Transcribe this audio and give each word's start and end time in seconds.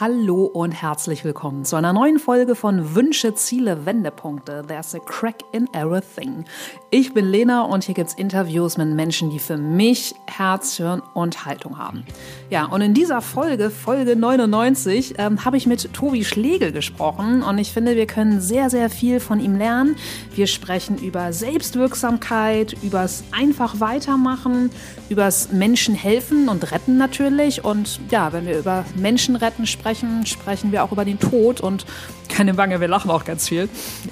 hallo 0.00 0.44
und 0.44 0.70
herzlich 0.70 1.24
willkommen 1.24 1.64
zu 1.64 1.74
einer 1.74 1.92
neuen 1.92 2.20
Folge 2.20 2.54
von 2.54 2.94
Wünsche, 2.94 3.34
Ziele, 3.34 3.84
Wendepunkte. 3.84 4.62
There's 4.68 4.94
a 4.94 5.00
crack 5.00 5.40
in 5.50 5.66
everything. 5.74 6.44
Ich 6.90 7.14
bin 7.14 7.24
Lena 7.24 7.62
und 7.62 7.82
hier 7.82 7.96
gibt's 7.96 8.14
Interviews 8.14 8.76
mit 8.76 8.86
Menschen, 8.94 9.30
die 9.30 9.40
für 9.40 9.56
mich 9.56 10.14
Herz, 10.28 10.76
Hirn 10.76 11.02
und 11.14 11.46
Haltung 11.46 11.78
haben. 11.78 12.04
Ja, 12.48 12.66
und 12.66 12.80
in 12.80 12.94
dieser 12.94 13.20
Folge, 13.20 13.70
Folge 13.70 14.14
99, 14.14 15.14
ähm, 15.18 15.44
habe 15.44 15.56
ich 15.56 15.66
mit 15.66 15.92
Tobi 15.92 16.24
Schlegel 16.24 16.70
gesprochen 16.70 17.42
und 17.42 17.58
ich 17.58 17.72
finde, 17.72 17.96
wir 17.96 18.06
können 18.06 18.40
sehr, 18.40 18.70
sehr 18.70 18.90
viel 18.90 19.18
von 19.18 19.40
ihm 19.40 19.56
lernen. 19.56 19.96
Wir 20.32 20.46
sprechen 20.46 20.98
über 20.98 21.32
Selbstwirksamkeit, 21.32 22.76
übers 22.84 23.24
einfach 23.32 23.80
weitermachen, 23.80 24.70
übers 25.08 25.50
Menschen 25.50 25.96
helfen 25.96 26.48
und 26.48 26.70
retten 26.70 26.98
natürlich. 26.98 27.64
Und 27.64 27.98
ja, 28.10 28.32
wenn 28.32 28.46
wir 28.46 28.60
über 28.60 28.84
Menschen 28.94 29.34
retten 29.34 29.66
sprechen, 29.66 29.87
sprechen 29.94 30.72
wir 30.72 30.84
auch 30.84 30.92
über 30.92 31.04
den 31.04 31.18
Tod 31.18 31.60
und 31.60 31.86
keine 32.28 32.54
Bange, 32.54 32.80
wir 32.80 32.88
lachen 32.88 33.10
auch 33.10 33.24
ganz 33.24 33.48
viel. 33.48 33.68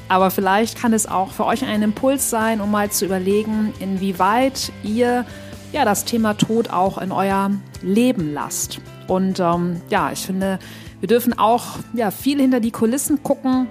Aber 0.08 0.30
vielleicht 0.30 0.78
kann 0.78 0.92
es 0.92 1.06
auch 1.06 1.32
für 1.32 1.44
euch 1.44 1.64
ein 1.64 1.82
Impuls 1.82 2.30
sein, 2.30 2.60
um 2.60 2.70
mal 2.70 2.90
zu 2.90 3.04
überlegen, 3.04 3.72
inwieweit 3.80 4.72
ihr 4.82 5.24
ja 5.72 5.84
das 5.84 6.04
Thema 6.04 6.34
Tod 6.34 6.70
auch 6.70 6.98
in 6.98 7.12
euer 7.12 7.50
Leben 7.82 8.32
lasst. 8.32 8.80
Und 9.08 9.40
ähm, 9.40 9.80
ja, 9.90 10.10
ich 10.12 10.20
finde, 10.20 10.58
wir 11.00 11.08
dürfen 11.08 11.38
auch 11.38 11.78
ja, 11.92 12.10
viel 12.10 12.40
hinter 12.40 12.60
die 12.60 12.70
Kulissen 12.70 13.22
gucken, 13.22 13.68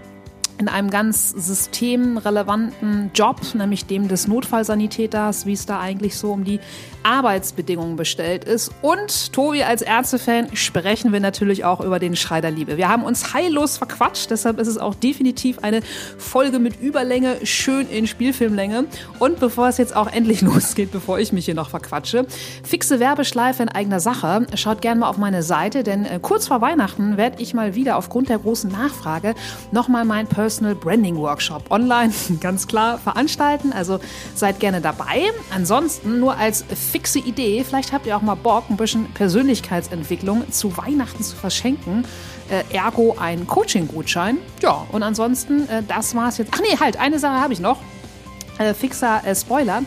in 0.57 0.69
einem 0.69 0.89
ganz 0.89 1.29
systemrelevanten 1.29 3.11
Job, 3.13 3.41
nämlich 3.53 3.85
dem 3.85 4.07
des 4.07 4.27
Notfallsanitäters, 4.27 5.45
wie 5.45 5.53
es 5.53 5.65
da 5.65 5.79
eigentlich 5.79 6.15
so 6.15 6.31
um 6.31 6.43
die 6.43 6.59
Arbeitsbedingungen 7.03 7.97
bestellt 7.97 8.45
ist. 8.45 8.71
Und 8.81 9.33
Tobi 9.33 9.63
als 9.63 9.81
Ärztefan 9.81 10.55
sprechen 10.55 11.11
wir 11.11 11.19
natürlich 11.19 11.65
auch 11.65 11.81
über 11.81 11.99
den 11.99 12.15
Schrei 12.15 12.35
Liebe. 12.49 12.77
Wir 12.77 12.89
haben 12.89 13.03
uns 13.03 13.33
heillos 13.33 13.77
verquatscht, 13.77 14.29
deshalb 14.29 14.59
ist 14.59 14.67
es 14.67 14.77
auch 14.77 14.95
definitiv 14.95 15.59
eine 15.59 15.81
Folge 16.17 16.59
mit 16.59 16.81
Überlänge, 16.81 17.37
schön 17.45 17.89
in 17.89 18.07
Spielfilmlänge. 18.07 18.85
Und 19.19 19.39
bevor 19.39 19.67
es 19.67 19.77
jetzt 19.77 19.95
auch 19.95 20.11
endlich 20.11 20.41
losgeht, 20.41 20.91
bevor 20.91 21.19
ich 21.19 21.33
mich 21.33 21.45
hier 21.45 21.55
noch 21.55 21.69
verquatsche, 21.69 22.25
fixe 22.63 22.99
Werbeschleife 22.99 23.63
in 23.63 23.69
eigener 23.69 23.99
Sache. 23.99 24.47
Schaut 24.55 24.81
gerne 24.81 25.01
mal 25.01 25.09
auf 25.09 25.17
meine 25.17 25.43
Seite, 25.43 25.83
denn 25.83 26.05
äh, 26.05 26.19
kurz 26.21 26.47
vor 26.47 26.61
Weihnachten 26.61 27.17
werde 27.17 27.41
ich 27.41 27.53
mal 27.53 27.75
wieder 27.75 27.97
aufgrund 27.97 28.29
der 28.29 28.39
großen 28.39 28.71
Nachfrage 28.71 29.35
nochmal 29.71 30.05
mein 30.05 30.27
Personal 30.27 30.44
Branding 30.79 31.17
Workshop 31.17 31.71
online 31.71 32.13
ganz 32.41 32.67
klar 32.67 32.97
veranstalten. 32.97 33.73
Also 33.73 33.99
seid 34.33 34.59
gerne 34.59 34.81
dabei. 34.81 35.31
Ansonsten 35.53 36.19
nur 36.19 36.37
als 36.37 36.63
fixe 36.91 37.19
Idee. 37.19 37.63
Vielleicht 37.63 37.93
habt 37.93 38.05
ihr 38.05 38.15
auch 38.15 38.21
mal 38.21 38.35
Bock, 38.35 38.65
ein 38.69 38.77
bisschen 38.77 39.05
Persönlichkeitsentwicklung 39.13 40.51
zu 40.51 40.75
Weihnachten 40.77 41.23
zu 41.23 41.35
verschenken. 41.35 42.05
Äh, 42.49 42.75
ergo 42.75 43.15
ein 43.19 43.47
Coaching-Gutschein. 43.47 44.37
Ja, 44.61 44.85
und 44.91 45.03
ansonsten, 45.03 45.67
äh, 45.67 45.83
das 45.87 46.15
war's 46.15 46.37
jetzt. 46.37 46.51
Ach 46.53 46.61
nee, 46.61 46.77
halt, 46.79 46.99
eine 46.99 47.19
Sache 47.19 47.39
habe 47.41 47.53
ich 47.53 47.59
noch. 47.59 47.79
Äh, 48.57 48.73
fixer 48.73 49.21
äh, 49.25 49.35
Spoiler. 49.35 49.81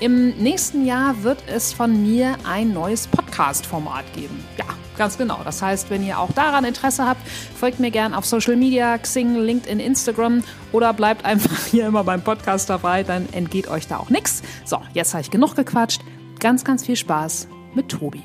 Im 0.00 0.30
nächsten 0.36 0.84
Jahr 0.86 1.22
wird 1.22 1.38
es 1.46 1.72
von 1.72 2.02
mir 2.02 2.36
ein 2.44 2.72
neues 2.72 3.06
Podcast-Format 3.06 4.04
geben. 4.14 4.44
Ja, 4.58 4.64
ganz 4.96 5.18
genau. 5.18 5.40
Das 5.44 5.62
heißt, 5.62 5.90
wenn 5.90 6.04
ihr 6.04 6.18
auch 6.18 6.32
daran 6.32 6.64
Interesse 6.64 7.06
habt, 7.06 7.26
folgt 7.28 7.80
mir 7.80 7.90
gern 7.90 8.14
auf 8.14 8.24
Social 8.24 8.56
Media, 8.56 8.98
Xing, 8.98 9.36
LinkedIn, 9.36 9.80
Instagram 9.80 10.42
oder 10.72 10.92
bleibt 10.92 11.24
einfach 11.24 11.66
hier 11.70 11.86
immer 11.86 12.04
beim 12.04 12.22
Podcast 12.22 12.70
dabei, 12.70 13.02
dann 13.02 13.28
entgeht 13.32 13.68
euch 13.68 13.86
da 13.86 13.98
auch 13.98 14.10
nichts. 14.10 14.42
So, 14.64 14.80
jetzt 14.92 15.14
habe 15.14 15.22
ich 15.22 15.30
genug 15.30 15.54
gequatscht 15.54 16.02
ganz, 16.40 16.64
ganz 16.64 16.84
viel 16.84 16.96
Spaß 16.96 17.48
mit 17.74 17.88
Tobi. 17.88 18.22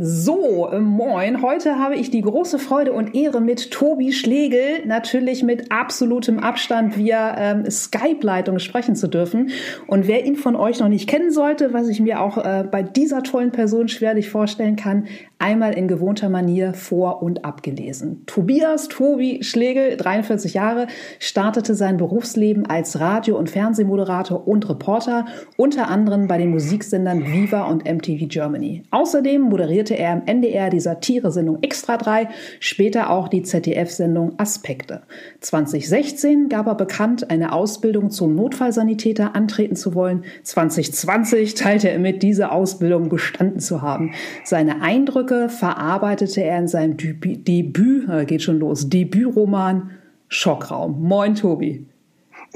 So, 0.00 0.68
moin. 0.80 1.40
Heute 1.40 1.78
habe 1.78 1.94
ich 1.94 2.10
die 2.10 2.22
große 2.22 2.58
Freude 2.58 2.92
und 2.92 3.14
Ehre 3.14 3.40
mit 3.40 3.70
Tobi 3.70 4.12
Schlegel, 4.12 4.84
natürlich 4.86 5.44
mit 5.44 5.70
absolutem 5.70 6.40
Abstand 6.40 6.96
via 6.96 7.36
ähm, 7.38 7.70
Skype-Leitung 7.70 8.58
sprechen 8.58 8.96
zu 8.96 9.06
dürfen. 9.06 9.50
Und 9.86 10.08
wer 10.08 10.24
ihn 10.24 10.34
von 10.34 10.56
euch 10.56 10.80
noch 10.80 10.88
nicht 10.88 11.08
kennen 11.08 11.30
sollte, 11.30 11.72
was 11.72 11.88
ich 11.88 12.00
mir 12.00 12.20
auch 12.20 12.38
äh, 12.38 12.64
bei 12.68 12.82
dieser 12.82 13.22
tollen 13.22 13.52
Person 13.52 13.86
schwerlich 13.86 14.30
vorstellen 14.30 14.74
kann, 14.74 15.06
einmal 15.38 15.74
in 15.74 15.88
gewohnter 15.88 16.28
Manier 16.28 16.72
vor- 16.74 17.22
und 17.22 17.44
abgelesen. 17.44 18.22
Tobias 18.26 18.88
Tobi 18.88 19.42
Schlegel, 19.42 19.96
43 19.96 20.54
Jahre, 20.54 20.86
startete 21.18 21.74
sein 21.74 21.98
Berufsleben 21.98 22.66
als 22.66 22.98
Radio- 22.98 23.36
und 23.36 23.50
Fernsehmoderator 23.50 24.48
und 24.48 24.68
Reporter, 24.68 25.26
unter 25.56 25.88
anderem 25.88 26.26
bei 26.28 26.38
den 26.38 26.50
Musiksendern 26.50 27.26
Viva 27.26 27.64
und 27.64 27.84
MTV 27.84 28.26
Germany. 28.26 28.84
Außerdem 28.90 29.42
moderierte 29.42 29.83
moderierte 29.84 29.96
er 29.96 30.12
im 30.14 30.26
NDR 30.26 30.70
die 30.70 30.80
Satire-Sendung 30.80 31.62
Extra 31.62 31.96
3, 31.96 32.28
später 32.60 33.10
auch 33.10 33.28
die 33.28 33.42
ZDF-Sendung 33.42 34.38
Aspekte. 34.38 35.02
2016 35.40 36.48
gab 36.48 36.66
er 36.66 36.74
bekannt, 36.74 37.30
eine 37.30 37.52
Ausbildung 37.52 38.10
zum 38.10 38.34
Notfallsanitäter 38.34 39.34
antreten 39.34 39.76
zu 39.76 39.94
wollen. 39.94 40.24
2020 40.42 41.54
teilte 41.54 41.90
er 41.90 41.98
mit, 41.98 42.22
diese 42.22 42.50
Ausbildung 42.50 43.08
bestanden 43.08 43.60
zu 43.60 43.82
haben. 43.82 44.12
Seine 44.44 44.80
Eindrücke 44.80 45.48
verarbeitete 45.48 46.42
er 46.42 46.58
in 46.58 46.68
seinem 46.68 46.96
Debüt, 46.96 48.08
äh, 48.08 48.24
geht 48.24 48.42
schon 48.42 48.58
los, 48.58 48.88
Debütroman 48.88 49.90
Schockraum. 50.28 51.02
Moin, 51.02 51.34
Tobi. 51.34 51.86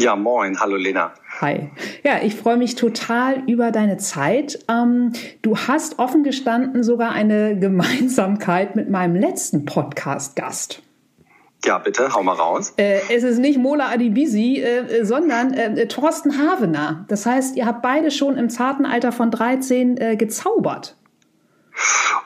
Ja, 0.01 0.15
moin. 0.15 0.61
Hallo, 0.61 0.77
Lena. 0.77 1.13
Hi. 1.41 1.71
Ja, 2.05 2.21
ich 2.23 2.37
freue 2.37 2.57
mich 2.57 2.77
total 2.77 3.43
über 3.49 3.73
deine 3.73 3.97
Zeit. 3.97 4.61
Ähm, 4.71 5.13
du 5.43 5.57
hast 5.59 5.99
offen 5.99 6.23
gestanden 6.23 6.85
sogar 6.85 7.11
eine 7.11 7.57
Gemeinsamkeit 7.61 8.77
mit 8.77 8.89
meinem 8.89 9.17
letzten 9.17 9.65
Podcast-Gast. 9.65 10.83
Ja, 11.65 11.79
bitte, 11.79 12.15
hau 12.15 12.23
mal 12.23 12.35
raus. 12.35 12.75
Äh, 12.77 13.01
es 13.13 13.25
ist 13.25 13.39
nicht 13.39 13.59
Mola 13.59 13.89
Adibisi, 13.89 14.61
äh, 14.61 15.05
sondern 15.05 15.53
äh, 15.53 15.89
Thorsten 15.89 16.39
Havener. 16.39 17.05
Das 17.09 17.27
heißt, 17.27 17.57
ihr 17.57 17.67
habt 17.67 17.83
beide 17.83 18.13
schon 18.13 18.37
im 18.37 18.51
zarten 18.51 18.87
Alter 18.87 19.11
von 19.11 19.33
13 19.33 19.97
äh, 19.97 20.17
gezaubert. 20.17 20.97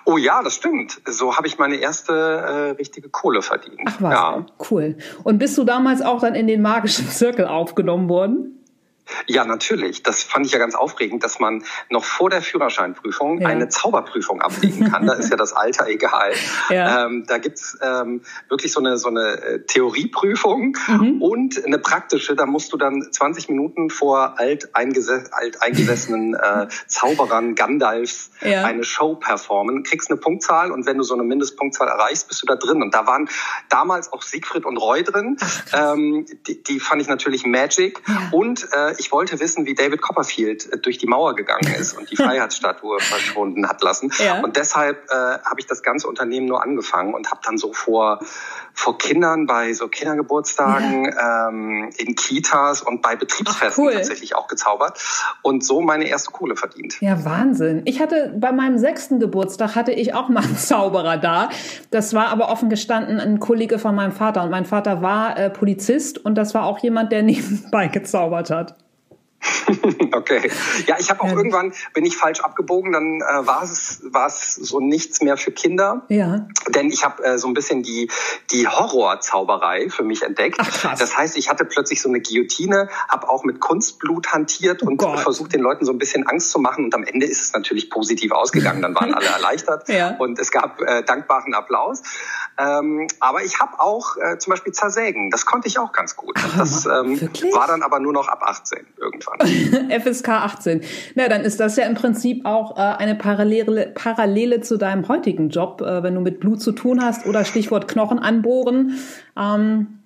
Oh 0.05 0.17
ja, 0.17 0.43
das 0.43 0.55
stimmt. 0.55 1.01
So 1.07 1.37
habe 1.37 1.47
ich 1.47 1.59
meine 1.59 1.77
erste 1.77 2.13
äh, 2.13 2.71
richtige 2.71 3.09
Kohle 3.09 3.43
verdient. 3.43 3.81
Ach 3.87 4.01
was, 4.01 4.13
ja. 4.13 4.47
cool. 4.71 4.97
Und 5.23 5.39
bist 5.39 5.57
du 5.59 5.65
damals 5.65 6.03
auch 6.03 6.21
dann 6.21 6.35
in 6.35 6.47
den 6.47 6.63
magischen 6.63 7.09
Zirkel 7.09 7.47
aufgenommen 7.47 8.09
worden? 8.09 8.62
Ja, 9.27 9.45
natürlich. 9.45 10.03
Das 10.03 10.23
fand 10.23 10.47
ich 10.47 10.53
ja 10.53 10.59
ganz 10.59 10.75
aufregend, 10.75 11.25
dass 11.25 11.39
man 11.39 11.65
noch 11.91 12.05
vor 12.05 12.31
der 12.31 12.43
Führerscheinprüfung 12.43 13.41
ja. 13.41 13.49
eine 13.49 13.69
Zauberprüfung 13.69 14.41
ablegen 14.43 14.91
kann. 14.91 15.07
da 15.07 15.15
ist 15.15 15.31
ja 15.31 15.37
das 15.37 15.53
Alter 15.53 15.87
egal. 15.89 16.33
Ja. 16.69 17.07
Ähm, 17.07 17.25
da 17.27 17.39
gibt's 17.39 17.77
ähm, 17.83 18.23
wirklich 18.49 18.73
so 18.73 18.81
eine, 18.81 18.97
so 18.97 19.09
eine 19.09 19.43
äh, 19.43 19.67
Theorieprüfung 19.67 20.77
mhm. 20.87 21.21
und 21.21 21.65
eine 21.65 21.79
praktische. 21.79 22.35
Da 22.35 22.47
musst 22.47 22.73
du 22.73 22.77
dann 22.77 23.09
20 23.11 23.49
Minuten 23.49 23.91
vor 23.91 24.39
alteingeses 24.39 25.33
alteingesessenen 25.33 26.35
äh, 26.35 26.69
Zauberern 26.87 27.55
Gandalfs 27.55 28.31
ja. 28.41 28.65
eine 28.65 28.85
Show 28.85 29.17
performen, 29.17 29.83
kriegst 29.83 30.11
eine 30.11 30.19
Punktzahl 30.19 30.71
und 30.71 30.87
wenn 30.87 30.99
du 30.99 31.03
so 31.03 31.15
eine 31.15 31.25
Mindestpunktzahl 31.25 31.89
erreichst, 31.89 32.29
bist 32.29 32.43
du 32.43 32.47
da 32.47 32.57
drin. 32.57 32.83
Und 32.83 32.95
da 32.95 33.07
waren 33.07 33.29
damals 33.69 34.13
auch 34.13 34.23
Siegfried 34.23 34.65
und 34.65 34.77
Roy 34.77 35.03
drin. 35.03 35.37
Ach, 35.41 35.95
ähm, 35.95 36.27
die, 36.47 36.63
die 36.63 36.81
fand 36.81 37.03
ich 37.03 37.09
natürlich 37.09 37.45
Magic. 37.45 38.03
Und 38.31 38.69
äh, 38.73 38.95
ich 39.03 39.11
wollte 39.11 39.41
wissen, 39.41 39.67
wie 39.67 39.75
David 39.75 40.01
Copperfield 40.01 40.73
äh, 40.73 40.79
durch 40.79 40.99
die 40.99 41.07
Mauer 41.07 41.35
gegangen 41.35 41.75
ist 41.79 41.99
und 41.99 42.11
die 42.11 42.17
Freiheitsstatue 42.25 43.01
verschwunden 43.01 43.69
hat 43.69 43.83
lassen. 43.83 44.13
Ja. 44.19 44.41
Und 44.41 44.57
deshalb 44.57 45.11
äh, 45.11 45.15
habe 45.15 45.59
ich 45.59 45.67
das 45.67 45.83
ganze 45.83 46.07
Unternehmen 46.09 46.47
nur 46.47 46.63
angefangen 46.63 47.15
und 47.15 47.31
habe 47.31 47.41
dann 47.45 47.59
so 47.59 47.73
vor 47.73 48.21
vor 48.75 48.99
Kindern 48.99 49.47
bei 49.47 49.73
so 49.73 49.89
Kindergeburtstagen, 49.89 51.05
ja. 51.05 51.49
ähm, 51.49 51.91
in 51.99 52.15
Kitas 52.15 52.83
und 52.83 53.03
bei 53.03 53.17
Betriebsfesten 53.17 53.85
Ach, 53.85 53.91
cool. 53.91 53.95
tatsächlich 53.95 54.35
auch 54.35 54.49
gezaubert 54.49 54.99
und 55.43 55.65
so 55.65 55.81
meine 55.81 56.09
erste 56.09 56.31
Kohle 56.31 56.57
verdient. 56.57 57.01
Ja, 57.01 57.25
Wahnsinn. 57.25 57.83
Ich 57.85 58.01
hatte 58.01 58.35
bei 58.37 58.53
meinem 58.53 58.79
sechsten 58.79 59.21
Geburtstag 59.21 59.75
hatte 59.75 59.93
ich 59.93 60.15
auch 60.15 60.29
mal 60.29 60.43
einen 60.43 60.57
Zauberer 60.73 61.19
da. 61.19 61.51
Das 61.91 62.15
war 62.15 62.29
aber 62.29 62.49
offen 62.49 62.71
gestanden 62.71 63.21
ein 63.21 63.41
Kollege 63.41 63.79
von 63.79 63.95
meinem 63.95 64.13
Vater 64.13 64.43
und 64.43 64.51
mein 64.51 64.65
Vater 64.65 65.03
war 65.03 65.39
äh, 65.39 65.51
Polizist 65.51 66.19
und 66.25 66.37
das 66.37 66.55
war 66.55 66.65
auch 66.65 66.79
jemand, 66.79 67.13
der 67.13 67.23
nebenbei 67.33 67.89
gezaubert 67.89 68.51
hat. 68.51 68.77
okay. 70.13 70.51
Ja, 70.87 70.97
ich 70.99 71.11
habe 71.11 71.21
auch 71.21 71.29
ja. 71.29 71.35
irgendwann, 71.35 71.73
bin 71.95 72.05
ich 72.05 72.17
falsch 72.17 72.41
abgebogen, 72.41 72.93
dann 72.93 73.21
äh, 73.21 73.47
war 73.47 73.63
es 73.63 74.03
war 74.05 74.27
es 74.27 74.55
so 74.55 74.81
nichts 74.81 75.21
mehr 75.21 75.37
für 75.37 75.53
Kinder. 75.53 76.03
Ja. 76.09 76.47
Denn 76.69 76.89
ich 76.89 77.05
habe 77.05 77.25
äh, 77.25 77.39
so 77.39 77.49
ein 77.49 77.55
bisschen 77.55 77.83
die 77.83 78.11
die 78.51 78.69
Horrorzauberei 78.69 79.89
für 79.91 80.05
mich 80.05 80.23
entdeckt. 80.23 80.59
Ach, 80.61 80.99
das 80.99 81.17
heißt, 81.17 81.37
ich 81.37 81.49
hatte 81.49 81.65
plötzlich 81.65 82.01
so 82.01 82.09
eine 82.09 82.21
Guillotine, 82.21 82.89
habe 83.09 83.29
auch 83.29 83.45
mit 83.45 83.61
Kunstblut 83.61 84.33
hantiert 84.33 84.83
oh 84.83 84.87
und 84.87 84.97
Gott. 84.97 85.21
versucht 85.21 85.53
den 85.53 85.61
Leuten 85.61 85.85
so 85.85 85.93
ein 85.93 85.99
bisschen 85.99 86.27
Angst 86.27 86.51
zu 86.51 86.59
machen 86.59 86.85
und 86.85 86.95
am 86.95 87.05
Ende 87.05 87.27
ist 87.27 87.41
es 87.41 87.53
natürlich 87.53 87.91
positiv 87.91 88.33
ausgegangen. 88.33 88.83
Dann 88.83 88.95
waren 88.95 89.15
alle 89.15 89.27
erleichtert 89.33 89.89
ja. 89.89 90.17
und 90.19 90.39
es 90.39 90.51
gab 90.51 90.81
äh, 90.81 91.03
dankbaren 91.03 91.55
Applaus. 91.55 92.03
Ähm, 92.59 93.07
aber 93.21 93.43
ich 93.43 93.61
habe 93.61 93.81
auch 93.81 94.17
äh, 94.17 94.39
zum 94.39 94.51
Beispiel 94.51 94.73
zersägen. 94.73 95.31
Das 95.31 95.47
konnte 95.47 95.69
ich 95.69 95.79
auch 95.79 95.93
ganz 95.93 96.17
gut. 96.17 96.37
Das 96.57 96.87
ähm, 96.87 97.21
war 97.53 97.67
dann 97.67 97.83
aber 97.83 97.99
nur 97.99 98.13
noch 98.13 98.29
ab 98.29 98.43
18 98.43 98.87
irgendwann. 98.99 99.91
FSK 100.01 100.29
18. 100.29 100.85
Na, 101.15 101.29
dann 101.29 101.43
ist 101.43 101.61
das 101.61 101.77
ja 101.77 101.87
im 101.87 101.95
Prinzip 101.95 102.45
auch 102.45 102.77
äh, 102.77 102.81
eine 102.81 103.15
Parallele, 103.15 103.93
Parallele 103.95 104.61
zu 104.61 104.77
deinem 104.77 105.09
heutigen 105.09 105.49
Job, 105.49 105.81
äh, 105.81 106.03
wenn 106.03 106.15
du 106.15 106.21
mit 106.21 106.41
Blut 106.41 106.61
zu 106.61 106.73
tun 106.73 107.03
hast 107.03 107.27
oder 107.27 107.45
Stichwort 107.45 107.89
Knochen 107.89 108.19
anbohren. 108.19 108.99
Ähm, 109.37 109.99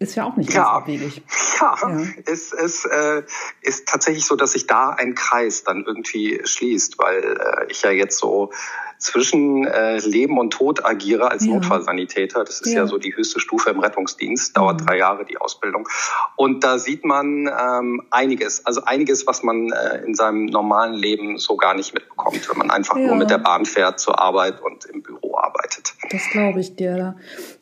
ist 0.00 0.14
ja 0.14 0.24
auch 0.24 0.36
nicht 0.36 0.52
ja, 0.52 0.64
abwegig. 0.64 1.22
Ja, 1.60 1.76
ja. 1.82 2.06
Es, 2.24 2.52
es 2.52 2.84
äh, 2.84 3.24
ist 3.62 3.88
tatsächlich 3.88 4.24
so, 4.24 4.36
dass 4.36 4.52
sich 4.52 4.68
da 4.68 4.90
ein 4.90 5.16
Kreis 5.16 5.64
dann 5.64 5.84
irgendwie 5.84 6.40
schließt, 6.44 6.98
weil 6.98 7.24
äh, 7.24 7.66
ich 7.68 7.82
ja 7.82 7.90
jetzt 7.90 8.18
so 8.18 8.52
zwischen 8.98 9.64
äh, 9.64 9.98
Leben 9.98 10.38
und 10.38 10.52
Tod 10.52 10.84
agiere 10.84 11.30
als 11.30 11.44
ja. 11.44 11.54
Notfallsanitäter. 11.54 12.44
Das 12.44 12.60
ist 12.60 12.72
ja. 12.72 12.80
ja. 12.80 12.86
so 12.86 12.98
die 12.98 13.14
höchste 13.14 13.40
Stufe 13.40 13.70
im 13.70 13.80
Rettungsdienst, 13.80 14.56
dauert 14.56 14.80
mhm. 14.80 14.86
drei 14.86 14.98
Jahre 14.98 15.24
die 15.24 15.38
Ausbildung. 15.38 15.88
Und 16.36 16.64
da 16.64 16.78
sieht 16.78 17.04
man 17.04 17.46
ähm, 17.48 18.02
einiges, 18.10 18.66
also 18.66 18.82
einiges, 18.84 19.26
was 19.26 19.42
man 19.42 19.70
äh, 19.70 20.04
in 20.04 20.14
seinem 20.14 20.46
normalen 20.46 20.94
Leben 20.94 21.38
so 21.38 21.56
gar 21.56 21.74
nicht 21.74 21.94
mitbekommt, 21.94 22.48
wenn 22.50 22.58
man 22.58 22.70
einfach 22.70 22.96
ja. 22.96 23.06
nur 23.06 23.16
mit 23.16 23.30
der 23.30 23.38
Bahn 23.38 23.64
fährt 23.64 24.00
zur 24.00 24.20
Arbeit 24.20 24.60
und 24.60 24.84
im 24.86 25.02
Büro 25.02 25.36
arbeitet. 25.36 25.94
Das 26.10 26.22
glaube 26.30 26.60
ich 26.60 26.76
dir. 26.76 26.96
Da 26.96 27.16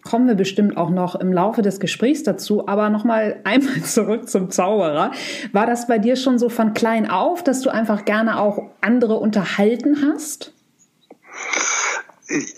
kommen 0.09 0.27
wir 0.27 0.35
bestimmt 0.35 0.77
auch 0.77 0.91
noch 0.91 1.15
im 1.15 1.33
Laufe 1.33 1.63
des 1.63 1.81
Gesprächs 1.81 2.23
dazu. 2.23 2.67
Aber 2.67 2.89
nochmal 2.89 3.41
einmal 3.45 3.83
zurück 3.85 4.29
zum 4.29 4.51
Zauberer. 4.51 5.13
War 5.53 5.67
das 5.67 5.87
bei 5.87 5.99
dir 5.99 6.17
schon 6.17 6.39
so 6.39 6.49
von 6.49 6.75
klein 6.75 7.11
auf, 7.11 7.45
dass 7.45 7.61
du 7.61 7.71
einfach 7.71 8.05
gerne 8.05 8.41
auch 8.41 8.71
andere 8.81 9.15
unterhalten 9.15 10.03
hast? 10.03 10.56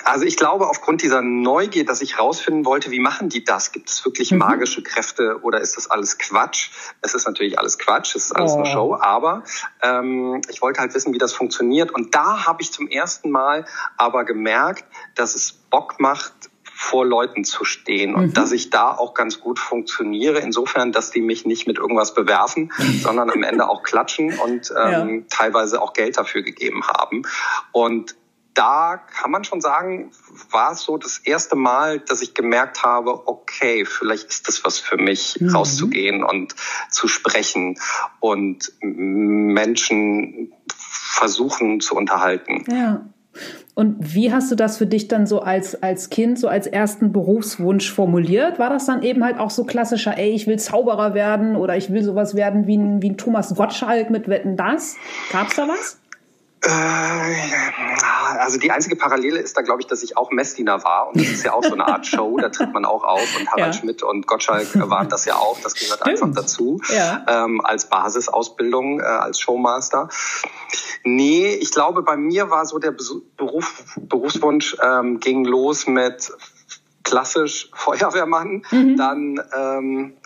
Also 0.02 0.24
ich 0.24 0.38
glaube, 0.38 0.66
aufgrund 0.66 1.02
dieser 1.02 1.20
Neugier, 1.20 1.84
dass 1.84 2.00
ich 2.00 2.18
rausfinden 2.18 2.64
wollte, 2.64 2.90
wie 2.90 3.00
machen 3.00 3.28
die 3.28 3.44
das? 3.44 3.70
Gibt 3.70 3.90
es 3.90 4.02
wirklich 4.02 4.30
mhm. 4.30 4.38
magische 4.38 4.82
Kräfte 4.82 5.40
oder 5.42 5.60
ist 5.60 5.76
das 5.76 5.90
alles 5.90 6.16
Quatsch? 6.16 6.70
Es 7.02 7.12
ist 7.12 7.26
natürlich 7.26 7.58
alles 7.58 7.78
Quatsch, 7.78 8.16
es 8.16 8.26
ist 8.26 8.32
alles 8.32 8.52
oh. 8.52 8.56
eine 8.56 8.66
Show, 8.66 8.96
aber 8.98 9.44
ähm, 9.82 10.40
ich 10.48 10.62
wollte 10.62 10.80
halt 10.80 10.94
wissen, 10.94 11.12
wie 11.12 11.18
das 11.18 11.34
funktioniert. 11.34 11.90
Und 11.90 12.14
da 12.14 12.46
habe 12.46 12.62
ich 12.62 12.72
zum 12.72 12.88
ersten 12.88 13.30
Mal 13.30 13.66
aber 13.98 14.24
gemerkt, 14.24 14.84
dass 15.16 15.34
es 15.34 15.52
Bock 15.52 16.00
macht, 16.00 16.32
vor 16.80 17.04
Leuten 17.04 17.42
zu 17.42 17.64
stehen 17.64 18.14
und 18.14 18.26
mhm. 18.26 18.32
dass 18.34 18.52
ich 18.52 18.70
da 18.70 18.92
auch 18.92 19.12
ganz 19.12 19.40
gut 19.40 19.58
funktioniere, 19.58 20.38
insofern, 20.38 20.92
dass 20.92 21.10
die 21.10 21.20
mich 21.20 21.44
nicht 21.44 21.66
mit 21.66 21.76
irgendwas 21.76 22.14
bewerfen, 22.14 22.72
sondern 23.02 23.30
am 23.30 23.42
Ende 23.42 23.68
auch 23.68 23.82
klatschen 23.82 24.38
und 24.38 24.72
ähm, 24.80 25.18
ja. 25.18 25.24
teilweise 25.28 25.82
auch 25.82 25.92
Geld 25.92 26.16
dafür 26.16 26.42
gegeben 26.42 26.86
haben. 26.86 27.22
Und 27.72 28.14
da 28.58 28.96
kann 28.96 29.30
man 29.30 29.44
schon 29.44 29.60
sagen, 29.60 30.10
war 30.50 30.72
es 30.72 30.80
so 30.80 30.98
das 30.98 31.18
erste 31.18 31.54
Mal, 31.54 32.00
dass 32.00 32.22
ich 32.22 32.34
gemerkt 32.34 32.82
habe, 32.82 33.28
okay, 33.28 33.84
vielleicht 33.84 34.30
ist 34.30 34.48
das 34.48 34.64
was 34.64 34.80
für 34.80 34.96
mich, 34.96 35.40
mhm. 35.40 35.50
rauszugehen 35.50 36.24
und 36.24 36.56
zu 36.90 37.06
sprechen 37.06 37.78
und 38.18 38.72
Menschen 38.80 40.52
versuchen 40.66 41.80
zu 41.80 41.94
unterhalten. 41.94 42.64
Ja. 42.68 43.06
Und 43.76 43.96
wie 44.00 44.32
hast 44.32 44.50
du 44.50 44.56
das 44.56 44.78
für 44.78 44.86
dich 44.86 45.06
dann 45.06 45.28
so 45.28 45.40
als, 45.40 45.80
als 45.80 46.10
Kind, 46.10 46.40
so 46.40 46.48
als 46.48 46.66
ersten 46.66 47.12
Berufswunsch 47.12 47.92
formuliert? 47.92 48.58
War 48.58 48.70
das 48.70 48.86
dann 48.86 49.04
eben 49.04 49.22
halt 49.22 49.38
auch 49.38 49.50
so 49.50 49.62
klassischer, 49.62 50.18
ey, 50.18 50.30
ich 50.30 50.48
will 50.48 50.58
Zauberer 50.58 51.14
werden 51.14 51.54
oder 51.54 51.76
ich 51.76 51.92
will 51.92 52.02
sowas 52.02 52.34
werden 52.34 52.66
wie 52.66 52.76
ein, 52.76 53.02
wie 53.02 53.10
ein 53.10 53.18
Thomas 53.18 53.54
Gottschalk 53.54 54.10
mit 54.10 54.26
Wetten 54.26 54.56
das? 54.56 54.96
Gab's 55.30 55.54
da 55.54 55.68
was? 55.68 56.00
Äh, 56.64 56.68
also 58.36 58.58
die 58.58 58.70
einzige 58.70 58.96
Parallele 58.96 59.38
ist 59.38 59.56
da, 59.56 59.62
glaube 59.62 59.80
ich, 59.80 59.86
dass 59.86 60.02
ich 60.02 60.16
auch 60.16 60.30
Messdiener 60.30 60.82
war. 60.84 61.08
Und 61.08 61.20
das 61.20 61.28
ist 61.28 61.44
ja 61.44 61.52
auch 61.52 61.64
so 61.64 61.72
eine 61.72 61.86
Art 61.86 62.06
Show, 62.06 62.38
da 62.38 62.48
tritt 62.48 62.72
man 62.72 62.84
auch 62.84 63.04
auf. 63.04 63.36
Und 63.38 63.48
Harald 63.50 63.74
ja. 63.74 63.80
Schmidt 63.80 64.02
und 64.02 64.26
Gottschalk 64.26 64.68
waren 64.90 65.08
das 65.08 65.24
ja 65.24 65.36
auch. 65.36 65.58
Das 65.62 65.74
gehört 65.74 66.00
Stimmt. 66.00 66.22
einfach 66.22 66.42
dazu. 66.42 66.80
Ja. 66.88 67.24
Ähm, 67.26 67.60
als 67.64 67.88
Basisausbildung, 67.88 69.00
äh, 69.00 69.04
als 69.04 69.40
Showmaster. 69.40 70.08
Nee, 71.04 71.54
ich 71.54 71.70
glaube, 71.70 72.02
bei 72.02 72.16
mir 72.16 72.50
war 72.50 72.66
so 72.66 72.78
der 72.78 72.94
Beruf, 73.36 73.84
Berufswunsch 73.96 74.76
ähm, 74.82 75.20
ging 75.20 75.44
los 75.44 75.86
mit 75.86 76.32
klassisch 77.08 77.70
Feuerwehrmann, 77.72 78.62
mhm. 78.70 78.96
dann 78.96 79.40
ähm, 79.56 80.16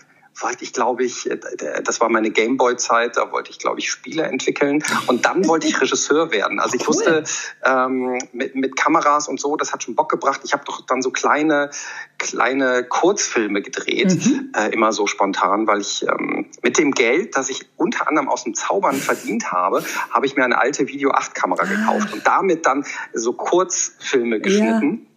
wollte 0.43 0.65
ich, 0.65 0.73
glaube 0.73 1.05
ich, 1.05 1.31
äh, 1.31 1.39
das 1.85 2.01
war 2.01 2.09
meine 2.09 2.31
Gameboy-Zeit, 2.31 3.17
da 3.17 3.33
wollte 3.33 3.51
ich, 3.51 3.59
glaube 3.59 3.81
ich, 3.81 3.91
Spiele 3.91 4.25
entwickeln. 4.25 4.83
Und 5.07 5.25
dann 5.25 5.47
wollte 5.49 5.67
ich 5.67 5.81
Regisseur 5.81 6.31
werden. 6.31 6.61
Also 6.61 6.75
ich 6.75 6.83
cool. 6.83 6.89
wusste, 6.89 7.25
ähm, 7.65 8.19
mit, 8.33 8.55
mit 8.55 8.77
Kameras 8.77 9.29
und 9.29 9.41
so, 9.41 9.57
das 9.57 9.73
hat 9.73 9.83
schon 9.83 9.95
Bock 9.95 10.11
gebracht. 10.11 10.41
Ich 10.45 10.53
habe 10.53 10.65
doch 10.65 10.85
dann 10.87 11.03
so 11.03 11.11
kleine, 11.11 11.71
kleine 12.19 12.85
Kurzfilme 12.85 13.63
gedreht, 13.63 14.15
mhm. 14.15 14.53
äh, 14.57 14.73
immer 14.73 14.93
so 14.93 15.07
spontan, 15.07 15.67
weil 15.67 15.81
ich 15.81 16.07
ähm, 16.09 16.47
mit 16.63 16.79
dem 16.79 16.93
Geld, 16.93 17.37
das 17.37 17.49
ich 17.49 17.67
unter 17.77 18.09
anderem 18.09 18.29
aus 18.29 18.45
dem 18.45 18.55
Zaubern 18.55 18.97
verdient 18.97 19.53
habe, 19.53 19.85
habe 20.11 20.27
ich 20.27 20.37
mir 20.37 20.45
eine 20.45 20.59
alte 20.59 20.89
Video-8-Kamera 20.89 21.65
gekauft 21.65 22.13
und 22.13 22.27
damit 22.27 22.67
dann 22.67 22.85
so 23.13 23.33
Kurzfilme 23.33 24.41
geschnitten. 24.41 25.03
Ja 25.05 25.12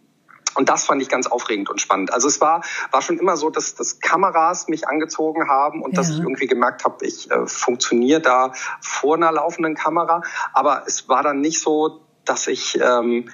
und 0.56 0.70
das 0.70 0.86
fand 0.86 1.02
ich 1.02 1.10
ganz 1.10 1.28
aufregend 1.28 1.70
und 1.70 1.82
spannend. 1.82 2.14
Also 2.14 2.28
es 2.28 2.42
war, 2.42 2.62
war 2.92 3.02
schon 3.02 3.18
immer 3.18 3.38
so, 3.38 3.50
dass, 3.50 3.76
dass 3.76 4.00
Kameras 4.00 4.68
mich 4.68 4.88
angezogen 4.88 5.48
haben 5.50 5.82
und 5.82 5.92
ja. 5.92 5.98
dass 5.98 6.10
ich 6.10 6.20
irgendwie 6.20 6.48
gemerkt 6.48 6.86
habe, 6.86 7.06
ich 7.06 7.30
äh, 7.30 7.46
funktioniere 7.46 8.22
da 8.22 8.54
vor 8.82 9.16
einer 9.16 9.32
laufenden 9.32 9.76
Kamera. 9.76 10.22
Aber 10.54 10.84
es 10.88 11.08
war 11.10 11.24
dann 11.24 11.42
nicht 11.42 11.60
so, 11.60 12.02
dass 12.24 12.48
ich, 12.48 12.80
ähm, 12.82 13.30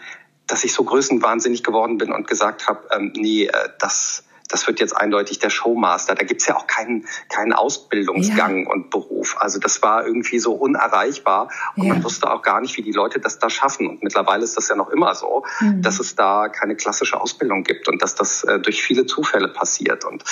dass 0.48 0.64
ich 0.64 0.74
so 0.74 0.84
größenwahnsinnig 0.84 1.64
geworden 1.64 1.98
bin 1.98 2.12
und 2.12 2.28
gesagt 2.28 2.68
habe, 2.68 2.88
ähm, 2.92 3.14
nee, 3.16 3.46
äh, 3.46 3.70
das 3.80 4.26
das 4.52 4.68
wird 4.68 4.80
jetzt 4.80 4.96
eindeutig 4.96 5.40
der 5.40 5.50
Showmaster. 5.50 6.16
Da 6.16 6.24
gibt's 6.24 6.48
ja 6.48 6.56
auch 6.56 6.68
keinen, 6.68 7.08
keinen 7.30 7.54
Ausbildungsgang 7.54 8.64
ja. 8.64 8.70
und 8.70 8.90
Beruf. 8.90 9.36
Also 9.40 9.60
das 9.60 9.82
war 9.82 10.06
irgendwie 10.06 10.40
so 10.40 10.54
unerreichbar 10.54 11.50
und 11.76 11.84
ja. 11.84 11.94
man 11.94 12.04
wusste 12.04 12.32
auch 12.32 12.42
gar 12.42 12.62
nicht, 12.62 12.78
wie 12.78 12.82
die 12.82 12.92
Leute 12.92 13.20
das 13.20 13.40
da 13.40 13.50
schaffen. 13.50 13.88
Und 13.88 14.04
mittlerweile 14.04 14.44
ist 14.44 14.58
das 14.58 14.68
ja 14.68 14.76
noch 14.76 14.90
immer 14.90 15.16
so, 15.16 15.44
mhm. 15.60 15.82
dass 15.82 16.00
es 16.00 16.16
da 16.16 16.50
keine 16.50 16.76
klassische 16.76 17.20
Ausbildung 17.20 17.64
gibt 17.64 17.88
und 17.88 18.02
dass 18.02 18.16
das 18.16 18.44
äh, 18.44 18.60
durch 18.60 18.84
viele 18.84 19.06
Zufälle 19.06 19.48
passiert. 19.48 20.06
Und 20.06 20.24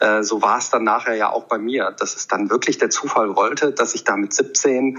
äh, 0.00 0.22
so 0.22 0.42
war 0.42 0.58
es 0.58 0.70
dann 0.70 0.84
nachher 0.84 1.14
ja 1.14 1.30
auch 1.30 1.44
bei 1.44 1.58
mir, 1.58 1.94
dass 1.98 2.16
es 2.16 2.26
dann 2.26 2.50
wirklich 2.50 2.78
der 2.78 2.90
Zufall 2.90 3.36
wollte, 3.36 3.72
dass 3.72 3.94
ich 3.94 4.04
da 4.04 4.16
mit 4.16 4.32
17 4.32 4.98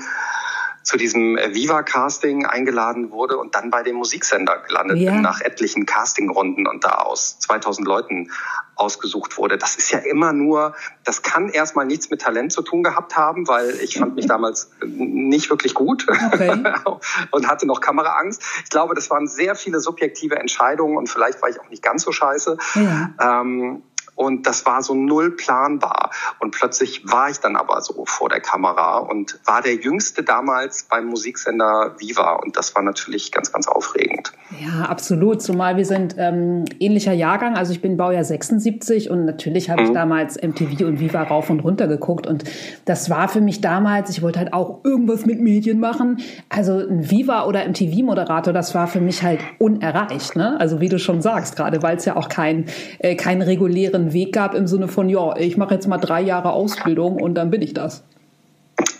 zu 0.84 0.98
diesem 0.98 1.38
äh, 1.38 1.54
Viva-Casting 1.54 2.46
eingeladen 2.46 3.12
wurde 3.12 3.38
und 3.38 3.56
dann 3.56 3.70
bei 3.70 3.84
dem 3.84 3.96
Musiksender 3.96 4.60
gelandet 4.68 4.98
ja. 4.98 5.12
bin 5.12 5.22
nach 5.22 5.42
etlichen 5.42 5.86
Castingrunden 5.86 6.68
und 6.68 6.84
da 6.84 7.00
aus 7.00 7.40
2000 7.40 7.88
Leuten 7.88 8.32
ausgesucht 8.76 9.38
wurde. 9.38 9.58
Das 9.58 9.76
ist 9.76 9.92
ja 9.92 10.00
immer 10.00 10.34
nur, 10.34 10.74
das 11.04 11.22
kann 11.22 11.50
erstmal 11.50 11.86
nichts 11.86 12.10
mit 12.10 12.22
Talent 12.22 12.52
zu 12.52 12.64
tun 12.64 12.82
gehabt 12.82 13.16
haben, 13.16 13.48
weil 13.48 13.80
ich 13.82 14.00
fand 14.00 14.16
mich 14.16 14.26
damals 14.28 14.72
nicht 14.84 15.50
wirklich 15.50 15.74
gut 15.74 16.08
okay. 16.10 16.64
und 17.32 17.48
hatte 17.48 17.68
noch 17.68 17.80
Kameraangst. 17.80 18.42
Ich 18.64 18.70
glaube, 18.70 18.96
das 18.96 19.10
waren 19.10 19.28
sehr 19.28 19.56
viele 19.56 19.80
subjektive 19.80 20.40
Entscheidungen 20.40 20.98
und 20.98 21.10
vielleicht 21.10 21.42
war 21.42 21.50
ich 21.50 21.60
auch 21.60 21.70
nicht 21.70 21.84
ganz 21.84 22.04
so 22.04 22.12
scheiße. 22.12 22.58
Ja. 22.76 23.42
Ähm, 23.42 23.84
und 24.22 24.46
das 24.46 24.66
war 24.66 24.84
so 24.84 24.94
null 24.94 25.36
planbar. 25.36 26.12
Und 26.40 26.52
plötzlich 26.52 27.02
war 27.12 27.30
ich 27.30 27.40
dann 27.40 27.56
aber 27.56 27.82
so 27.82 28.06
vor 28.06 28.30
der 28.30 28.40
Kamera 28.40 29.00
und 29.00 29.40
war 29.46 29.62
der 29.62 29.76
Jüngste 29.76 30.24
damals 30.24 30.84
beim 30.84 31.08
Musiksender 31.08 31.96
Viva. 31.98 32.34
Und 32.34 32.56
das 32.56 32.76
war 32.76 32.84
natürlich 32.84 33.32
ganz, 33.32 33.52
ganz 33.52 33.68
aufregend. 33.68 34.32
Ja, 34.60 34.86
absolut. 34.86 35.42
Zumal 35.42 35.78
wir 35.78 35.86
sind 35.86 36.16
ähm, 36.18 36.66
ähnlicher 36.80 37.14
Jahrgang. 37.14 37.56
Also 37.56 37.72
ich 37.72 37.82
bin 37.82 37.98
Baujahr 37.98 38.24
76 38.24 39.10
und 39.10 39.26
natürlich 39.26 39.70
habe 39.70 39.82
mhm. 39.82 39.88
ich 39.88 39.94
damals 39.94 40.36
MTV 40.36 40.86
und 40.86 41.00
Viva 41.00 41.24
rauf 41.24 41.50
und 41.50 41.62
runter 41.62 41.88
geguckt. 41.88 42.28
Und 42.28 42.44
das 42.86 43.10
war 43.10 43.28
für 43.28 43.42
mich 43.42 43.62
damals, 43.62 44.12
ich 44.12 44.22
wollte 44.22 44.38
halt 44.38 44.54
auch 44.54 44.82
irgendwas 44.84 45.26
mit 45.26 45.40
Medien 45.40 45.80
machen. 45.80 46.22
Also 46.50 46.78
ein 46.78 47.10
Viva 47.10 47.46
oder 47.46 47.68
MTV-Moderator, 47.68 48.54
das 48.54 48.76
war 48.76 48.88
für 48.88 49.02
mich 49.02 49.24
halt 49.24 49.40
unerreicht. 49.58 50.36
Ne? 50.36 50.60
Also 50.60 50.80
wie 50.80 50.90
du 50.90 51.00
schon 51.00 51.24
sagst, 51.24 51.56
gerade 51.56 51.82
weil 51.82 51.98
es 51.98 52.06
ja 52.06 52.16
auch 52.16 52.30
kein, 52.30 52.66
äh, 53.00 53.16
keinen 53.16 53.42
regulären 53.42 54.02
anderen 54.02 54.11
Weg 54.14 54.34
gab 54.34 54.54
im 54.54 54.68
Sinne 54.68 54.88
von, 54.88 55.10
ja, 55.10 55.36
ich 55.38 55.58
mache 55.58 55.74
jetzt 55.74 55.88
mal 55.88 55.98
drei 55.98 56.22
Jahre 56.22 56.52
Ausbildung 56.52 57.22
und 57.22 57.36
dann 57.36 57.50
bin 57.50 57.62
ich 57.62 57.74
das. 57.74 58.04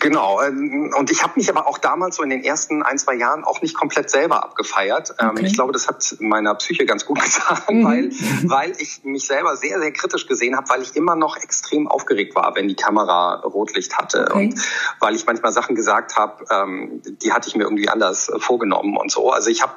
Genau. 0.02 0.42
Ähm, 0.42 0.92
und 0.98 1.12
ich 1.12 1.22
habe 1.22 1.34
mich 1.36 1.48
aber 1.48 1.68
auch 1.68 1.78
damals 1.78 2.16
so 2.16 2.24
in 2.24 2.30
den 2.30 2.42
ersten 2.42 2.82
ein, 2.82 2.98
zwei 2.98 3.14
Jahren 3.14 3.44
auch 3.44 3.62
nicht 3.62 3.74
komplett 3.74 4.10
selber 4.10 4.42
abgefeiert. 4.42 5.14
Ähm, 5.20 5.30
okay. 5.30 5.46
Ich 5.46 5.54
glaube, 5.54 5.72
das 5.72 5.86
hat 5.86 6.16
meiner 6.18 6.56
Psyche 6.56 6.86
ganz 6.86 7.06
gut 7.06 7.20
getan, 7.24 7.58
mhm. 7.68 7.84
weil, 7.84 8.10
weil 8.50 8.72
ich 8.78 9.04
mich 9.04 9.28
selber 9.28 9.56
sehr, 9.56 9.78
sehr 9.78 9.92
kritisch 9.92 10.26
gesehen 10.26 10.56
habe, 10.56 10.68
weil 10.70 10.82
ich 10.82 10.96
immer 10.96 11.14
noch 11.14 11.36
extrem 11.36 11.86
aufgeregt 11.86 12.34
war, 12.34 12.56
wenn 12.56 12.66
die 12.66 12.74
Kamera 12.74 13.36
Rotlicht 13.44 13.96
hatte. 13.96 14.26
Okay. 14.28 14.46
Und 14.46 14.60
weil 14.98 15.14
ich 15.14 15.24
manchmal 15.24 15.52
Sachen 15.52 15.76
gesagt 15.76 16.16
habe, 16.16 16.44
ähm, 16.50 17.00
die 17.22 17.32
hatte 17.32 17.48
ich 17.48 17.54
mir 17.54 17.62
irgendwie 17.62 17.88
anders 17.88 18.28
vorgenommen 18.38 18.96
und 18.96 19.12
so. 19.12 19.30
Also 19.30 19.50
ich 19.50 19.62
habe 19.62 19.74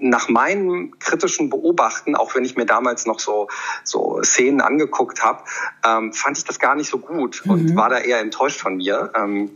nach 0.00 0.28
meinem 0.28 0.98
kritischen 0.98 1.50
Beobachten, 1.50 2.16
auch 2.16 2.34
wenn 2.34 2.44
ich 2.44 2.56
mir 2.56 2.66
damals 2.66 3.06
noch 3.06 3.20
so, 3.20 3.46
so 3.84 4.20
Szenen 4.24 4.60
angeguckt 4.60 5.22
habe, 5.22 5.44
fand 5.82 6.38
ich 6.38 6.44
das 6.44 6.58
gar 6.58 6.74
nicht 6.74 6.90
so 6.90 6.98
gut 6.98 7.42
mhm. 7.44 7.50
und 7.50 7.76
war 7.76 7.88
da 7.88 7.98
eher 7.98 8.18
enttäuscht 8.18 8.60
von 8.60 8.76
mir 8.76 9.03
ähm, 9.14 9.50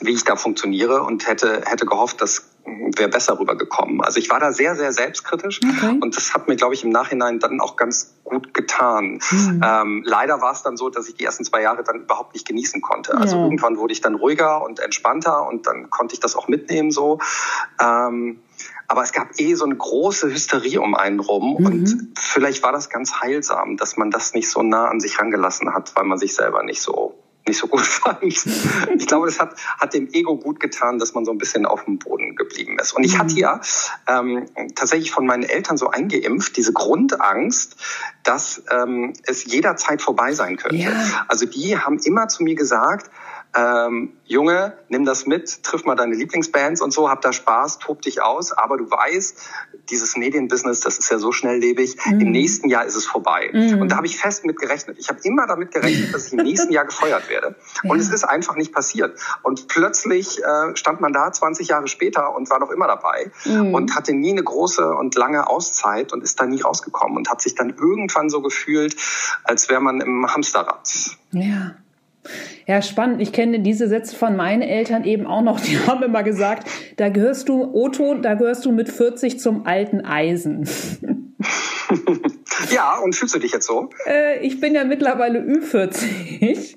wie 0.00 0.12
ich 0.12 0.24
da 0.24 0.36
funktioniere 0.36 1.02
und 1.02 1.26
hätte, 1.26 1.62
hätte 1.66 1.86
gehofft, 1.86 2.20
dass 2.22 2.48
wäre 2.96 3.08
besser 3.08 3.38
rübergekommen. 3.38 4.00
Also 4.02 4.18
ich 4.18 4.30
war 4.30 4.40
da 4.40 4.52
sehr, 4.52 4.76
sehr 4.76 4.92
selbstkritisch 4.92 5.60
okay. 5.62 5.98
und 6.00 6.16
das 6.16 6.34
hat 6.34 6.48
mir, 6.48 6.56
glaube 6.56 6.74
ich, 6.74 6.84
im 6.84 6.90
Nachhinein 6.90 7.38
dann 7.38 7.60
auch 7.60 7.76
ganz 7.76 8.14
gut 8.24 8.54
getan. 8.54 9.20
Mhm. 9.30 9.62
Ähm, 9.64 10.02
leider 10.04 10.40
war 10.40 10.52
es 10.52 10.62
dann 10.62 10.76
so, 10.76 10.90
dass 10.90 11.08
ich 11.08 11.14
die 11.14 11.24
ersten 11.24 11.44
zwei 11.44 11.62
Jahre 11.62 11.82
dann 11.82 12.02
überhaupt 12.02 12.34
nicht 12.34 12.46
genießen 12.46 12.80
konnte. 12.80 13.16
Also 13.16 13.36
ja. 13.36 13.44
irgendwann 13.44 13.78
wurde 13.78 13.92
ich 13.92 14.00
dann 14.00 14.14
ruhiger 14.14 14.62
und 14.62 14.80
entspannter 14.80 15.46
und 15.46 15.66
dann 15.66 15.90
konnte 15.90 16.14
ich 16.14 16.20
das 16.20 16.36
auch 16.36 16.48
mitnehmen 16.48 16.90
so. 16.90 17.18
Ähm, 17.80 18.40
aber 18.86 19.02
es 19.02 19.12
gab 19.12 19.38
eh 19.38 19.54
so 19.54 19.64
eine 19.64 19.76
große 19.76 20.30
Hysterie 20.30 20.80
um 20.80 20.94
einen 20.94 21.20
rum 21.20 21.56
mhm. 21.58 21.66
und 21.66 22.12
vielleicht 22.18 22.62
war 22.62 22.72
das 22.72 22.90
ganz 22.90 23.20
heilsam, 23.20 23.76
dass 23.76 23.96
man 23.96 24.10
das 24.10 24.34
nicht 24.34 24.50
so 24.50 24.62
nah 24.62 24.88
an 24.88 25.00
sich 25.00 25.18
rangelassen 25.18 25.72
hat, 25.74 25.94
weil 25.96 26.04
man 26.04 26.18
sich 26.18 26.34
selber 26.34 26.62
nicht 26.62 26.80
so 26.80 27.14
nicht 27.48 27.58
so 27.58 27.66
gut 27.66 27.80
fand. 27.86 28.22
Ich 28.22 29.06
glaube, 29.06 29.26
das 29.26 29.40
hat, 29.40 29.56
hat 29.78 29.94
dem 29.94 30.08
Ego 30.12 30.36
gut 30.36 30.60
getan, 30.60 30.98
dass 30.98 31.14
man 31.14 31.24
so 31.24 31.32
ein 31.32 31.38
bisschen 31.38 31.66
auf 31.66 31.84
dem 31.84 31.98
Boden 31.98 32.36
geblieben 32.36 32.78
ist. 32.78 32.92
Und 32.92 33.04
ich 33.04 33.18
hatte 33.18 33.32
mhm. 33.32 33.38
ja 33.38 33.60
ähm, 34.06 34.46
tatsächlich 34.74 35.10
von 35.10 35.26
meinen 35.26 35.42
Eltern 35.42 35.76
so 35.76 35.90
eingeimpft, 35.90 36.56
diese 36.56 36.72
Grundangst, 36.72 37.76
dass 38.22 38.62
ähm, 38.70 39.14
es 39.24 39.44
jederzeit 39.44 40.02
vorbei 40.02 40.32
sein 40.32 40.56
könnte. 40.56 40.76
Ja. 40.76 41.26
Also 41.28 41.46
die 41.46 41.78
haben 41.78 41.98
immer 41.98 42.28
zu 42.28 42.42
mir 42.42 42.54
gesagt, 42.54 43.10
ähm, 43.54 44.12
Junge, 44.24 44.74
nimm 44.88 45.04
das 45.04 45.26
mit, 45.26 45.62
triff 45.62 45.84
mal 45.84 45.94
deine 45.94 46.14
Lieblingsbands 46.14 46.82
und 46.82 46.92
so, 46.92 47.08
hab 47.08 47.22
da 47.22 47.32
Spaß, 47.32 47.78
tob 47.78 48.02
dich 48.02 48.22
aus, 48.22 48.52
aber 48.52 48.76
du 48.76 48.90
weißt, 48.90 49.38
dieses 49.88 50.16
Medienbusiness, 50.16 50.80
das 50.80 50.98
ist 50.98 51.10
ja 51.10 51.18
so 51.18 51.32
schnelllebig, 51.32 51.96
mhm. 52.04 52.20
im 52.20 52.30
nächsten 52.30 52.68
Jahr 52.68 52.84
ist 52.84 52.94
es 52.94 53.06
vorbei. 53.06 53.50
Mhm. 53.52 53.80
Und 53.80 53.90
da 53.90 53.96
habe 53.96 54.06
ich 54.06 54.18
fest 54.18 54.44
mit 54.44 54.58
gerechnet. 54.58 54.98
Ich 54.98 55.08
habe 55.08 55.20
immer 55.22 55.46
damit 55.46 55.70
gerechnet, 55.70 56.12
dass 56.12 56.26
ich 56.26 56.34
im 56.34 56.44
nächsten 56.44 56.72
Jahr 56.72 56.84
gefeuert 56.84 57.30
werde. 57.30 57.56
Ja. 57.82 57.90
Und 57.90 57.98
es 57.98 58.10
ist 58.10 58.24
einfach 58.24 58.56
nicht 58.56 58.72
passiert. 58.72 59.18
Und 59.42 59.66
plötzlich 59.68 60.42
äh, 60.42 60.76
stand 60.76 61.00
man 61.00 61.14
da 61.14 61.32
20 61.32 61.68
Jahre 61.68 61.88
später 61.88 62.34
und 62.34 62.50
war 62.50 62.60
noch 62.60 62.70
immer 62.70 62.86
dabei 62.86 63.30
mhm. 63.46 63.74
und 63.74 63.96
hatte 63.96 64.12
nie 64.12 64.32
eine 64.32 64.44
große 64.44 64.86
und 64.94 65.14
lange 65.14 65.48
Auszeit 65.48 66.12
und 66.12 66.22
ist 66.22 66.38
da 66.38 66.44
nie 66.44 66.60
rausgekommen 66.60 67.16
und 67.16 67.30
hat 67.30 67.40
sich 67.40 67.54
dann 67.54 67.70
irgendwann 67.70 68.28
so 68.28 68.42
gefühlt, 68.42 68.94
als 69.44 69.70
wäre 69.70 69.80
man 69.80 70.02
im 70.02 70.26
Hamsterrad. 70.32 71.16
Ja. 71.32 71.76
Ja, 72.66 72.82
spannend. 72.82 73.20
Ich 73.20 73.32
kenne 73.32 73.60
diese 73.60 73.88
Sätze 73.88 74.14
von 74.16 74.36
meinen 74.36 74.62
Eltern 74.62 75.04
eben 75.04 75.26
auch 75.26 75.42
noch. 75.42 75.60
Die 75.60 75.78
haben 75.86 76.02
immer 76.02 76.22
gesagt, 76.22 76.68
da 76.96 77.08
gehörst 77.08 77.48
du, 77.48 77.74
Otto, 77.74 78.14
da 78.14 78.34
gehörst 78.34 78.64
du 78.64 78.72
mit 78.72 78.88
40 78.88 79.40
zum 79.40 79.66
alten 79.66 80.02
Eisen. 80.04 80.68
ja, 82.70 82.98
und 82.98 83.14
fühlst 83.14 83.34
du 83.34 83.38
dich 83.38 83.52
jetzt 83.52 83.66
so? 83.66 83.90
Äh, 84.06 84.40
ich 84.40 84.60
bin 84.60 84.74
ja 84.74 84.84
mittlerweile 84.84 85.40
Ü40. 85.40 86.76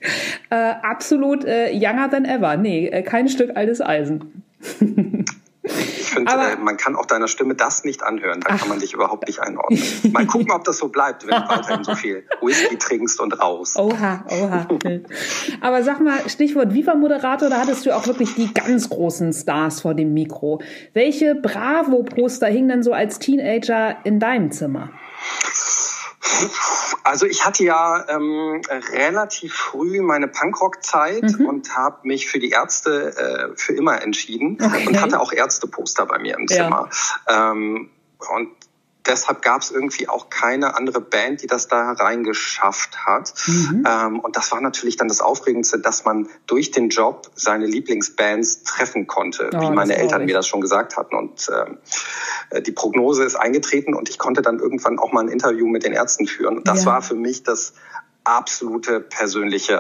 Äh, 0.50 0.56
absolut 0.56 1.46
äh, 1.46 1.72
younger 1.74 2.10
than 2.10 2.26
ever. 2.26 2.58
Nee, 2.58 2.88
äh, 2.88 3.02
kein 3.04 3.28
Stück 3.28 3.56
altes 3.56 3.82
Eisen. 3.82 4.44
Ich 6.12 6.16
finde, 6.18 6.32
äh, 6.34 6.58
man 6.58 6.76
kann 6.76 6.98
auch 6.98 7.06
deiner 7.06 7.30
Stimme 7.30 7.56
das 7.56 7.86
nicht 7.86 8.04
anhören. 8.04 8.42
Da 8.42 8.50
ach. 8.52 8.60
kann 8.60 8.70
man 8.70 8.80
dich 8.80 8.94
überhaupt 8.94 9.28
nicht 9.28 9.40
einordnen. 9.40 9.82
Mal 10.12 10.26
gucken, 10.26 10.52
ob 10.52 10.66
das 10.66 10.78
so 10.78 10.90
bleibt, 10.90 11.26
wenn 11.26 11.30
du 11.30 11.50
weiterhin 11.50 11.84
so 11.86 11.96
viel 11.96 12.26
Whisky 12.42 12.78
trinkst 12.78 13.20
und 13.22 13.40
raus. 13.40 13.76
Oha, 13.78 14.26
oha. 14.30 14.68
Aber 15.62 15.84
sag 15.84 16.02
mal, 16.02 16.28
Stichwort 16.28 16.74
Viva-Moderator, 16.74 17.50
da 17.50 17.60
hattest 17.60 17.86
du 17.86 17.96
auch 17.96 18.06
wirklich 18.08 18.36
die 18.36 18.54
ganz 18.54 18.90
großen 18.90 19.32
Stars 19.32 19.82
vor 19.82 19.94
dem 19.94 20.14
Mikro. 20.14 20.62
Welche 20.94 21.36
Bravo-Poster 21.36 22.48
hingen 22.48 22.68
denn 22.68 22.84
so 22.84 22.92
als 22.92 23.20
Teenager 23.20 23.98
in 24.04 24.20
deinem 24.20 24.52
Zimmer? 24.52 24.90
Also 27.04 27.26
ich 27.26 27.46
hatte 27.46 27.64
ja 27.64 28.06
ähm, 28.10 28.62
relativ 28.94 29.54
früh 29.54 30.02
meine 30.02 30.28
Punkrock-Zeit 30.28 31.24
mhm. 31.24 31.46
und 31.46 31.76
habe 31.76 32.08
mich 32.08 32.28
für 32.28 32.40
die 32.40 32.50
Ärzte 32.50 33.52
äh, 33.54 33.58
für 33.58 33.74
immer 33.74 34.02
entschieden 34.02 34.58
okay. 34.62 34.88
und 34.88 35.02
hatte 35.02 35.20
auch 35.20 35.32
Ärzteposter 35.32 36.06
bei 36.06 36.20
mir 36.20 36.38
im 36.38 36.48
Zimmer. 36.48 36.90
Ja. 37.28 37.52
Ähm, 37.52 37.90
und 38.36 38.50
deshalb 39.06 39.42
gab 39.42 39.62
es 39.62 39.72
irgendwie 39.72 40.08
auch 40.08 40.30
keine 40.30 40.76
andere 40.76 41.02
Band, 41.02 41.42
die 41.42 41.48
das 41.48 41.68
da 41.68 41.92
reingeschafft 41.92 43.06
hat. 43.06 43.34
Mhm. 43.48 43.84
Ähm, 43.88 44.20
und 44.20 44.36
das 44.36 44.52
war 44.52 44.62
natürlich 44.62 44.98
dann 44.98 45.08
das 45.08 45.22
Aufregendste, 45.22 45.80
dass 45.80 46.06
man 46.06 46.30
durch 46.48 46.72
den 46.72 46.90
Job 46.90 47.30
seine 47.36 47.66
Lieblingsbands 47.66 48.64
treffen 48.64 49.08
konnte, 49.08 49.50
oh, 49.54 49.62
wie 49.62 49.72
meine 49.72 49.96
Eltern 49.96 50.26
mir 50.26 50.36
das 50.36 50.48
schon 50.48 50.62
gesagt 50.62 50.98
hatten. 50.98 51.16
Und 51.16 51.50
ähm, 51.54 51.78
äh, 52.50 52.62
die 52.62 52.72
Prognose 52.72 53.24
ist 53.24 53.36
eingetreten 53.36 53.94
und 53.94 54.10
ich 54.10 54.18
konnte 54.18 54.42
dann 54.42 54.60
irgendwann 54.60 55.00
auch 55.00 55.12
mal 55.12 55.22
ein 55.22 55.30
Interview 55.30 55.68
mit 55.68 55.84
den 55.84 55.94
Ärzten 55.94 56.28
führen. 56.28 56.58
Und 56.58 56.68
das 56.68 56.86
ja. 56.86 56.92
war 56.92 57.02
für 57.02 57.16
mich 57.16 57.44
das 57.44 57.74
absolute 58.24 59.00
persönliche 59.00 59.74
äh, 59.74 59.78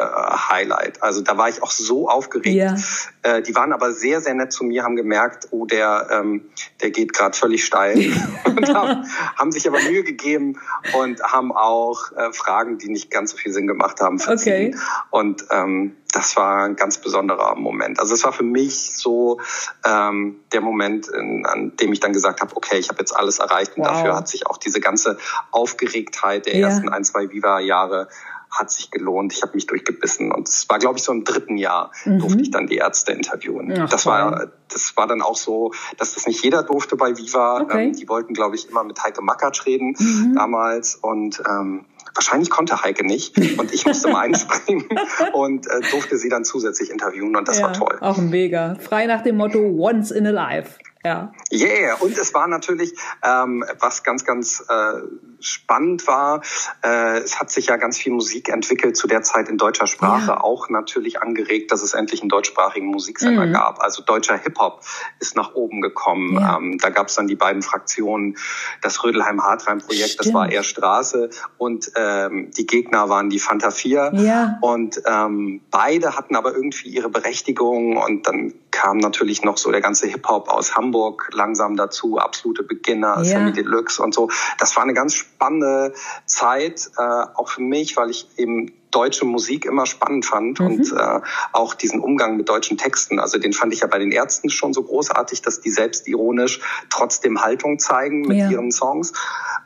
Highlight. 0.49 1.03
Also 1.03 1.21
da 1.21 1.37
war 1.37 1.49
ich 1.49 1.61
auch 1.61 1.71
so 1.71 2.09
aufgeregt. 2.09 2.55
Ja. 2.55 2.75
Äh, 3.21 3.41
die 3.43 3.55
waren 3.55 3.71
aber 3.71 3.93
sehr, 3.93 4.21
sehr 4.21 4.33
nett 4.33 4.51
zu 4.51 4.63
mir, 4.63 4.83
haben 4.83 4.95
gemerkt, 4.95 5.47
oh, 5.51 5.65
der, 5.65 6.07
ähm, 6.11 6.49
der 6.81 6.89
geht 6.89 7.13
gerade 7.13 7.37
völlig 7.37 7.63
steil 7.63 7.97
und 8.45 8.73
haben, 8.73 9.05
haben, 9.37 9.51
sich 9.51 9.67
aber 9.67 9.79
Mühe 9.81 10.03
gegeben 10.03 10.59
und 10.93 11.21
haben 11.21 11.51
auch 11.51 12.11
äh, 12.13 12.33
Fragen, 12.33 12.79
die 12.79 12.89
nicht 12.89 13.11
ganz 13.11 13.31
so 13.31 13.37
viel 13.37 13.53
Sinn 13.53 13.67
gemacht 13.67 14.01
haben, 14.01 14.17
verziehen. 14.17 14.73
Okay. 14.73 14.83
Und 15.11 15.45
ähm, 15.51 15.95
das 16.11 16.35
war 16.35 16.63
ein 16.63 16.75
ganz 16.75 16.97
besonderer 16.97 17.55
Moment. 17.55 17.99
Also 17.99 18.13
es 18.13 18.23
war 18.23 18.33
für 18.33 18.43
mich 18.43 18.95
so 18.95 19.39
ähm, 19.85 20.41
der 20.51 20.61
Moment, 20.61 21.07
in, 21.07 21.45
an 21.45 21.75
dem 21.77 21.93
ich 21.93 21.99
dann 21.99 22.13
gesagt 22.13 22.41
habe, 22.41 22.55
okay, 22.55 22.77
ich 22.77 22.89
habe 22.89 22.99
jetzt 22.99 23.15
alles 23.15 23.39
erreicht 23.39 23.77
und 23.77 23.83
wow. 23.83 23.91
dafür 23.91 24.15
hat 24.15 24.27
sich 24.27 24.47
auch 24.47 24.57
diese 24.57 24.79
ganze 24.79 25.17
Aufgeregtheit 25.51 26.45
der 26.45 26.57
ja. 26.57 26.67
ersten 26.67 26.89
ein, 26.89 27.03
zwei 27.03 27.29
Viva-Jahre 27.31 28.07
hat 28.51 28.69
sich 28.69 28.91
gelohnt. 28.91 29.31
Ich 29.33 29.41
habe 29.43 29.53
mich 29.55 29.65
durchgebissen 29.65 30.31
und 30.31 30.49
es 30.49 30.67
war, 30.69 30.77
glaube 30.77 30.97
ich, 30.97 31.03
so 31.03 31.13
im 31.13 31.23
dritten 31.23 31.57
Jahr 31.57 31.91
mhm. 32.03 32.19
durfte 32.19 32.41
ich 32.41 32.51
dann 32.51 32.67
die 32.67 32.75
Ärzte 32.75 33.13
interviewen. 33.13 33.73
Ach, 33.79 33.89
das 33.89 34.05
war, 34.05 34.51
das 34.67 34.97
war 34.97 35.07
dann 35.07 35.21
auch 35.21 35.37
so, 35.37 35.71
dass 35.97 36.15
das 36.15 36.27
nicht 36.27 36.43
jeder 36.43 36.61
durfte 36.61 36.97
bei 36.97 37.17
Viva. 37.17 37.61
Okay. 37.61 37.85
Ähm, 37.85 37.93
die 37.93 38.09
wollten, 38.09 38.33
glaube 38.33 38.55
ich, 38.55 38.69
immer 38.69 38.83
mit 38.83 39.01
Heike 39.01 39.21
Makatsch 39.21 39.65
reden 39.65 39.95
mhm. 39.97 40.35
damals 40.35 40.95
und 40.95 41.41
ähm, 41.47 41.85
Wahrscheinlich 42.13 42.49
konnte 42.49 42.81
Heike 42.83 43.05
nicht 43.05 43.37
und 43.57 43.73
ich 43.73 43.85
musste 43.85 44.09
mal 44.09 44.21
einspringen 44.21 44.87
und 45.33 45.67
äh, 45.67 45.81
durfte 45.91 46.17
sie 46.17 46.29
dann 46.29 46.43
zusätzlich 46.43 46.89
interviewen 46.89 47.35
und 47.35 47.47
das 47.47 47.59
ja, 47.59 47.67
war 47.67 47.73
toll. 47.73 47.97
Auch 48.01 48.17
mega. 48.17 48.75
Frei 48.75 49.05
nach 49.05 49.21
dem 49.21 49.37
Motto 49.37 49.59
Once 49.59 50.11
in 50.11 50.27
a 50.27 50.31
Life. 50.31 50.79
Ja. 51.03 51.33
Yeah, 51.51 51.95
und 51.99 52.15
es 52.17 52.33
war 52.33 52.47
natürlich, 52.47 52.93
ähm, 53.23 53.65
was 53.79 54.03
ganz, 54.03 54.23
ganz 54.23 54.63
äh, 54.69 55.01
spannend 55.41 56.07
war, 56.07 56.41
äh, 56.83 57.19
es 57.19 57.39
hat 57.39 57.51
sich 57.51 57.67
ja 57.67 57.77
ganz 57.77 57.97
viel 57.97 58.13
Musik 58.13 58.49
entwickelt 58.49 58.95
zu 58.95 59.07
der 59.07 59.23
Zeit 59.23 59.49
in 59.49 59.57
deutscher 59.57 59.87
Sprache, 59.87 60.31
ja. 60.31 60.41
auch 60.41 60.69
natürlich 60.69 61.21
angeregt, 61.21 61.71
dass 61.71 61.81
es 61.81 61.93
endlich 61.93 62.21
einen 62.21 62.29
deutschsprachigen 62.29 62.87
Musiksender 62.87 63.45
mhm. 63.45 63.53
gab. 63.53 63.81
Also 63.81 64.03
deutscher 64.03 64.37
Hip-Hop 64.37 64.81
ist 65.19 65.35
nach 65.35 65.53
oben 65.53 65.81
gekommen. 65.81 66.39
Ja. 66.39 66.57
Ähm, 66.57 66.77
da 66.77 66.89
gab 66.89 67.07
es 67.07 67.15
dann 67.15 67.27
die 67.27 67.35
beiden 67.35 67.61
Fraktionen, 67.61 68.37
das 68.81 69.03
Rödelheim-Hartreim-Projekt, 69.03 70.19
das 70.19 70.33
war 70.33 70.51
eher 70.51 70.63
Straße 70.63 71.29
und 71.57 71.91
ähm, 71.95 72.51
die 72.51 72.65
Gegner 72.65 73.09
waren 73.09 73.29
die 73.29 73.39
Fanta 73.39 73.71
4. 73.71 74.11
Ja. 74.15 74.57
Und 74.61 75.01
ähm, 75.05 75.61
beide 75.71 76.15
hatten 76.15 76.35
aber 76.35 76.53
irgendwie 76.53 76.89
ihre 76.89 77.09
Berechtigung 77.09 77.97
und 77.97 78.27
dann 78.27 78.53
kam 78.71 78.97
natürlich 78.97 79.43
noch 79.43 79.57
so 79.57 79.71
der 79.71 79.81
ganze 79.81 80.07
Hip-Hop 80.07 80.49
aus 80.49 80.75
Hamburg 80.75 80.91
Hamburg 80.91 81.29
langsam 81.33 81.75
dazu, 81.75 82.17
absolute 82.17 82.63
Beginner, 82.63 83.17
ja. 83.17 83.23
Sammy 83.23 83.53
Deluxe 83.53 84.01
und 84.01 84.13
so. 84.13 84.29
Das 84.59 84.75
war 84.75 84.83
eine 84.83 84.93
ganz 84.93 85.25
spannende 85.41 85.93
Zeit, 86.25 86.91
äh, 86.97 87.01
auch 87.01 87.49
für 87.49 87.61
mich, 87.61 87.97
weil 87.97 88.11
ich 88.11 88.27
eben 88.37 88.73
deutsche 88.91 89.25
Musik 89.25 89.65
immer 89.65 89.85
spannend 89.85 90.25
fand 90.25 90.59
mhm. 90.59 90.65
und 90.65 90.91
äh, 90.91 91.21
auch 91.51 91.73
diesen 91.73 91.99
Umgang 91.99 92.37
mit 92.37 92.47
deutschen 92.47 92.77
Texten. 92.77 93.19
Also 93.19 93.39
den 93.39 93.53
fand 93.53 93.73
ich 93.73 93.79
ja 93.79 93.87
bei 93.87 93.97
den 93.97 94.11
Ärzten 94.11 94.49
schon 94.49 94.73
so 94.73 94.83
großartig, 94.83 95.41
dass 95.41 95.61
die 95.61 95.71
selbstironisch 95.71 96.59
trotzdem 96.89 97.41
Haltung 97.41 97.79
zeigen 97.79 98.21
mit 98.21 98.37
ja. 98.37 98.49
ihren 98.49 98.71
Songs. 98.71 99.13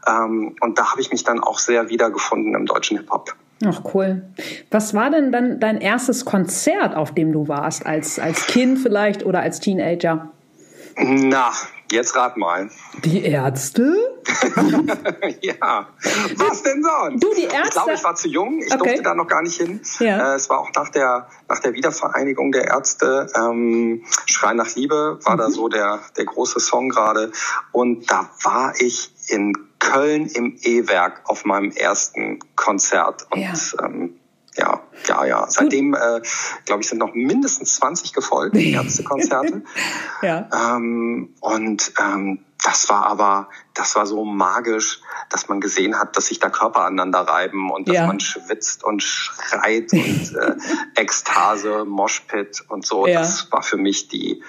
Ähm, 0.08 0.55
und 0.62 0.77
da 0.77 0.91
habe 0.91 1.01
ich 1.01 1.12
mich 1.12 1.24
dann 1.24 1.41
auch 1.41 1.60
sehr 1.60 1.89
wiedergefunden 1.89 2.55
im 2.55 2.65
deutschen 2.65 2.98
Hip-Hop. 2.98 3.36
Ach 3.65 3.82
cool. 3.94 4.24
Was 4.70 4.94
war 4.94 5.10
denn 5.10 5.32
dann 5.32 5.60
dein 5.60 5.82
erstes 5.82 6.24
Konzert, 6.24 6.96
auf 6.96 7.13
dem 7.13 7.34
du 7.34 7.48
warst, 7.48 7.86
als, 7.86 8.20
als 8.20 8.48
Kind 8.48 8.79
vielleicht 8.79 9.25
oder 9.25 9.39
als 9.39 9.60
Teenager? 9.60 10.29
Na, 10.98 11.51
jetzt 11.96 12.16
rat 12.16 12.38
mal. 12.38 12.70
Die 13.04 13.24
Ärzte? 13.24 13.96
ja. 15.42 15.88
Was 16.36 16.64
denn 16.64 16.84
sonst? 16.84 17.24
Du, 17.24 17.34
die 17.34 17.44
Ärzte? 17.44 17.64
Ich 17.64 17.72
glaube, 17.72 17.94
ich 17.94 18.04
war 18.04 18.16
zu 18.16 18.28
jung. 18.28 18.60
Ich 18.60 18.74
okay. 18.74 18.78
durfte 18.78 19.02
da 19.02 19.16
noch 19.16 19.28
gar 19.28 19.42
nicht 19.42 19.58
hin. 19.58 19.82
Ja. 20.00 20.34
Äh, 20.34 20.36
es 20.36 20.50
war 20.50 20.60
auch 20.60 20.70
nach 20.75 20.90
der, 20.90 21.28
nach 21.50 21.60
der 21.60 21.74
Wiedervereinigung 21.74 22.52
der 22.52 22.66
Ärzte. 22.66 23.28
Ähm, 23.36 24.04
Schrei 24.25 24.54
nach 24.54 24.75
Liebe 24.75 25.20
war 25.24 25.34
mhm. 25.34 25.40
da 25.40 25.50
so 25.50 25.68
der, 25.68 26.02
der 26.18 26.25
große 26.25 26.60
Song 26.60 26.90
gerade. 26.90 27.32
Und 27.72 28.12
da 28.12 28.30
war 28.44 28.74
ich 28.80 29.12
in 29.28 29.54
Köln 29.80 30.28
im 30.28 30.58
E-Werk 30.62 31.22
auf 31.25 31.46
meinem 31.46 31.72
ersten 31.72 32.40
Konzert. 32.56 33.28
Und 33.32 33.42
ja. 33.42 33.54
ähm, 33.84 34.20
ja, 34.57 34.81
ja, 35.07 35.25
ja. 35.25 35.45
Seitdem, 35.50 35.93
äh, 35.93 36.21
glaube 36.65 36.81
ich, 36.81 36.88
sind 36.88 37.00
noch 37.00 37.13
mindestens 37.13 37.75
20 37.75 38.13
gefolgt, 38.13 38.55
die 38.55 38.71
Ärztekonzerte. 38.74 39.63
ja. 40.21 40.50
Ähm, 40.75 41.33
und 41.39 41.93
ähm, 42.00 42.39
das 42.63 42.89
war 42.89 43.05
aber, 43.05 43.50
das 43.74 43.95
war 43.95 44.05
so 44.05 44.25
magisch, 44.25 45.01
dass 45.29 45.50
man 45.50 45.59
gesehen 45.59 46.00
hat, 46.00 46.15
dass 46.15 46.27
sich 46.27 46.39
da 46.39 46.50
Körper 46.50 46.81
aneinander 46.81 47.19
reiben 47.19 47.69
und 47.71 47.88
dass 47.88 47.95
ja. 47.95 48.07
man 48.07 48.19
schwitzt 48.19 48.83
und 48.83 49.03
schreit 49.03 49.91
und 49.91 50.35
äh, 50.35 50.55
Ekstase, 50.95 51.85
Moshpit 51.85 52.63
und 52.69 52.85
so. 52.85 53.05
Ja. 53.05 53.19
Das 53.19 53.51
war 53.51 53.62
für 53.62 53.77
mich 53.77 54.07
die, 54.07 54.41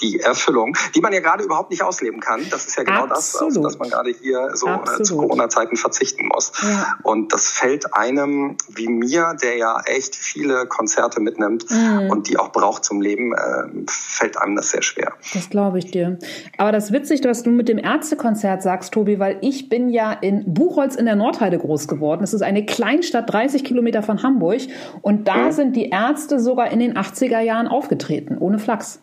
die 0.00 0.20
Erfüllung, 0.20 0.76
die 0.94 1.00
man 1.00 1.12
ja 1.12 1.20
gerade 1.20 1.44
überhaupt 1.44 1.70
nicht 1.70 1.82
ausleben 1.82 2.20
kann. 2.20 2.48
Das 2.50 2.66
ist 2.66 2.76
ja 2.76 2.84
genau 2.84 3.06
Absolut. 3.06 3.16
das, 3.16 3.40
also, 3.40 3.62
dass 3.62 3.78
man 3.78 3.90
gerade 3.90 4.10
hier 4.10 4.50
so 4.54 4.68
äh, 4.68 5.02
zu 5.02 5.16
Corona-Zeiten 5.16 5.76
verzichten 5.76 6.28
muss. 6.28 6.52
Ja. 6.62 6.98
Und 7.02 7.32
das 7.32 7.48
fällt 7.48 7.94
einem 7.94 8.56
wie 8.68 8.88
mir, 8.88 9.34
der 9.40 9.56
ja 9.56 9.80
echt 9.86 10.14
viele 10.14 10.66
Konzerte 10.66 11.20
mitnimmt 11.20 11.70
mhm. 11.70 12.10
und 12.10 12.28
die 12.28 12.38
auch 12.38 12.52
braucht 12.52 12.84
zum 12.84 13.00
Leben, 13.00 13.32
äh, 13.32 13.84
fällt 13.88 14.36
einem 14.36 14.56
das 14.56 14.70
sehr 14.70 14.82
schwer. 14.82 15.14
Das 15.32 15.48
glaube 15.48 15.78
ich 15.78 15.90
dir. 15.90 16.18
Aber 16.58 16.72
das 16.72 16.86
ist 16.86 16.92
witzig, 16.92 17.20
dass 17.20 17.42
du 17.42 17.53
mit 17.56 17.68
dem 17.68 17.78
Ärztekonzert 17.78 18.62
sagst, 18.62 18.92
Tobi, 18.92 19.18
weil 19.18 19.38
ich 19.40 19.68
bin 19.68 19.88
ja 19.88 20.12
in 20.12 20.52
Buchholz 20.52 20.94
in 20.96 21.06
der 21.06 21.16
Nordheide 21.16 21.58
groß 21.58 21.88
geworden. 21.88 22.20
Das 22.20 22.34
ist 22.34 22.42
eine 22.42 22.66
Kleinstadt, 22.66 23.32
30 23.32 23.64
Kilometer 23.64 24.02
von 24.02 24.22
Hamburg. 24.22 24.62
Und 25.02 25.28
da 25.28 25.46
mhm. 25.46 25.52
sind 25.52 25.76
die 25.76 25.90
Ärzte 25.90 26.40
sogar 26.40 26.70
in 26.70 26.78
den 26.78 26.96
80er 26.96 27.40
Jahren 27.40 27.68
aufgetreten, 27.68 28.38
ohne 28.38 28.58
Flachs. 28.58 29.00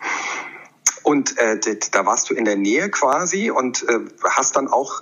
Und 1.03 1.38
äh, 1.38 1.58
da 1.91 2.05
warst 2.05 2.29
du 2.29 2.34
in 2.34 2.46
der 2.46 2.55
Nähe 2.55 2.89
quasi 2.89 3.50
und 3.50 3.84
äh, 3.89 4.00
hast 4.24 4.55
dann 4.55 4.67
auch 4.67 5.01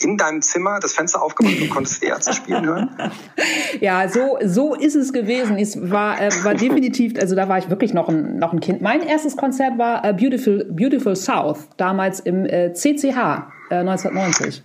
in 0.00 0.16
deinem 0.16 0.42
Zimmer 0.42 0.78
das 0.80 0.92
Fenster 0.92 1.22
aufgemacht 1.22 1.60
und 1.60 1.70
konntest 1.70 2.02
die 2.02 2.06
Ärzte 2.06 2.32
spielen 2.32 2.66
hören? 2.66 2.90
Ja, 3.80 4.08
so, 4.08 4.38
so 4.44 4.74
ist 4.74 4.94
es 4.94 5.12
gewesen. 5.12 5.56
Es 5.56 5.90
war, 5.90 6.20
äh, 6.20 6.30
war 6.42 6.54
definitiv, 6.54 7.18
also 7.20 7.36
da 7.36 7.48
war 7.48 7.58
ich 7.58 7.70
wirklich 7.70 7.94
noch 7.94 8.08
ein, 8.08 8.38
noch 8.38 8.52
ein 8.52 8.60
Kind. 8.60 8.80
Mein 8.80 9.02
erstes 9.02 9.36
Konzert 9.36 9.78
war 9.78 10.04
äh, 10.04 10.12
Beautiful, 10.12 10.64
Beautiful 10.70 11.14
South, 11.14 11.68
damals 11.76 12.20
im 12.20 12.44
äh, 12.44 12.72
CCH 12.72 13.50
äh, 13.70 13.76
1990. 13.76 14.62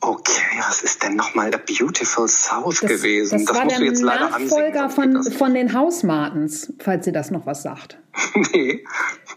Okay, 0.00 0.32
was 0.58 0.82
ist 0.82 1.02
denn 1.02 1.16
nochmal 1.16 1.50
der 1.50 1.58
Beautiful 1.58 2.28
South 2.28 2.80
das, 2.80 2.88
gewesen? 2.88 3.38
Das, 3.38 3.46
das 3.46 3.56
war 3.56 3.64
musst 3.64 3.76
der 3.76 3.84
du 3.84 3.90
jetzt 3.90 4.02
leider 4.02 4.30
Nachfolger 4.30 4.90
von, 4.90 5.22
von 5.24 5.54
den 5.54 5.74
Hausmartens, 5.74 6.72
falls 6.78 7.06
ihr 7.06 7.12
das 7.12 7.30
noch 7.30 7.46
was 7.46 7.62
sagt. 7.62 7.98
nee. 8.52 8.84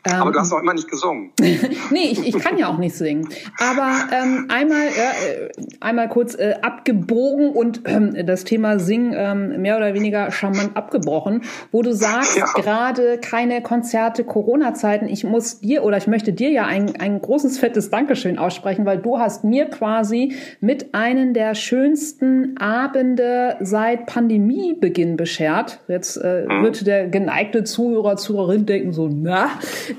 Ähm, 0.04 0.22
aber 0.22 0.32
du 0.32 0.40
hast 0.40 0.52
noch 0.52 0.60
immer 0.60 0.74
nicht 0.74 0.90
gesungen. 0.90 1.32
nee, 1.40 2.10
ich, 2.12 2.28
ich 2.28 2.40
kann 2.40 2.58
ja 2.58 2.68
auch 2.68 2.78
nicht 2.78 2.96
singen. 2.96 3.30
Aber 3.60 3.92
ähm, 4.12 4.48
einmal, 4.50 4.88
äh, 4.88 5.50
einmal 5.80 6.10
kurz 6.10 6.36
äh, 6.36 6.56
abgebogen 6.62 7.52
und 7.52 7.86
äh, 7.86 8.24
das 8.24 8.44
Thema 8.44 8.80
Singen 8.80 9.14
äh, 9.14 9.36
mehr 9.36 9.78
oder 9.78 9.94
weniger 9.94 10.32
charmant 10.32 10.76
abgebrochen, 10.76 11.44
wo 11.72 11.84
du 11.84 11.94
sagst, 11.94 12.38
ja. 12.38 12.46
gerade 12.56 13.20
keine 13.20 13.62
Konzerte, 13.62 14.24
Corona-Zeiten. 14.24 15.08
Ich 15.08 15.24
muss 15.24 15.60
dir 15.60 15.84
oder 15.84 15.98
ich 15.98 16.08
möchte 16.08 16.34
dir 16.34 16.50
ja 16.50 16.66
ein, 16.66 16.96
ein 17.00 17.22
großes, 17.22 17.60
fettes 17.60 17.92
Dankeschön 17.92 18.40
aussprechen, 18.40 18.86
weil 18.86 18.98
du 18.98 19.20
hast 19.20 19.44
mir 19.44 19.66
quasi 19.66 20.34
mit 20.62 20.96
einem 20.96 21.34
der 21.34 21.54
schönsten 21.54 22.58
Abende 22.58 23.58
seit 23.60 24.08
Pandemiebeginn 24.08 25.16
beschert. 25.16 25.80
Jetzt 25.88 26.18
äh, 26.18 26.46
mhm. 26.48 26.64
wird 26.64 26.88
der 26.88 27.08
geneigte 27.08 27.64
Zuhörer, 27.64 28.18
Zuhörerin 28.18 28.66
denken 28.66 28.94
so, 28.94 29.08
na. 29.12 29.52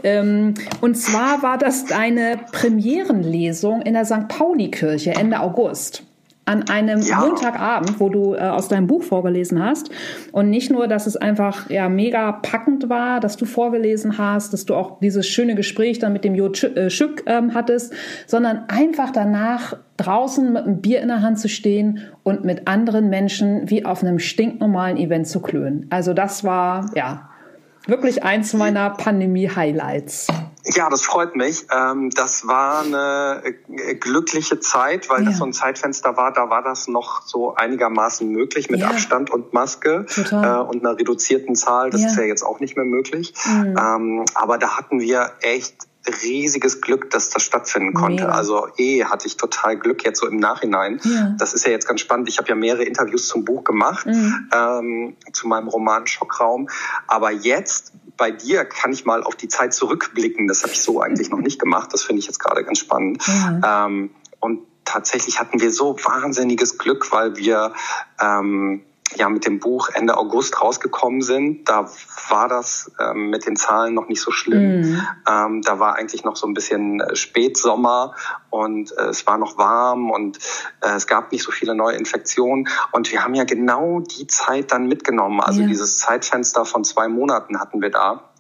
Ähm, 0.02 0.54
und 0.80 0.96
zwar 0.96 1.42
war 1.42 1.58
das 1.58 1.84
deine 1.84 2.38
Premierenlesung 2.52 3.82
in 3.82 3.94
der 3.94 4.04
St. 4.04 4.28
Pauli-Kirche 4.28 5.12
Ende 5.12 5.40
August 5.40 6.04
an 6.44 6.68
einem 6.68 7.00
ja. 7.02 7.20
Montagabend, 7.20 8.00
wo 8.00 8.08
du 8.08 8.34
äh, 8.34 8.40
aus 8.40 8.68
deinem 8.68 8.87
Buch 8.88 9.02
vorgelesen 9.02 9.64
hast. 9.64 9.90
Und 10.32 10.50
nicht 10.50 10.72
nur, 10.72 10.88
dass 10.88 11.06
es 11.06 11.16
einfach 11.16 11.70
ja 11.70 11.88
mega 11.88 12.32
packend 12.32 12.88
war, 12.88 13.20
dass 13.20 13.37
du 13.37 13.44
vorgelesen 13.44 14.18
hast, 14.18 14.52
dass 14.52 14.66
du 14.66 14.75
auch 14.75 14.99
dieses 15.00 15.26
schöne 15.26 15.54
Gespräch 15.54 16.00
dann 16.00 16.12
mit 16.12 16.25
dem 16.25 16.34
Jo 16.34 16.49
äh, 16.49 16.90
Schück 16.90 17.22
ähm, 17.26 17.54
hattest, 17.54 17.94
sondern 18.26 18.64
einfach 18.68 19.11
danach 19.11 19.76
draußen 19.99 20.52
mit 20.52 20.64
einem 20.64 20.80
Bier 20.80 21.00
in 21.00 21.08
der 21.08 21.22
Hand 21.22 21.38
zu 21.38 21.49
stehen 21.49 22.00
und 22.25 22.44
mit 22.44 22.66
anderen 22.66 23.08
Menschen 23.08 23.70
wie 23.70 23.84
auf 23.84 24.02
einem 24.02 24.18
stinknormalen 24.18 24.96
Event 24.96 25.28
zu 25.28 25.40
klönen. 25.40 25.87
Also 25.90 26.12
das 26.12 26.42
war 26.42 26.90
ja 26.96 27.28
wirklich 27.86 28.22
eins 28.22 28.52
meiner 28.52 28.90
Pandemie-Highlights. 28.90 30.28
Ja, 30.64 30.88
das 30.88 31.02
freut 31.02 31.34
mich. 31.34 31.66
Ähm, 31.76 32.10
das 32.10 32.46
war 32.46 32.82
eine 32.82 33.42
äh, 33.44 33.94
glückliche 33.96 34.60
Zeit, 34.60 35.10
weil 35.10 35.20
ja. 35.20 35.30
das 35.30 35.38
so 35.38 35.44
ein 35.44 35.52
Zeitfenster 35.52 36.16
war. 36.16 36.32
Da 36.32 36.50
war 36.50 36.62
das 36.62 36.86
noch 36.86 37.22
so 37.22 37.54
einigermaßen 37.54 38.28
möglich 38.30 38.70
mit 38.70 38.80
ja. 38.80 38.88
Abstand 38.88 39.30
und 39.30 39.52
Maske 39.52 40.06
Total. 40.06 40.60
Äh, 40.60 40.62
und 40.62 40.84
einer 40.84 40.96
reduzierten 40.96 41.56
Zahl. 41.56 41.90
Das 41.90 42.02
ja. 42.02 42.08
ist 42.08 42.16
ja 42.16 42.22
jetzt 42.22 42.44
auch 42.44 42.60
nicht 42.60 42.76
mehr 42.76 42.86
möglich. 42.86 43.34
Mhm. 43.44 43.76
Ähm, 43.76 44.24
aber 44.34 44.58
da 44.58 44.76
hatten 44.76 45.00
wir 45.00 45.32
echt 45.40 45.88
riesiges 46.23 46.80
Glück, 46.80 47.11
dass 47.11 47.30
das 47.30 47.42
stattfinden 47.42 47.94
konnte. 47.94 48.25
Mega. 48.25 48.35
Also 48.35 48.68
eh 48.76 49.04
hatte 49.04 49.26
ich 49.26 49.37
total 49.37 49.76
Glück 49.76 50.04
jetzt 50.04 50.21
so 50.21 50.26
im 50.26 50.36
Nachhinein. 50.36 51.00
Ja. 51.04 51.34
Das 51.38 51.54
ist 51.54 51.65
ja 51.65 51.71
jetzt 51.71 51.86
ganz 51.86 52.00
spannend. 52.00 52.28
Ich 52.28 52.38
habe 52.38 52.49
ja 52.49 52.54
mehrere 52.54 52.84
Interviews 52.84 53.28
zum 53.28 53.45
Buch 53.45 53.65
gemacht, 53.65 54.06
mhm. 54.06 54.49
ähm, 54.52 55.17
zu 55.32 55.47
meinem 55.47 55.69
Roman 55.69 56.06
Schockraum. 56.06 56.69
Aber 57.06 57.30
jetzt 57.30 57.93
bei 58.17 58.30
dir 58.30 58.65
kann 58.65 58.93
ich 58.93 59.04
mal 59.04 59.23
auf 59.23 59.36
die 59.36 59.49
Zeit 59.49 59.75
zurückblicken. 59.75 60.49
Das 60.49 60.62
habe 60.62 60.73
ich 60.73 60.82
so 60.82 61.00
eigentlich 61.00 61.30
noch 61.30 61.41
nicht 61.41 61.60
gemacht. 61.60 61.93
Das 61.93 62.02
finde 62.02 62.21
ich 62.21 62.26
jetzt 62.26 62.38
gerade 62.38 62.65
ganz 62.65 62.78
spannend. 62.78 63.26
Mhm. 63.26 63.62
Ähm, 63.65 64.10
und 64.41 64.60
tatsächlich 64.84 65.38
hatten 65.38 65.60
wir 65.60 65.71
so 65.71 65.97
wahnsinniges 66.02 66.78
Glück, 66.78 67.12
weil 67.12 67.36
wir 67.36 67.73
ähm, 68.21 68.82
ja 69.16 69.28
mit 69.28 69.46
dem 69.46 69.58
Buch 69.58 69.88
Ende 69.92 70.16
August 70.16 70.60
rausgekommen 70.60 71.22
sind, 71.22 71.68
da 71.68 71.90
war 72.28 72.48
das 72.48 72.90
ähm, 73.00 73.30
mit 73.30 73.46
den 73.46 73.56
Zahlen 73.56 73.94
noch 73.94 74.08
nicht 74.08 74.20
so 74.20 74.30
schlimm. 74.30 74.80
Mhm. 74.80 75.06
Ähm, 75.28 75.62
da 75.62 75.78
war 75.78 75.96
eigentlich 75.96 76.25
noch 76.25 76.36
so 76.36 76.46
ein 76.46 76.54
bisschen 76.54 77.00
äh, 77.00 77.16
Spätsommer 77.16 78.14
und 78.50 78.96
äh, 78.96 79.04
es 79.04 79.26
war 79.26 79.38
noch 79.38 79.58
warm 79.58 80.10
und 80.10 80.38
äh, 80.80 80.94
es 80.96 81.06
gab 81.06 81.32
nicht 81.32 81.42
so 81.42 81.50
viele 81.52 81.75
neue 81.75 81.96
Infektionen. 81.96 82.68
Und 82.92 83.10
wir 83.12 83.25
haben 83.25 83.34
ja 83.34 83.44
genau 83.44 84.00
die 84.00 84.26
Zeit 84.26 84.72
dann 84.72 84.86
mitgenommen. 84.86 85.40
Also 85.40 85.62
ja. 85.62 85.66
dieses 85.66 85.98
Zeitfenster 85.98 86.64
von 86.64 86.84
zwei 86.84 87.08
Monaten 87.08 87.60
hatten 87.60 87.80
wir 87.80 87.90
da. 87.90 88.31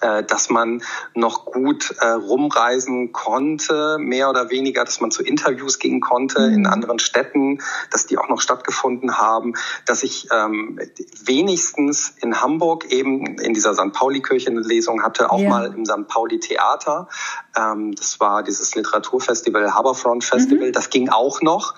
Äh, 0.00 0.22
dass 0.22 0.48
man 0.48 0.82
noch 1.14 1.44
gut 1.46 1.94
äh, 2.00 2.06
rumreisen 2.06 3.12
konnte, 3.12 3.98
mehr 3.98 4.30
oder 4.30 4.48
weniger, 4.50 4.84
dass 4.84 5.00
man 5.00 5.10
zu 5.10 5.24
Interviews 5.24 5.80
gehen 5.80 6.00
konnte 6.00 6.40
mhm. 6.40 6.54
in 6.54 6.66
anderen 6.66 7.00
Städten, 7.00 7.60
dass 7.90 8.06
die 8.06 8.16
auch 8.16 8.28
noch 8.28 8.40
stattgefunden 8.40 9.18
haben, 9.18 9.54
dass 9.86 10.04
ich 10.04 10.28
ähm, 10.30 10.78
wenigstens 11.24 12.14
in 12.20 12.40
Hamburg 12.40 12.84
eben 12.92 13.38
in 13.38 13.54
dieser 13.54 13.74
St. 13.74 13.92
Pauli-Kirche 13.92 14.50
eine 14.50 14.60
Lesung 14.60 15.02
hatte, 15.02 15.32
auch 15.32 15.40
ja. 15.40 15.48
mal 15.48 15.74
im 15.74 15.84
St. 15.84 16.06
Pauli-Theater. 16.06 17.08
Ähm, 17.56 17.92
das 17.96 18.20
war 18.20 18.44
dieses 18.44 18.74
Literaturfestival, 18.76 19.74
Haberfront 19.74 20.22
Festival, 20.22 20.68
mhm. 20.68 20.72
das 20.72 20.90
ging 20.90 21.08
auch 21.08 21.42
noch. 21.42 21.74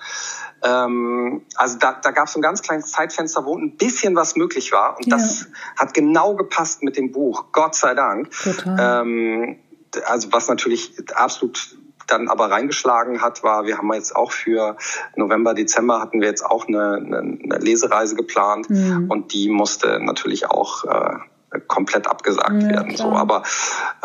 Ähm, 0.63 1.41
also 1.55 1.77
da, 1.77 1.99
da 2.01 2.11
gab 2.11 2.27
es 2.27 2.35
ein 2.35 2.41
ganz 2.41 2.61
kleines 2.61 2.91
Zeitfenster, 2.91 3.45
wo 3.45 3.57
ein 3.57 3.77
bisschen 3.77 4.15
was 4.15 4.35
möglich 4.35 4.71
war. 4.71 4.97
Und 4.97 5.07
ja. 5.07 5.17
das 5.17 5.47
hat 5.77 5.93
genau 5.93 6.35
gepasst 6.35 6.83
mit 6.83 6.97
dem 6.97 7.11
Buch, 7.11 7.45
Gott 7.51 7.75
sei 7.75 7.93
Dank. 7.93 8.31
Total. 8.31 9.01
Ähm, 9.03 9.57
also 10.05 10.31
was 10.31 10.47
natürlich 10.47 10.95
absolut 11.15 11.77
dann 12.07 12.27
aber 12.27 12.51
reingeschlagen 12.51 13.21
hat, 13.21 13.43
war, 13.43 13.65
wir 13.65 13.77
haben 13.77 13.91
jetzt 13.93 14.15
auch 14.15 14.31
für 14.31 14.75
November, 15.15 15.53
Dezember 15.53 16.01
hatten 16.01 16.19
wir 16.19 16.27
jetzt 16.27 16.45
auch 16.45 16.67
eine, 16.67 16.95
eine, 16.95 17.19
eine 17.19 17.57
Lesereise 17.59 18.15
geplant 18.15 18.69
mhm. 18.69 19.09
und 19.09 19.33
die 19.33 19.49
musste 19.49 19.99
natürlich 20.01 20.49
auch 20.49 20.83
äh, 20.83 21.59
komplett 21.67 22.07
abgesagt 22.07 22.63
ja, 22.63 22.69
werden. 22.69 22.95
Klar. 22.95 23.09
So, 23.09 23.15
aber 23.15 23.43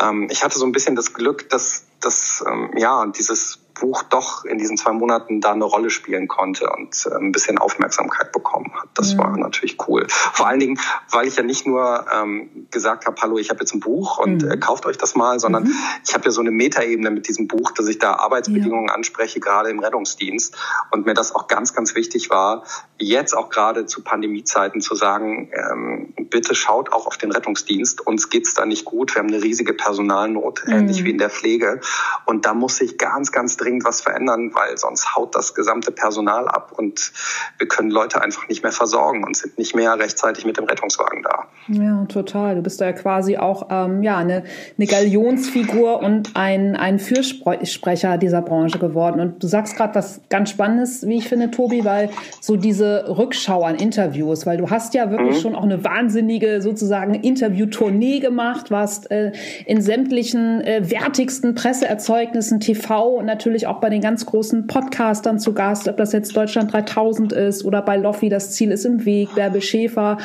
ähm, 0.01 0.27
ich 0.31 0.43
hatte 0.43 0.57
so 0.57 0.65
ein 0.65 0.71
bisschen 0.71 0.95
das 0.95 1.13
Glück, 1.13 1.49
dass, 1.49 1.85
dass 1.99 2.43
ähm, 2.47 2.71
ja 2.77 3.05
dieses 3.07 3.59
Buch 3.79 4.03
doch 4.03 4.45
in 4.45 4.57
diesen 4.57 4.77
zwei 4.77 4.91
Monaten 4.91 5.41
da 5.41 5.51
eine 5.51 5.63
Rolle 5.63 5.89
spielen 5.89 6.27
konnte 6.27 6.69
und 6.69 7.05
äh, 7.05 7.15
ein 7.15 7.31
bisschen 7.31 7.57
Aufmerksamkeit 7.57 8.31
bekommen 8.31 8.71
hat. 8.75 8.89
Das 8.93 9.13
mhm. 9.13 9.19
war 9.19 9.37
natürlich 9.37 9.77
cool. 9.87 10.05
Vor 10.09 10.47
allen 10.47 10.59
Dingen, 10.59 10.79
weil 11.11 11.27
ich 11.27 11.35
ja 11.35 11.43
nicht 11.43 11.65
nur 11.65 12.05
ähm, 12.13 12.67
gesagt 12.71 13.05
habe, 13.05 13.21
hallo, 13.21 13.37
ich 13.37 13.49
habe 13.49 13.59
jetzt 13.61 13.73
ein 13.73 13.79
Buch 13.79 14.17
und 14.17 14.43
mhm. 14.43 14.51
äh, 14.51 14.57
kauft 14.57 14.85
euch 14.85 14.97
das 14.97 15.15
mal, 15.15 15.39
sondern 15.39 15.63
mhm. 15.63 15.73
ich 16.05 16.13
habe 16.13 16.25
ja 16.25 16.31
so 16.31 16.41
eine 16.41 16.51
Metaebene 16.51 17.11
mit 17.11 17.27
diesem 17.27 17.47
Buch, 17.47 17.71
dass 17.71 17.87
ich 17.87 17.99
da 17.99 18.13
Arbeitsbedingungen 18.13 18.87
ja. 18.89 18.95
anspreche, 18.95 19.39
gerade 19.39 19.69
im 19.69 19.79
Rettungsdienst. 19.79 20.55
Und 20.91 21.05
mir 21.05 21.13
das 21.13 21.33
auch 21.33 21.47
ganz, 21.47 21.73
ganz 21.73 21.95
wichtig 21.95 22.29
war, 22.29 22.63
jetzt 22.97 23.35
auch 23.35 23.49
gerade 23.49 23.85
zu 23.85 24.03
Pandemiezeiten 24.03 24.81
zu 24.81 24.95
sagen, 24.95 25.51
ähm, 25.53 26.13
bitte 26.29 26.55
schaut 26.55 26.91
auch 26.91 27.07
auf 27.07 27.17
den 27.17 27.31
Rettungsdienst. 27.31 28.05
Uns 28.05 28.29
geht's 28.29 28.53
da 28.53 28.65
nicht 28.65 28.85
gut. 28.85 29.15
Wir 29.15 29.19
haben 29.19 29.29
eine 29.29 29.41
riesige 29.41 29.73
Personalnot, 29.73 30.63
ähnlich 30.67 31.01
mhm. 31.01 31.05
wie 31.05 31.11
in 31.11 31.17
der 31.17 31.29
Pflege. 31.29 31.81
Und 32.25 32.45
da 32.45 32.53
muss 32.53 32.81
ich 32.81 32.97
ganz, 32.97 33.31
ganz 33.31 33.57
dringend 33.57 33.66
dringend 33.67 33.85
was 33.85 34.01
verändern, 34.01 34.51
weil 34.53 34.77
sonst 34.77 35.15
haut 35.15 35.35
das 35.35 35.53
gesamte 35.53 35.91
Personal 35.91 36.47
ab 36.47 36.71
und 36.75 37.11
wir 37.57 37.67
können 37.67 37.91
Leute 37.91 38.21
einfach 38.21 38.47
nicht 38.47 38.63
mehr 38.63 38.71
versorgen 38.71 39.23
und 39.23 39.35
sind 39.35 39.57
nicht 39.57 39.75
mehr 39.75 39.97
rechtzeitig 39.99 40.45
mit 40.45 40.57
dem 40.57 40.65
Rettungswagen 40.65 41.23
da. 41.23 41.47
Ja, 41.67 42.05
total. 42.05 42.55
Du 42.55 42.61
bist 42.61 42.79
da 42.79 42.85
ja 42.85 42.93
quasi 42.93 43.37
auch 43.37 43.67
ähm, 43.69 44.03
ja, 44.03 44.17
eine, 44.17 44.43
eine 44.77 44.87
Galionsfigur 44.87 45.99
und 46.01 46.35
ein, 46.35 46.75
ein 46.75 46.99
Fürsprecher 46.99 48.17
dieser 48.17 48.41
Branche 48.41 48.79
geworden. 48.79 49.19
Und 49.19 49.43
du 49.43 49.47
sagst 49.47 49.75
gerade 49.75 49.95
was 49.95 50.21
ganz 50.29 50.49
Spannendes, 50.49 51.05
wie 51.05 51.17
ich 51.17 51.27
finde, 51.27 51.51
Tobi, 51.51 51.83
weil 51.83 52.09
so 52.39 52.55
diese 52.55 53.05
Rückschau 53.17 53.63
an 53.63 53.75
Interviews, 53.75 54.45
weil 54.45 54.57
du 54.57 54.69
hast 54.69 54.93
ja 54.93 55.11
wirklich 55.11 55.37
mhm. 55.37 55.41
schon 55.41 55.55
auch 55.55 55.63
eine 55.63 55.83
wahnsinnige 55.83 56.61
sozusagen 56.61 57.15
Interviewtournee 57.15 58.19
gemacht, 58.19 58.71
warst 58.71 59.11
äh, 59.11 59.33
in 59.65 59.81
sämtlichen 59.81 60.61
äh, 60.61 60.89
wertigsten 60.89 61.53
Presseerzeugnissen, 61.53 62.59
TV 62.61 63.09
und 63.09 63.25
natürlich 63.25 63.56
auch 63.65 63.79
bei 63.79 63.89
den 63.89 64.01
ganz 64.01 64.25
großen 64.25 64.67
Podcastern 64.67 65.39
zu 65.39 65.53
Gast, 65.53 65.87
ob 65.87 65.97
das 65.97 66.11
jetzt 66.13 66.35
Deutschland 66.37 66.71
3000 66.71 67.33
ist 67.33 67.65
oder 67.65 67.81
bei 67.81 67.97
Loffi, 67.97 68.29
das 68.29 68.51
Ziel 68.51 68.71
ist 68.71 68.85
im 68.85 69.05
Weg, 69.05 69.33
Bärbel 69.35 69.61
Schäfer, 69.61 70.17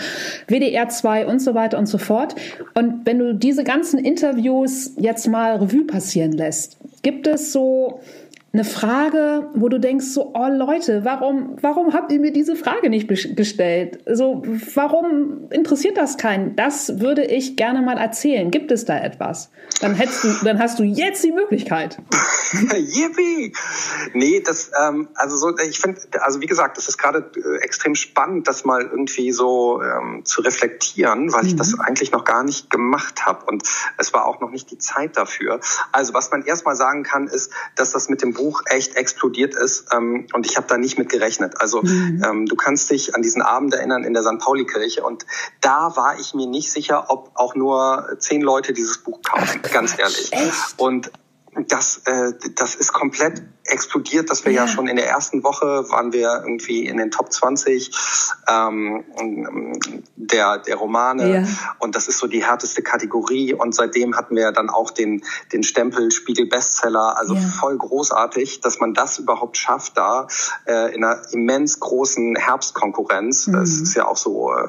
WDR 0.48 0.88
2 0.88 1.26
und 1.26 1.40
so 1.40 1.54
weiter 1.54 1.78
und 1.78 1.86
so 1.86 1.98
fort. 1.98 2.34
Und 2.74 3.06
wenn 3.06 3.18
du 3.18 3.34
diese 3.34 3.64
ganzen 3.64 3.98
Interviews 3.98 4.92
jetzt 4.98 5.26
mal 5.28 5.56
Revue 5.56 5.86
passieren 5.86 6.32
lässt, 6.32 6.76
gibt 7.02 7.26
es 7.26 7.52
so 7.52 8.00
eine 8.54 8.64
Frage, 8.64 9.48
wo 9.54 9.70
du 9.70 9.80
denkst 9.80 10.04
so, 10.06 10.32
oh 10.34 10.48
Leute, 10.48 11.06
warum, 11.06 11.56
warum 11.62 11.94
habt 11.94 12.12
ihr 12.12 12.20
mir 12.20 12.32
diese 12.32 12.54
Frage 12.54 12.90
nicht 12.90 13.08
gestellt? 13.08 14.00
Also, 14.06 14.42
warum 14.74 15.50
interessiert 15.50 15.96
das 15.96 16.18
keinen? 16.18 16.54
Das 16.54 17.00
würde 17.00 17.24
ich 17.24 17.56
gerne 17.56 17.80
mal 17.80 17.96
erzählen. 17.96 18.50
Gibt 18.50 18.70
es 18.70 18.84
da 18.84 18.98
etwas? 18.98 19.50
Dann 19.80 19.94
hättest 19.94 20.24
du, 20.24 20.44
dann 20.44 20.58
hast 20.58 20.78
du 20.78 20.82
jetzt 20.82 21.24
die 21.24 21.32
Möglichkeit. 21.32 21.96
Yippie! 22.52 23.54
Nee, 24.12 24.42
das, 24.44 24.70
ähm, 24.78 25.08
also 25.14 25.36
so, 25.36 25.56
ich 25.58 25.78
finde, 25.78 26.00
also 26.20 26.40
wie 26.42 26.46
gesagt, 26.46 26.76
das 26.76 26.88
ist 26.88 26.98
gerade 26.98 27.30
äh, 27.34 27.64
extrem 27.64 27.94
spannend, 27.94 28.48
das 28.48 28.66
mal 28.66 28.82
irgendwie 28.82 29.32
so 29.32 29.82
ähm, 29.82 30.26
zu 30.26 30.42
reflektieren, 30.42 31.32
weil 31.32 31.42
mhm. 31.42 31.48
ich 31.48 31.56
das 31.56 31.80
eigentlich 31.80 32.12
noch 32.12 32.24
gar 32.24 32.44
nicht 32.44 32.68
gemacht 32.68 33.24
habe 33.24 33.46
und 33.46 33.62
es 33.96 34.12
war 34.12 34.26
auch 34.26 34.40
noch 34.40 34.50
nicht 34.50 34.70
die 34.70 34.78
Zeit 34.78 35.16
dafür. 35.16 35.60
Also, 35.90 36.12
was 36.12 36.30
man 36.30 36.42
erstmal 36.42 36.76
sagen 36.76 37.02
kann, 37.02 37.28
ist, 37.28 37.50
dass 37.76 37.92
das 37.92 38.10
mit 38.10 38.20
dem 38.20 38.34
Buch 38.42 38.62
echt 38.66 38.96
explodiert 38.96 39.54
ist 39.54 39.86
ähm, 39.94 40.26
und 40.32 40.46
ich 40.46 40.56
habe 40.56 40.66
da 40.66 40.76
nicht 40.76 40.98
mit 40.98 41.08
gerechnet. 41.08 41.60
Also 41.60 41.82
mhm. 41.82 42.22
ähm, 42.24 42.46
du 42.46 42.56
kannst 42.56 42.90
dich 42.90 43.14
an 43.14 43.22
diesen 43.22 43.40
Abend 43.40 43.74
erinnern 43.74 44.02
in 44.02 44.14
der 44.14 44.22
St. 44.22 44.38
Pauli-Kirche 44.38 45.02
und 45.02 45.24
da 45.60 45.94
war 45.94 46.18
ich 46.18 46.34
mir 46.34 46.48
nicht 46.48 46.70
sicher, 46.72 47.06
ob 47.08 47.30
auch 47.34 47.54
nur 47.54 48.16
zehn 48.18 48.42
Leute 48.42 48.72
dieses 48.72 48.98
Buch 48.98 49.20
kaufen, 49.22 49.60
Ach, 49.64 49.70
ganz 49.70 49.96
ehrlich. 49.98 50.32
Echt? 50.32 50.74
Und 50.76 51.12
das, 51.68 52.02
äh, 52.06 52.32
das 52.54 52.74
ist 52.74 52.92
komplett 52.92 53.42
explodiert, 53.64 54.30
dass 54.30 54.44
wir 54.44 54.52
ja. 54.52 54.62
ja. 54.62 54.68
schon 54.68 54.86
in 54.86 54.96
der 54.96 55.08
ersten 55.08 55.44
Woche 55.44 55.84
waren 55.90 56.12
wir 56.12 56.42
irgendwie 56.42 56.86
in 56.86 56.96
den 56.96 57.10
Top 57.10 57.30
20 57.32 57.90
ähm, 58.48 59.04
der, 60.16 60.58
der 60.58 60.76
Romane 60.76 61.42
ja. 61.42 61.44
und 61.78 61.94
das 61.94 62.08
ist 62.08 62.18
so 62.18 62.26
die 62.26 62.42
härteste 62.42 62.82
Kategorie 62.82 63.52
und 63.52 63.74
seitdem 63.74 64.16
hatten 64.16 64.34
wir 64.34 64.50
dann 64.52 64.70
auch 64.70 64.90
den, 64.90 65.22
den 65.52 65.62
Stempel 65.62 66.10
Spiegel 66.10 66.46
Bestseller, 66.46 67.18
also 67.18 67.34
ja. 67.34 67.40
voll 67.40 67.76
großartig, 67.76 68.60
dass 68.60 68.80
man 68.80 68.94
das 68.94 69.18
überhaupt 69.18 69.56
schafft 69.56 69.96
da 69.96 70.26
äh, 70.66 70.94
in 70.94 71.04
einer 71.04 71.22
immens 71.32 71.80
großen 71.80 72.36
Herbstkonkurrenz. 72.36 73.46
Mhm. 73.46 73.52
Das 73.52 73.70
ist 73.70 73.94
ja 73.94 74.06
auch 74.06 74.16
so 74.16 74.52
äh, 74.52 74.68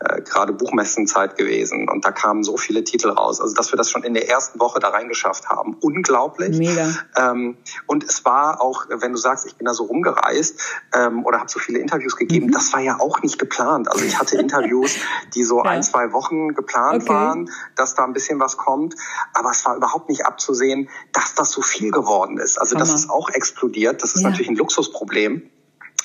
äh, 0.00 0.22
gerade 0.22 0.52
Buchmessenzeit 0.52 1.36
gewesen 1.36 1.88
und 1.88 2.04
da 2.04 2.12
kamen 2.12 2.44
so 2.44 2.56
viele 2.56 2.84
Titel 2.84 3.10
raus. 3.10 3.40
Also 3.40 3.54
dass 3.54 3.72
wir 3.72 3.76
das 3.76 3.90
schon 3.90 4.04
in 4.04 4.14
der 4.14 4.28
ersten 4.28 4.60
Woche 4.60 4.78
da 4.78 4.90
reingeschafft 4.90 5.48
haben, 5.48 5.76
unglaublich. 5.80 6.56
Mega. 6.56 6.94
Ähm, 7.16 7.56
und 7.86 8.04
es 8.04 8.24
war 8.24 8.60
auch, 8.60 8.86
wenn 8.88 9.12
du 9.12 9.18
sagst, 9.18 9.46
ich 9.46 9.56
bin 9.56 9.64
da 9.64 9.74
so 9.74 9.84
rumgereist 9.84 10.60
ähm, 10.94 11.24
oder 11.24 11.40
habe 11.40 11.50
so 11.50 11.58
viele 11.58 11.80
Interviews 11.80 12.16
gegeben, 12.16 12.46
mhm. 12.46 12.52
das 12.52 12.72
war 12.72 12.80
ja 12.80 13.00
auch 13.00 13.22
nicht 13.22 13.38
geplant. 13.38 13.90
Also 13.90 14.04
ich 14.04 14.18
hatte 14.18 14.36
Interviews, 14.38 14.94
die 15.34 15.42
so 15.42 15.64
ja. 15.64 15.70
ein, 15.70 15.82
zwei 15.82 16.12
Wochen 16.12 16.54
geplant 16.54 17.02
okay. 17.02 17.12
waren, 17.12 17.50
dass 17.74 17.94
da 17.94 18.04
ein 18.04 18.12
bisschen 18.12 18.38
was 18.38 18.56
kommt, 18.56 18.94
aber 19.34 19.50
es 19.50 19.64
war 19.64 19.76
überhaupt 19.76 20.08
nicht 20.08 20.24
abzusehen, 20.24 20.88
dass 21.12 21.34
das 21.34 21.50
so 21.50 21.60
viel 21.60 21.90
geworden 21.90 22.38
ist. 22.38 22.60
Also 22.60 22.76
Hammer. 22.76 22.84
das 22.84 22.94
ist 22.94 23.10
auch 23.10 23.30
explodiert. 23.30 24.02
Das 24.02 24.14
ist 24.14 24.22
ja. 24.22 24.30
natürlich 24.30 24.48
ein 24.48 24.56
Luxusproblem. 24.56 25.50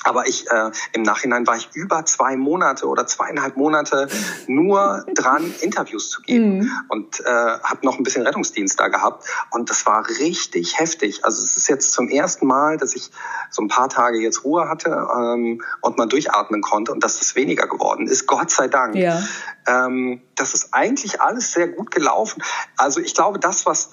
Aber 0.04 0.28
ich 0.28 0.50
äh, 0.50 0.70
im 0.92 1.02
Nachhinein 1.02 1.46
war 1.46 1.56
ich 1.56 1.70
über 1.74 2.04
zwei 2.04 2.36
Monate 2.36 2.86
oder 2.86 3.06
zweieinhalb 3.06 3.56
Monate 3.56 4.08
nur 4.46 5.04
dran, 5.14 5.52
Interviews 5.60 6.10
zu 6.10 6.22
geben 6.22 6.58
mhm. 6.58 6.70
und 6.88 7.20
äh, 7.20 7.24
habe 7.24 7.84
noch 7.84 7.98
ein 7.98 8.04
bisschen 8.04 8.22
Rettungsdienst 8.22 8.78
da 8.78 8.88
gehabt 8.88 9.24
und 9.50 9.70
das 9.70 9.86
war 9.86 10.06
richtig 10.08 10.78
heftig. 10.78 11.24
Also 11.24 11.42
es 11.42 11.56
ist 11.56 11.68
jetzt 11.68 11.92
zum 11.92 12.08
ersten 12.08 12.46
Mal, 12.46 12.76
dass 12.76 12.94
ich 12.94 13.10
so 13.50 13.62
ein 13.62 13.68
paar 13.68 13.88
Tage 13.88 14.18
jetzt 14.18 14.44
Ruhe 14.44 14.68
hatte 14.68 14.90
ähm, 14.90 15.62
und 15.80 15.98
mal 15.98 16.06
durchatmen 16.06 16.60
konnte 16.60 16.92
und 16.92 17.02
dass 17.02 17.18
das 17.18 17.34
weniger 17.34 17.66
geworden 17.66 18.06
ist. 18.06 18.26
Gott 18.26 18.50
sei 18.50 18.68
Dank. 18.68 18.94
Ja. 18.94 19.22
Ähm, 19.66 20.20
das 20.34 20.54
ist 20.54 20.74
eigentlich 20.74 21.20
alles 21.20 21.52
sehr 21.52 21.68
gut 21.68 21.90
gelaufen. 21.90 22.42
Also 22.76 23.00
ich 23.00 23.14
glaube, 23.14 23.38
das 23.38 23.66
was 23.66 23.90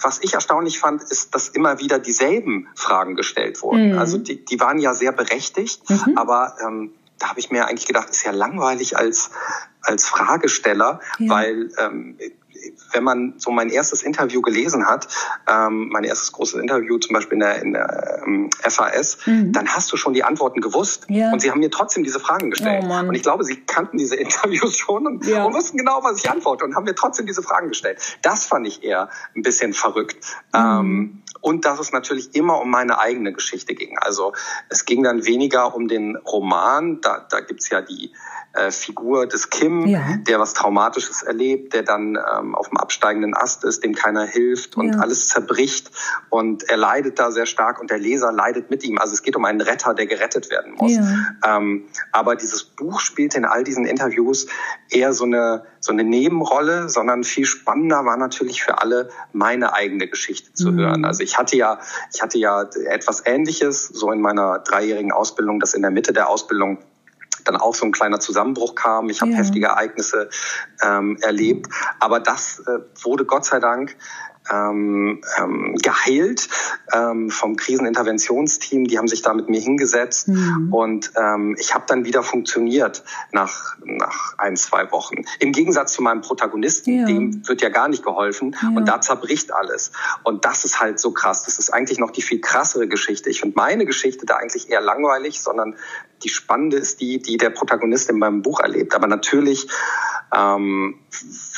was 0.00 0.22
ich 0.22 0.34
erstaunlich 0.34 0.78
fand, 0.78 1.02
ist, 1.02 1.34
dass 1.34 1.48
immer 1.48 1.78
wieder 1.78 1.98
dieselben 1.98 2.68
Fragen 2.74 3.14
gestellt 3.16 3.62
wurden. 3.62 3.92
Mhm. 3.92 3.98
Also 3.98 4.18
die, 4.18 4.44
die 4.44 4.60
waren 4.60 4.78
ja 4.78 4.94
sehr 4.94 5.12
berechtigt, 5.12 5.88
mhm. 5.88 6.16
aber 6.16 6.56
ähm, 6.64 6.92
da 7.18 7.30
habe 7.30 7.40
ich 7.40 7.50
mir 7.50 7.66
eigentlich 7.66 7.86
gedacht, 7.86 8.10
ist 8.10 8.24
ja 8.24 8.32
langweilig 8.32 8.96
als 8.96 9.30
als 9.86 10.04
Fragesteller, 10.04 11.00
ja. 11.18 11.30
weil 11.30 11.70
ähm, 11.78 12.18
wenn 12.92 13.04
man 13.04 13.34
so 13.38 13.50
mein 13.50 13.70
erstes 13.70 14.02
Interview 14.02 14.40
gelesen 14.40 14.86
hat, 14.86 15.08
ähm, 15.48 15.88
mein 15.90 16.04
erstes 16.04 16.32
großes 16.32 16.60
Interview 16.60 16.98
zum 16.98 17.14
Beispiel 17.14 17.34
in 17.34 17.40
der, 17.40 17.62
in 17.62 17.72
der 17.72 18.22
ähm, 18.26 18.50
FAS, 18.60 19.18
mhm. 19.26 19.52
dann 19.52 19.68
hast 19.68 19.92
du 19.92 19.96
schon 19.96 20.12
die 20.12 20.24
Antworten 20.24 20.60
gewusst 20.60 21.06
ja. 21.08 21.32
und 21.32 21.40
sie 21.40 21.50
haben 21.50 21.60
mir 21.60 21.70
trotzdem 21.70 22.04
diese 22.04 22.20
Fragen 22.20 22.50
gestellt. 22.50 22.84
Oh, 22.88 22.94
und 22.94 23.14
ich 23.14 23.22
glaube, 23.22 23.44
sie 23.44 23.56
kannten 23.56 23.98
diese 23.98 24.16
Interviews 24.26 24.76
schon 24.76 25.06
und, 25.06 25.26
ja. 25.26 25.44
und, 25.44 25.54
wussten 25.54 25.76
genau, 25.76 26.00
was 26.02 26.18
ich 26.18 26.30
antworte 26.30 26.64
und 26.64 26.74
haben 26.74 26.84
mir 26.84 26.94
trotzdem 26.94 27.26
diese 27.26 27.42
Fragen 27.42 27.68
gestellt. 27.68 28.18
Das 28.22 28.44
fand 28.44 28.66
ich 28.66 28.82
eher 28.82 29.08
ein 29.34 29.42
bisschen 29.42 29.72
verrückt. 29.72 30.16
Mhm. 30.52 30.60
Ähm, 30.60 31.22
und 31.46 31.64
dass 31.64 31.78
es 31.78 31.92
natürlich 31.92 32.34
immer 32.34 32.60
um 32.60 32.70
meine 32.70 32.98
eigene 32.98 33.32
Geschichte 33.32 33.76
ging. 33.76 33.96
Also 33.98 34.32
es 34.68 34.84
ging 34.84 35.04
dann 35.04 35.26
weniger 35.26 35.76
um 35.76 35.86
den 35.86 36.16
Roman, 36.16 37.00
da, 37.00 37.24
da 37.30 37.38
gibt's 37.38 37.70
ja 37.70 37.82
die 37.82 38.10
äh, 38.52 38.72
Figur 38.72 39.26
des 39.28 39.48
Kim, 39.48 39.86
ja. 39.86 40.02
der 40.26 40.40
was 40.40 40.54
Traumatisches 40.54 41.22
erlebt, 41.22 41.72
der 41.72 41.84
dann 41.84 42.16
ähm, 42.16 42.56
auf 42.56 42.70
dem 42.70 42.78
absteigenden 42.78 43.36
Ast 43.36 43.62
ist, 43.62 43.84
dem 43.84 43.94
keiner 43.94 44.24
hilft 44.24 44.76
und 44.76 44.94
ja. 44.94 44.98
alles 44.98 45.28
zerbricht 45.28 45.92
und 46.30 46.64
er 46.68 46.78
leidet 46.78 47.20
da 47.20 47.30
sehr 47.30 47.46
stark 47.46 47.80
und 47.80 47.90
der 47.90 47.98
Leser 47.98 48.32
leidet 48.32 48.70
mit 48.70 48.82
ihm. 48.82 48.98
Also 48.98 49.12
es 49.14 49.22
geht 49.22 49.36
um 49.36 49.44
einen 49.44 49.60
Retter, 49.60 49.94
der 49.94 50.06
gerettet 50.06 50.50
werden 50.50 50.74
muss. 50.74 50.96
Ja. 50.96 51.04
Ähm, 51.44 51.84
aber 52.10 52.34
dieses 52.34 52.64
Buch 52.64 52.98
spielt 52.98 53.36
in 53.36 53.44
all 53.44 53.62
diesen 53.62 53.86
Interviews 53.86 54.48
eher 54.90 55.12
so 55.12 55.24
eine 55.24 55.64
so 55.86 55.92
eine 55.92 56.02
Nebenrolle, 56.02 56.88
sondern 56.88 57.22
viel 57.22 57.46
spannender 57.46 58.04
war 58.04 58.16
natürlich 58.16 58.62
für 58.62 58.82
alle 58.82 59.08
meine 59.32 59.72
eigene 59.72 60.08
Geschichte 60.08 60.52
zu 60.52 60.72
mhm. 60.72 60.78
hören. 60.80 61.04
Also 61.04 61.22
ich 61.22 61.35
hatte 61.36 61.56
ja 61.56 61.78
ich 62.12 62.22
hatte 62.22 62.38
ja 62.38 62.62
etwas 62.88 63.22
Ähnliches 63.26 63.86
so 63.86 64.10
in 64.10 64.20
meiner 64.20 64.58
dreijährigen 64.60 65.12
Ausbildung, 65.12 65.60
das 65.60 65.74
in 65.74 65.82
der 65.82 65.90
Mitte 65.90 66.12
der 66.12 66.28
Ausbildung 66.28 66.78
dann 67.46 67.56
auch 67.56 67.74
so 67.74 67.86
ein 67.86 67.92
kleiner 67.92 68.20
Zusammenbruch 68.20 68.74
kam. 68.74 69.08
Ich 69.08 69.20
habe 69.20 69.30
ja. 69.30 69.38
heftige 69.38 69.66
Ereignisse 69.66 70.28
ähm, 70.82 71.16
erlebt. 71.20 71.68
Aber 72.00 72.20
das 72.20 72.60
äh, 72.66 72.80
wurde 73.02 73.24
Gott 73.24 73.44
sei 73.44 73.60
Dank 73.60 73.96
ähm, 74.52 75.20
ähm, 75.38 75.74
geheilt 75.82 76.48
ähm, 76.92 77.30
vom 77.30 77.56
Kriseninterventionsteam. 77.56 78.86
Die 78.86 78.98
haben 78.98 79.08
sich 79.08 79.22
da 79.22 79.34
mit 79.34 79.48
mir 79.48 79.60
hingesetzt 79.60 80.28
mhm. 80.28 80.72
und 80.72 81.12
ähm, 81.16 81.56
ich 81.58 81.74
habe 81.74 81.84
dann 81.86 82.04
wieder 82.04 82.22
funktioniert 82.22 83.04
nach, 83.32 83.76
nach 83.84 84.38
ein, 84.38 84.56
zwei 84.56 84.90
Wochen. 84.92 85.24
Im 85.38 85.52
Gegensatz 85.52 85.92
zu 85.92 86.02
meinem 86.02 86.20
Protagonisten, 86.20 87.00
ja. 87.00 87.06
dem 87.06 87.46
wird 87.48 87.62
ja 87.62 87.68
gar 87.68 87.88
nicht 87.88 88.04
geholfen 88.04 88.56
ja. 88.60 88.68
und 88.68 88.86
da 88.86 89.00
zerbricht 89.00 89.52
alles. 89.52 89.92
Und 90.22 90.44
das 90.44 90.64
ist 90.64 90.80
halt 90.80 91.00
so 91.00 91.12
krass. 91.12 91.44
Das 91.44 91.58
ist 91.58 91.70
eigentlich 91.70 91.98
noch 91.98 92.10
die 92.10 92.22
viel 92.22 92.40
krassere 92.40 92.88
Geschichte. 92.88 93.30
Ich 93.30 93.40
finde 93.40 93.56
meine 93.56 93.86
Geschichte 93.86 94.26
da 94.26 94.36
eigentlich 94.36 94.70
eher 94.70 94.80
langweilig, 94.80 95.40
sondern 95.40 95.76
die 96.22 96.28
spannende 96.28 96.76
ist 96.76 97.00
die, 97.00 97.20
die 97.20 97.36
der 97.36 97.50
Protagonist 97.50 98.08
in 98.10 98.18
meinem 98.18 98.42
Buch 98.42 98.60
erlebt. 98.60 98.94
Aber 98.94 99.06
natürlich 99.06 99.68
ähm, 100.34 100.98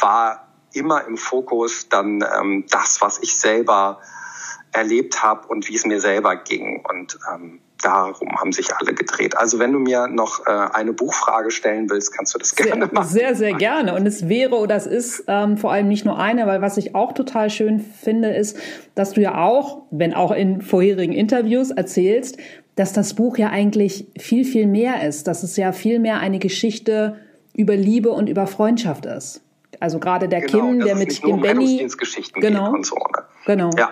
war 0.00 0.47
immer 0.72 1.06
im 1.06 1.16
Fokus 1.16 1.88
dann 1.88 2.24
ähm, 2.38 2.64
das, 2.70 3.00
was 3.00 3.18
ich 3.22 3.36
selber 3.36 4.00
erlebt 4.72 5.22
habe 5.22 5.48
und 5.48 5.68
wie 5.68 5.74
es 5.74 5.86
mir 5.86 6.00
selber 6.00 6.36
ging. 6.36 6.84
Und 6.88 7.18
ähm, 7.32 7.60
darum 7.82 8.40
haben 8.40 8.52
sich 8.52 8.74
alle 8.74 8.94
gedreht. 8.94 9.36
Also 9.36 9.58
wenn 9.58 9.72
du 9.72 9.78
mir 9.78 10.08
noch 10.08 10.46
äh, 10.46 10.50
eine 10.50 10.92
Buchfrage 10.92 11.50
stellen 11.50 11.88
willst, 11.90 12.12
kannst 12.16 12.34
du 12.34 12.38
das 12.38 12.54
gerne 12.54 12.86
sehr, 12.86 12.94
machen. 12.94 13.08
Sehr, 13.08 13.34
sehr 13.34 13.52
gerne. 13.54 13.94
Und 13.94 14.06
es 14.06 14.28
wäre 14.28 14.56
oder 14.56 14.76
es 14.76 14.86
ist 14.86 15.24
ähm, 15.28 15.56
vor 15.56 15.72
allem 15.72 15.88
nicht 15.88 16.04
nur 16.04 16.18
eine, 16.18 16.46
weil 16.46 16.60
was 16.60 16.76
ich 16.76 16.94
auch 16.94 17.12
total 17.12 17.50
schön 17.50 17.80
finde, 17.80 18.34
ist, 18.34 18.58
dass 18.94 19.12
du 19.12 19.20
ja 19.20 19.38
auch, 19.38 19.82
wenn 19.90 20.14
auch 20.14 20.32
in 20.32 20.60
vorherigen 20.60 21.12
Interviews 21.12 21.70
erzählst, 21.70 22.36
dass 22.74 22.92
das 22.92 23.14
Buch 23.14 23.38
ja 23.38 23.50
eigentlich 23.50 24.08
viel, 24.18 24.44
viel 24.44 24.66
mehr 24.66 25.06
ist. 25.06 25.26
Dass 25.26 25.42
es 25.42 25.56
ja 25.56 25.72
viel 25.72 25.98
mehr 25.98 26.18
eine 26.18 26.38
Geschichte 26.38 27.16
über 27.54 27.74
Liebe 27.76 28.10
und 28.10 28.28
über 28.28 28.46
Freundschaft 28.46 29.06
ist. 29.06 29.42
Also 29.80 29.98
gerade 29.98 30.28
der 30.28 30.40
genau, 30.40 30.66
Kim, 30.66 30.80
der 30.80 30.96
mit 30.96 31.22
dem 31.22 31.40
Benny. 31.40 31.86
Genau. 32.34 32.70
Und 32.72 32.86
so, 32.86 32.96
ne? 32.96 33.24
Genau. 33.46 33.70
Ja. 33.76 33.90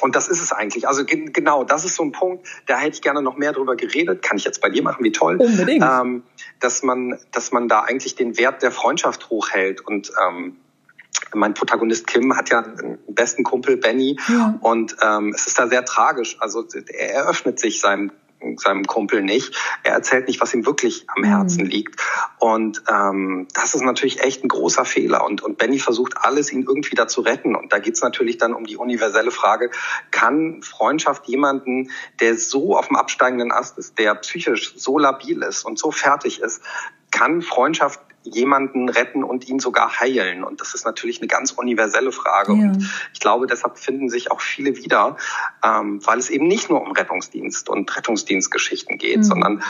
und 0.00 0.14
das 0.14 0.28
ist 0.28 0.40
es 0.40 0.52
eigentlich. 0.52 0.86
Also 0.86 1.04
genau, 1.04 1.64
das 1.64 1.84
ist 1.84 1.96
so 1.96 2.04
ein 2.04 2.12
Punkt, 2.12 2.46
da 2.66 2.78
hätte 2.78 2.94
ich 2.94 3.02
gerne 3.02 3.20
noch 3.22 3.36
mehr 3.36 3.52
drüber 3.52 3.76
geredet. 3.76 4.22
Kann 4.22 4.36
ich 4.36 4.44
jetzt 4.44 4.60
bei 4.60 4.70
dir 4.70 4.82
machen, 4.82 5.04
wie 5.04 5.12
toll. 5.12 5.36
Unbedingt. 5.36 5.84
Ähm, 5.84 6.22
dass 6.60 6.82
man, 6.82 7.18
dass 7.32 7.52
man 7.52 7.68
da 7.68 7.80
eigentlich 7.80 8.14
den 8.14 8.38
Wert 8.38 8.62
der 8.62 8.70
Freundschaft 8.70 9.30
hochhält 9.30 9.80
und 9.80 10.12
ähm, 10.28 10.56
mein 11.34 11.54
Protagonist 11.54 12.06
Kim 12.06 12.36
hat 12.36 12.50
ja 12.50 12.60
einen 12.62 12.98
besten 13.08 13.42
Kumpel 13.42 13.76
Benny 13.76 14.18
ja. 14.28 14.58
und 14.60 14.96
ähm, 15.02 15.32
es 15.34 15.46
ist 15.46 15.58
da 15.58 15.66
sehr 15.66 15.84
tragisch. 15.84 16.36
Also 16.40 16.64
er 16.86 17.14
eröffnet 17.14 17.58
sich 17.58 17.80
seinem 17.80 18.12
seinem 18.56 18.84
Kumpel 18.86 19.22
nicht. 19.22 19.56
Er 19.82 19.92
erzählt 19.92 20.28
nicht, 20.28 20.40
was 20.40 20.54
ihm 20.54 20.66
wirklich 20.66 21.06
am 21.14 21.24
Herzen 21.24 21.64
mhm. 21.64 21.70
liegt. 21.70 22.00
Und 22.38 22.82
ähm, 22.90 23.48
das 23.54 23.74
ist 23.74 23.82
natürlich 23.82 24.20
echt 24.22 24.44
ein 24.44 24.48
großer 24.48 24.84
Fehler. 24.84 25.24
Und, 25.24 25.42
und 25.42 25.58
Benny 25.58 25.78
versucht 25.78 26.16
alles, 26.16 26.52
ihn 26.52 26.62
irgendwie 26.62 26.94
da 26.94 27.08
zu 27.08 27.20
retten. 27.20 27.54
Und 27.54 27.72
da 27.72 27.78
geht 27.78 27.94
es 27.94 28.02
natürlich 28.02 28.38
dann 28.38 28.54
um 28.54 28.64
die 28.64 28.76
universelle 28.76 29.30
Frage, 29.30 29.70
kann 30.10 30.62
Freundschaft 30.62 31.26
jemanden, 31.26 31.90
der 32.20 32.36
so 32.36 32.76
auf 32.76 32.88
dem 32.88 32.96
absteigenden 32.96 33.52
Ast 33.52 33.78
ist, 33.78 33.98
der 33.98 34.14
psychisch 34.16 34.74
so 34.76 34.98
labil 34.98 35.42
ist 35.42 35.64
und 35.64 35.78
so 35.78 35.90
fertig 35.90 36.40
ist, 36.40 36.62
kann 37.10 37.42
Freundschaft 37.42 38.00
jemanden 38.28 38.88
retten 38.88 39.24
und 39.24 39.48
ihn 39.48 39.58
sogar 39.58 40.00
heilen? 40.00 40.44
Und 40.44 40.60
das 40.60 40.74
ist 40.74 40.84
natürlich 40.84 41.20
eine 41.20 41.28
ganz 41.28 41.52
universelle 41.52 42.12
Frage. 42.12 42.52
Ja. 42.54 42.58
Und 42.58 42.90
ich 43.12 43.20
glaube, 43.20 43.46
deshalb 43.46 43.78
finden 43.78 44.08
sich 44.08 44.30
auch 44.30 44.40
viele 44.40 44.76
wieder, 44.76 45.16
ähm, 45.64 46.00
weil 46.06 46.18
es 46.18 46.30
eben 46.30 46.46
nicht 46.46 46.70
nur 46.70 46.82
um 46.82 46.92
Rettungsdienst 46.92 47.68
und 47.68 47.96
Rettungsdienstgeschichten 47.96 48.98
geht, 48.98 49.18
mhm. 49.18 49.24
sondern 49.24 49.62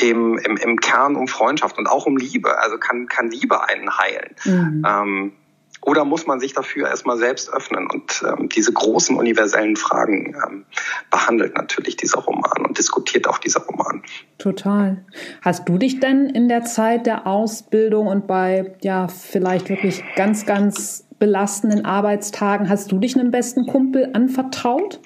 eben 0.00 0.38
im, 0.38 0.56
im 0.56 0.78
Kern 0.78 1.16
um 1.16 1.28
Freundschaft 1.28 1.78
und 1.78 1.86
auch 1.88 2.06
um 2.06 2.16
Liebe. 2.16 2.58
Also 2.58 2.78
kann, 2.78 3.06
kann 3.06 3.30
Liebe 3.30 3.68
einen 3.68 3.96
heilen. 3.98 4.34
Mhm. 4.44 4.84
Ähm, 4.86 5.32
oder 5.80 6.04
muss 6.04 6.26
man 6.26 6.40
sich 6.40 6.52
dafür 6.52 6.88
erstmal 6.88 7.18
selbst 7.18 7.52
öffnen? 7.52 7.88
Und 7.90 8.24
ähm, 8.26 8.48
diese 8.48 8.72
großen 8.72 9.16
universellen 9.16 9.76
Fragen 9.76 10.36
ähm, 10.46 10.64
behandelt 11.10 11.54
natürlich 11.54 11.96
dieser 11.96 12.20
Roman 12.20 12.66
und 12.66 12.78
diskutiert 12.78 13.26
auch 13.28 13.38
dieser 13.38 13.60
Roman. 13.60 14.02
Total. 14.38 15.04
Hast 15.42 15.68
du 15.68 15.78
dich 15.78 16.00
denn 16.00 16.26
in 16.26 16.48
der 16.48 16.64
Zeit 16.64 17.06
der 17.06 17.26
Ausbildung 17.26 18.06
und 18.06 18.26
bei 18.26 18.74
ja 18.82 19.08
vielleicht 19.08 19.68
wirklich 19.68 20.02
ganz, 20.16 20.46
ganz 20.46 21.06
belastenden 21.18 21.84
Arbeitstagen, 21.84 22.68
hast 22.68 22.92
du 22.92 22.98
dich 22.98 23.18
einem 23.18 23.30
besten 23.30 23.66
Kumpel 23.66 24.10
anvertraut? 24.12 25.00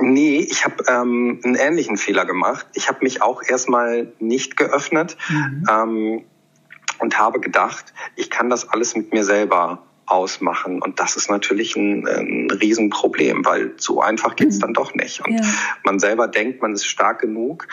Nee, 0.00 0.46
ich 0.50 0.64
habe 0.64 0.84
ähm, 0.88 1.40
einen 1.44 1.54
ähnlichen 1.54 1.96
Fehler 1.96 2.24
gemacht. 2.24 2.66
Ich 2.74 2.88
habe 2.88 3.00
mich 3.02 3.20
auch 3.20 3.42
erstmal 3.42 4.12
nicht 4.20 4.56
geöffnet. 4.56 5.16
Mhm. 5.28 5.66
Ähm, 5.70 6.24
und 7.02 7.18
habe 7.18 7.40
gedacht, 7.40 7.92
ich 8.14 8.30
kann 8.30 8.48
das 8.48 8.68
alles 8.68 8.94
mit 8.94 9.12
mir 9.12 9.24
selber 9.24 9.82
ausmachen. 10.06 10.80
Und 10.80 11.00
das 11.00 11.16
ist 11.16 11.28
natürlich 11.28 11.74
ein, 11.74 12.06
ein 12.06 12.50
Riesenproblem, 12.50 13.44
weil 13.44 13.74
so 13.76 14.00
einfach 14.00 14.36
geht's 14.36 14.56
mhm. 14.56 14.60
dann 14.60 14.74
doch 14.74 14.94
nicht. 14.94 15.20
Und 15.26 15.34
ja. 15.34 15.40
man 15.84 15.98
selber 15.98 16.28
denkt, 16.28 16.62
man 16.62 16.74
ist 16.74 16.86
stark 16.86 17.20
genug. 17.20 17.66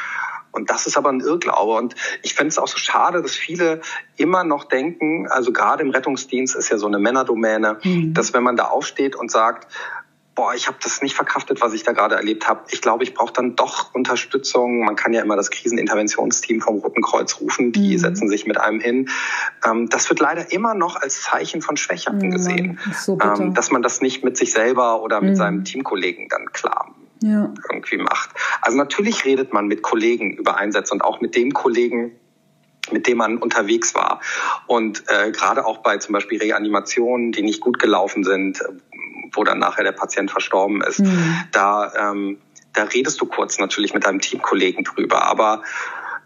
Und 0.52 0.72
das 0.72 0.88
ist 0.88 0.98
aber 0.98 1.10
ein 1.10 1.20
Irrglaube. 1.20 1.74
Und 1.74 1.96
ich 2.24 2.34
fände 2.34 2.50
es 2.50 2.58
auch 2.58 2.68
so 2.68 2.78
schade, 2.78 3.22
dass 3.22 3.36
viele 3.36 3.82
immer 4.18 4.44
noch 4.44 4.64
denken, 4.64 5.28
also 5.28 5.54
gerade 5.54 5.84
im 5.84 5.92
Rettungsdienst 5.92 6.56
ist 6.56 6.70
ja 6.70 6.80
so 6.80 6.88
eine 6.88 6.98
Männerdomäne, 6.98 7.78
mhm. 7.84 8.16
dass 8.16 8.34
wenn 8.34 8.42
man 8.42 8.56
da 8.56 8.66
aufsteht 8.66 9.16
und 9.16 9.30
sagt, 9.30 9.68
boah, 10.40 10.54
ich 10.54 10.68
habe 10.68 10.78
das 10.82 11.02
nicht 11.02 11.16
verkraftet, 11.16 11.60
was 11.60 11.74
ich 11.74 11.84
da 11.84 11.92
gerade 11.92 12.16
erlebt 12.16 12.48
habe. 12.48 12.62
Ich 12.70 12.82
glaube, 12.82 13.04
ich 13.04 13.14
brauche 13.14 13.34
dann 13.34 13.58
doch 13.58 13.94
Unterstützung. 13.94 14.86
Man 14.86 14.96
kann 14.96 15.12
ja 15.12 15.22
immer 15.22 15.36
das 15.36 15.50
Kriseninterventionsteam 15.50 16.62
vom 16.62 16.78
Roten 16.78 17.02
Kreuz 17.02 17.42
rufen, 17.42 17.74
die 17.74 17.96
mhm. 17.96 18.00
setzen 18.00 18.30
sich 18.30 18.48
mit 18.48 18.58
einem 18.58 18.80
hin. 18.80 19.10
Ähm, 19.66 19.90
das 19.90 20.10
wird 20.10 20.22
leider 20.22 20.50
immer 20.54 20.76
noch 20.76 20.96
als 20.96 21.24
Zeichen 21.24 21.62
von 21.62 21.76
Schwäche 21.76 22.14
mhm, 22.14 22.32
gesehen, 22.32 22.80
so 22.98 23.18
ähm, 23.22 23.54
dass 23.54 23.70
man 23.70 23.82
das 23.82 24.00
nicht 24.00 24.24
mit 24.24 24.38
sich 24.38 24.54
selber 24.54 25.02
oder 25.02 25.20
mit 25.20 25.32
mhm. 25.32 25.36
seinem 25.36 25.64
Teamkollegen 25.66 26.30
dann 26.30 26.54
klar 26.54 26.96
ja. 27.22 27.54
irgendwie 27.70 27.98
macht. 27.98 28.30
Also 28.62 28.78
natürlich 28.78 29.26
redet 29.26 29.52
man 29.52 29.68
mit 29.68 29.82
Kollegen 29.82 30.38
über 30.38 30.56
Einsätze 30.56 30.94
und 30.94 31.04
auch 31.04 31.20
mit 31.20 31.36
dem 31.36 31.54
Kollegen, 31.54 32.14
mit 32.94 33.08
dem 33.08 33.18
man 33.18 33.40
unterwegs 33.40 33.94
war. 33.94 34.22
Und 34.68 35.04
äh, 35.08 35.32
gerade 35.32 35.66
auch 35.66 35.80
bei 35.80 35.98
zum 35.98 36.14
Beispiel 36.14 36.40
Reanimationen, 36.40 37.34
die 37.34 37.42
nicht 37.42 37.60
gut 37.60 37.78
gelaufen 37.78 38.24
sind, 38.24 38.64
wo 39.34 39.44
dann 39.44 39.60
nachher 39.60 39.84
der 39.84 39.92
Patient 39.92 40.32
verstorben 40.32 40.82
ist. 40.82 41.00
Mhm. 41.00 41.44
Da, 41.52 42.12
ähm, 42.12 42.42
da 42.74 42.84
redest 42.84 43.20
du 43.22 43.26
kurz 43.26 43.60
natürlich 43.60 43.94
mit 43.94 44.06
deinem 44.06 44.20
Teamkollegen 44.20 44.84
drüber, 44.84 45.24
aber 45.24 45.64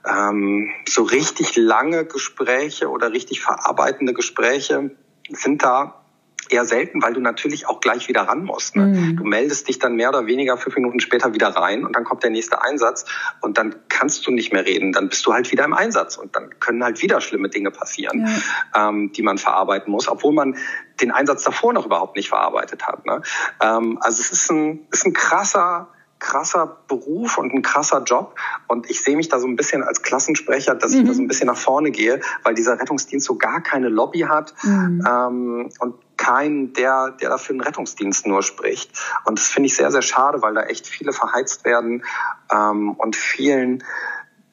ähm, 0.06 0.72
so 0.88 1.04
richtig 1.04 1.56
lange 1.56 2.06
Gespräche 2.06 2.90
oder 2.90 3.12
richtig 3.12 3.42
verarbeitende 3.42 4.14
Gespräche 4.14 4.92
sind 5.30 5.64
da 5.64 6.03
eher 6.52 6.66
selten, 6.66 7.02
weil 7.02 7.14
du 7.14 7.20
natürlich 7.20 7.68
auch 7.68 7.80
gleich 7.80 8.08
wieder 8.08 8.22
ran 8.22 8.44
musst. 8.44 8.76
Ne? 8.76 8.88
Mhm. 8.88 9.18
Du 9.18 9.24
meldest 9.24 9.68
dich 9.68 9.80
dann 9.80 9.96
mehr 9.96 10.10
oder 10.10 10.26
weniger 10.26 10.58
fünf 10.58 10.76
Minuten 10.76 11.00
später 11.00 11.34
wieder 11.34 11.50
rein 11.50 11.86
und 11.86 11.96
dann 11.96 12.04
kommt 12.04 12.24
der 12.24 12.30
nächste 12.30 12.62
Einsatz 12.62 13.06
und 13.42 13.58
dann 13.58 13.76
kannst 13.90 14.26
du 14.28 14.32
nicht 14.32 14.54
mehr 14.54 14.66
reden. 14.66 14.92
Dann 14.92 15.10
bist 15.10 15.26
du 15.26 15.34
halt 15.34 15.52
wieder 15.52 15.66
im 15.66 15.74
Einsatz 15.74 16.18
und 16.18 16.36
dann 16.36 16.60
können 16.60 16.84
halt 16.84 17.02
wieder 17.02 17.22
schlimme 17.22 17.50
Dinge 17.50 17.72
passieren, 17.72 18.28
ja. 18.74 18.90
ähm, 18.90 19.12
die 19.14 19.22
man 19.22 19.38
verarbeiten 19.38 19.92
muss, 19.92 20.08
obwohl 20.08 20.34
man 20.34 20.58
den 21.02 21.12
Einsatz 21.12 21.44
davor 21.44 21.74
noch 21.74 21.86
überhaupt 21.86 22.16
nicht 22.16 22.30
verarbeitet 22.30 22.86
hat. 22.86 23.06
Ne? 23.06 23.22
Ähm, 23.62 23.98
also 24.02 24.22
es 24.22 24.32
ist 24.32 24.52
ein, 24.52 24.88
ist 24.92 25.06
ein 25.06 25.14
krasser 25.14 25.90
krasser 26.24 26.78
Beruf 26.88 27.38
und 27.38 27.54
ein 27.54 27.62
krasser 27.62 28.02
Job. 28.04 28.36
Und 28.68 28.90
ich 28.90 29.04
sehe 29.04 29.16
mich 29.16 29.28
da 29.28 29.40
so 29.40 29.48
ein 29.48 29.56
bisschen 29.56 29.84
als 29.84 30.02
Klassensprecher, 30.02 30.74
dass 30.74 30.94
mhm. 30.94 31.02
ich 31.02 31.08
da 31.08 31.14
so 31.14 31.22
ein 31.22 31.28
bisschen 31.28 31.48
nach 31.48 31.58
vorne 31.58 31.92
gehe, 31.92 32.22
weil 32.44 32.56
dieser 32.56 32.80
Rettungsdienst 32.80 33.28
so 33.28 33.36
gar 33.36 33.62
keine 33.62 33.90
Lobby 33.90 34.22
hat 34.22 34.54
mhm. 34.64 35.04
ähm, 35.06 35.70
und 35.80 35.96
keinen, 36.24 36.74
der, 36.74 37.12
der 37.12 37.30
dafür 37.30 37.54
einen 37.54 37.62
Rettungsdienst 37.62 38.26
nur 38.26 38.44
spricht. 38.44 38.92
Und 39.26 39.40
das 39.40 39.48
finde 39.48 39.68
ich 39.68 39.76
sehr, 39.76 39.92
sehr 39.92 40.02
schade, 40.02 40.42
weil 40.42 40.54
da 40.54 40.64
echt 40.64 40.88
viele 40.88 41.12
verheizt 41.12 41.66
werden 41.66 42.04
ähm, 42.52 42.92
und 42.92 43.16
vielen 43.16 43.84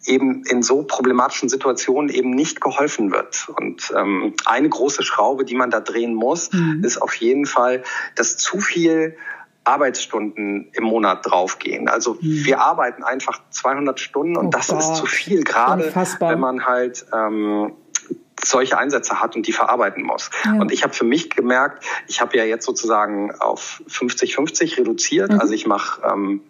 eben 0.07 0.45
in 0.45 0.63
so 0.63 0.83
problematischen 0.83 1.49
Situationen 1.49 2.11
eben 2.11 2.31
nicht 2.31 2.61
geholfen 2.61 3.13
wird. 3.13 3.49
Und 3.57 3.93
ähm, 3.97 4.35
eine 4.47 4.69
große 4.69 5.03
Schraube, 5.03 5.45
die 5.45 5.55
man 5.55 5.71
da 5.71 5.81
drehen 5.81 6.15
muss, 6.15 6.53
mhm. 6.53 6.83
ist 6.83 7.01
auf 7.01 7.15
jeden 7.15 7.47
Fall, 7.47 7.85
dass 8.17 8.37
zu 8.37 8.61
viel 8.61 9.17
Arbeitsstunden 9.63 10.71
im 10.73 10.85
Monat 10.85 11.31
draufgehen. 11.31 11.89
Also 11.89 12.15
mhm. 12.15 12.45
wir 12.45 12.61
arbeiten 12.61 13.05
einfach 13.05 13.41
200 13.51 14.01
Stunden 14.01 14.37
und 14.37 14.47
oh 14.47 14.51
das 14.51 14.69
Gott. 14.69 14.81
ist 14.81 14.97
zu 14.97 15.07
viel, 15.07 15.45
gerade 15.45 15.95
wenn 15.95 16.41
man 16.41 16.65
halt 16.65 17.05
ähm, 17.13 17.75
solche 18.45 18.79
Einsätze 18.79 19.21
hat 19.21 19.37
und 19.37 19.47
die 19.47 19.53
verarbeiten 19.53 20.03
muss. 20.03 20.31
Ja. 20.45 20.53
Und 20.55 20.73
ich 20.73 20.83
habe 20.83 20.93
für 20.93 21.05
mich 21.05 21.31
gemerkt, 21.31 21.85
ich 22.07 22.21
habe 22.21 22.37
ja 22.37 22.45
jetzt 22.45 22.65
sozusagen 22.65 23.33
auf 23.41 23.83
50-50 23.89 24.79
reduziert. 24.79 25.33
Mhm. 25.33 25.41
Also 25.41 25.55
ich 25.55 25.67
mache 25.67 26.03
ähm, 26.11 26.43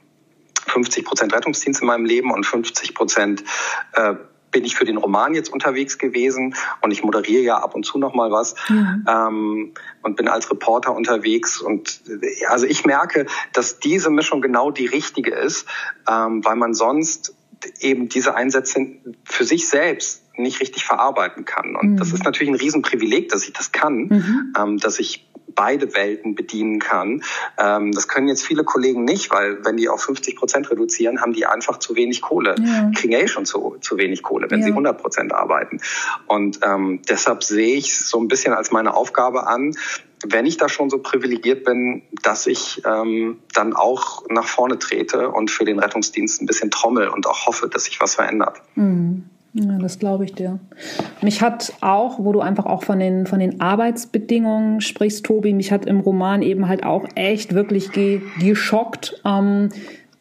50 0.66 1.04
Prozent 1.04 1.34
Rettungsdienst 1.34 1.80
in 1.80 1.86
meinem 1.86 2.04
Leben 2.04 2.32
und 2.32 2.44
50 2.44 2.94
Prozent 2.94 3.44
äh, 3.92 4.14
bin 4.50 4.64
ich 4.64 4.76
für 4.76 4.84
den 4.84 4.96
Roman 4.96 5.34
jetzt 5.34 5.52
unterwegs 5.52 5.98
gewesen 5.98 6.54
und 6.80 6.90
ich 6.90 7.02
moderiere 7.02 7.42
ja 7.42 7.58
ab 7.58 7.74
und 7.74 7.84
zu 7.84 7.98
noch 7.98 8.14
mal 8.14 8.30
was 8.30 8.54
mhm. 8.68 9.06
ähm, 9.08 9.74
und 10.02 10.16
bin 10.16 10.28
als 10.28 10.50
Reporter 10.50 10.94
unterwegs 10.94 11.60
und 11.60 12.00
also 12.48 12.66
ich 12.66 12.84
merke, 12.84 13.26
dass 13.52 13.78
diese 13.78 14.10
Mischung 14.10 14.40
genau 14.40 14.70
die 14.70 14.86
richtige 14.86 15.34
ist, 15.34 15.66
ähm, 16.08 16.44
weil 16.44 16.56
man 16.56 16.74
sonst 16.74 17.34
eben 17.80 18.08
diese 18.08 18.34
Einsätze 18.34 18.86
für 19.24 19.44
sich 19.44 19.68
selbst 19.68 20.22
nicht 20.42 20.60
richtig 20.60 20.84
verarbeiten 20.84 21.44
kann. 21.44 21.76
Und 21.76 21.92
mhm. 21.92 21.96
das 21.96 22.12
ist 22.12 22.24
natürlich 22.24 22.52
ein 22.52 22.56
Riesenprivileg, 22.56 23.28
dass 23.28 23.44
ich 23.44 23.52
das 23.52 23.72
kann, 23.72 23.96
mhm. 23.96 24.54
ähm, 24.58 24.78
dass 24.78 24.98
ich 24.98 25.30
beide 25.54 25.94
Welten 25.94 26.34
bedienen 26.34 26.78
kann. 26.78 27.22
Ähm, 27.58 27.92
das 27.92 28.08
können 28.08 28.28
jetzt 28.28 28.44
viele 28.44 28.64
Kollegen 28.64 29.04
nicht, 29.04 29.30
weil 29.30 29.64
wenn 29.64 29.76
die 29.76 29.88
auf 29.88 30.02
50 30.02 30.36
Prozent 30.36 30.70
reduzieren, 30.70 31.20
haben 31.20 31.32
die 31.32 31.46
einfach 31.46 31.78
zu 31.78 31.96
wenig 31.96 32.22
Kohle. 32.22 32.54
Ja. 32.58 32.90
Kriegen 32.94 33.12
eh 33.12 33.28
schon 33.28 33.44
zu, 33.44 33.76
zu 33.80 33.98
wenig 33.98 34.22
Kohle, 34.22 34.50
wenn 34.50 34.60
ja. 34.60 34.66
sie 34.66 34.70
100 34.70 35.00
Prozent 35.00 35.32
arbeiten. 35.34 35.80
Und 36.26 36.60
ähm, 36.64 37.02
deshalb 37.08 37.44
sehe 37.44 37.76
ich 37.76 37.90
es 37.90 38.08
so 38.08 38.20
ein 38.20 38.28
bisschen 38.28 38.52
als 38.52 38.70
meine 38.70 38.94
Aufgabe 38.94 39.46
an, 39.46 39.74
wenn 40.26 40.44
ich 40.44 40.58
da 40.58 40.68
schon 40.68 40.90
so 40.90 40.98
privilegiert 40.98 41.64
bin, 41.64 42.02
dass 42.22 42.46
ich 42.46 42.82
ähm, 42.84 43.38
dann 43.54 43.74
auch 43.74 44.24
nach 44.28 44.46
vorne 44.46 44.78
trete 44.78 45.30
und 45.30 45.50
für 45.50 45.64
den 45.64 45.78
Rettungsdienst 45.78 46.42
ein 46.42 46.46
bisschen 46.46 46.70
trommel 46.70 47.08
und 47.08 47.26
auch 47.26 47.46
hoffe, 47.46 47.68
dass 47.68 47.84
sich 47.84 48.00
was 48.00 48.16
verändert. 48.16 48.60
Mhm. 48.74 49.30
Ja, 49.52 49.78
das 49.78 49.98
glaube 49.98 50.24
ich 50.24 50.34
dir. 50.34 50.60
Mich 51.22 51.42
hat 51.42 51.72
auch, 51.80 52.20
wo 52.20 52.32
du 52.32 52.40
einfach 52.40 52.66
auch 52.66 52.84
von 52.84 53.00
den, 53.00 53.26
von 53.26 53.40
den 53.40 53.60
Arbeitsbedingungen 53.60 54.80
sprichst, 54.80 55.24
Tobi, 55.24 55.54
mich 55.54 55.72
hat 55.72 55.86
im 55.86 56.00
Roman 56.00 56.42
eben 56.42 56.68
halt 56.68 56.84
auch 56.84 57.04
echt 57.16 57.52
wirklich 57.54 57.90
ge, 57.90 58.20
geschockt, 58.38 59.20
ähm, 59.24 59.70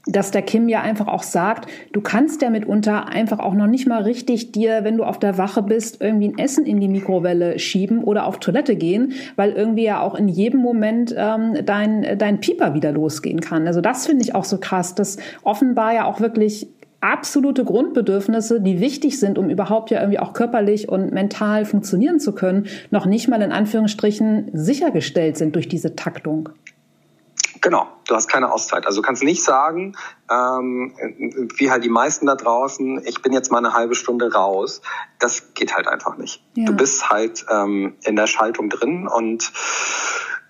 dass 0.07 0.31
der 0.31 0.41
Kim 0.41 0.67
ja 0.67 0.81
einfach 0.81 1.07
auch 1.07 1.21
sagt, 1.21 1.69
du 1.93 2.01
kannst 2.01 2.41
ja 2.41 2.49
mitunter 2.49 3.09
einfach 3.09 3.37
auch 3.37 3.53
noch 3.53 3.67
nicht 3.67 3.87
mal 3.87 4.01
richtig 4.01 4.51
dir, 4.51 4.83
wenn 4.83 4.97
du 4.97 5.03
auf 5.03 5.19
der 5.19 5.37
Wache 5.37 5.61
bist, 5.61 6.01
irgendwie 6.01 6.29
ein 6.29 6.37
Essen 6.39 6.65
in 6.65 6.79
die 6.79 6.87
Mikrowelle 6.87 7.59
schieben 7.59 8.03
oder 8.03 8.25
auf 8.25 8.39
Toilette 8.39 8.75
gehen, 8.75 9.13
weil 9.35 9.51
irgendwie 9.51 9.83
ja 9.83 10.01
auch 10.01 10.15
in 10.15 10.27
jedem 10.27 10.61
Moment 10.61 11.13
ähm, 11.15 11.57
dein, 11.63 12.17
dein 12.17 12.39
Pieper 12.39 12.73
wieder 12.73 12.91
losgehen 12.91 13.41
kann. 13.41 13.67
Also 13.67 13.81
das 13.81 14.07
finde 14.07 14.23
ich 14.23 14.33
auch 14.33 14.45
so 14.45 14.57
krass, 14.57 14.95
dass 14.95 15.17
offenbar 15.43 15.93
ja 15.93 16.05
auch 16.05 16.19
wirklich 16.19 16.67
absolute 17.01 17.63
Grundbedürfnisse, 17.63 18.61
die 18.61 18.79
wichtig 18.79 19.19
sind, 19.19 19.37
um 19.37 19.49
überhaupt 19.49 19.91
ja 19.91 19.99
irgendwie 19.99 20.19
auch 20.19 20.33
körperlich 20.33 20.89
und 20.89 21.11
mental 21.11 21.65
funktionieren 21.65 22.19
zu 22.19 22.33
können, 22.33 22.67
noch 22.91 23.05
nicht 23.05 23.27
mal 23.27 23.41
in 23.41 23.51
Anführungsstrichen 23.51 24.51
sichergestellt 24.53 25.37
sind 25.37 25.55
durch 25.55 25.67
diese 25.67 25.95
Taktung. 25.95 26.49
Genau, 27.61 27.87
du 28.07 28.15
hast 28.15 28.29
keine 28.29 28.51
Auszeit. 28.51 28.85
Also 28.85 29.01
du 29.01 29.05
kannst 29.05 29.23
nicht 29.23 29.43
sagen, 29.43 29.95
ähm, 30.31 30.93
wie 31.57 31.71
halt 31.71 31.83
die 31.83 31.89
meisten 31.89 32.25
da 32.25 32.35
draußen, 32.35 33.03
ich 33.05 33.21
bin 33.21 33.33
jetzt 33.33 33.51
mal 33.51 33.57
eine 33.57 33.73
halbe 33.73 33.95
Stunde 33.95 34.31
raus. 34.31 34.81
Das 35.19 35.53
geht 35.53 35.75
halt 35.75 35.87
einfach 35.87 36.17
nicht. 36.17 36.41
Ja. 36.55 36.67
Du 36.67 36.73
bist 36.73 37.09
halt 37.09 37.45
ähm, 37.49 37.95
in 38.03 38.15
der 38.15 38.27
Schaltung 38.27 38.69
drin 38.69 39.07
und 39.07 39.51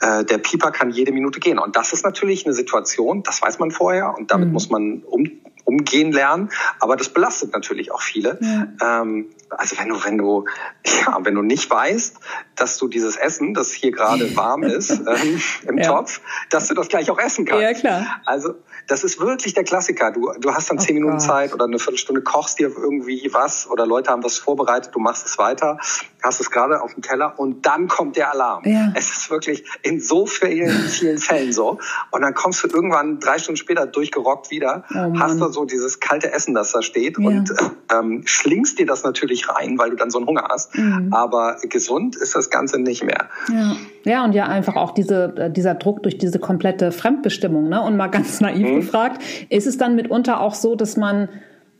äh, 0.01 0.23
der 0.23 0.37
Pieper 0.37 0.71
kann 0.71 0.91
jede 0.91 1.11
Minute 1.11 1.39
gehen. 1.39 1.57
Und 1.59 1.75
das 1.75 1.93
ist 1.93 2.03
natürlich 2.03 2.45
eine 2.45 2.53
Situation, 2.53 3.23
das 3.23 3.41
weiß 3.41 3.59
man 3.59 3.71
vorher 3.71 4.15
und 4.17 4.31
damit 4.31 4.47
mhm. 4.47 4.53
muss 4.53 4.69
man 4.69 5.03
um, 5.03 5.25
umgehen 5.69 6.11
lernen. 6.11 6.49
Aber 6.79 6.95
das 6.95 7.09
belastet 7.09 7.53
natürlich 7.53 7.91
auch 7.91 8.01
viele. 8.01 8.39
Ja. 8.41 9.01
Ähm, 9.01 9.29
also 9.49 9.77
wenn 9.77 9.89
du, 9.89 10.03
wenn 10.03 10.17
du, 10.17 10.45
ja, 10.85 11.17
wenn 11.21 11.35
du 11.35 11.41
nicht 11.41 11.69
weißt, 11.69 12.17
dass 12.55 12.77
du 12.77 12.87
dieses 12.87 13.15
Essen, 13.15 13.53
das 13.53 13.71
hier 13.71 13.91
gerade 13.91 14.35
warm 14.35 14.63
ist, 14.63 14.91
ähm, 14.91 15.41
im 15.67 15.77
ja. 15.77 15.85
Topf, 15.85 16.21
dass 16.49 16.67
du 16.67 16.73
das 16.73 16.87
gleich 16.87 17.09
auch 17.11 17.19
essen 17.19 17.45
kannst. 17.45 17.61
Ja, 17.61 17.73
klar. 17.73 18.21
Also 18.25 18.55
das 18.89 19.03
ist 19.03 19.19
wirklich 19.19 19.53
der 19.53 19.63
Klassiker. 19.63 20.11
Du, 20.11 20.31
du 20.39 20.53
hast 20.53 20.69
dann 20.69 20.77
oh 20.77 20.81
zehn 20.81 20.95
Minuten 20.95 21.17
Gott. 21.17 21.21
Zeit 21.21 21.53
oder 21.53 21.65
eine 21.65 21.77
Viertelstunde, 21.77 22.21
kochst 22.21 22.59
dir 22.59 22.69
irgendwie 22.75 23.29
was 23.31 23.69
oder 23.69 23.85
Leute 23.85 24.09
haben 24.09 24.23
was 24.23 24.37
vorbereitet, 24.37 24.93
du 24.93 24.99
machst 24.99 25.25
es 25.25 25.37
weiter, 25.37 25.77
hast 26.23 26.41
es 26.41 26.49
gerade 26.49 26.81
auf 26.81 26.95
dem 26.95 27.03
Teller 27.03 27.37
und 27.37 27.65
dann 27.65 27.87
kommt 27.87 28.17
der 28.17 28.31
Alarm. 28.31 28.63
Ja. 28.65 28.91
Es 28.95 29.11
ist 29.11 29.29
wirklich 29.29 29.63
in 29.83 30.01
so 30.01 30.25
vielen, 30.25 30.71
vielen 30.89 31.19
Fällen 31.19 31.53
so. 31.53 31.79
Und 32.11 32.21
dann 32.21 32.33
kommst 32.33 32.63
du 32.63 32.67
irgendwann 32.67 33.19
drei 33.19 33.37
Stunden 33.37 33.57
später 33.57 33.85
durchgerockt 33.85 34.49
wieder, 34.49 34.83
oh 34.89 35.19
hast 35.19 35.39
du 35.39 35.49
so 35.49 35.65
dieses 35.65 35.99
kalte 35.99 36.31
Essen, 36.31 36.55
das 36.55 36.71
da 36.71 36.81
steht 36.81 37.19
ja. 37.19 37.27
und 37.27 37.53
ähm, 37.91 38.23
schlingst 38.25 38.79
dir 38.79 38.87
das 38.87 39.03
natürlich 39.03 39.49
rein, 39.49 39.77
weil 39.77 39.91
du 39.91 39.95
dann 39.97 40.09
so 40.09 40.17
einen 40.17 40.27
Hunger 40.27 40.47
hast. 40.49 40.75
Mhm. 40.75 41.13
Aber 41.13 41.57
gesund 41.61 42.15
ist 42.15 42.35
das 42.35 42.49
Ganze 42.49 42.79
nicht 42.79 43.03
mehr. 43.03 43.29
Ja. 43.51 43.75
Ja, 44.05 44.23
und 44.23 44.33
ja 44.33 44.47
einfach 44.47 44.75
auch 44.75 44.91
diese, 44.91 45.33
äh, 45.37 45.51
dieser 45.51 45.75
Druck 45.75 46.03
durch 46.03 46.17
diese 46.17 46.39
komplette 46.39 46.91
Fremdbestimmung. 46.91 47.69
Ne? 47.69 47.81
Und 47.81 47.97
mal 47.97 48.07
ganz 48.11 48.41
naiv 48.41 48.67
mhm. 48.67 48.75
gefragt, 48.77 49.21
ist 49.49 49.67
es 49.67 49.77
dann 49.77 49.95
mitunter 49.95 50.41
auch 50.41 50.53
so, 50.53 50.75
dass 50.75 50.97
man 50.97 51.29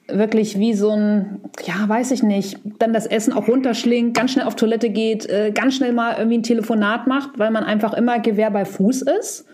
wirklich 0.08 0.58
wie 0.58 0.74
so 0.74 0.92
ein, 0.92 1.42
ja, 1.64 1.88
weiß 1.88 2.12
ich 2.12 2.24
nicht, 2.24 2.60
dann 2.80 2.94
das 2.94 3.06
Essen 3.06 3.32
auch 3.32 3.48
runterschlingt, 3.48 4.18
ganz 4.18 4.32
schnell 4.32 4.46
auf 4.46 4.56
Toilette 4.56 4.90
geht, 4.90 5.28
äh, 5.28 5.52
ganz 5.52 5.76
schnell 5.76 5.94
mal 5.94 6.16
irgendwie 6.18 6.40
ein 6.40 6.44
Telefonat 6.44 7.06
macht, 7.06 7.38
weil 7.38 7.52
man 7.52 7.64
einfach 7.64 7.94
immer 7.94 8.20
Gewehr 8.20 8.50
bei 8.50 8.66
Fuß 8.66 9.04
ist? 9.04 9.46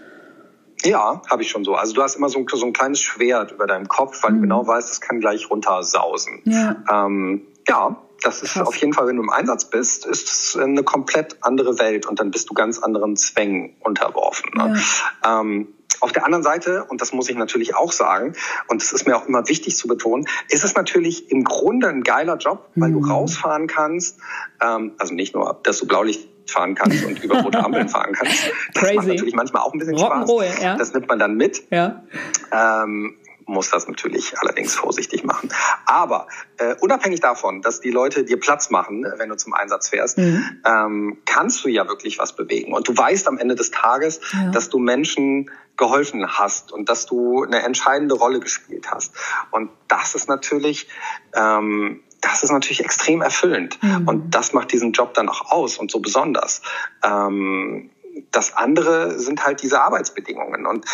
Ja, 0.84 1.22
habe 1.30 1.42
ich 1.42 1.50
schon 1.50 1.64
so. 1.64 1.74
Also 1.74 1.94
du 1.94 2.02
hast 2.02 2.16
immer 2.16 2.30
so 2.30 2.40
ein, 2.40 2.46
so 2.50 2.66
ein 2.66 2.74
kleines 2.74 3.02
Schwert 3.02 3.52
über 3.52 3.68
deinem 3.68 3.88
Kopf, 3.88 4.24
weil 4.24 4.32
mhm. 4.32 4.36
du 4.36 4.42
genau 4.44 4.68
weißt, 4.68 4.92
es 4.92 5.02
kann 5.02 5.20
gleich 5.20 5.50
runtersausen. 5.50 6.42
Ja, 6.46 6.78
ähm, 6.92 7.42
ja 7.68 7.98
das 8.22 8.42
ist 8.42 8.58
auf 8.58 8.76
jeden 8.78 8.94
Fall, 8.94 9.08
wenn 9.08 9.18
du 9.18 9.24
im 9.24 9.30
Einsatz 9.30 9.66
bist, 9.66 10.06
ist 10.06 10.30
es 10.30 10.58
eine 10.58 10.84
komplett 10.84 11.38
andere 11.42 11.80
Welt 11.80 12.06
und 12.06 12.20
dann 12.20 12.32
bist 12.32 12.50
du 12.50 12.54
ganz 12.54 12.80
anderen 12.80 13.16
Zwängen 13.16 13.76
unterworfen. 13.82 14.52
Ne? 14.56 14.76
Ja. 15.24 15.42
Ähm, 15.42 15.68
auf 16.02 16.12
der 16.12 16.26
anderen 16.26 16.44
Seite, 16.44 16.86
und 16.86 17.02
das 17.02 17.14
muss 17.14 17.30
ich 17.30 17.38
natürlich 17.38 17.76
auch 17.76 17.92
sagen, 17.92 18.34
und 18.68 18.82
das 18.82 18.92
ist 18.92 19.08
mir 19.08 19.16
auch 19.16 19.28
immer 19.28 19.48
wichtig 19.48 19.78
zu 19.78 19.88
betonen, 19.88 20.28
ist 20.50 20.64
es 20.64 20.76
natürlich 20.76 21.32
im 21.32 21.44
Grunde 21.44 21.88
ein 21.88 22.04
geiler 22.04 22.38
Job, 22.38 22.70
weil 22.76 22.90
mhm. 22.90 23.02
du 23.02 23.08
rausfahren 23.08 23.68
kannst. 23.68 24.20
Ähm, 24.62 24.94
also 24.98 25.14
nicht 25.14 25.34
nur, 25.36 25.60
dass 25.64 25.80
du 25.80 25.88
Blaulicht 25.88 26.28
fahren 26.48 26.76
kannst 26.76 27.04
und 27.06 27.24
über 27.24 27.42
rote 27.42 27.64
Ampeln 27.64 27.90
fahren 27.90 28.14
kannst. 28.14 28.52
Das 28.74 28.84
Crazy. 28.84 28.96
macht 28.96 29.08
natürlich 29.08 29.36
manchmal 29.36 29.64
auch 29.64 29.74
ein 29.74 29.80
bisschen 29.80 29.98
Spaß. 29.98 30.30
Ja. 30.62 30.78
Das 30.78 30.94
nimmt 30.94 31.08
man 31.08 31.18
dann 31.18 31.36
mit. 31.36 31.64
Ja. 31.72 32.04
Ähm, 32.52 33.16
muss 33.46 33.70
das 33.70 33.88
natürlich 33.88 34.38
allerdings 34.40 34.74
vorsichtig 34.76 35.24
machen. 35.24 35.50
Aber 35.86 36.28
äh, 36.58 36.76
unabhängig 36.80 37.20
davon, 37.20 37.62
dass 37.62 37.80
die 37.80 37.92
Leute 37.92 38.24
dir 38.24 38.40
Platz 38.40 38.70
machen, 38.70 39.06
wenn 39.18 39.30
du 39.30 39.36
zum 39.36 39.54
Einsatz 39.54 39.90
fährst, 39.90 40.18
mhm. 40.18 40.62
ähm, 40.66 41.18
kannst 41.26 41.64
du 41.64 41.70
ja 41.70 41.88
wirklich 41.88 42.20
was 42.20 42.36
bewegen. 42.36 42.74
Und 42.74 42.88
du 42.88 42.98
weißt 42.98 43.28
am 43.28 43.38
Ende 43.38 43.56
des 43.56 43.72
Tages, 43.72 44.20
ja. 44.34 44.52
dass 44.52 44.70
du 44.70 44.80
Menschen 44.80 45.52
geholfen 45.78 46.26
hast 46.38 46.72
und 46.72 46.90
dass 46.90 47.06
du 47.06 47.44
eine 47.44 47.62
entscheidende 47.64 48.16
Rolle 48.16 48.40
gespielt 48.40 48.92
hast. 48.92 49.14
Und 49.52 49.70
das 49.88 50.16
ist 50.16 50.30
natürlich 50.30 50.88
ähm, 51.36 52.02
das 52.26 52.42
ist 52.42 52.52
natürlich 52.52 52.84
extrem 52.84 53.22
erfüllend. 53.22 53.78
Mhm. 53.84 54.08
Und 54.08 54.32
das 54.36 54.54
macht 54.54 54.72
diesen 54.72 54.94
Job 54.94 55.14
dann 55.14 55.30
auch 55.30 55.52
aus 55.52 55.78
und 55.78 55.92
so 55.92 56.00
besonders. 56.00 56.62
Ähm, 57.04 57.92
das 58.36 58.56
andere 58.56 59.18
sind 59.20 59.46
halt 59.46 59.62
diese 59.62 59.82
Arbeitsbedingungen. 59.82 60.66
Und 60.66 60.86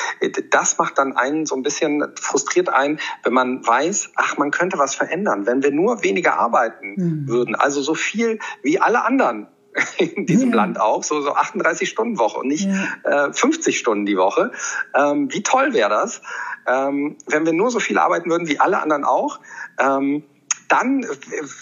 das 0.51 0.77
macht 0.77 0.97
dann 0.97 1.15
einen 1.15 1.45
so 1.45 1.55
ein 1.55 1.63
bisschen 1.63 2.05
frustriert 2.15 2.69
ein, 2.69 2.99
wenn 3.23 3.33
man 3.33 3.65
weiß, 3.65 4.11
ach, 4.15 4.37
man 4.37 4.51
könnte 4.51 4.77
was 4.77 4.95
verändern, 4.95 5.45
wenn 5.45 5.63
wir 5.63 5.71
nur 5.71 6.03
weniger 6.03 6.37
arbeiten 6.37 6.93
mhm. 6.95 7.27
würden. 7.27 7.55
Also 7.55 7.81
so 7.81 7.95
viel 7.95 8.39
wie 8.61 8.79
alle 8.79 9.03
anderen 9.03 9.47
in 9.97 10.25
diesem 10.25 10.49
ja. 10.51 10.57
Land 10.57 10.79
auch, 10.79 11.03
so, 11.03 11.21
so 11.21 11.33
38 11.33 11.89
Stunden 11.89 12.19
Woche 12.19 12.39
und 12.39 12.47
nicht 12.47 12.67
ja. 13.05 13.27
äh, 13.27 13.33
50 13.33 13.77
Stunden 13.77 14.05
die 14.05 14.17
Woche. 14.17 14.51
Ähm, 14.93 15.31
wie 15.31 15.43
toll 15.43 15.73
wäre 15.73 15.89
das, 15.89 16.21
ähm, 16.67 17.17
wenn 17.27 17.45
wir 17.45 17.53
nur 17.53 17.71
so 17.71 17.79
viel 17.79 17.97
arbeiten 17.97 18.29
würden 18.29 18.47
wie 18.47 18.59
alle 18.59 18.81
anderen 18.81 19.03
auch. 19.03 19.39
Ähm, 19.79 20.23
dann 20.71 21.05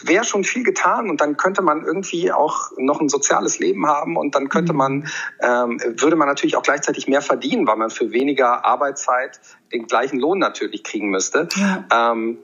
wäre 0.04 0.24
schon 0.24 0.44
viel 0.44 0.64
getan 0.64 1.10
und 1.10 1.20
dann 1.20 1.36
könnte 1.36 1.64
man 1.64 1.84
irgendwie 1.84 2.32
auch 2.32 2.70
noch 2.78 3.02
ein 3.02 3.10
soziales 3.10 3.58
Leben 3.58 3.88
haben 3.88 4.16
und 4.18 4.36
dann 4.36 4.50
könnte 4.50 4.74
man, 4.74 5.08
ähm, 5.42 5.82
würde 5.98 6.16
man 6.16 6.28
natürlich 6.28 6.56
auch 6.56 6.62
gleichzeitig 6.62 7.08
mehr 7.08 7.24
verdienen, 7.24 7.66
weil 7.66 7.78
man 7.78 7.90
für 7.90 8.12
weniger 8.12 8.66
Arbeitszeit 8.66 9.40
den 9.74 9.88
gleichen 9.88 10.20
Lohn 10.20 10.38
natürlich 10.38 10.84
kriegen 10.84 11.10
müsste. 11.10 11.50
Ja. 11.56 12.12
Ähm, 12.12 12.38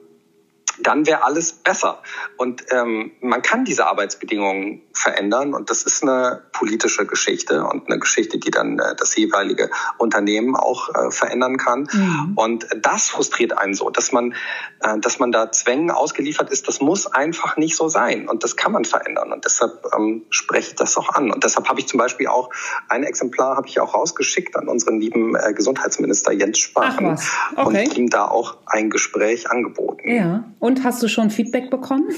dann 0.80 1.06
wäre 1.06 1.24
alles 1.24 1.52
besser. 1.52 2.02
Und 2.36 2.64
ähm, 2.70 3.12
man 3.20 3.42
kann 3.42 3.64
diese 3.64 3.86
Arbeitsbedingungen 3.86 4.82
verändern 4.92 5.54
und 5.54 5.70
das 5.70 5.82
ist 5.82 6.02
eine 6.02 6.42
politische 6.52 7.06
Geschichte 7.06 7.64
und 7.64 7.88
eine 7.88 7.98
Geschichte, 7.98 8.38
die 8.38 8.50
dann 8.50 8.78
äh, 8.78 8.94
das 8.96 9.14
jeweilige 9.16 9.70
Unternehmen 9.98 10.56
auch 10.56 10.88
äh, 10.94 11.10
verändern 11.10 11.56
kann. 11.56 11.88
Mhm. 11.92 12.32
Und 12.34 12.66
das 12.82 13.08
frustriert 13.08 13.56
einen 13.56 13.74
so, 13.74 13.90
dass 13.90 14.12
man, 14.12 14.34
äh, 14.80 14.98
dass 14.98 15.18
man 15.18 15.32
da 15.32 15.52
Zwängen 15.52 15.90
ausgeliefert 15.90 16.50
ist. 16.50 16.68
Das 16.68 16.80
muss 16.80 17.06
einfach 17.06 17.56
nicht 17.56 17.76
so 17.76 17.88
sein 17.88 18.28
und 18.28 18.44
das 18.44 18.56
kann 18.56 18.72
man 18.72 18.84
verändern. 18.84 19.32
Und 19.32 19.44
deshalb 19.44 19.84
ähm, 19.96 20.24
spreche 20.30 20.70
ich 20.70 20.76
das 20.76 20.96
auch 20.96 21.10
an. 21.10 21.30
Und 21.30 21.44
deshalb 21.44 21.68
habe 21.68 21.80
ich 21.80 21.88
zum 21.88 21.98
Beispiel 21.98 22.28
auch 22.28 22.50
ein 22.88 23.02
Exemplar 23.02 23.56
habe 23.56 23.68
ich 23.68 23.80
auch 23.80 23.94
rausgeschickt 23.94 24.56
an 24.56 24.68
unseren 24.68 25.00
lieben 25.00 25.34
äh, 25.34 25.52
Gesundheitsminister 25.52 26.32
Jens 26.32 26.58
Spahn 26.58 27.18
okay. 27.56 27.84
und 27.84 27.96
ihm 27.96 28.10
da 28.10 28.26
auch 28.26 28.56
ein 28.66 28.90
Gespräch 28.90 29.50
angeboten. 29.50 30.10
Ja. 30.10 30.44
Und 30.66 30.82
hast 30.82 31.00
du 31.00 31.06
schon 31.06 31.30
Feedback 31.30 31.70
bekommen? 31.70 32.08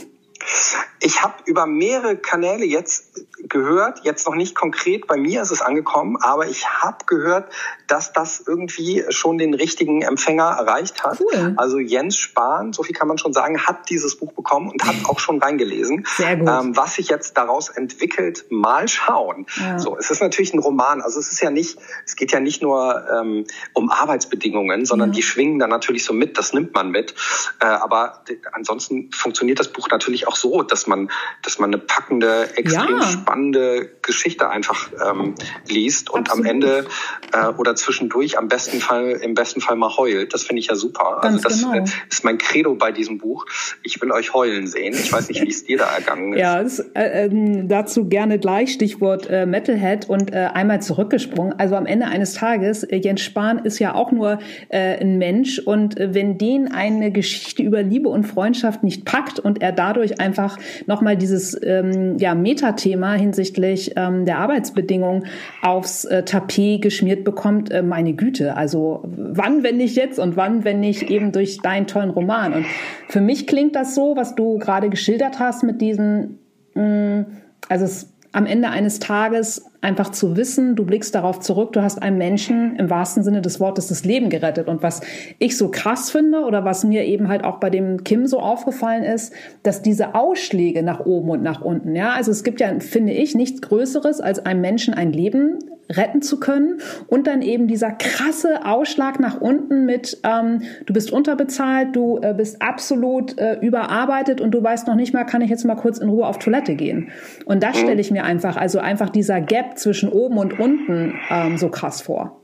Ich 1.01 1.23
habe 1.23 1.35
über 1.47 1.67
mehrere 1.67 2.17
Kanäle 2.17 2.65
jetzt 2.65 3.25
gehört, 3.49 4.01
jetzt 4.05 4.27
noch 4.27 4.35
nicht 4.35 4.55
konkret, 4.55 5.07
bei 5.07 5.17
mir 5.17 5.43
ist 5.43 5.51
es 5.51 5.63
angekommen, 5.63 6.17
aber 6.21 6.49
ich 6.49 6.69
habe 6.69 7.05
gehört, 7.07 7.53
dass 7.87 8.13
das 8.13 8.43
irgendwie 8.47 9.05
schon 9.11 9.39
den 9.39 9.55
richtigen 9.55 10.03
Empfänger 10.03 10.45
erreicht 10.45 11.03
hat. 11.05 11.21
Cool. 11.21 11.55
Also 11.57 11.79
Jens 11.79 12.17
Spahn, 12.17 12.73
so 12.73 12.83
viel 12.83 12.95
kann 12.95 13.09
man 13.09 13.19
schon 13.19 13.33
sagen, 13.33 13.67
hat 13.67 13.89
dieses 13.91 14.17
Buch 14.17 14.33
bekommen 14.33 14.71
und 14.71 14.85
hat 14.85 14.97
auch 15.05 15.19
schon 15.19 15.41
reingelesen. 15.41 16.07
Sehr 16.17 16.37
gut. 16.37 16.49
Ähm, 16.49 16.77
was 16.77 16.97
sich 16.97 17.09
jetzt 17.09 17.37
daraus 17.37 17.69
entwickelt, 17.69 18.47
mal 18.51 18.89
schauen. 18.89 19.47
Ja. 19.57 19.79
So, 19.79 19.97
es 19.97 20.11
ist 20.11 20.21
natürlich 20.21 20.53
ein 20.53 20.59
Roman, 20.59 21.01
also 21.01 21.19
es 21.19 21.33
ist 21.33 21.41
ja 21.41 21.51
nicht, 21.51 21.79
es 22.07 22.17
geht 22.17 22.33
ja 22.33 22.41
nicht 22.41 22.63
nur 22.63 23.07
ähm, 23.11 23.45
um 23.73 23.91
Arbeitsbedingungen, 23.91 24.85
sondern 24.85 25.11
ja. 25.11 25.17
die 25.17 25.23
schwingen 25.23 25.59
dann 25.59 25.71
natürlich 25.71 26.05
so 26.05 26.13
mit, 26.13 26.37
das 26.39 26.53
nimmt 26.53 26.75
man 26.75 26.91
mit. 26.91 27.15
Äh, 27.61 27.67
aber 27.67 28.25
ansonsten 28.53 29.11
funktioniert 29.13 29.59
das 29.59 29.69
Buch 29.69 29.89
natürlich 29.91 30.27
auch 30.27 30.28
so, 30.37 30.63
dass 30.63 30.87
man, 30.87 31.11
dass 31.43 31.59
man 31.59 31.71
eine 31.71 31.79
packende, 31.79 32.57
extrem 32.57 32.99
ja. 32.99 33.03
spannende 33.03 33.91
Geschichte 34.03 34.49
einfach 34.49 34.91
ähm, 35.05 35.35
liest 35.69 36.11
und 36.11 36.31
Absolut. 36.31 36.47
am 36.47 36.51
Ende 36.51 36.87
äh, 37.33 37.47
oder 37.59 37.75
zwischendurch 37.77 38.39
am 38.39 38.49
besten 38.49 38.81
Fall, 38.81 39.11
im 39.23 39.35
besten 39.35 39.61
Fall 39.61 39.77
mal 39.77 39.97
heult. 39.97 40.35
Das 40.35 40.45
finde 40.45 40.61
ich 40.61 40.69
ja 40.69 40.75
super. 40.75 41.19
Ganz 41.23 41.45
also 41.45 41.67
das 41.67 41.73
genau. 41.73 41.85
ist 42.11 42.25
mein 42.25 42.39
Credo 42.39 42.75
bei 42.75 42.93
diesem 42.93 43.19
Buch. 43.19 43.47
Ich 43.83 44.01
will 44.01 44.11
euch 44.13 44.35
heulen 44.35 44.67
sehen. 44.67 44.95
Ich 44.95 45.13
weiß 45.13 45.29
nicht, 45.29 45.43
wie 45.43 45.49
es 45.49 45.65
dir 45.65 45.79
da 45.79 45.87
ergangen 45.87 46.33
ist. 46.33 46.41
Ja, 46.41 46.61
es, 46.61 46.79
äh, 46.95 47.27
äh, 47.27 47.65
dazu 47.67 48.09
gerne 48.09 48.39
gleich 48.39 48.73
Stichwort 48.73 49.29
äh, 49.29 49.47
Metalhead 49.47 50.09
und 50.09 50.33
äh, 50.33 50.49
einmal 50.53 50.83
zurückgesprungen. 50.83 51.59
Also 51.59 51.77
am 51.77 51.87
Ende 51.87 52.07
eines 52.07 52.35
Tages, 52.35 52.85
äh, 52.85 52.97
Jens 52.97 53.23
Spahn 53.23 53.59
ist 53.61 53.79
ja 53.79 53.95
auch 53.95 54.13
nur 54.13 54.39
äh, 54.69 54.99
ein 55.01 55.19
Mensch 55.19 55.59
und 55.59 55.99
äh, 55.99 56.15
wenn 56.15 56.39
den 56.39 56.73
eine 56.73 57.11
Geschichte 57.13 57.63
über 57.63 57.83
Liebe 57.83 58.09
und 58.09 58.25
Freundschaft 58.25 58.83
nicht 58.83 59.05
packt 59.05 59.39
und 59.39 59.63
er 59.63 59.73
dadurch 59.73 60.18
einfach 60.21 60.59
nochmal 60.87 61.17
dieses 61.17 61.59
ähm, 61.63 62.17
ja, 62.19 62.35
Metathema 62.35 63.15
hinsichtlich 63.15 63.93
ähm, 63.97 64.25
der 64.25 64.39
Arbeitsbedingungen 64.39 65.27
aufs 65.63 66.05
äh, 66.05 66.25
Tapet 66.25 66.83
geschmiert 66.83 67.25
bekommt, 67.25 67.71
äh, 67.71 67.83
meine 67.83 68.15
Güte. 68.15 68.57
Also 68.57 69.03
wann, 69.05 69.63
wenn 69.63 69.77
nicht 69.77 69.97
jetzt 69.97 70.19
und 70.19 70.37
wann, 70.37 70.65
wenn 70.65 70.81
nicht 70.81 71.11
eben 71.11 71.33
durch 71.33 71.59
deinen 71.59 71.87
tollen 71.87 72.11
Roman. 72.11 72.53
Und 72.53 72.67
für 73.09 73.21
mich 73.21 73.47
klingt 73.47 73.75
das 73.75 73.95
so, 73.95 74.17
was 74.17 74.35
du 74.35 74.59
gerade 74.59 74.91
geschildert 74.91 75.39
hast 75.39 75.63
mit 75.63 75.81
diesen, 75.81 76.39
mh, 76.75 76.83
mm, 76.83 77.27
also 77.69 77.85
es 77.85 78.13
am 78.39 78.47
Ende 78.47 78.71
eines 78.71 79.01
Tages 79.01 79.65
einfach 79.81 80.11
zu 80.11 80.37
wissen, 80.37 80.77
du 80.77 80.87
blickst 80.87 81.13
darauf 81.13 81.41
zurück, 81.41 81.73
du 81.73 81.83
hast 81.83 82.01
einem 82.01 82.19
Menschen 82.19 82.77
im 82.77 82.89
wahrsten 82.89 83.25
Sinne 83.25 83.43
des 83.43 83.59
Wortes 83.59 83.89
das 83.89 84.05
Leben 84.05 84.31
gerettet. 84.31 84.69
Und 84.69 84.81
was 84.81 85.01
ich 85.41 85.57
so 85.57 85.73
krass 85.73 86.13
finde 86.13 86.45
oder 86.45 86.65
was 86.65 86.85
mir 86.85 87.05
eben 87.05 87.27
halt 87.27 87.43
auch 87.43 87.59
bei 87.59 87.69
dem 87.69 88.05
Kim 88.05 88.29
so 88.29 88.39
aufgefallen 88.39 89.03
ist, 89.03 89.33
dass 89.65 89.83
diese 89.83 90.15
Ausschläge 90.15 90.85
nach 90.85 91.01
oben 91.01 91.31
und 91.31 91.43
nach 91.43 91.63
unten, 91.63 91.97
ja, 91.97 92.13
also 92.13 92.31
es 92.31 92.45
gibt 92.45 92.61
ja, 92.61 92.79
finde 92.79 93.13
ich, 93.13 93.35
nichts 93.35 93.61
Größeres, 93.61 94.21
als 94.21 94.47
einem 94.47 94.61
Menschen 94.61 94.95
ein 94.95 95.13
Leben 95.13 95.59
retten 95.91 96.23
zu 96.23 96.39
können 96.39 96.81
und 97.07 97.27
dann 97.27 97.43
eben 97.43 97.67
dieser 97.67 97.93
krasse 97.93 98.65
Ausschlag 98.65 99.21
nach 99.21 99.41
unten 99.41 99.87
mit, 99.87 100.19
ähm, 100.23 100.63
du 100.87 100.93
bist 100.93 101.11
unterbezahlt, 101.11 101.97
du 101.97 102.19
äh, 102.23 102.35
bist 102.35 102.61
absolut 102.61 103.39
äh, 103.39 103.59
überarbeitet 103.61 104.41
und 104.41 104.51
du 104.53 104.63
weißt 104.63 104.87
noch 104.87 104.95
nicht 104.95 105.15
mal, 105.15 105.25
kann 105.25 105.41
ich 105.41 105.51
jetzt 105.51 105.65
mal 105.65 105.77
kurz 105.77 105.99
in 105.99 106.09
Ruhe 106.09 106.27
auf 106.27 106.39
Toilette 106.39 106.75
gehen. 106.75 107.11
Und 107.45 107.63
das 107.63 107.77
mhm. 107.77 107.81
stelle 107.81 108.01
ich 108.01 108.11
mir 108.11 108.25
einfach, 108.25 108.57
also 108.57 108.79
einfach 108.79 109.11
dieser 109.11 109.41
Gap 109.41 109.79
zwischen 109.79 110.09
oben 110.09 110.39
und 110.39 110.59
unten 110.59 111.19
ähm, 111.31 111.59
so 111.59 111.71
krass 111.71 112.03
vor. 112.03 112.41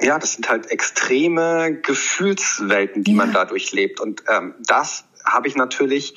Ja, 0.00 0.18
das 0.18 0.34
sind 0.34 0.48
halt 0.48 0.70
extreme 0.70 1.76
Gefühlswelten, 1.82 3.02
die 3.02 3.12
ja. 3.12 3.16
man 3.16 3.32
dadurch 3.32 3.72
lebt. 3.72 4.00
Und 4.00 4.22
ähm, 4.28 4.54
das 4.64 5.04
habe 5.24 5.48
ich 5.48 5.56
natürlich 5.56 6.14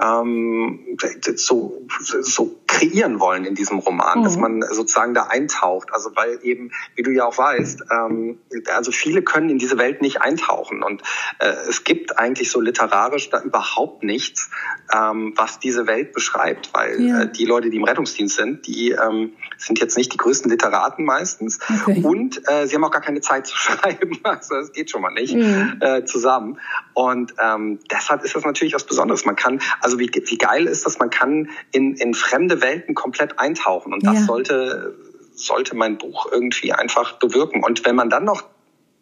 ähm, 0.00 0.98
so, 1.36 1.82
so 2.20 2.60
kreieren 2.74 3.20
wollen 3.20 3.44
in 3.44 3.54
diesem 3.54 3.78
Roman, 3.78 4.20
mhm. 4.20 4.24
dass 4.24 4.36
man 4.36 4.62
sozusagen 4.62 5.14
da 5.14 5.24
eintaucht. 5.24 5.92
Also 5.92 6.10
weil 6.14 6.40
eben, 6.42 6.72
wie 6.96 7.02
du 7.02 7.10
ja 7.10 7.24
auch 7.24 7.38
weißt, 7.38 7.84
ähm, 7.90 8.38
also 8.74 8.90
viele 8.90 9.22
können 9.22 9.48
in 9.48 9.58
diese 9.58 9.78
Welt 9.78 10.02
nicht 10.02 10.22
eintauchen 10.22 10.82
und 10.82 11.02
äh, 11.38 11.52
es 11.68 11.84
gibt 11.84 12.18
eigentlich 12.18 12.50
so 12.50 12.60
literarisch 12.60 13.30
da 13.30 13.40
überhaupt 13.40 14.02
nichts, 14.02 14.50
ähm, 14.92 15.34
was 15.36 15.60
diese 15.60 15.86
Welt 15.86 16.12
beschreibt, 16.12 16.70
weil 16.74 17.00
ja. 17.00 17.22
äh, 17.22 17.32
die 17.32 17.44
Leute, 17.44 17.70
die 17.70 17.76
im 17.76 17.84
Rettungsdienst 17.84 18.36
sind, 18.36 18.66
die 18.66 18.90
ähm, 18.90 19.32
sind 19.56 19.78
jetzt 19.78 19.96
nicht 19.96 20.12
die 20.12 20.16
größten 20.16 20.50
Literaten 20.50 21.04
meistens 21.04 21.60
okay. 21.86 22.02
und 22.02 22.42
äh, 22.48 22.66
sie 22.66 22.74
haben 22.74 22.84
auch 22.84 22.90
gar 22.90 23.02
keine 23.02 23.20
Zeit 23.20 23.46
zu 23.46 23.56
schreiben, 23.56 24.18
also 24.24 24.56
das 24.56 24.72
geht 24.72 24.90
schon 24.90 25.02
mal 25.02 25.12
nicht 25.12 25.34
mhm. 25.34 25.78
äh, 25.80 26.04
zusammen 26.04 26.58
und 26.94 27.34
ähm, 27.42 27.78
deshalb 27.90 28.24
ist 28.24 28.34
das 28.34 28.44
natürlich 28.44 28.74
was 28.74 28.84
Besonderes. 28.84 29.24
Man 29.24 29.36
kann 29.36 29.60
also 29.80 29.98
wie, 29.98 30.10
wie 30.12 30.38
geil 30.38 30.66
ist 30.66 30.86
das, 30.86 30.98
man 30.98 31.10
kann 31.10 31.50
in, 31.72 31.94
in 31.94 32.14
fremde 32.14 32.62
Welten 32.64 32.94
komplett 32.94 33.38
eintauchen 33.38 33.92
und 33.92 34.04
das 34.04 34.20
ja. 34.20 34.24
sollte, 34.24 34.96
sollte 35.34 35.76
mein 35.76 35.98
Buch 35.98 36.26
irgendwie 36.32 36.72
einfach 36.72 37.18
bewirken. 37.18 37.62
Und 37.62 37.84
wenn 37.84 37.94
man 37.94 38.08
dann 38.08 38.24
noch 38.24 38.42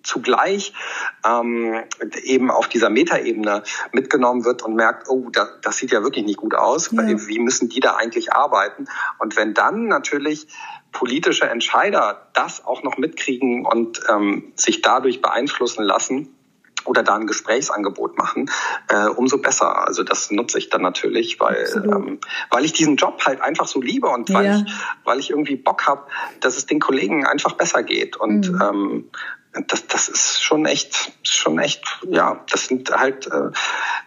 zugleich 0.03 0.73
ähm, 1.25 1.85
eben 2.25 2.51
auf 2.51 2.69
dieser 2.69 2.91
Metaebene 2.91 3.63
mitgenommen 3.93 4.45
wird 4.45 4.63
und 4.63 4.75
merkt, 4.75 5.09
oh, 5.09 5.31
da, 5.31 5.49
das 5.63 5.77
sieht 5.77 5.93
ja 5.93 6.03
wirklich 6.03 6.25
nicht 6.25 6.39
gut 6.39 6.55
aus, 6.55 6.91
ja. 6.91 7.07
wie 7.07 7.39
müssen 7.39 7.69
die 7.69 7.79
da 7.79 7.95
eigentlich 7.95 8.33
arbeiten? 8.33 8.89
Und 9.21 9.37
wenn 9.37 9.55
dann 9.55 9.87
natürlich 9.87 10.49
politische 10.91 11.49
Entscheider 11.49 12.29
das 12.35 12.65
auch 12.65 12.83
noch 12.83 12.99
mitkriegen 12.99 13.65
und 13.65 14.01
ähm, 14.09 14.53
sich 14.57 14.83
dadurch 14.83 15.23
beeinflussen 15.23 15.85
lassen, 15.85 16.35
oder 16.85 17.03
da 17.03 17.17
ein 17.17 17.27
Gesprächsangebot 17.27 18.19
machen, 18.19 18.51
äh, 18.89 19.07
umso 19.09 19.39
besser. 19.39 19.87
Also 19.87 20.03
das 20.03 20.31
nutze 20.31 20.59
ich 20.59 20.69
dann 20.71 20.83
natürlich, 20.83 21.41
weil 21.41 21.67
ähm, 21.75 22.19
weil 22.51 22.65
ich 22.65 22.73
diesen 22.73 22.97
Job 22.97 23.23
halt 23.25 23.41
einfach 23.41 23.67
so 23.67 23.81
liebe 23.81 24.09
und 24.09 24.33
weil 24.33 24.47
ja. 24.47 24.57
ich 24.57 24.73
weil 25.05 25.19
ich 25.19 25.31
irgendwie 25.31 25.57
Bock 25.57 25.87
habe, 25.87 26.07
dass 26.41 26.57
es 26.57 26.67
den 26.67 26.81
Kollegen 26.81 27.27
einfach 27.27 27.53
besser 27.53 27.83
geht 27.83 28.17
und 28.17 28.51
mhm. 28.51 28.63
ähm, 28.63 29.11
das, 29.69 29.87
das 29.87 30.09
ist 30.09 30.43
schon 30.43 30.65
echt, 30.65 31.13
schon 31.23 31.59
echt, 31.59 32.01
ja, 32.09 32.43
das 32.51 32.67
sind 32.67 32.91
halt 32.91 33.27
äh, 33.27 33.51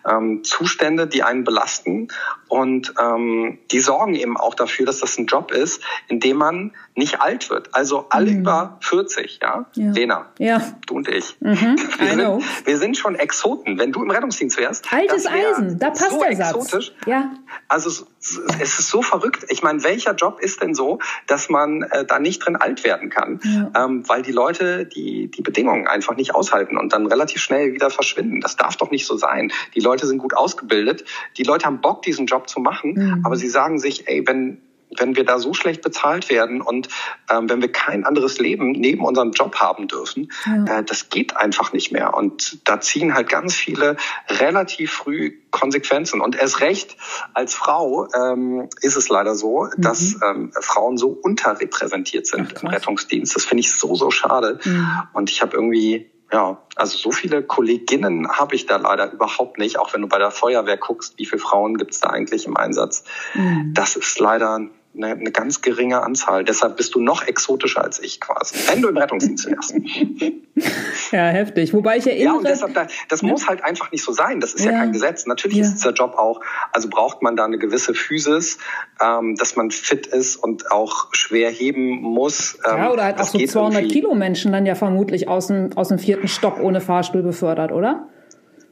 ähm, 0.09 0.43
Zustände, 0.43 1.07
die 1.07 1.21
einen 1.21 1.43
belasten 1.43 2.07
und 2.47 2.93
ähm, 3.01 3.59
die 3.71 3.79
sorgen 3.79 4.15
eben 4.15 4.37
auch 4.37 4.55
dafür, 4.55 4.85
dass 4.85 4.99
das 4.99 5.17
ein 5.17 5.25
Job 5.25 5.51
ist, 5.51 5.81
in 6.07 6.19
dem 6.19 6.37
man 6.37 6.73
nicht 6.95 7.21
alt 7.21 7.49
wird. 7.49 7.69
Also 7.73 8.05
alle 8.09 8.31
mhm. 8.31 8.39
über 8.39 8.77
40, 8.81 9.39
ja? 9.41 9.65
ja? 9.73 9.91
Lena, 9.91 10.25
ja. 10.39 10.61
du 10.87 10.95
und 10.95 11.07
ich. 11.07 11.35
Mhm. 11.39 11.75
Wir, 11.97 12.07
sind, 12.09 12.43
wir, 12.65 12.77
sind, 12.77 12.97
schon 12.97 13.15
Exoten. 13.15 13.77
Wenn 13.77 13.91
du 13.91 14.03
im 14.03 14.09
Rettungsdienst 14.09 14.57
wärst, 14.57 14.91
altes 14.93 15.27
Eisen, 15.27 15.79
da 15.79 15.89
passt 15.89 16.11
so 16.11 16.19
der 16.19 16.35
Satz. 16.35 16.55
Exotisch. 16.55 16.93
Ja. 17.05 17.31
Also 17.67 17.89
es 17.89 18.79
ist 18.79 18.89
so 18.89 19.01
verrückt. 19.01 19.45
Ich 19.49 19.61
meine, 19.61 19.83
welcher 19.83 20.13
Job 20.13 20.39
ist 20.39 20.61
denn 20.61 20.73
so, 20.73 20.99
dass 21.27 21.49
man 21.49 21.83
äh, 21.83 22.05
da 22.05 22.19
nicht 22.19 22.45
drin 22.45 22.55
alt 22.55 22.83
werden 22.83 23.09
kann? 23.09 23.39
Ja. 23.43 23.85
Ähm, 23.85 24.07
weil 24.07 24.21
die 24.21 24.31
Leute 24.31 24.85
die, 24.85 25.29
die 25.29 25.41
Bedingungen 25.41 25.87
einfach 25.87 26.15
nicht 26.15 26.33
aushalten 26.33 26.77
und 26.77 26.93
dann 26.93 27.07
relativ 27.07 27.41
schnell 27.41 27.73
wieder 27.73 27.89
verschwinden. 27.89 28.39
Das 28.39 28.55
darf 28.55 28.77
doch 28.77 28.91
nicht 28.91 29.05
so 29.05 29.17
sein. 29.17 29.51
Die 29.73 29.79
Leute 29.79 30.07
sind 30.07 30.19
gut 30.19 30.35
ausgebildet. 30.35 31.05
Die 31.37 31.43
Leute 31.43 31.65
haben 31.65 31.81
Bock, 31.81 32.01
diesen 32.03 32.25
Job 32.25 32.34
zu 32.43 32.59
machen. 32.59 32.93
Mhm. 32.93 33.25
Aber 33.25 33.36
sie 33.36 33.47
sagen 33.47 33.79
sich, 33.79 34.07
ey, 34.07 34.25
wenn, 34.27 34.61
wenn 34.97 35.15
wir 35.15 35.25
da 35.25 35.39
so 35.39 35.53
schlecht 35.53 35.81
bezahlt 35.81 36.29
werden 36.29 36.61
und 36.61 36.89
ähm, 37.29 37.49
wenn 37.49 37.61
wir 37.61 37.71
kein 37.71 38.05
anderes 38.05 38.39
Leben 38.39 38.71
neben 38.71 39.03
unserem 39.03 39.31
Job 39.31 39.55
haben 39.55 39.88
dürfen, 39.88 40.31
ja. 40.45 40.79
äh, 40.79 40.83
das 40.83 41.09
geht 41.09 41.36
einfach 41.36 41.73
nicht 41.73 41.91
mehr. 41.91 42.13
Und 42.13 42.59
da 42.67 42.79
ziehen 42.79 43.13
halt 43.13 43.29
ganz 43.29 43.55
viele 43.55 43.97
relativ 44.29 44.91
früh 44.91 45.33
Konsequenzen. 45.51 46.21
Und 46.21 46.36
erst 46.36 46.61
recht 46.61 46.97
als 47.33 47.55
Frau 47.55 48.07
ähm, 48.13 48.69
ist 48.81 48.95
es 48.95 49.09
leider 49.09 49.36
so, 49.36 49.63
mhm. 49.63 49.81
dass 49.81 50.19
ähm, 50.21 50.51
Frauen 50.59 50.97
so 50.97 51.09
unterrepräsentiert 51.09 52.27
sind 52.27 52.53
Ach, 52.57 52.63
im 52.63 52.69
Rettungsdienst. 52.69 53.36
Das 53.36 53.45
finde 53.45 53.61
ich 53.61 53.73
so, 53.73 53.95
so 53.95 54.11
schade. 54.11 54.59
Mhm. 54.63 54.88
Und 55.13 55.29
ich 55.29 55.41
habe 55.41 55.55
irgendwie 55.55 56.11
ja, 56.32 56.57
also 56.76 56.97
so 56.97 57.11
viele 57.11 57.43
Kolleginnen 57.43 58.30
habe 58.30 58.55
ich 58.55 58.65
da 58.65 58.78
leider 58.78 59.11
überhaupt 59.11 59.57
nicht, 59.57 59.80
auch 59.80 59.93
wenn 59.93 60.01
du 60.01 60.07
bei 60.07 60.17
der 60.17 60.32
Feuerwehr 60.32 60.78
guckst, 60.78 61.17
wie 61.17 61.26
viele 61.26 61.39
Frauen 61.39 61.78
gibt 61.78 61.91
es 61.91 61.99
da 61.99 62.09
eigentlich 62.09 62.45
im 62.45 62.57
Einsatz. 62.57 63.03
Mhm. 63.34 63.73
Das 63.73 63.95
ist 63.95 64.19
leider 64.19 64.59
eine, 64.95 65.11
eine 65.11 65.31
ganz 65.31 65.61
geringe 65.61 66.01
Anzahl. 66.01 66.43
Deshalb 66.43 66.77
bist 66.77 66.95
du 66.95 66.99
noch 66.99 67.27
exotischer 67.27 67.83
als 67.83 67.99
ich 67.99 68.19
quasi, 68.19 68.55
wenn 68.67 68.81
du 68.81 68.89
im 68.89 68.97
Rettungsdienst 68.97 69.47
wärst. 69.47 69.75
ja, 71.11 71.27
heftig. 71.27 71.73
Wobei 71.73 71.97
ich 71.97 72.07
erinnere... 72.07 72.33
Ja, 72.33 72.37
und 72.37 72.47
deshalb, 72.47 72.89
das 73.09 73.21
ja. 73.21 73.27
muss 73.27 73.47
halt 73.47 73.63
einfach 73.63 73.91
nicht 73.91 74.03
so 74.03 74.11
sein. 74.11 74.39
Das 74.39 74.53
ist 74.53 74.65
ja, 74.65 74.71
ja 74.71 74.79
kein 74.79 74.91
Gesetz. 74.91 75.25
Natürlich 75.25 75.57
ja. 75.57 75.65
ist 75.65 75.83
der 75.83 75.93
Job 75.93 76.15
auch, 76.17 76.41
also 76.71 76.89
braucht 76.89 77.21
man 77.21 77.35
da 77.35 77.45
eine 77.45 77.57
gewisse 77.57 77.93
Physis, 77.93 78.57
ähm, 79.01 79.35
dass 79.35 79.55
man 79.55 79.71
fit 79.71 80.07
ist 80.07 80.35
und 80.37 80.71
auch 80.71 81.07
schwer 81.13 81.49
heben 81.49 82.01
muss. 82.01 82.57
Ähm, 82.69 82.77
ja, 82.77 82.91
oder 82.91 83.03
halt 83.03 83.19
auch 83.19 83.25
so 83.25 83.37
200 83.37 83.81
irgendwie. 83.81 83.93
Kilo 83.93 84.15
Menschen 84.15 84.51
dann 84.51 84.65
ja 84.65 84.75
vermutlich 84.75 85.27
aus 85.27 85.47
dem, 85.47 85.71
aus 85.75 85.89
dem 85.89 85.99
vierten 85.99 86.27
Stock 86.27 86.59
ohne 86.59 86.81
Fahrstuhl 86.81 87.23
befördert, 87.23 87.71
oder? 87.71 88.07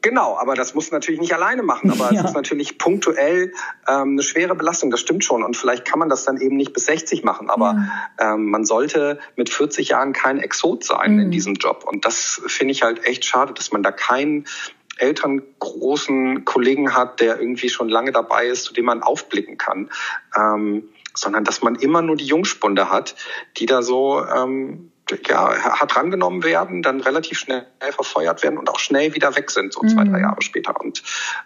Genau, 0.03 0.37
aber 0.37 0.53
das 0.53 0.75
muss 0.75 0.91
natürlich 0.91 1.21
nicht 1.21 1.33
alleine 1.33 1.63
machen. 1.63 1.89
Aber 1.89 2.11
ja. 2.13 2.21
es 2.21 2.31
ist 2.31 2.35
natürlich 2.35 2.77
punktuell 2.77 3.53
ähm, 3.87 4.11
eine 4.11 4.21
schwere 4.21 4.53
Belastung, 4.53 4.91
das 4.91 4.99
stimmt 4.99 5.23
schon. 5.23 5.43
Und 5.43 5.57
vielleicht 5.57 5.85
kann 5.85 5.97
man 5.97 6.09
das 6.09 6.25
dann 6.25 6.39
eben 6.39 6.57
nicht 6.57 6.73
bis 6.73 6.85
60 6.85 7.23
machen. 7.23 7.49
Aber 7.49 7.87
ja. 8.19 8.33
ähm, 8.33 8.51
man 8.51 8.65
sollte 8.65 9.19
mit 9.37 9.49
40 9.49 9.89
Jahren 9.89 10.11
kein 10.13 10.39
Exot 10.39 10.83
sein 10.83 11.13
mhm. 11.13 11.19
in 11.21 11.31
diesem 11.31 11.55
Job. 11.55 11.85
Und 11.89 12.05
das 12.05 12.41
finde 12.47 12.73
ich 12.73 12.83
halt 12.83 13.05
echt 13.05 13.23
schade, 13.25 13.53
dass 13.53 13.71
man 13.71 13.81
da 13.81 13.91
keinen 13.91 14.45
älteren 14.97 15.41
großen 15.59 16.45
Kollegen 16.45 16.93
hat, 16.93 17.21
der 17.21 17.39
irgendwie 17.39 17.69
schon 17.69 17.87
lange 17.87 18.11
dabei 18.11 18.47
ist, 18.47 18.65
zu 18.65 18.73
dem 18.73 18.85
man 18.85 19.01
aufblicken 19.01 19.57
kann. 19.57 19.89
Ähm, 20.37 20.89
sondern 21.15 21.45
dass 21.45 21.61
man 21.61 21.75
immer 21.75 22.01
nur 22.01 22.17
die 22.17 22.25
Jungspunde 22.25 22.89
hat, 22.89 23.15
die 23.57 23.67
da 23.67 23.81
so 23.81 24.25
ähm, 24.25 24.91
ja, 25.27 25.79
hart 25.79 25.95
rangenommen 25.95 26.43
werden, 26.43 26.81
dann 26.81 27.01
relativ 27.01 27.39
schnell 27.39 27.65
verfeuert 27.91 28.43
werden 28.43 28.57
und 28.57 28.69
auch 28.69 28.79
schnell 28.79 29.13
wieder 29.15 29.35
weg 29.35 29.51
sind, 29.51 29.73
so 29.73 29.83
mhm. 29.83 29.89
zwei, 29.89 30.03
drei 30.05 30.19
Jahre 30.21 30.41
später. 30.41 30.79
Und 30.79 31.03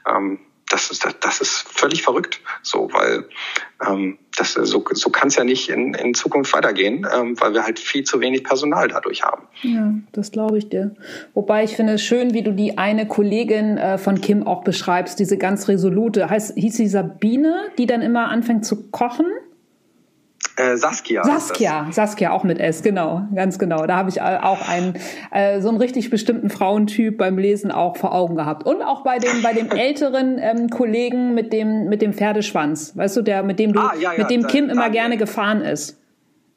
ähm, 0.07 0.39
das 0.69 0.91
ist 0.91 1.07
das 1.21 1.41
ist 1.41 1.65
völlig 1.69 2.03
verrückt, 2.03 2.41
so 2.61 2.89
weil 2.91 3.25
ähm, 3.87 4.17
das 4.37 4.53
so 4.53 4.83
so 4.91 5.09
kann 5.09 5.29
es 5.29 5.35
ja 5.35 5.43
nicht 5.43 5.69
in, 5.69 5.93
in 5.93 6.13
Zukunft 6.13 6.51
weitergehen, 6.53 7.07
ähm, 7.13 7.39
weil 7.39 7.53
wir 7.53 7.63
halt 7.63 7.79
viel 7.79 8.03
zu 8.03 8.19
wenig 8.19 8.43
Personal 8.43 8.89
dadurch 8.89 9.23
haben. 9.23 9.47
Ja, 9.61 9.93
das 10.11 10.31
glaube 10.31 10.57
ich 10.57 10.67
dir. 10.67 10.95
Wobei 11.33 11.63
ich 11.63 11.75
finde 11.75 11.93
es 11.93 12.03
schön, 12.03 12.33
wie 12.33 12.43
du 12.43 12.51
die 12.51 12.77
eine 12.77 13.07
Kollegin 13.07 13.77
äh, 13.77 13.97
von 13.97 14.19
Kim 14.19 14.45
auch 14.45 14.63
beschreibst, 14.63 15.19
diese 15.19 15.37
ganz 15.37 15.67
resolute, 15.69 16.29
heißt 16.29 16.57
hieß 16.57 16.75
sie 16.75 16.87
Sabine, 16.87 17.69
die 17.77 17.85
dann 17.85 18.01
immer 18.01 18.29
anfängt 18.29 18.65
zu 18.65 18.89
kochen. 18.91 19.27
Äh, 20.57 20.75
Saskia. 20.75 21.23
Saskia, 21.23 21.87
Saskia 21.91 22.31
auch 22.31 22.43
mit 22.43 22.59
S, 22.59 22.81
genau, 22.81 23.27
ganz 23.35 23.59
genau. 23.59 23.85
Da 23.85 23.95
habe 23.95 24.09
ich 24.09 24.19
auch 24.21 24.67
einen 24.67 24.95
äh, 25.31 25.61
so 25.61 25.69
einen 25.69 25.77
richtig 25.77 26.09
bestimmten 26.09 26.49
Frauentyp 26.49 27.15
beim 27.15 27.37
Lesen 27.37 27.71
auch 27.71 27.95
vor 27.95 28.11
Augen 28.11 28.35
gehabt 28.35 28.65
und 28.65 28.81
auch 28.81 29.03
bei 29.03 29.19
dem 29.19 29.43
bei 29.43 29.53
dem 29.53 29.69
älteren 29.77 30.39
ähm, 30.39 30.71
Kollegen 30.71 31.35
mit 31.35 31.53
dem 31.53 31.89
mit 31.89 32.01
dem 32.01 32.11
Pferdeschwanz, 32.11 32.97
weißt 32.97 33.17
du, 33.17 33.21
der 33.21 33.43
mit 33.43 33.59
dem 33.59 33.71
du 33.71 33.79
ah, 33.79 33.93
ja, 33.99 34.13
ja, 34.13 34.17
mit 34.17 34.31
dem 34.31 34.47
Kim 34.47 34.67
immer 34.69 34.89
gerne 34.89 35.17
gefahren 35.17 35.61
ist. 35.61 36.01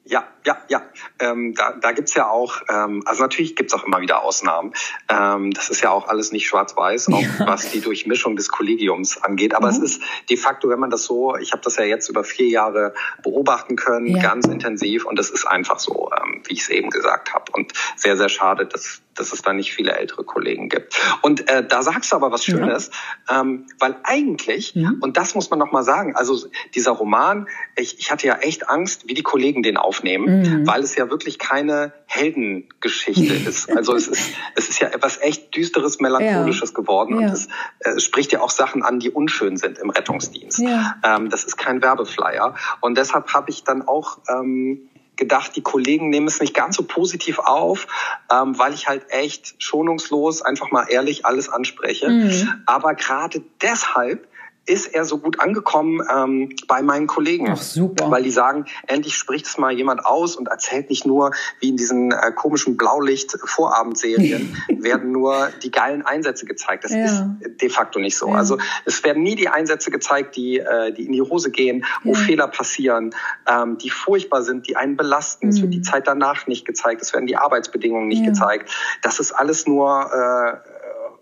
Ja, 0.05 0.23
ja, 0.47 0.57
ja. 0.67 0.81
Ähm, 1.21 1.53
da 1.55 1.73
da 1.79 1.91
gibt's 1.91 2.13
ja 2.15 2.29
auch, 2.29 2.61
ähm, 2.69 3.03
also 3.05 3.21
natürlich 3.23 3.55
gibt's 3.55 3.73
auch 3.73 3.83
immer 3.83 4.01
wieder 4.01 4.23
Ausnahmen. 4.23 4.73
Ähm, 5.07 5.51
das 5.51 5.69
ist 5.69 5.81
ja 5.81 5.91
auch 5.91 6.07
alles 6.07 6.31
nicht 6.31 6.47
schwarz-weiß, 6.47 7.09
auch 7.09 7.21
ja. 7.21 7.47
was 7.47 7.71
die 7.71 7.81
Durchmischung 7.81 8.35
des 8.35 8.49
Kollegiums 8.49 9.21
angeht. 9.21 9.55
Aber 9.55 9.67
mhm. 9.67 9.73
es 9.73 9.79
ist 9.79 10.03
de 10.29 10.37
facto, 10.37 10.69
wenn 10.69 10.79
man 10.79 10.89
das 10.89 11.03
so, 11.03 11.35
ich 11.37 11.51
habe 11.51 11.61
das 11.63 11.77
ja 11.77 11.83
jetzt 11.83 12.09
über 12.09 12.23
vier 12.23 12.47
Jahre 12.47 12.93
beobachten 13.23 13.75
können, 13.75 14.07
ja. 14.07 14.21
ganz 14.21 14.47
intensiv. 14.47 15.05
Und 15.05 15.19
es 15.19 15.29
ist 15.29 15.45
einfach 15.45 15.79
so, 15.79 16.09
ähm, 16.21 16.41
wie 16.45 16.53
ich 16.53 16.61
es 16.61 16.69
eben 16.69 16.89
gesagt 16.89 17.33
habe. 17.33 17.45
Und 17.53 17.73
sehr, 17.95 18.17
sehr 18.17 18.29
schade, 18.29 18.65
dass 18.65 19.01
dass 19.15 19.33
es 19.33 19.41
da 19.41 19.53
nicht 19.53 19.73
viele 19.73 19.93
ältere 19.93 20.23
Kollegen 20.23 20.69
gibt. 20.69 20.99
Und 21.21 21.49
äh, 21.49 21.65
da 21.65 21.81
sagst 21.81 22.11
du 22.11 22.15
aber 22.15 22.31
was 22.31 22.45
Schönes, 22.45 22.91
ja. 23.29 23.41
ähm, 23.41 23.65
weil 23.79 23.95
eigentlich, 24.03 24.73
ja. 24.75 24.91
und 25.01 25.17
das 25.17 25.35
muss 25.35 25.49
man 25.49 25.59
noch 25.59 25.71
mal 25.71 25.83
sagen, 25.83 26.15
also 26.15 26.37
dieser 26.75 26.91
Roman, 26.91 27.47
ich, 27.75 27.99
ich 27.99 28.11
hatte 28.11 28.27
ja 28.27 28.35
echt 28.35 28.69
Angst, 28.69 29.07
wie 29.07 29.13
die 29.13 29.23
Kollegen 29.23 29.63
den 29.63 29.77
aufnehmen, 29.77 30.41
mhm. 30.41 30.67
weil 30.67 30.81
es 30.81 30.95
ja 30.95 31.09
wirklich 31.09 31.39
keine 31.39 31.93
Heldengeschichte 32.05 33.33
ist. 33.47 33.69
Also 33.69 33.95
es 33.95 34.07
ist, 34.07 34.33
es 34.55 34.69
ist 34.69 34.79
ja 34.79 34.89
etwas 34.89 35.19
echt 35.21 35.55
düsteres, 35.55 35.99
melancholisches 35.99 36.69
ja. 36.69 36.75
geworden 36.75 37.15
und 37.15 37.25
es, 37.25 37.47
äh, 37.79 37.99
spricht 37.99 38.31
ja 38.31 38.41
auch 38.41 38.49
Sachen 38.49 38.83
an, 38.83 38.99
die 38.99 39.09
unschön 39.09 39.57
sind 39.57 39.77
im 39.77 39.89
Rettungsdienst. 39.89 40.61
Ähm, 40.61 41.29
das 41.29 41.43
ist 41.43 41.57
kein 41.57 41.81
Werbeflyer 41.81 42.55
und 42.79 42.97
deshalb 42.97 43.33
habe 43.33 43.49
ich 43.49 43.63
dann 43.63 43.81
auch 43.81 44.19
ähm, 44.29 44.89
gedacht, 45.15 45.55
die 45.55 45.61
Kollegen 45.61 46.09
nehmen 46.09 46.27
es 46.27 46.39
nicht 46.39 46.53
ganz 46.53 46.75
so 46.75 46.83
positiv 46.83 47.39
auf, 47.39 47.87
ähm, 48.31 48.57
weil 48.57 48.73
ich 48.73 48.87
halt 48.87 49.05
echt 49.09 49.55
schonungslos 49.59 50.41
einfach 50.41 50.71
mal 50.71 50.87
ehrlich 50.89 51.25
alles 51.25 51.49
anspreche. 51.49 52.09
Mhm. 52.09 52.63
Aber 52.65 52.95
gerade 52.95 53.43
deshalb 53.61 54.27
ist 54.67 54.93
er 54.93 55.05
so 55.05 55.17
gut 55.17 55.39
angekommen 55.39 56.01
ähm, 56.13 56.49
bei 56.67 56.83
meinen 56.83 57.07
Kollegen. 57.07 57.49
Ach, 57.49 57.57
super. 57.57 58.11
Weil 58.11 58.23
die 58.23 58.31
sagen, 58.31 58.65
endlich 58.87 59.15
spricht 59.15 59.47
es 59.47 59.57
mal 59.57 59.71
jemand 59.71 60.05
aus 60.05 60.35
und 60.35 60.47
erzählt 60.47 60.89
nicht 60.89 61.05
nur, 61.05 61.31
wie 61.59 61.69
in 61.69 61.77
diesen 61.77 62.11
äh, 62.11 62.31
komischen 62.31 62.77
Blaulicht-Vorabendserien 62.77 64.55
werden 64.79 65.11
nur 65.11 65.49
die 65.63 65.71
geilen 65.71 66.05
Einsätze 66.05 66.45
gezeigt. 66.45 66.83
Das 66.83 66.91
ja. 66.91 67.05
ist 67.05 67.61
de 67.61 67.69
facto 67.69 67.99
nicht 67.99 68.17
so. 68.17 68.29
Ja. 68.29 68.35
Also 68.35 68.59
es 68.85 69.03
werden 69.03 69.23
nie 69.23 69.35
die 69.35 69.49
Einsätze 69.49 69.89
gezeigt, 69.89 70.35
die, 70.35 70.59
äh, 70.59 70.93
die 70.93 71.07
in 71.07 71.11
die 71.11 71.21
Hose 71.21 71.49
gehen, 71.49 71.83
wo 72.03 72.13
ja. 72.13 72.19
Fehler 72.19 72.47
passieren, 72.47 73.15
ähm, 73.47 73.79
die 73.79 73.89
furchtbar 73.89 74.43
sind, 74.43 74.67
die 74.67 74.75
einen 74.75 74.95
belasten. 74.95 75.47
Mhm. 75.47 75.53
Es 75.53 75.61
wird 75.61 75.73
die 75.73 75.81
Zeit 75.81 76.07
danach 76.07 76.45
nicht 76.45 76.65
gezeigt, 76.65 77.01
es 77.01 77.13
werden 77.13 77.25
die 77.25 77.35
Arbeitsbedingungen 77.35 78.07
nicht 78.07 78.23
gezeigt. 78.23 78.71
Das 79.01 79.19
ist 79.19 79.31
alles 79.31 79.65
nur... 79.65 80.61
Äh, 80.67 80.80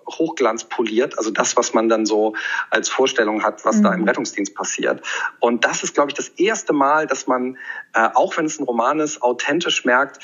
Hochglanz 0.10 0.64
poliert, 0.64 1.18
also 1.18 1.32
das, 1.32 1.56
was 1.58 1.74
man 1.74 1.90
dann 1.90 2.06
so 2.06 2.34
als 2.70 2.90
Vorstellung 2.90 3.44
hat, 3.44 3.64
was 3.66 3.78
mhm. 3.78 3.84
da 3.84 3.94
im 3.94 4.02
mhm. 4.02 4.08
Rettungsdienst 4.08 4.56
passiert. 4.56 5.02
Und 5.40 5.66
das 5.66 5.84
ist, 5.84 5.94
glaube 5.94 6.12
ich, 6.12 6.16
das 6.16 6.30
erste 6.30 6.74
Mal, 6.74 7.08
dass 7.08 7.28
man, 7.28 7.58
äh, 7.94 8.10
auch 8.14 8.38
wenn 8.38 8.46
es 8.46 8.60
ein 8.60 8.64
Roman 8.64 9.00
ist, 9.00 9.22
authentisch 9.22 9.86
merkt, 9.86 10.20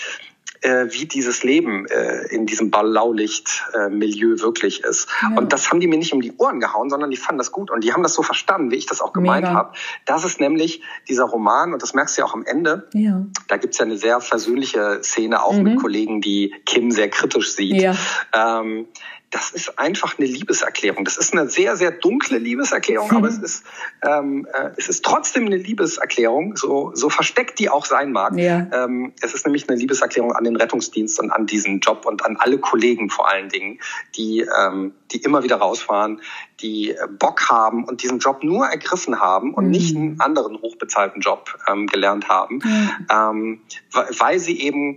äh, 0.61 0.85
wie 0.89 1.05
dieses 1.05 1.43
Leben 1.43 1.85
äh, 1.87 2.27
in 2.27 2.45
diesem 2.45 2.71
Blaulicht-Milieu 2.71 4.33
äh, 4.33 4.41
wirklich 4.41 4.83
ist. 4.83 5.07
Ja. 5.21 5.37
Und 5.37 5.53
das 5.53 5.69
haben 5.69 5.79
die 5.79 5.87
mir 5.87 5.97
nicht 5.97 6.13
um 6.13 6.21
die 6.21 6.33
Ohren 6.37 6.59
gehauen, 6.59 6.89
sondern 6.89 7.11
die 7.11 7.17
fanden 7.17 7.37
das 7.37 7.51
gut 7.51 7.71
und 7.71 7.83
die 7.83 7.93
haben 7.93 8.03
das 8.03 8.13
so 8.13 8.23
verstanden, 8.23 8.71
wie 8.71 8.75
ich 8.75 8.85
das 8.85 9.01
auch 9.01 9.13
gemeint 9.13 9.47
habe. 9.47 9.73
Das 10.05 10.23
ist 10.25 10.39
nämlich 10.39 10.81
dieser 11.07 11.25
Roman, 11.25 11.73
und 11.73 11.81
das 11.81 11.93
merkst 11.93 12.17
du 12.17 12.21
ja 12.21 12.25
auch 12.25 12.33
am 12.33 12.45
Ende, 12.45 12.87
ja. 12.93 13.25
da 13.47 13.57
gibt's 13.57 13.77
ja 13.77 13.85
eine 13.85 13.97
sehr 13.97 14.19
versöhnliche 14.21 14.99
Szene 15.03 15.43
auch 15.43 15.53
mhm. 15.53 15.63
mit 15.63 15.79
Kollegen, 15.79 16.21
die 16.21 16.53
Kim 16.65 16.91
sehr 16.91 17.09
kritisch 17.09 17.53
sieht. 17.53 17.81
Ja. 17.81 17.95
Ähm, 18.33 18.87
das 19.35 19.51
ist 19.51 19.77
einfach 19.77 20.17
eine 20.17 20.27
Liebeserklärung. 20.27 21.03
Das 21.03 21.17
ist 21.17 21.33
eine 21.33 21.49
sehr, 21.49 21.75
sehr 21.75 21.91
dunkle 21.91 22.37
Liebeserklärung, 22.37 23.09
mhm. 23.11 23.17
aber 23.17 23.27
es 23.27 23.37
ist, 23.37 23.65
ähm, 24.01 24.47
äh, 24.53 24.69
es 24.77 24.87
ist 24.87 25.03
trotzdem 25.03 25.45
eine 25.45 25.57
Liebeserklärung, 25.57 26.55
so, 26.55 26.91
so 26.93 27.09
versteckt 27.09 27.59
die 27.59 27.69
auch 27.69 27.85
sein 27.85 28.13
mag. 28.13 28.37
Ja. 28.37 28.67
Ähm, 28.71 29.11
es 29.21 29.33
ist 29.33 29.45
nämlich 29.45 29.67
eine 29.67 29.77
Liebeserklärung 29.77 30.31
an 30.31 30.45
den 30.45 30.54
Rettungsdienst 30.55 31.19
und 31.19 31.31
an 31.31 31.45
diesen 31.45 31.79
Job 31.79 32.05
und 32.05 32.25
an 32.25 32.37
alle 32.37 32.57
Kollegen 32.57 33.09
vor 33.09 33.29
allen 33.29 33.49
Dingen, 33.49 33.79
die, 34.15 34.41
ähm, 34.41 34.93
die 35.11 35.17
immer 35.17 35.43
wieder 35.43 35.57
rausfahren, 35.57 36.21
die 36.61 36.91
äh, 36.91 37.07
Bock 37.07 37.49
haben 37.49 37.83
und 37.85 38.03
diesen 38.03 38.19
Job 38.19 38.43
nur 38.43 38.65
ergriffen 38.65 39.19
haben 39.19 39.53
und 39.53 39.65
mhm. 39.65 39.71
nicht 39.71 39.95
einen 39.95 40.19
anderen 40.19 40.61
hochbezahlten 40.61 41.21
Job 41.21 41.57
ähm, 41.67 41.87
gelernt 41.87 42.29
haben, 42.29 42.59
mhm. 42.63 42.89
ähm, 43.11 43.61
weil 43.91 44.39
sie 44.39 44.59
eben 44.61 44.95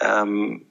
ähm, 0.00 0.66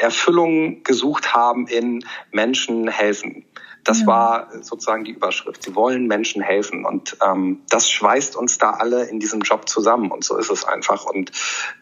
Erfüllung 0.00 0.82
gesucht 0.84 1.34
haben 1.34 1.66
in 1.66 2.04
Menschen 2.30 2.88
helfen. 2.88 3.44
Das 3.84 4.00
ja. 4.00 4.06
war 4.06 4.48
sozusagen 4.62 5.04
die 5.04 5.12
Überschrift. 5.12 5.62
Sie 5.62 5.74
wollen 5.74 6.06
Menschen 6.06 6.42
helfen 6.42 6.84
und 6.84 7.16
ähm, 7.24 7.60
das 7.68 7.90
schweißt 7.90 8.34
uns 8.36 8.58
da 8.58 8.70
alle 8.70 9.04
in 9.04 9.20
diesem 9.20 9.40
Job 9.40 9.68
zusammen 9.68 10.10
und 10.10 10.24
so 10.24 10.36
ist 10.36 10.50
es 10.50 10.64
einfach. 10.64 11.04
Und 11.04 11.30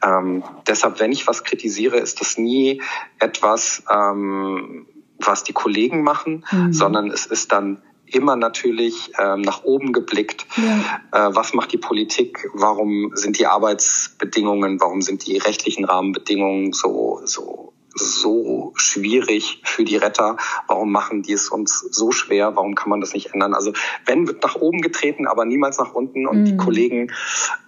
ähm, 0.05 0.43
deshalb, 0.67 1.01
wenn 1.01 1.13
ich 1.13 1.27
was 1.27 1.45
kritisiere, 1.45 1.99
ist 1.99 2.21
das 2.21 2.37
nie 2.39 2.83
etwas, 3.19 3.85
ähm, 3.91 4.87
was 5.19 5.45
die 5.45 5.53
Kollegen 5.53 6.03
machen, 6.03 6.45
mhm. 6.51 6.73
sondern 6.73 7.11
es 7.11 7.27
ist 7.27 7.53
dann 7.53 7.81
immer 8.07 8.37
natürlich 8.37 9.13
ähm, 9.19 9.41
nach 9.41 9.65
oben 9.65 9.93
geblickt. 9.93 10.47
Ja. 10.57 11.29
Äh, 11.29 11.35
was 11.35 11.55
macht 11.55 11.73
die 11.73 11.79
Politik? 11.79 12.49
Warum 12.53 13.13
sind 13.15 13.39
die 13.39 13.47
Arbeitsbedingungen? 13.47 14.81
Warum 14.81 15.03
sind 15.03 15.27
die 15.27 15.39
rechtlichen 15.39 15.85
Rahmenbedingungen 15.85 16.73
so 16.73 17.21
so 17.25 17.73
so 17.95 18.73
schwierig 18.77 19.61
für 19.65 19.85
die 19.85 19.97
Retter? 19.97 20.37
Warum 20.67 20.93
machen 20.93 21.23
die 21.23 21.33
es 21.33 21.49
uns 21.49 21.81
so 21.81 22.11
schwer? 22.11 22.57
Warum 22.57 22.75
kann 22.75 22.91
man 22.91 23.01
das 23.01 23.15
nicht 23.15 23.33
ändern? 23.35 23.55
Also 23.55 23.73
wenn 24.07 24.27
wird 24.27 24.43
nach 24.43 24.57
oben 24.57 24.81
getreten, 24.81 25.27
aber 25.27 25.45
niemals 25.45 25.79
nach 25.79 25.93
unten. 25.93 26.27
Und 26.27 26.41
mhm. 26.41 26.45
die 26.45 26.57
Kollegen 26.57 27.13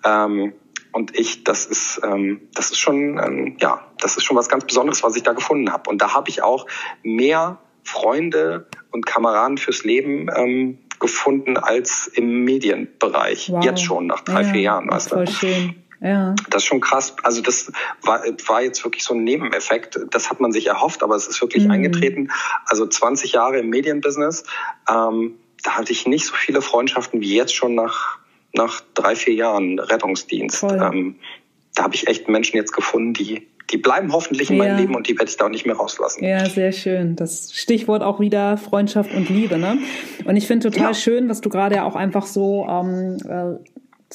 ähm, 0.05 0.53
und 0.95 1.18
ich, 1.18 1.43
das 1.43 1.66
ist, 1.66 2.01
ähm, 2.05 2.43
das 2.55 2.70
ist 2.70 2.79
schon, 2.79 3.18
ähm, 3.18 3.57
ja, 3.61 3.85
das 3.99 4.16
ist 4.16 4.22
schon 4.22 4.37
was 4.37 4.49
ganz 4.49 4.64
Besonderes, 4.64 5.03
was 5.03 5.16
ich 5.16 5.25
da 5.25 5.33
gefunden 5.33 5.72
habe. 5.72 5.91
Und 5.91 6.01
da 6.01 6.14
habe 6.14 6.31
ich 6.31 6.43
auch 6.43 6.66
mehr 7.03 7.59
Freunde 7.83 8.68
und 8.93 9.05
Kameraden 9.05 9.59
fürs 9.59 9.83
Leben 9.83 10.29
ähm, 10.35 10.79
gefunden 11.01 11.57
als 11.57 12.07
im 12.07 12.45
Medienbereich. 12.45 13.51
Wow. 13.51 13.64
Jetzt 13.64 13.83
schon 13.83 14.07
nach 14.07 14.20
drei, 14.20 14.43
ja, 14.43 14.53
vier 14.53 14.61
Jahren. 14.61 14.89
Weißt 14.89 15.11
du? 15.11 15.16
Voll 15.16 15.29
schön. 15.29 15.84
Ja. 16.05 16.34
Das 16.50 16.62
ist 16.62 16.66
schon 16.66 16.82
krass. 16.82 17.16
Also 17.22 17.40
das 17.40 17.72
war, 18.02 18.22
war 18.46 18.62
jetzt 18.62 18.84
wirklich 18.84 19.02
so 19.05 19.14
ein 19.14 19.24
Nebeneffekt. 19.24 19.98
Das 20.11 20.28
hat 20.28 20.38
man 20.38 20.52
sich 20.52 20.66
erhofft, 20.66 21.02
aber 21.02 21.16
es 21.16 21.26
ist 21.26 21.40
wirklich 21.40 21.64
mhm. 21.64 21.70
eingetreten. 21.70 22.30
Also 22.66 22.86
20 22.86 23.32
Jahre 23.32 23.61
im 23.61 23.70
Medienbusiness. 23.70 24.44
Ähm, 24.88 25.36
da 25.62 25.78
hatte 25.78 25.92
ich 25.92 26.07
nicht 26.07 26.26
so 26.26 26.34
viele 26.34 26.61
Freundschaften 26.61 27.22
wie 27.22 27.34
jetzt 27.34 27.55
schon 27.55 27.74
nach, 27.74 28.18
nach 28.52 28.82
drei, 28.92 29.16
vier 29.16 29.32
Jahren 29.32 29.78
Rettungsdienst. 29.78 30.62
Ähm, 30.64 31.16
da 31.74 31.84
habe 31.84 31.94
ich 31.94 32.07
echt 32.07 32.28
Menschen 32.28 32.57
jetzt 32.57 32.72
gefunden, 32.72 33.14
die, 33.14 33.48
die 33.70 33.78
bleiben 33.78 34.12
hoffentlich 34.12 34.50
in 34.50 34.57
ja. 34.57 34.64
meinem 34.64 34.76
Leben 34.76 34.94
und 34.94 35.09
die 35.09 35.16
werde 35.16 35.30
ich 35.30 35.38
da 35.38 35.46
auch 35.46 35.50
nicht 35.50 35.64
mehr 35.64 35.76
rauslassen. 35.76 36.22
Ja, 36.22 36.44
sehr 36.50 36.72
schön. 36.72 37.16
Das 37.16 37.50
Stichwort 37.55 38.02
auch 38.02 38.20
wieder 38.20 38.59
Freundschaft 38.59 39.14
und 39.14 39.30
Liebe, 39.30 39.57
ne? 39.57 39.78
Und 40.26 40.36
ich 40.36 40.46
finde 40.46 40.70
total 40.70 40.88
ja. 40.88 40.94
schön, 40.94 41.30
was 41.30 41.40
du 41.40 41.48
gerade 41.48 41.82
auch 41.82 41.96
einfach 41.96 42.26
so 42.26 42.66
ähm, 42.68 43.16
äh, 43.26 43.59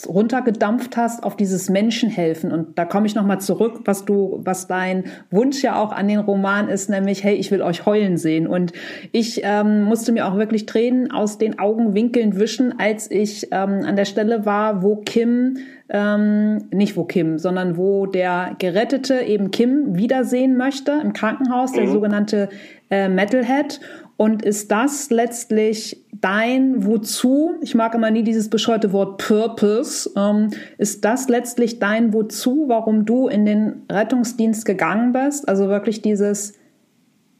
runtergedampft 0.07 0.97
hast 0.97 1.23
auf 1.23 1.35
dieses 1.35 1.69
Menschenhelfen. 1.69 2.51
Und 2.51 2.77
da 2.77 2.85
komme 2.85 3.05
ich 3.05 3.15
nochmal 3.15 3.41
zurück, 3.41 3.81
was 3.85 4.05
du, 4.05 4.39
was 4.43 4.67
dein 4.67 5.05
Wunsch 5.29 5.61
ja 5.61 5.81
auch 5.81 5.91
an 5.91 6.07
den 6.07 6.19
Roman 6.19 6.69
ist, 6.69 6.89
nämlich, 6.89 7.23
hey, 7.23 7.35
ich 7.35 7.51
will 7.51 7.61
euch 7.61 7.85
heulen 7.85 8.17
sehen. 8.17 8.47
Und 8.47 8.71
ich 9.11 9.41
ähm, 9.43 9.83
musste 9.83 10.11
mir 10.11 10.27
auch 10.27 10.37
wirklich 10.37 10.65
Tränen 10.65 11.11
aus 11.11 11.37
den 11.37 11.59
Augenwinkeln 11.59 12.39
wischen, 12.39 12.79
als 12.79 13.09
ich 13.11 13.47
ähm, 13.51 13.83
an 13.85 13.95
der 13.95 14.05
Stelle 14.05 14.45
war, 14.45 14.83
wo 14.83 14.97
Kim 14.97 15.57
ähm, 15.89 16.67
nicht 16.71 16.95
wo 16.95 17.03
Kim, 17.03 17.39
sondern 17.39 17.75
wo 17.75 18.05
der 18.05 18.55
Gerettete 18.59 19.21
eben 19.21 19.51
Kim 19.51 19.97
wiedersehen 19.97 20.55
möchte 20.55 20.99
im 21.03 21.13
Krankenhaus, 21.13 21.71
der 21.71 21.87
mhm. 21.87 21.91
sogenannte 21.91 22.49
äh, 22.91 23.09
Metalhead. 23.09 23.79
Und 24.19 24.41
ist 24.41 24.69
das 24.69 25.11
letztlich 25.11 26.03
dein 26.11 26.85
Wozu? 26.85 27.53
Ich 27.61 27.73
mag 27.73 27.95
immer 27.95 28.11
nie 28.11 28.21
dieses 28.21 28.49
bescheuerte 28.49 28.91
Wort 28.91 29.25
Purpose. 29.25 30.11
Ähm, 30.17 30.49
ist 30.77 31.05
das 31.05 31.29
letztlich 31.29 31.79
dein 31.79 32.11
Wozu, 32.11 32.65
warum 32.67 33.05
du 33.05 33.29
in 33.29 33.45
den 33.45 33.83
Rettungsdienst 33.89 34.65
gegangen 34.65 35.13
bist? 35.13 35.47
Also 35.47 35.69
wirklich 35.69 36.01
dieses 36.01 36.55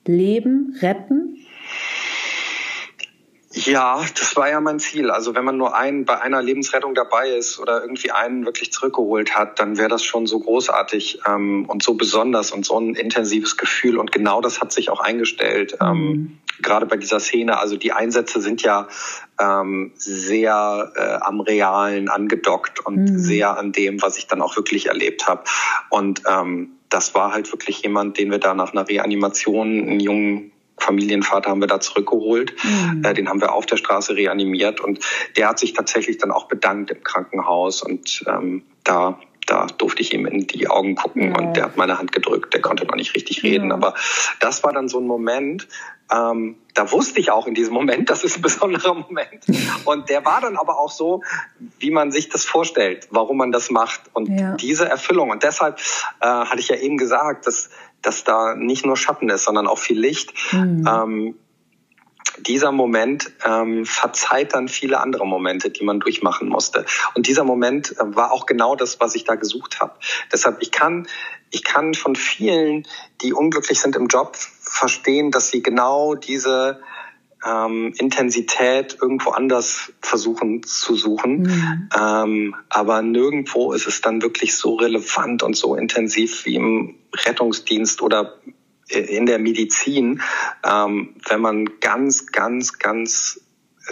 Leben 0.08 0.74
retten? 0.80 1.39
Ja, 3.52 4.00
das 4.20 4.36
war 4.36 4.50
ja 4.50 4.62
mein 4.62 4.80
Ziel. 4.80 5.10
Also 5.10 5.34
wenn 5.34 5.44
man 5.44 5.58
nur 5.58 5.76
einen 5.76 6.06
bei 6.06 6.22
einer 6.22 6.42
Lebensrettung 6.42 6.94
dabei 6.94 7.30
ist 7.30 7.60
oder 7.60 7.82
irgendwie 7.82 8.12
einen 8.12 8.46
wirklich 8.46 8.72
zurückgeholt 8.72 9.36
hat, 9.36 9.60
dann 9.60 9.78
wäre 9.78 9.90
das 9.90 10.04
schon 10.04 10.28
so 10.28 10.40
großartig 10.40 11.22
ähm, 11.26 11.66
und 11.68 11.82
so 11.82 11.96
besonders 11.96 12.52
und 12.52 12.64
so 12.64 12.80
ein 12.80 12.94
intensives 12.94 13.58
Gefühl. 13.58 13.98
Und 13.98 14.12
genau 14.12 14.42
das 14.42 14.62
hat 14.62 14.72
sich 14.72 14.92
auch 14.92 15.00
eingestellt. 15.00 15.78
Ähm, 15.82 15.98
mhm. 15.98 16.38
Gerade 16.62 16.86
bei 16.86 16.98
dieser 16.98 17.20
Szene. 17.20 17.58
Also 17.58 17.76
die 17.76 17.92
Einsätze 17.92 18.40
sind 18.40 18.62
ja 18.62 18.88
ähm, 19.40 19.94
sehr 19.96 20.92
äh, 20.96 21.18
am 21.22 21.40
Realen 21.40 22.10
angedockt 22.10 22.86
und 22.86 23.06
mhm. 23.06 23.18
sehr 23.18 23.58
an 23.58 23.72
dem, 23.72 24.02
was 24.02 24.18
ich 24.18 24.28
dann 24.28 24.44
auch 24.44 24.58
wirklich 24.58 24.88
erlebt 24.88 25.28
habe. 25.28 25.44
Und 25.90 26.22
ähm, 26.28 26.74
das 26.90 27.16
war 27.16 27.34
halt 27.34 27.52
wirklich 27.52 27.82
jemand, 27.82 28.20
den 28.20 28.30
wir 28.30 28.40
da 28.40 28.54
nach 28.54 28.74
einer 28.74 28.88
Reanimation, 28.88 29.68
einen 29.68 30.00
jungen 30.00 30.52
Familienvater 30.80 31.50
haben 31.50 31.62
wir 31.62 31.68
da 31.68 31.80
zurückgeholt. 31.80 32.54
Mhm. 32.64 33.04
Äh, 33.04 33.14
den 33.14 33.30
haben 33.30 33.42
wir 33.42 33.54
auf 33.54 33.66
der 33.66 33.78
Straße 33.78 34.16
reanimiert 34.16 34.80
und 34.80 35.00
der 35.38 35.50
hat 35.50 35.60
sich 35.60 35.74
tatsächlich 35.74 36.18
dann 36.18 36.32
auch 36.32 36.48
bedankt 36.48 36.92
im 36.92 37.04
Krankenhaus 37.04 37.82
und 37.84 38.24
ähm, 38.28 38.64
da 38.84 39.20
da 39.46 39.66
durfte 39.66 40.02
ich 40.04 40.14
ihm 40.14 40.28
in 40.28 40.46
die 40.46 40.68
Augen 40.68 40.94
gucken 40.94 41.32
ja. 41.32 41.38
und 41.38 41.58
der 41.58 41.64
hat 41.64 41.78
meine 41.78 41.98
Hand 41.98 42.12
gedrückt. 42.12 42.54
Der 42.54 42.62
konnte 42.62 42.86
noch 42.86 42.96
nicht 42.96 43.16
richtig 43.16 43.42
reden, 43.42 43.70
ja. 43.70 43.76
aber 43.76 43.96
das 44.40 44.64
war 44.64 44.74
dann 44.74 44.88
so 44.88 45.00
ein 45.00 45.08
Moment, 45.08 45.68
ähm, 46.12 46.56
da 46.74 46.92
wusste 46.92 47.20
ich 47.20 47.32
auch 47.32 47.46
in 47.46 47.54
diesem 47.54 47.74
Moment, 47.74 48.10
das 48.10 48.24
ist 48.24 48.38
ein 48.38 48.42
besonderer 48.42 48.94
Moment. 48.94 49.46
Und 49.86 50.10
der 50.10 50.26
war 50.26 50.42
dann 50.42 50.56
aber 50.56 50.80
auch 50.80 50.92
so, 50.92 51.24
wie 51.80 51.92
man 51.92 52.12
sich 52.12 52.30
das 52.30 52.46
vorstellt, 52.46 53.08
warum 53.12 53.38
man 53.38 53.52
das 53.52 53.70
macht. 53.70 54.02
Und 54.14 54.28
ja. 54.28 54.56
diese 54.56 54.88
Erfüllung. 54.88 55.30
Und 55.30 55.44
deshalb 55.44 55.80
äh, 56.20 56.26
hatte 56.26 56.60
ich 56.60 56.70
ja 56.70 56.78
eben 56.78 56.98
gesagt, 56.98 57.46
dass, 57.48 57.70
dass 58.02 58.24
da 58.24 58.56
nicht 58.56 58.86
nur 58.86 58.98
Schatten 58.98 59.30
ist, 59.30 59.46
sondern 59.46 59.68
auch 59.68 59.78
viel 59.78 60.00
Licht. 60.00 60.34
Mhm. 60.52 60.88
Ähm, 60.88 61.36
dieser 62.42 62.72
Moment 62.72 63.32
ähm, 63.44 63.86
verzeiht 63.86 64.54
dann 64.54 64.68
viele 64.68 65.00
andere 65.00 65.26
Momente, 65.26 65.70
die 65.70 65.84
man 65.84 66.00
durchmachen 66.00 66.48
musste. 66.48 66.86
Und 67.16 67.28
dieser 67.28 67.44
Moment 67.44 67.92
äh, 67.98 68.16
war 68.16 68.32
auch 68.32 68.46
genau 68.46 68.76
das, 68.76 69.00
was 69.00 69.16
ich 69.16 69.24
da 69.24 69.36
gesucht 69.36 69.80
habe. 69.80 69.94
Deshalb, 70.32 70.62
ich 70.62 70.72
kann, 70.72 71.08
ich 71.50 71.64
kann 71.64 71.94
von 71.94 72.16
vielen, 72.16 72.88
die 73.22 73.34
unglücklich 73.34 73.80
sind 73.80 73.96
im 73.96 74.08
Job, 74.08 74.38
verstehen, 74.62 75.32
dass 75.32 75.50
sie 75.50 75.64
genau 75.64 76.16
diese 76.16 76.82
ähm, 77.46 77.94
Intensität 77.98 78.98
irgendwo 79.02 79.32
anders 79.32 79.94
versuchen 80.02 80.64
zu 80.64 80.96
suchen. 80.96 81.44
Mhm. 81.44 81.90
Ähm, 81.98 82.56
aber 82.70 83.02
nirgendwo 83.02 83.74
ist 83.74 83.88
es 83.88 84.02
dann 84.02 84.22
wirklich 84.22 84.56
so 84.56 84.76
relevant 84.76 85.44
und 85.44 85.56
so 85.56 85.76
intensiv 85.76 86.46
wie 86.46 86.56
im 86.56 86.96
Rettungsdienst 87.14 88.02
oder 88.02 88.36
in 88.90 89.26
der 89.26 89.40
Medizin, 89.40 90.22
ähm, 90.64 91.16
wenn 91.28 91.42
man 91.42 91.80
ganz, 91.80 92.28
ganz, 92.32 92.80
ganz 92.80 93.40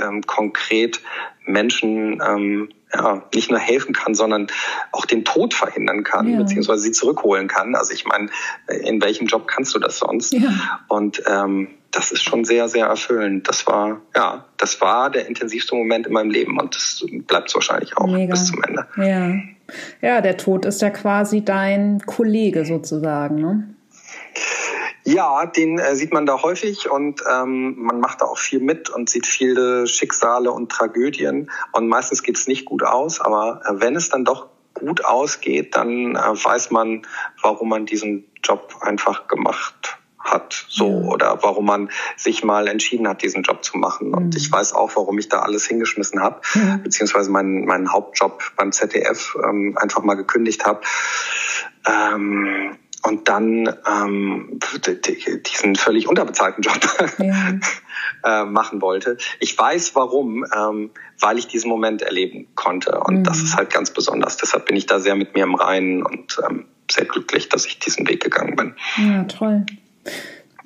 ähm, 0.02 0.24
konkret 0.24 1.02
Menschen 1.46 2.22
ähm, 2.26 2.70
ja, 2.94 3.24
nicht 3.34 3.50
nur 3.50 3.60
helfen 3.60 3.94
kann, 3.94 4.16
sondern 4.16 4.48
auch 4.92 5.06
den 5.06 5.26
Tod 5.26 5.54
verhindern 5.54 6.04
kann, 6.04 6.30
ja. 6.30 6.38
beziehungsweise 6.38 6.82
sie 6.84 6.92
zurückholen 6.92 7.48
kann. 7.48 7.76
Also 7.76 7.94
ich 7.94 8.06
meine, 8.06 8.30
in 8.68 9.02
welchem 9.02 9.28
Job 9.28 9.48
kannst 9.48 9.76
du 9.76 9.80
das 9.80 10.00
sonst? 10.00 10.34
Ja. 10.34 10.82
Und 10.88 11.22
ähm, 11.28 11.77
das 11.92 12.12
ist 12.12 12.24
schon 12.24 12.46
sehr, 12.46 12.68
sehr 12.68 12.88
erfüllend. 12.88 13.48
Das 13.48 13.68
war, 13.68 14.02
ja, 14.16 14.46
das 14.58 14.82
war 14.82 15.10
der 15.10 15.28
intensivste 15.28 15.76
Moment 15.76 16.08
in 16.08 16.14
meinem 16.14 16.30
Leben 16.30 16.60
und 16.60 16.76
das 16.76 17.06
bleibt 17.28 17.54
wahrscheinlich 17.54 17.98
auch 17.98 18.08
Mega. 18.08 18.32
bis 18.32 18.48
zum 18.48 18.64
Ende. 18.64 18.88
Ja. 18.98 19.34
ja, 20.02 20.22
der 20.22 20.38
Tod 20.38 20.66
ist 20.66 20.82
ja 20.82 20.90
quasi 20.90 21.44
dein 21.44 22.02
Kollege 22.06 22.66
sozusagen, 22.66 23.36
ne? 23.36 23.76
Ja, 25.04 25.46
den 25.46 25.80
äh, 25.80 25.96
sieht 25.96 26.12
man 26.12 26.26
da 26.26 26.42
häufig 26.42 26.90
und 26.90 27.24
ähm, 27.32 27.76
man 27.78 28.02
macht 28.02 28.20
da 28.20 28.26
auch 28.26 28.38
viel 28.38 28.60
mit 28.60 28.90
und 28.90 29.10
sieht 29.10 29.26
viele 29.26 29.88
Schicksale 29.88 30.52
und 30.52 30.70
Tragödien. 30.70 31.50
Und 31.72 31.88
meistens 31.88 32.24
geht 32.24 32.36
es 32.36 32.46
nicht 32.48 32.66
gut 32.66 32.84
aus, 32.84 33.22
aber 33.22 33.62
äh, 33.66 33.80
wenn 33.80 33.96
es 33.96 34.10
dann 34.10 34.26
doch 34.26 34.48
gut 34.74 35.06
ausgeht, 35.06 35.78
dann 35.78 36.18
äh, 36.18 36.20
weiß 36.20 36.72
man, 36.72 37.04
warum 37.42 37.70
man 37.70 37.86
diesen 37.86 38.26
Job 38.44 38.76
einfach 38.82 39.30
gemacht 39.30 39.97
hat, 40.28 40.66
so 40.70 40.88
oder 40.88 41.40
warum 41.42 41.66
man 41.66 41.90
sich 42.16 42.44
mal 42.44 42.68
entschieden 42.68 43.08
hat, 43.08 43.22
diesen 43.22 43.44
Job 43.44 43.64
zu 43.64 43.78
machen. 43.78 44.14
Und 44.14 44.34
mhm. 44.34 44.38
ich 44.38 44.52
weiß 44.52 44.74
auch, 44.74 44.96
warum 44.96 45.18
ich 45.18 45.30
da 45.30 45.40
alles 45.40 45.66
hingeschmissen 45.66 46.22
habe, 46.22 46.42
mhm. 46.54 46.84
beziehungsweise 46.84 47.32
meinen, 47.32 47.66
meinen 47.66 47.92
Hauptjob 47.92 48.44
beim 48.56 48.72
ZDF 48.72 49.38
ähm, 49.44 49.78
einfach 49.78 50.04
mal 50.04 50.16
gekündigt 50.16 50.66
habe. 50.66 50.82
Ähm, 51.88 52.78
und 53.04 53.30
dann 53.30 53.74
ähm, 53.88 54.60
diesen 55.46 55.76
völlig 55.76 56.08
unterbezahlten 56.08 56.62
Job 56.62 56.80
ja. 57.20 57.60
äh, 58.42 58.46
machen 58.46 58.82
wollte. 58.82 59.18
Ich 59.40 59.58
weiß 59.58 59.96
warum, 59.96 60.46
ähm, 60.54 60.92
weil 61.20 61.38
ich 61.38 61.48
diesen 61.48 61.70
Moment 61.70 62.02
erleben 62.02 62.48
konnte 62.56 63.00
und 63.00 63.20
mhm. 63.20 63.24
das 63.24 63.42
ist 63.42 63.56
halt 63.56 63.70
ganz 63.70 63.92
besonders. 63.92 64.38
Deshalb 64.38 64.66
bin 64.66 64.76
ich 64.76 64.88
da 64.88 65.00
sehr 65.00 65.16
mit 65.16 65.36
mir 65.36 65.44
im 65.44 65.56
Reinen 65.56 66.04
und 66.04 66.40
ähm, 66.50 66.66
sehr 66.92 67.06
glücklich, 67.06 67.50
dass 67.50 67.66
ich 67.66 67.80
diesen 67.80 68.08
Weg 68.08 68.24
gegangen 68.24 68.56
bin. 68.56 68.76
Ja, 68.98 69.24
toll. 69.24 69.66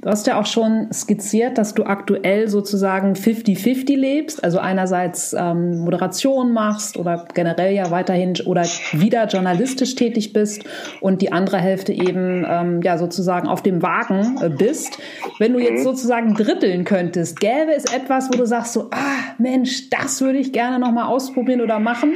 Du 0.02 0.10
hast 0.10 0.26
ja 0.26 0.40
auch 0.40 0.48
schon 0.48 0.92
skizziert, 0.92 1.60
dass 1.60 1.76
du 1.76 1.84
aktuell 1.84 2.48
sozusagen 2.48 3.14
50-50 3.14 3.96
lebst, 3.96 4.44
also 4.44 4.58
einerseits 4.58 5.34
ähm, 5.38 5.78
Moderation 5.78 6.54
machst 6.54 6.98
oder 6.98 7.28
generell 7.36 7.76
ja 7.76 7.92
weiterhin 7.92 8.34
oder 8.46 8.64
wieder 8.94 9.28
journalistisch 9.28 9.94
tätig 9.94 10.34
bist 10.34 10.64
und 11.02 11.22
die 11.22 11.32
andere 11.32 11.60
Hälfte 11.60 11.94
eben 11.94 12.44
ähm, 12.50 12.82
ja 12.82 12.98
sozusagen 12.98 13.48
auf 13.48 13.62
dem 13.62 13.84
Wagen 13.84 14.40
äh, 14.42 14.50
bist. 14.50 14.98
Wenn 15.38 15.54
du 15.54 15.60
jetzt 15.60 15.82
mhm. 15.82 15.84
sozusagen 15.84 16.34
dritteln 16.34 16.84
könntest, 16.84 17.40
gäbe 17.40 17.72
es 17.76 17.94
etwas, 17.94 18.28
wo 18.30 18.38
du 18.38 18.48
sagst 18.48 18.74
so, 18.74 18.90
ah 18.90 19.36
Mensch, 19.38 19.92
das 19.92 20.20
würde 20.22 20.40
ich 20.40 20.52
gerne 20.52 20.80
noch 20.80 20.92
mal 20.92 21.06
ausprobieren 21.06 21.62
oder 21.62 21.78
machen? 21.78 22.16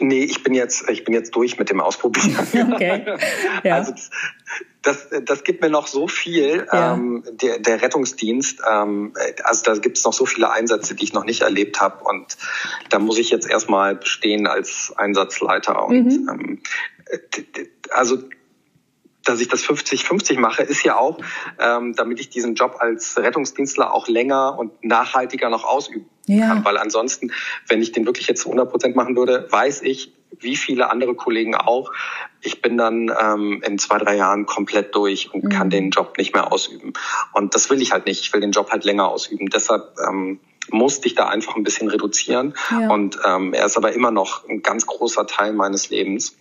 Nee, 0.00 0.24
ich 0.24 0.42
bin 0.42 0.54
jetzt, 0.54 0.88
ich 0.88 1.04
bin 1.04 1.14
jetzt 1.14 1.34
durch 1.34 1.58
mit 1.58 1.70
dem 1.70 1.80
Ausprobieren. 1.80 2.36
Okay. 2.72 3.04
Ja. 3.64 3.76
Also 3.76 3.92
das, 4.82 5.08
das 5.24 5.44
gibt 5.44 5.60
mir 5.62 5.70
noch 5.70 5.86
so 5.86 6.06
viel. 6.06 6.66
Ja. 6.72 6.94
Ähm, 6.94 7.24
der, 7.30 7.58
der 7.58 7.82
Rettungsdienst, 7.82 8.60
ähm, 8.68 9.14
also 9.42 9.64
da 9.64 9.78
gibt 9.78 9.98
es 9.98 10.04
noch 10.04 10.12
so 10.12 10.26
viele 10.26 10.50
Einsätze, 10.50 10.94
die 10.94 11.04
ich 11.04 11.12
noch 11.12 11.24
nicht 11.24 11.42
erlebt 11.42 11.80
habe. 11.80 12.04
Und 12.04 12.36
da 12.90 12.98
muss 12.98 13.18
ich 13.18 13.30
jetzt 13.30 13.48
erstmal 13.48 13.96
bestehen 13.96 14.46
als 14.46 14.92
Einsatzleiter. 14.96 15.84
Und 15.84 16.04
mhm. 16.04 16.28
ähm, 16.28 16.62
also 17.90 18.18
dass 19.24 19.40
ich 19.40 19.48
das 19.48 19.62
50-50 19.62 20.38
mache, 20.38 20.62
ist 20.62 20.84
ja 20.84 20.96
auch, 20.96 21.18
ähm, 21.58 21.94
damit 21.94 22.18
ich 22.18 22.30
diesen 22.30 22.54
Job 22.54 22.76
als 22.78 23.18
Rettungsdienstler 23.18 23.92
auch 23.92 24.08
länger 24.08 24.58
und 24.58 24.82
nachhaltiger 24.82 25.50
noch 25.50 25.64
ausüben 25.64 26.08
ja. 26.36 26.48
kann. 26.48 26.64
Weil 26.64 26.78
ansonsten, 26.78 27.32
wenn 27.66 27.82
ich 27.82 27.92
den 27.92 28.06
wirklich 28.06 28.26
jetzt 28.28 28.42
zu 28.42 28.48
100 28.48 28.70
Prozent 28.70 28.96
machen 28.96 29.16
würde, 29.16 29.46
weiß 29.50 29.82
ich, 29.82 30.12
wie 30.40 30.56
viele 30.56 30.90
andere 30.90 31.14
Kollegen 31.14 31.54
auch, 31.54 31.92
ich 32.40 32.62
bin 32.62 32.76
dann 32.76 33.12
ähm, 33.20 33.62
in 33.66 33.78
zwei, 33.78 33.98
drei 33.98 34.16
Jahren 34.16 34.46
komplett 34.46 34.94
durch 34.94 35.32
und 35.32 35.44
mhm. 35.44 35.48
kann 35.48 35.70
den 35.70 35.90
Job 35.90 36.16
nicht 36.18 36.34
mehr 36.34 36.52
ausüben. 36.52 36.92
Und 37.32 37.54
das 37.54 37.70
will 37.70 37.82
ich 37.82 37.92
halt 37.92 38.06
nicht. 38.06 38.20
Ich 38.20 38.32
will 38.32 38.40
den 38.40 38.52
Job 38.52 38.70
halt 38.70 38.84
länger 38.84 39.08
ausüben. 39.08 39.48
Deshalb 39.48 39.96
ähm, 40.06 40.38
musste 40.70 41.08
ich 41.08 41.14
da 41.14 41.28
einfach 41.28 41.56
ein 41.56 41.64
bisschen 41.64 41.88
reduzieren. 41.88 42.54
Ja. 42.70 42.90
Und 42.90 43.18
ähm, 43.26 43.52
er 43.54 43.66
ist 43.66 43.76
aber 43.76 43.92
immer 43.92 44.10
noch 44.10 44.48
ein 44.48 44.62
ganz 44.62 44.86
großer 44.86 45.26
Teil 45.26 45.52
meines 45.52 45.90
Lebens. 45.90 46.36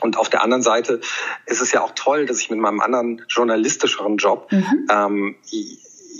Und 0.00 0.16
auf 0.16 0.28
der 0.28 0.42
anderen 0.42 0.62
Seite 0.62 1.00
ist 1.46 1.60
es 1.60 1.72
ja 1.72 1.82
auch 1.82 1.92
toll, 1.94 2.26
dass 2.26 2.40
ich 2.40 2.50
mit 2.50 2.60
meinem 2.60 2.80
anderen 2.80 3.22
journalistischeren 3.28 4.16
Job 4.16 4.50
mhm. 4.52 4.88
ähm, 4.90 5.36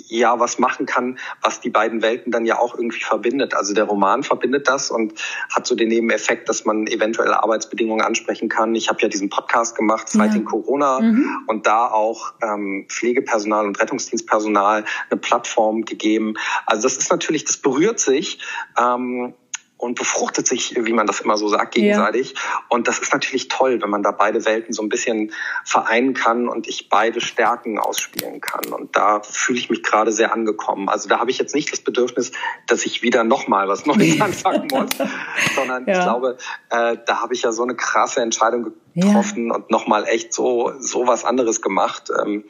ja 0.09 0.41
was 0.41 0.59
machen 0.59 0.87
kann, 0.87 1.19
was 1.43 1.61
die 1.61 1.71
beiden 1.71 2.03
Welten 2.03 2.33
dann 2.33 2.45
ja 2.45 2.59
auch 2.59 2.75
irgendwie 2.75 3.01
verbindet. 3.01 3.55
Also 3.55 3.75
der 3.75 3.85
Roman 3.85 4.23
verbindet 4.23 4.69
das 4.69 4.91
und 4.91 5.15
hat 5.55 5.67
so 5.67 5.75
den 5.75 5.89
Nebeneffekt, 5.89 6.49
dass 6.49 6.65
man 6.65 6.87
eventuelle 6.87 7.43
Arbeitsbedingungen 7.43 8.05
ansprechen 8.05 8.49
kann. 8.49 8.75
Ich 8.75 8.89
habe 8.89 9.01
ja 9.03 9.09
diesen 9.09 9.29
Podcast 9.29 9.77
gemacht, 9.77 10.09
Fighting 10.09 10.43
ja. 10.43 10.49
Corona, 10.49 11.01
mhm. 11.01 11.45
und 11.47 11.67
da 11.67 11.87
auch 11.87 12.33
ähm, 12.43 12.87
Pflegepersonal 12.89 13.67
und 13.67 13.81
Rettungsdienstpersonal 13.81 14.85
eine 15.11 15.21
Plattform 15.21 15.85
gegeben. 15.85 16.35
Also 16.67 16.83
das 16.83 16.97
ist 16.97 17.11
natürlich, 17.11 17.45
das 17.45 17.59
berührt 17.59 18.01
sich. 18.01 18.41
Ähm, 18.79 19.35
und 19.79 19.97
befruchtet 19.97 20.47
sich, 20.47 20.75
wie 20.77 20.93
man 20.93 21.07
das 21.07 21.21
immer 21.21 21.37
so 21.37 21.49
sagt, 21.49 21.75
gegenseitig. 21.75 22.35
Ja. 22.35 22.41
Und 22.69 22.89
das 22.89 22.99
ist 22.99 23.13
natürlich 23.13 23.47
toll, 23.47 23.81
wenn 23.81 23.89
man 23.89 24.03
da 24.03 24.11
beide 24.11 24.45
Welten 24.45 24.75
so 24.75 24.83
ein 24.83 24.89
bisschen 24.89 25.33
vereinen 25.65 26.15
kann 26.15 26.49
und 26.49 26.69
ich 26.69 26.89
beide 26.89 27.21
Stärken 27.21 27.79
ausspielen 27.79 28.41
kann. 28.41 28.73
Und 28.73 28.97
da 28.97 29.23
fühle 29.23 29.59
ich 29.59 29.71
mich 29.71 29.85
gerade 29.85 30.11
sehr 30.11 30.33
angekommen. 30.33 30.89
Also 30.89 31.09
da 31.09 31.21
habe 31.21 31.31
ich 31.31 31.39
jetzt 31.39 31.55
nicht 31.55 31.73
das 31.73 31.81
Bedürfnis, 31.81 32.33
dass 32.67 32.85
ich 32.85 33.03
wieder 33.03 33.23
nochmal 33.23 33.69
was 33.69 33.87
Neues 33.87 34.21
anfangen 34.21 34.67
muss, 34.71 34.91
sondern 35.55 35.87
ja. 35.87 35.93
ich 35.93 36.03
glaube, 36.03 36.37
äh, 36.71 36.97
da 37.07 37.23
habe 37.23 37.35
ich 37.35 37.43
ja 37.43 37.53
so 37.53 37.63
eine 37.63 37.77
krasse 37.77 38.21
Entscheidung 38.21 38.73
getroffen 39.01 39.49
ja. 39.49 39.55
und 39.55 39.71
nochmal 39.71 40.07
echt 40.07 40.33
so, 40.33 40.73
so 40.79 41.07
was 41.07 41.25
anderes 41.25 41.63
gemacht. 41.63 42.11
Ähm, 42.23 42.45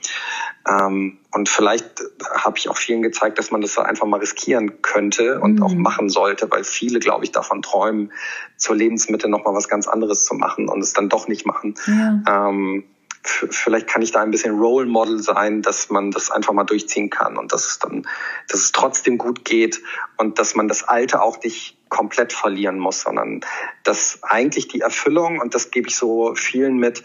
ähm, 0.68 1.18
und 1.32 1.48
vielleicht 1.48 2.02
habe 2.34 2.58
ich 2.58 2.68
auch 2.68 2.76
vielen 2.76 3.02
gezeigt, 3.02 3.38
dass 3.38 3.50
man 3.50 3.60
das 3.60 3.78
einfach 3.78 4.06
mal 4.06 4.20
riskieren 4.20 4.82
könnte 4.82 5.40
und 5.40 5.56
mhm. 5.56 5.62
auch 5.62 5.74
machen 5.74 6.08
sollte, 6.08 6.50
weil 6.50 6.64
viele, 6.64 7.00
glaube 7.00 7.24
ich, 7.24 7.32
davon 7.32 7.62
träumen, 7.62 8.12
zur 8.56 8.76
Lebensmitte 8.76 9.28
nochmal 9.28 9.54
was 9.54 9.68
ganz 9.68 9.88
anderes 9.88 10.24
zu 10.24 10.34
machen 10.34 10.68
und 10.68 10.80
es 10.80 10.92
dann 10.92 11.08
doch 11.08 11.28
nicht 11.28 11.46
machen. 11.46 11.74
Ja. 11.86 12.48
Ähm, 12.50 12.84
vielleicht 13.22 13.88
kann 13.88 14.02
ich 14.02 14.12
da 14.12 14.20
ein 14.20 14.30
bisschen 14.30 14.58
Role 14.58 14.86
Model 14.86 15.22
sein, 15.22 15.62
dass 15.62 15.90
man 15.90 16.10
das 16.10 16.30
einfach 16.30 16.52
mal 16.52 16.64
durchziehen 16.64 17.10
kann 17.10 17.36
und 17.36 17.52
dass 17.52 17.66
es 17.66 17.78
dann, 17.78 18.06
dass 18.48 18.60
es 18.60 18.72
trotzdem 18.72 19.18
gut 19.18 19.44
geht 19.44 19.80
und 20.16 20.38
dass 20.38 20.54
man 20.54 20.68
das 20.68 20.84
Alte 20.84 21.20
auch 21.22 21.42
nicht 21.42 21.77
komplett 21.88 22.32
verlieren 22.32 22.78
muss, 22.78 23.02
sondern 23.02 23.40
dass 23.84 24.20
eigentlich 24.22 24.68
die 24.68 24.80
Erfüllung, 24.80 25.40
und 25.40 25.54
das 25.54 25.70
gebe 25.70 25.88
ich 25.88 25.96
so 25.96 26.34
vielen 26.34 26.78
mit, 26.78 27.02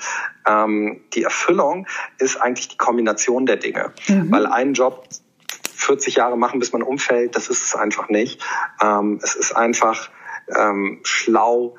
ähm, 0.47 1.01
die 1.13 1.23
Erfüllung 1.23 1.87
ist 2.17 2.37
eigentlich 2.37 2.69
die 2.69 2.77
Kombination 2.77 3.45
der 3.45 3.57
Dinge. 3.57 3.93
Mhm. 4.07 4.31
Weil 4.31 4.45
ein 4.45 4.73
Job 4.73 5.07
40 5.75 6.15
Jahre 6.15 6.37
machen, 6.37 6.59
bis 6.59 6.71
man 6.71 6.81
umfällt, 6.81 7.35
das 7.35 7.49
ist 7.49 7.63
es 7.63 7.75
einfach 7.75 8.09
nicht. 8.09 8.41
Ähm, 8.81 9.19
es 9.21 9.35
ist 9.35 9.55
einfach 9.55 10.09
ähm, 10.55 10.99
schlau, 11.03 11.75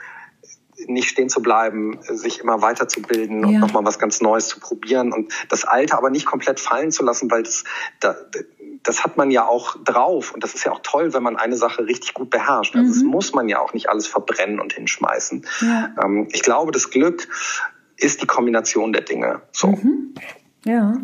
nicht 0.86 1.08
stehen 1.08 1.28
zu 1.28 1.42
bleiben, 1.42 1.98
sich 2.02 2.40
immer 2.40 2.62
weiterzubilden 2.62 3.40
ja. 3.40 3.46
und 3.46 3.60
nochmal 3.60 3.84
was 3.84 3.98
ganz 3.98 4.20
Neues 4.20 4.48
zu 4.48 4.60
probieren 4.60 5.12
und 5.12 5.32
das 5.48 5.64
Alte 5.64 5.96
aber 5.96 6.10
nicht 6.10 6.26
komplett 6.26 6.60
fallen 6.60 6.90
zu 6.90 7.04
lassen, 7.04 7.30
weil 7.30 7.42
das, 7.42 7.64
da, 8.00 8.16
das 8.82 9.04
hat 9.04 9.16
man 9.16 9.30
ja 9.30 9.46
auch 9.46 9.76
drauf 9.82 10.32
und 10.32 10.44
das 10.44 10.54
ist 10.54 10.64
ja 10.64 10.72
auch 10.72 10.80
toll, 10.82 11.14
wenn 11.14 11.22
man 11.22 11.36
eine 11.36 11.56
Sache 11.56 11.86
richtig 11.86 12.14
gut 12.14 12.30
beherrscht. 12.30 12.74
Also 12.74 12.86
mhm. 12.86 12.92
das 12.92 13.02
muss 13.02 13.32
man 13.32 13.48
ja 13.48 13.60
auch 13.60 13.72
nicht 13.72 13.88
alles 13.88 14.06
verbrennen 14.06 14.60
und 14.60 14.72
hinschmeißen. 14.72 15.46
Ja. 15.60 15.94
Ähm, 16.02 16.28
ich 16.32 16.42
glaube, 16.42 16.72
das 16.72 16.90
Glück 16.90 17.28
ist 17.96 18.22
die 18.22 18.26
Kombination 18.26 18.92
der 18.92 19.02
Dinge. 19.02 19.42
So. 19.52 19.68
Mhm. 19.68 20.14
Ja. 20.64 20.94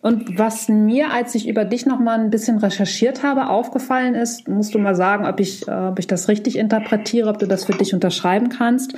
Und 0.00 0.38
was 0.38 0.68
mir, 0.68 1.12
als 1.12 1.34
ich 1.34 1.48
über 1.48 1.64
dich 1.64 1.84
noch 1.84 1.98
mal 1.98 2.18
ein 2.18 2.30
bisschen 2.30 2.58
recherchiert 2.58 3.22
habe, 3.24 3.48
aufgefallen 3.48 4.14
ist, 4.14 4.46
musst 4.48 4.74
du 4.74 4.78
mal 4.78 4.94
sagen, 4.94 5.26
ob 5.26 5.40
ich, 5.40 5.66
äh, 5.66 5.70
ob 5.72 5.98
ich 5.98 6.06
das 6.06 6.28
richtig 6.28 6.56
interpretiere, 6.56 7.28
ob 7.28 7.38
du 7.38 7.46
das 7.46 7.64
für 7.64 7.72
dich 7.72 7.94
unterschreiben 7.94 8.48
kannst. 8.48 8.94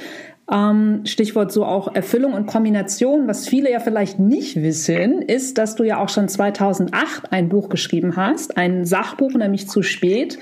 Ähm, 0.52 1.02
Stichwort 1.04 1.52
so 1.52 1.64
auch 1.64 1.94
Erfüllung 1.94 2.34
und 2.34 2.46
Kombination. 2.46 3.28
Was 3.28 3.46
viele 3.48 3.70
ja 3.70 3.78
vielleicht 3.78 4.18
nicht 4.18 4.56
wissen, 4.56 5.22
ist, 5.22 5.58
dass 5.58 5.76
du 5.76 5.84
ja 5.84 5.98
auch 5.98 6.08
schon 6.08 6.28
2008 6.28 7.32
ein 7.32 7.48
Buch 7.48 7.68
geschrieben 7.68 8.16
hast, 8.16 8.56
ein 8.56 8.84
Sachbuch, 8.84 9.32
nämlich 9.34 9.68
zu 9.68 9.82
spät, 9.82 10.38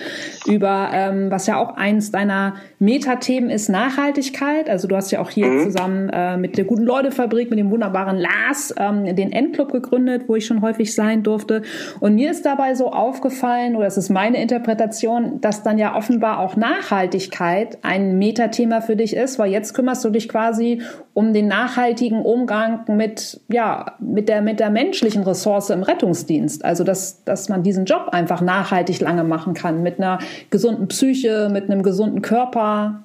über 0.47 0.91
ähm, 0.93 1.31
was 1.31 1.47
ja 1.47 1.57
auch 1.57 1.77
eins 1.77 2.11
deiner 2.11 2.55
Metathemen 2.79 3.51
ist 3.51 3.69
Nachhaltigkeit. 3.69 4.71
Also 4.71 4.89
du 4.89 4.97
hast 4.97 5.11
ja 5.11 5.21
auch 5.21 5.31
hier 5.31 5.47
mhm. 5.47 5.65
zusammen 5.65 6.09
äh, 6.09 6.37
mit 6.37 6.57
der 6.57 6.65
guten 6.65 6.85
Leutefabrik, 6.85 7.51
mit 7.51 7.59
dem 7.59 7.71
wunderbaren 7.71 8.17
Lars, 8.17 8.75
ähm, 8.79 9.15
den 9.15 9.33
Endclub 9.33 9.73
gegründet, 9.73 10.25
wo 10.27 10.37
ich 10.37 10.47
schon 10.47 10.63
häufig 10.63 10.95
sein 10.95 11.23
durfte. 11.23 11.63
Und 12.01 12.15
mir 12.15 12.31
ist 12.31 12.47
dabei 12.47 12.75
so 12.75 12.93
aufgefallen, 12.93 13.77
oder 13.77 13.87
es 13.87 13.97
ist 13.97 14.09
meine 14.09 14.41
Interpretation, 14.41 15.41
dass 15.41 15.63
dann 15.63 15.77
ja 15.77 15.95
offenbar 15.95 16.39
auch 16.39 16.57
Nachhaltigkeit 16.57 17.79
ein 17.83 18.19
Metathema 18.19 18.81
für 18.81 18.97
dich 18.97 19.15
ist, 19.15 19.39
weil 19.39 19.51
jetzt 19.51 19.75
kümmerst 19.75 19.98
kümmerst 19.99 20.05
du 20.05 20.11
dich 20.11 20.29
quasi 20.29 20.83
um 21.15 21.33
den 21.33 21.49
nachhaltigen 21.49 22.23
Umgang 22.23 22.85
mit, 22.89 23.41
ja, 23.49 23.97
mit 23.99 24.29
der, 24.29 24.43
mit 24.43 24.61
der 24.61 24.71
menschlichen 24.71 25.25
Ressource 25.25 25.71
im 25.71 25.83
Rettungsdienst. 25.83 26.65
Also, 26.65 26.85
dass, 26.85 27.25
dass 27.25 27.49
man 27.49 27.63
diesen 27.63 27.85
Job 27.85 28.09
einfach 28.13 28.41
nachhaltig 28.41 29.01
lange 29.01 29.25
machen 29.25 29.55
kann, 29.55 29.83
mit 29.83 29.99
einer 29.99 30.19
gesunden 30.51 30.89
Psyche, 30.89 31.49
mit 31.53 31.65
einem 31.65 31.83
gesunden 31.83 32.23
Körper. 32.23 33.03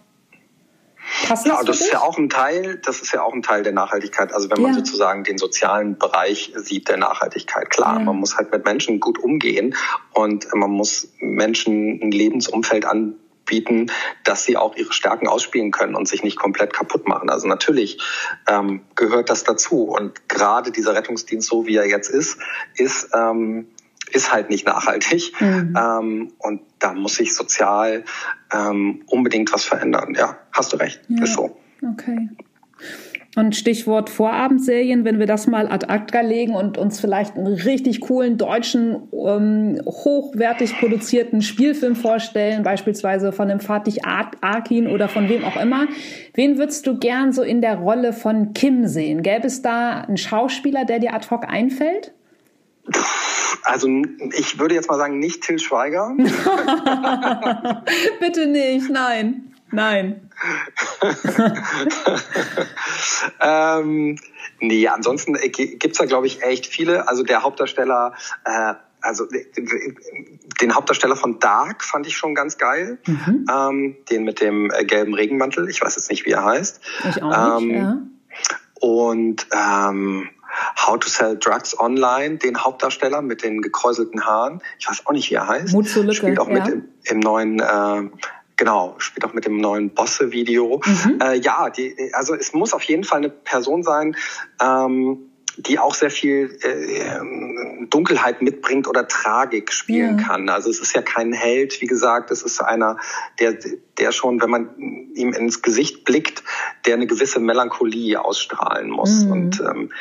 Passt 1.27 1.45
ja, 1.45 1.57
das, 1.57 1.65
das 1.65 1.81
ist 1.81 1.91
ja 1.91 1.99
auch 1.99 2.17
ein 2.17 2.29
Teil, 2.29 2.79
das 2.85 3.01
ist 3.01 3.11
ja 3.11 3.23
auch 3.23 3.33
ein 3.33 3.41
Teil 3.41 3.63
der 3.63 3.73
Nachhaltigkeit. 3.73 4.33
Also 4.33 4.49
wenn 4.49 4.61
man 4.61 4.71
ja. 4.71 4.77
sozusagen 4.77 5.23
den 5.25 5.37
sozialen 5.37 5.97
Bereich 5.97 6.53
sieht 6.55 6.87
der 6.87 6.97
Nachhaltigkeit. 6.97 7.69
Klar, 7.69 7.97
ja. 7.97 8.05
man 8.05 8.15
muss 8.15 8.37
halt 8.37 8.51
mit 8.53 8.63
Menschen 8.63 9.01
gut 9.01 9.19
umgehen 9.19 9.75
und 10.13 10.47
man 10.53 10.71
muss 10.71 11.09
Menschen 11.19 11.99
ein 12.01 12.11
Lebensumfeld 12.11 12.85
an, 12.85 13.15
bieten, 13.53 13.91
dass 14.23 14.45
sie 14.45 14.57
auch 14.57 14.75
ihre 14.75 14.93
Stärken 14.93 15.27
ausspielen 15.27 15.69
können 15.69 15.93
und 15.93 16.07
sich 16.07 16.23
nicht 16.23 16.37
komplett 16.37 16.73
kaputt 16.73 17.07
machen. 17.07 17.29
Also 17.29 17.47
natürlich 17.47 17.99
ähm, 18.47 18.81
gehört 18.95 19.29
das 19.29 19.43
dazu. 19.43 19.83
Und 19.83 20.27
gerade 20.27 20.71
dieser 20.71 20.95
Rettungsdienst, 20.95 21.47
so 21.47 21.67
wie 21.67 21.75
er 21.75 21.87
jetzt 21.87 22.09
ist, 22.09 22.39
ist, 22.75 23.09
ähm, 23.13 23.67
ist 24.11 24.33
halt 24.33 24.49
nicht 24.49 24.65
nachhaltig. 24.65 25.39
Mhm. 25.39 25.77
Ähm, 25.77 26.33
und 26.39 26.61
da 26.79 26.93
muss 26.93 27.15
sich 27.15 27.35
sozial 27.35 28.05
ähm, 28.51 29.03
unbedingt 29.05 29.53
was 29.53 29.65
verändern. 29.65 30.15
Ja, 30.17 30.39
hast 30.51 30.73
du 30.73 30.77
recht. 30.77 31.01
Ja. 31.07 31.23
Ist 31.23 31.35
so. 31.35 31.55
Okay. 31.83 32.29
Und 33.35 33.55
Stichwort 33.55 34.11
Vorabendserien, 34.11 35.05
wenn 35.05 35.17
wir 35.17 35.25
das 35.25 35.47
mal 35.47 35.67
ad 35.67 35.87
acta 35.87 36.21
legen 36.21 36.53
und 36.53 36.77
uns 36.77 36.99
vielleicht 36.99 37.35
einen 37.35 37.47
richtig 37.47 38.01
coolen 38.01 38.37
deutschen, 38.37 39.09
ähm, 39.11 39.81
hochwertig 39.85 40.77
produzierten 40.77 41.41
Spielfilm 41.41 41.95
vorstellen, 41.95 42.61
beispielsweise 42.61 43.31
von 43.31 43.47
dem 43.47 43.59
Fatih 43.59 44.01
Akin 44.03 44.87
oder 44.87 45.09
von 45.09 45.29
wem 45.29 45.43
auch 45.45 45.59
immer. 45.59 45.87
Wen 46.35 46.59
würdest 46.59 46.85
du 46.85 46.99
gern 46.99 47.33
so 47.33 47.41
in 47.41 47.61
der 47.61 47.77
Rolle 47.77 48.13
von 48.13 48.53
Kim 48.53 48.85
sehen? 48.87 49.23
Gäbe 49.23 49.47
es 49.47 49.63
da 49.63 50.01
einen 50.01 50.17
Schauspieler, 50.17 50.85
der 50.85 50.99
dir 50.99 51.15
ad 51.15 51.27
hoc 51.31 51.47
einfällt? 51.47 52.13
Also 53.63 53.87
ich 54.37 54.59
würde 54.59 54.75
jetzt 54.75 54.89
mal 54.89 54.97
sagen, 54.97 55.17
nicht 55.17 55.41
Till 55.41 55.57
Schweiger. 55.57 56.15
Bitte 58.19 58.45
nicht, 58.47 58.89
nein. 58.91 59.52
Nein. 59.73 60.29
ähm, 63.41 64.19
nee, 64.59 64.87
ansonsten 64.87 65.35
äh, 65.35 65.49
gibt's 65.49 65.97
da, 65.97 66.05
glaube 66.05 66.27
ich, 66.27 66.43
echt 66.43 66.67
viele. 66.67 67.07
Also 67.07 67.23
der 67.23 67.41
Hauptdarsteller, 67.41 68.13
äh, 68.45 68.75
also 69.01 69.27
den 70.61 70.75
Hauptdarsteller 70.75 71.15
von 71.15 71.39
Dark 71.39 71.83
fand 71.83 72.05
ich 72.05 72.15
schon 72.15 72.35
ganz 72.35 72.57
geil. 72.57 72.99
Mhm. 73.07 73.45
Ähm, 73.51 73.97
den 74.09 74.23
mit 74.23 74.41
dem 74.41 74.71
äh, 74.71 74.85
gelben 74.85 75.15
Regenmantel. 75.15 75.69
Ich 75.69 75.81
weiß 75.81 75.95
jetzt 75.95 76.11
nicht, 76.11 76.25
wie 76.25 76.31
er 76.31 76.45
heißt. 76.45 76.79
Ich 77.09 77.23
auch 77.23 77.59
nicht, 77.59 77.71
ähm, 77.71 77.75
ja. 77.75 77.97
Und 78.79 79.47
ähm, 79.51 80.29
How 80.85 80.99
to 80.99 81.09
Sell 81.09 81.37
Drugs 81.37 81.79
Online, 81.79 82.37
den 82.37 82.63
Hauptdarsteller 82.63 83.21
mit 83.21 83.43
den 83.43 83.61
gekräuselten 83.61 84.25
Haaren. 84.25 84.61
Ich 84.77 84.87
weiß 84.87 85.05
auch 85.05 85.11
nicht, 85.11 85.31
wie 85.31 85.35
er 85.35 85.47
heißt. 85.47 85.73
Mut 85.73 85.89
zur 85.89 86.03
Lücke, 86.03 86.17
Spielt 86.17 86.39
auch 86.39 86.47
ja. 86.47 86.53
mit 86.53 86.67
im, 86.67 86.83
im 87.05 87.19
neuen 87.19 87.59
äh, 87.59 88.09
Genau, 88.55 88.95
spielt 88.99 89.25
auch 89.25 89.33
mit 89.33 89.45
dem 89.45 89.57
neuen 89.57 89.89
Bosse-Video. 89.89 90.81
Mhm. 90.85 91.19
Äh, 91.21 91.37
ja, 91.39 91.69
die, 91.69 92.11
also 92.13 92.35
es 92.35 92.53
muss 92.53 92.73
auf 92.73 92.83
jeden 92.83 93.03
Fall 93.03 93.19
eine 93.19 93.29
Person 93.29 93.83
sein, 93.83 94.15
ähm, 94.61 95.32
die 95.57 95.79
auch 95.79 95.93
sehr 95.93 96.09
viel 96.09 96.57
äh, 96.61 97.85
Dunkelheit 97.87 98.41
mitbringt 98.41 98.87
oder 98.87 99.07
Tragik 99.07 99.71
spielen 99.71 100.17
ja. 100.17 100.25
kann. 100.25 100.49
Also 100.49 100.69
es 100.69 100.79
ist 100.79 100.95
ja 100.95 101.01
kein 101.01 101.33
Held, 101.33 101.79
wie 101.81 101.85
gesagt, 101.85 102.31
es 102.31 102.41
ist 102.41 102.61
einer, 102.61 102.97
der, 103.39 103.57
der 103.97 104.11
schon, 104.11 104.41
wenn 104.41 104.49
man 104.49 104.69
ihm 105.13 105.33
ins 105.33 105.61
Gesicht 105.61 106.05
blickt, 106.05 106.43
der 106.85 106.95
eine 106.95 107.07
gewisse 107.07 107.39
Melancholie 107.39 108.23
ausstrahlen 108.23 108.89
muss. 108.89 109.25
Mhm. 109.25 109.31
Und 109.31 109.59
ähm, 109.61 109.91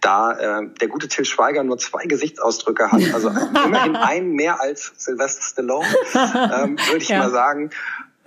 da 0.00 0.32
äh, 0.32 0.68
der 0.80 0.88
gute 0.88 1.08
Till 1.08 1.24
Schweiger 1.24 1.62
nur 1.62 1.78
zwei 1.78 2.04
Gesichtsausdrücke 2.06 2.90
hat, 2.90 3.02
also 3.14 3.28
immerhin 3.28 3.96
einen 3.96 4.32
mehr 4.32 4.60
als 4.60 4.92
Sylvester 4.96 5.42
Stallone, 5.42 5.86
ähm, 6.14 6.78
würde 6.88 7.02
ich 7.02 7.08
ja. 7.08 7.18
mal 7.18 7.30
sagen, 7.30 7.70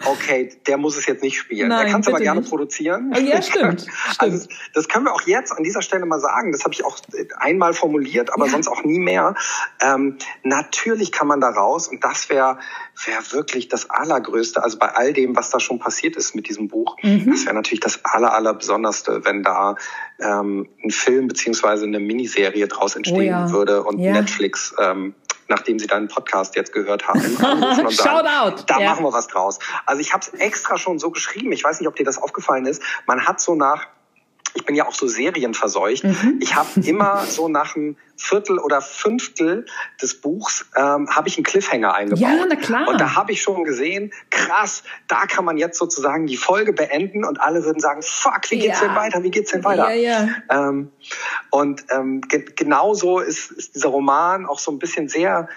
okay, 0.05 0.49
der 0.67 0.77
muss 0.77 0.97
es 0.97 1.05
jetzt 1.05 1.23
nicht 1.23 1.37
spielen. 1.37 1.69
Nein, 1.69 1.87
er 1.87 1.91
kann 1.91 2.01
es 2.01 2.07
aber 2.07 2.19
gerne 2.19 2.41
nicht. 2.41 2.49
produzieren. 2.49 3.13
Ja, 3.29 3.41
stimmt. 3.41 3.85
Also 4.17 4.47
das 4.73 4.87
können 4.87 5.05
wir 5.05 5.13
auch 5.13 5.21
jetzt 5.23 5.51
an 5.51 5.63
dieser 5.63 5.81
Stelle 5.81 6.05
mal 6.05 6.19
sagen. 6.19 6.51
Das 6.51 6.63
habe 6.63 6.73
ich 6.73 6.83
auch 6.83 6.97
einmal 7.37 7.73
formuliert, 7.73 8.33
aber 8.33 8.45
ja. 8.45 8.51
sonst 8.51 8.67
auch 8.67 8.83
nie 8.83 8.97
mehr. 8.97 9.35
Ähm, 9.81 10.17
natürlich 10.43 11.11
kann 11.11 11.27
man 11.27 11.39
da 11.39 11.49
raus 11.49 11.87
und 11.87 12.03
das 12.03 12.29
wäre 12.29 12.57
wär 13.05 13.31
wirklich 13.31 13.67
das 13.67 13.89
Allergrößte. 13.89 14.63
Also 14.63 14.79
bei 14.79 14.95
all 14.95 15.13
dem, 15.13 15.35
was 15.35 15.49
da 15.51 15.59
schon 15.59 15.79
passiert 15.79 16.15
ist 16.15 16.33
mit 16.33 16.49
diesem 16.49 16.69
Buch, 16.69 16.97
mhm. 17.03 17.29
das 17.29 17.45
wäre 17.45 17.53
natürlich 17.53 17.81
das 17.81 18.03
Aller, 18.03 18.33
Allerbesonderste, 18.33 19.25
wenn 19.25 19.43
da 19.43 19.75
ähm, 20.19 20.69
ein 20.83 20.91
Film 20.91 21.27
beziehungsweise 21.27 21.85
eine 21.85 21.99
Miniserie 21.99 22.67
draus 22.67 22.95
entstehen 22.95 23.35
oh 23.35 23.47
ja. 23.47 23.51
würde 23.51 23.83
und 23.83 23.99
ja. 23.99 24.13
Netflix 24.13 24.73
ähm, 24.79 25.13
nachdem 25.49 25.79
Sie 25.79 25.87
deinen 25.87 26.07
Podcast 26.07 26.55
jetzt 26.55 26.71
gehört 26.73 27.07
haben. 27.07 27.19
und 27.21 27.91
sagen, 27.93 28.27
out. 28.27 28.63
Da 28.67 28.79
ja. 28.79 28.89
machen 28.91 29.03
wir 29.03 29.13
was 29.13 29.27
draus. 29.27 29.59
Also 29.85 30.01
ich 30.01 30.13
habe 30.13 30.23
es 30.23 30.39
extra 30.39 30.77
schon 30.77 30.99
so 30.99 31.11
geschrieben. 31.11 31.51
Ich 31.51 31.63
weiß 31.63 31.79
nicht, 31.79 31.87
ob 31.87 31.95
dir 31.95 32.05
das 32.05 32.17
aufgefallen 32.17 32.65
ist. 32.65 32.81
Man 33.05 33.27
hat 33.27 33.41
so 33.41 33.55
nach 33.55 33.87
ich 34.53 34.65
bin 34.65 34.75
ja 34.75 34.87
auch 34.87 34.93
so 34.93 35.07
serienverseucht. 35.07 36.03
Mhm. 36.03 36.39
Ich 36.41 36.55
habe 36.55 36.67
immer 36.81 37.23
so 37.27 37.47
nach 37.47 37.75
einem 37.75 37.97
Viertel 38.15 38.59
oder 38.59 38.81
Fünftel 38.81 39.65
des 40.01 40.19
Buchs 40.19 40.65
ähm, 40.75 41.09
habe 41.09 41.27
ich 41.27 41.37
einen 41.37 41.45
Cliffhanger 41.45 41.93
eingebaut. 41.93 42.21
Ja, 42.21 42.45
na 42.47 42.55
klar. 42.55 42.87
Und 42.87 42.99
da 42.99 43.15
habe 43.15 43.31
ich 43.31 43.41
schon 43.41 43.63
gesehen, 43.63 44.11
krass, 44.29 44.83
da 45.07 45.25
kann 45.25 45.45
man 45.45 45.57
jetzt 45.57 45.77
sozusagen 45.77 46.27
die 46.27 46.37
Folge 46.37 46.73
beenden 46.73 47.23
und 47.23 47.39
alle 47.39 47.63
würden 47.63 47.79
sagen, 47.79 48.01
fuck, 48.01 48.49
wie 48.49 48.59
geht's 48.59 48.81
ja. 48.81 48.87
denn 48.87 48.95
weiter? 48.95 49.23
Wie 49.23 49.31
geht's 49.31 49.51
denn 49.51 49.63
weiter? 49.63 49.93
Ja, 49.93 50.25
ja. 50.25 50.29
Ähm, 50.49 50.91
und 51.49 51.85
ähm, 51.91 52.21
ge 52.21 52.45
genauso 52.55 53.19
ist, 53.19 53.51
ist 53.51 53.75
dieser 53.75 53.89
Roman 53.89 54.45
auch 54.45 54.59
so 54.59 54.71
ein 54.71 54.79
bisschen 54.79 55.07
sehr 55.07 55.47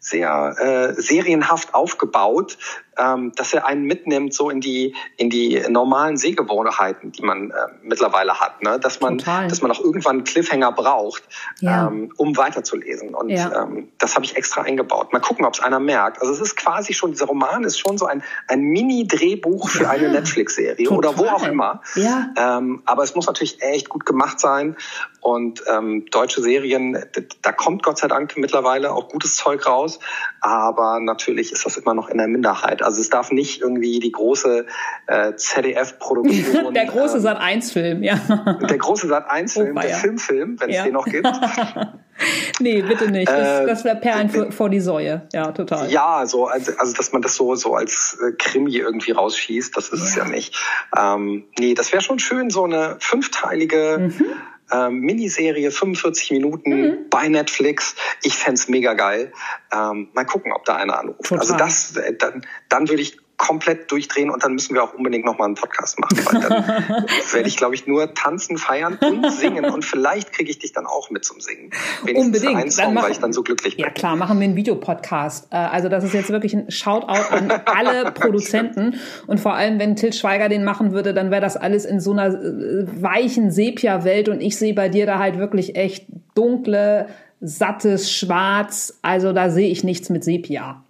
sehr 0.00 0.54
äh, 0.96 1.00
serienhaft 1.00 1.74
aufgebaut, 1.74 2.56
ähm, 2.98 3.32
dass 3.36 3.54
er 3.54 3.66
einen 3.66 3.84
mitnimmt 3.84 4.34
so 4.34 4.50
in 4.50 4.60
die 4.60 4.94
in 5.16 5.30
die 5.30 5.62
normalen 5.68 6.16
Sehgewohnheiten, 6.16 7.12
die 7.12 7.22
man 7.22 7.50
äh, 7.50 7.54
mittlerweile 7.82 8.40
hat, 8.40 8.62
ne? 8.62 8.78
dass 8.78 9.00
man 9.00 9.18
Total. 9.18 9.48
dass 9.48 9.62
man 9.62 9.70
auch 9.70 9.80
irgendwann 9.80 10.16
einen 10.16 10.24
Cliffhanger 10.24 10.72
braucht, 10.72 11.22
ja. 11.60 11.88
ähm, 11.88 12.12
um 12.16 12.36
weiterzulesen 12.36 13.14
und 13.14 13.30
ja. 13.30 13.62
ähm, 13.62 13.88
das 13.98 14.14
habe 14.14 14.24
ich 14.24 14.36
extra 14.36 14.62
eingebaut. 14.62 15.12
Mal 15.12 15.20
gucken, 15.20 15.44
ob 15.44 15.54
es 15.54 15.60
einer 15.60 15.80
merkt. 15.80 16.20
Also 16.20 16.32
es 16.32 16.40
ist 16.40 16.56
quasi 16.56 16.92
schon 16.92 17.12
dieser 17.12 17.26
Roman 17.26 17.64
ist 17.64 17.78
schon 17.78 17.98
so 17.98 18.06
ein 18.06 18.22
ein 18.48 18.60
Mini-Drehbuch 18.60 19.68
für 19.68 19.84
ja. 19.84 19.90
eine 19.90 20.10
Netflix-Serie 20.10 20.90
oder 20.90 21.16
wo 21.16 21.26
auch 21.26 21.46
immer. 21.46 21.82
Ja. 21.94 22.30
Ähm, 22.36 22.82
aber 22.84 23.02
es 23.02 23.14
muss 23.14 23.26
natürlich 23.26 23.62
echt 23.62 23.88
gut 23.88 24.06
gemacht 24.06 24.40
sein 24.40 24.76
und 25.20 25.62
ähm, 25.68 26.06
deutsche 26.10 26.42
Serien, 26.42 26.96
da 27.42 27.52
kommt 27.52 27.82
Gott 27.82 27.98
sei 27.98 28.08
Dank 28.08 28.36
mittlerweile 28.36 28.92
auch 28.92 29.08
gutes 29.08 29.36
Zeug 29.36 29.66
raus, 29.66 29.98
aber 30.40 31.00
natürlich 31.00 31.52
ist 31.52 31.66
das 31.66 31.76
immer 31.76 31.94
noch 31.94 32.08
in 32.08 32.18
der 32.18 32.28
Minderheit. 32.28 32.82
Also 32.88 33.02
es 33.02 33.10
darf 33.10 33.30
nicht 33.32 33.60
irgendwie 33.60 34.00
die 34.00 34.10
große 34.10 34.64
äh, 35.08 35.34
ZDF-Produktion. 35.34 36.72
der 36.74 36.86
große 36.86 37.16
ähm, 37.16 37.22
Sat 37.22 37.38
1-Film, 37.38 38.02
ja. 38.02 38.18
Der 38.66 38.78
große 38.78 39.08
Sat 39.08 39.30
1-Film, 39.30 39.76
oh, 39.76 39.80
der. 39.80 39.94
Filmfilm, 39.94 40.58
wenn 40.58 40.70
es 40.70 40.84
den 40.84 40.94
noch 40.94 41.04
gibt. 41.04 41.26
nee, 42.60 42.80
bitte 42.80 43.10
nicht. 43.10 43.28
Das, 43.28 43.60
äh, 43.60 43.66
das 43.66 43.84
wäre 43.84 43.96
Perlen 43.96 44.30
für, 44.30 44.50
vor 44.52 44.70
die 44.70 44.80
Säue. 44.80 45.28
Ja, 45.34 45.52
total. 45.52 45.90
Ja, 45.90 46.24
so, 46.24 46.46
also, 46.46 46.72
also 46.78 46.94
dass 46.94 47.12
man 47.12 47.20
das 47.20 47.34
so, 47.34 47.54
so 47.56 47.74
als 47.74 48.16
äh, 48.26 48.32
Krimi 48.32 48.76
irgendwie 48.76 49.10
rausschießt, 49.10 49.76
das 49.76 49.90
ist 49.90 50.00
ja. 50.00 50.06
es 50.06 50.14
ja 50.16 50.24
nicht. 50.24 50.56
Ähm, 50.96 51.44
nee, 51.58 51.74
das 51.74 51.92
wäre 51.92 52.00
schon 52.00 52.18
schön, 52.18 52.48
so 52.48 52.64
eine 52.64 52.96
fünfteilige 53.00 53.98
mhm 53.98 54.24
ähm, 54.72 55.00
Miniserie, 55.00 55.70
45 55.70 56.30
Minuten 56.32 56.70
mhm. 56.70 57.08
bei 57.10 57.28
Netflix. 57.28 57.94
Ich 58.22 58.36
fände 58.36 58.60
mega 58.68 58.94
geil. 58.94 59.32
Ähm, 59.72 60.08
mal 60.12 60.24
gucken, 60.24 60.52
ob 60.52 60.64
da 60.64 60.76
einer 60.76 60.98
anruft. 60.98 61.24
Total. 61.24 61.40
Also 61.40 61.56
das, 61.56 61.96
äh, 61.96 62.14
dann, 62.14 62.46
dann 62.68 62.88
würde 62.88 63.02
ich 63.02 63.18
komplett 63.38 63.90
durchdrehen 63.90 64.30
und 64.30 64.44
dann 64.44 64.52
müssen 64.52 64.74
wir 64.74 64.82
auch 64.82 64.92
unbedingt 64.94 65.24
nochmal 65.24 65.46
einen 65.46 65.54
Podcast 65.54 65.98
machen, 66.00 66.18
weil 66.26 66.40
dann 66.40 67.06
werde 67.32 67.48
ich, 67.48 67.56
glaube 67.56 67.76
ich, 67.76 67.86
nur 67.86 68.12
tanzen, 68.12 68.58
feiern 68.58 68.98
und 69.00 69.30
singen 69.30 69.64
und 69.64 69.84
vielleicht 69.84 70.32
kriege 70.32 70.50
ich 70.50 70.58
dich 70.58 70.72
dann 70.72 70.86
auch 70.86 71.08
mit 71.10 71.24
zum 71.24 71.40
Singen. 71.40 71.70
Wenigstens 72.02 72.26
unbedingt. 72.26 72.60
Einen 72.60 72.70
Song, 72.70 72.96
weil 72.96 73.12
ich 73.12 73.20
dann 73.20 73.32
so 73.32 73.42
glücklich 73.42 73.76
bin. 73.76 73.84
Ja 73.84 73.90
klar, 73.90 74.16
machen 74.16 74.40
wir 74.40 74.44
einen 74.44 74.56
Videopodcast. 74.56 75.48
Äh, 75.52 75.56
also 75.56 75.88
das 75.88 76.02
ist 76.02 76.14
jetzt 76.14 76.30
wirklich 76.30 76.52
ein 76.52 76.70
Shoutout 76.70 77.32
an 77.32 77.50
alle 77.64 78.10
Produzenten 78.10 78.96
und 79.28 79.38
vor 79.38 79.54
allem, 79.54 79.78
wenn 79.78 79.94
Till 79.94 80.12
Schweiger 80.12 80.48
den 80.48 80.64
machen 80.64 80.92
würde, 80.92 81.14
dann 81.14 81.30
wäre 81.30 81.40
das 81.40 81.56
alles 81.56 81.84
in 81.84 82.00
so 82.00 82.10
einer 82.10 82.34
äh, 82.34 82.86
weichen 83.00 83.52
Sepia-Welt 83.52 84.28
und 84.28 84.40
ich 84.40 84.58
sehe 84.58 84.74
bei 84.74 84.88
dir 84.88 85.06
da 85.06 85.20
halt 85.20 85.38
wirklich 85.38 85.76
echt 85.76 86.06
dunkle, 86.34 87.08
sattes 87.40 88.12
Schwarz. 88.12 88.98
Also 89.02 89.32
da 89.32 89.48
sehe 89.48 89.70
ich 89.70 89.84
nichts 89.84 90.10
mit 90.10 90.24
Sepia. 90.24 90.82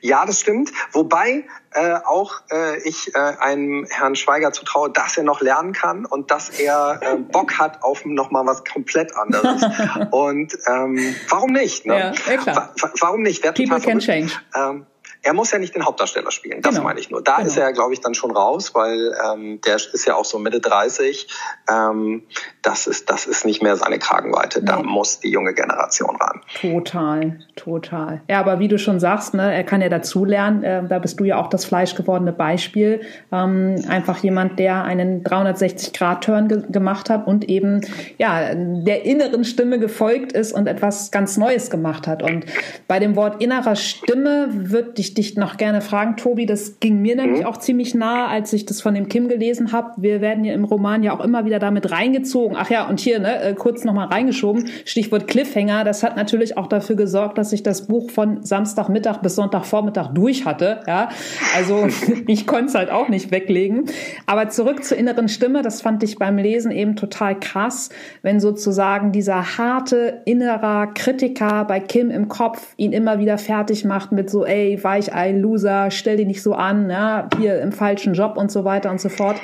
Ja, 0.00 0.24
das 0.26 0.40
stimmt. 0.40 0.70
Wobei 0.92 1.44
äh, 1.72 1.94
auch 2.04 2.40
äh, 2.50 2.78
ich 2.88 3.14
äh, 3.14 3.18
einem 3.18 3.86
Herrn 3.90 4.16
Schweiger 4.16 4.52
zutraue, 4.52 4.90
dass 4.90 5.16
er 5.16 5.24
noch 5.24 5.40
lernen 5.40 5.72
kann 5.72 6.04
und 6.04 6.30
dass 6.30 6.50
er 6.50 7.00
äh, 7.02 7.16
Bock 7.16 7.58
hat 7.58 7.82
auf 7.82 8.04
noch 8.04 8.30
mal 8.30 8.46
was 8.46 8.64
komplett 8.64 9.14
anderes. 9.14 9.62
und 10.10 10.56
ähm, 10.66 11.14
warum 11.28 11.52
nicht? 11.52 11.86
Ne? 11.86 11.98
Ja, 11.98 12.32
ja 12.32 12.36
klar. 12.38 12.74
warum 13.00 13.22
nicht? 13.22 13.42
Wer 13.44 13.52
People 13.52 13.80
can 13.80 13.98
change. 13.98 14.32
Ähm, 14.54 14.86
er 15.28 15.34
muss 15.34 15.50
ja 15.50 15.58
nicht 15.58 15.74
den 15.74 15.84
Hauptdarsteller 15.84 16.30
spielen, 16.30 16.62
das 16.62 16.76
genau. 16.76 16.86
meine 16.86 17.00
ich 17.00 17.10
nur. 17.10 17.22
Da 17.22 17.36
genau. 17.36 17.48
ist 17.48 17.58
er, 17.58 17.70
glaube 17.74 17.92
ich, 17.92 18.00
dann 18.00 18.14
schon 18.14 18.30
raus, 18.30 18.74
weil 18.74 19.14
ähm, 19.30 19.60
der 19.60 19.76
ist 19.76 20.06
ja 20.06 20.14
auch 20.14 20.24
so 20.24 20.38
Mitte 20.38 20.58
30. 20.58 21.28
Ähm, 21.70 22.22
das, 22.62 22.86
ist, 22.86 23.10
das 23.10 23.26
ist 23.26 23.44
nicht 23.44 23.62
mehr 23.62 23.76
seine 23.76 23.98
Kragenweite. 23.98 24.62
Da 24.62 24.82
muss 24.82 25.20
die 25.20 25.28
junge 25.28 25.52
Generation 25.52 26.16
ran. 26.16 26.40
Total, 26.58 27.40
total. 27.56 28.22
Ja, 28.30 28.40
aber 28.40 28.58
wie 28.58 28.68
du 28.68 28.78
schon 28.78 29.00
sagst, 29.00 29.34
ne, 29.34 29.54
er 29.54 29.64
kann 29.64 29.82
ja 29.82 29.90
dazulernen. 29.90 30.62
Äh, 30.62 30.88
da 30.88 30.98
bist 30.98 31.20
du 31.20 31.24
ja 31.24 31.36
auch 31.36 31.48
das 31.48 31.66
fleischgewordene 31.66 32.32
Beispiel. 32.32 33.02
Ähm, 33.30 33.84
einfach 33.86 34.16
jemand, 34.22 34.58
der 34.58 34.84
einen 34.84 35.24
360-Grad-Turn 35.24 36.48
ge 36.48 36.62
gemacht 36.70 37.10
hat 37.10 37.26
und 37.26 37.50
eben 37.50 37.82
ja 38.16 38.54
der 38.54 39.04
inneren 39.04 39.44
Stimme 39.44 39.78
gefolgt 39.78 40.32
ist 40.32 40.52
und 40.52 40.66
etwas 40.66 41.10
ganz 41.10 41.36
Neues 41.36 41.68
gemacht 41.68 42.06
hat. 42.06 42.22
Und 42.22 42.46
bei 42.86 42.98
dem 42.98 43.14
Wort 43.14 43.42
innerer 43.42 43.76
Stimme 43.76 44.48
wird 44.50 44.96
dich 44.96 45.17
dich 45.18 45.36
noch 45.36 45.56
gerne 45.56 45.80
fragen, 45.80 46.16
Tobi. 46.16 46.46
Das 46.46 46.80
ging 46.80 47.02
mir 47.02 47.16
nämlich 47.16 47.40
mhm. 47.40 47.46
auch 47.46 47.58
ziemlich 47.58 47.94
nah, 47.94 48.28
als 48.28 48.52
ich 48.52 48.64
das 48.64 48.80
von 48.80 48.94
dem 48.94 49.08
Kim 49.08 49.28
gelesen 49.28 49.72
habe. 49.72 49.90
Wir 49.98 50.20
werden 50.20 50.44
ja 50.44 50.54
im 50.54 50.64
Roman 50.64 51.02
ja 51.02 51.14
auch 51.14 51.22
immer 51.22 51.44
wieder 51.44 51.58
damit 51.58 51.90
reingezogen. 51.90 52.56
Ach 52.58 52.70
ja, 52.70 52.88
und 52.88 53.00
hier, 53.00 53.18
ne, 53.18 53.42
äh, 53.42 53.54
kurz 53.54 53.84
nochmal 53.84 54.06
reingeschoben. 54.06 54.68
Stichwort 54.84 55.26
Cliffhanger. 55.26 55.84
Das 55.84 56.02
hat 56.02 56.16
natürlich 56.16 56.56
auch 56.56 56.68
dafür 56.68 56.96
gesorgt, 56.96 57.36
dass 57.36 57.52
ich 57.52 57.62
das 57.62 57.86
Buch 57.86 58.10
von 58.10 58.44
Samstagmittag 58.44 59.18
bis 59.18 59.34
Sonntagvormittag 59.34 60.08
durch 60.14 60.46
hatte. 60.46 60.80
Ja, 60.86 61.08
also 61.56 61.88
ich 62.26 62.46
konnte 62.46 62.66
es 62.66 62.74
halt 62.74 62.90
auch 62.90 63.08
nicht 63.08 63.30
weglegen. 63.30 63.86
Aber 64.26 64.48
zurück 64.48 64.84
zur 64.84 64.96
inneren 64.96 65.28
Stimme. 65.28 65.62
Das 65.62 65.82
fand 65.82 66.02
ich 66.02 66.18
beim 66.18 66.38
Lesen 66.38 66.70
eben 66.70 66.96
total 66.96 67.38
krass, 67.38 67.90
wenn 68.22 68.40
sozusagen 68.40 69.12
dieser 69.12 69.58
harte 69.58 70.22
innerer 70.24 70.86
Kritiker 70.94 71.64
bei 71.64 71.80
Kim 71.80 72.10
im 72.10 72.28
Kopf 72.28 72.74
ihn 72.76 72.92
immer 72.92 73.18
wieder 73.18 73.38
fertig 73.38 73.84
macht 73.84 74.12
mit 74.12 74.30
so, 74.30 74.44
ey, 74.44 74.78
weich 74.82 74.97
ein 75.12 75.40
Loser, 75.40 75.90
stell 75.90 76.16
dich 76.16 76.26
nicht 76.26 76.42
so 76.42 76.54
an, 76.54 76.90
ja, 76.90 77.28
hier 77.38 77.60
im 77.60 77.72
falschen 77.72 78.14
Job 78.14 78.36
und 78.36 78.50
so 78.50 78.64
weiter 78.64 78.90
und 78.90 79.00
so 79.00 79.08
fort. 79.08 79.40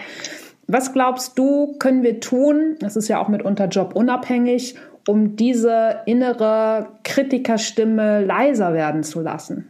Was 0.66 0.92
glaubst 0.92 1.38
du, 1.38 1.76
können 1.78 2.02
wir 2.02 2.20
tun, 2.20 2.76
das 2.80 2.96
ist 2.96 3.08
ja 3.08 3.20
auch 3.20 3.28
mitunter 3.28 3.66
jobunabhängig, 3.66 4.76
um 5.06 5.36
diese 5.36 6.00
innere 6.06 6.88
Kritikerstimme 7.04 8.24
leiser 8.24 8.72
werden 8.72 9.02
zu 9.02 9.20
lassen? 9.20 9.68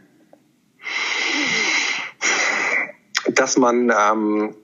Dass 3.27 3.57
man, 3.57 3.91
ähm, 3.91 4.55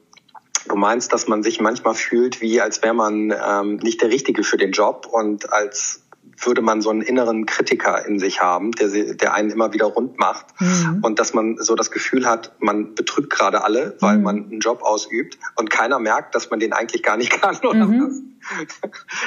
du 0.67 0.75
meinst, 0.75 1.11
dass 1.11 1.27
man 1.27 1.43
sich 1.43 1.59
manchmal 1.59 1.95
fühlt, 1.95 2.41
wie 2.41 2.61
als 2.61 2.81
wäre 2.81 2.93
man 2.93 3.31
ähm, 3.31 3.75
nicht 3.77 4.01
der 4.01 4.09
Richtige 4.09 4.43
für 4.43 4.57
den 4.57 4.71
Job 4.71 5.07
und 5.11 5.51
als 5.51 6.03
würde 6.41 6.61
man 6.61 6.81
so 6.81 6.89
einen 6.89 7.01
inneren 7.01 7.45
Kritiker 7.45 8.05
in 8.05 8.19
sich 8.19 8.41
haben, 8.41 8.71
der, 8.71 8.87
der 9.13 9.33
einen 9.33 9.49
immer 9.49 9.73
wieder 9.73 9.85
rund 9.85 10.19
macht 10.19 10.47
mhm. 10.59 10.99
und 11.03 11.19
dass 11.19 11.33
man 11.33 11.57
so 11.57 11.75
das 11.75 11.91
Gefühl 11.91 12.25
hat, 12.25 12.53
man 12.59 12.95
betrügt 12.95 13.29
gerade 13.29 13.63
alle, 13.63 13.95
weil 13.99 14.17
mhm. 14.17 14.23
man 14.23 14.35
einen 14.45 14.59
Job 14.59 14.81
ausübt 14.83 15.37
und 15.55 15.69
keiner 15.69 15.99
merkt, 15.99 16.35
dass 16.35 16.49
man 16.49 16.59
den 16.59 16.73
eigentlich 16.73 17.03
gar 17.03 17.17
nicht 17.17 17.31
kann 17.41 17.57
oder 17.57 17.85
mhm. 17.85 18.37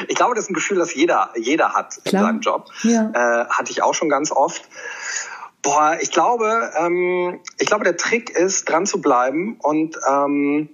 Ich 0.09 0.17
glaube, 0.17 0.35
das 0.35 0.45
ist 0.45 0.51
ein 0.51 0.55
Gefühl, 0.55 0.79
das 0.79 0.95
jeder, 0.95 1.31
jeder 1.37 1.73
hat 1.73 2.01
Klar. 2.05 2.23
in 2.23 2.27
seinem 2.27 2.41
Job. 2.41 2.71
Ja. 2.83 3.11
Äh, 3.15 3.49
hatte 3.49 3.71
ich 3.71 3.83
auch 3.83 3.95
schon 3.95 4.09
ganz 4.09 4.33
oft. 4.33 4.69
Boah, 5.62 5.97
ich 6.01 6.11
glaube, 6.11 6.73
ähm, 6.77 7.41
ich 7.59 7.67
glaube, 7.67 7.85
der 7.85 7.97
Trick 7.97 8.31
ist, 8.31 8.69
dran 8.69 8.87
zu 8.87 9.01
bleiben 9.01 9.57
und 9.61 9.97
ähm, 10.11 10.69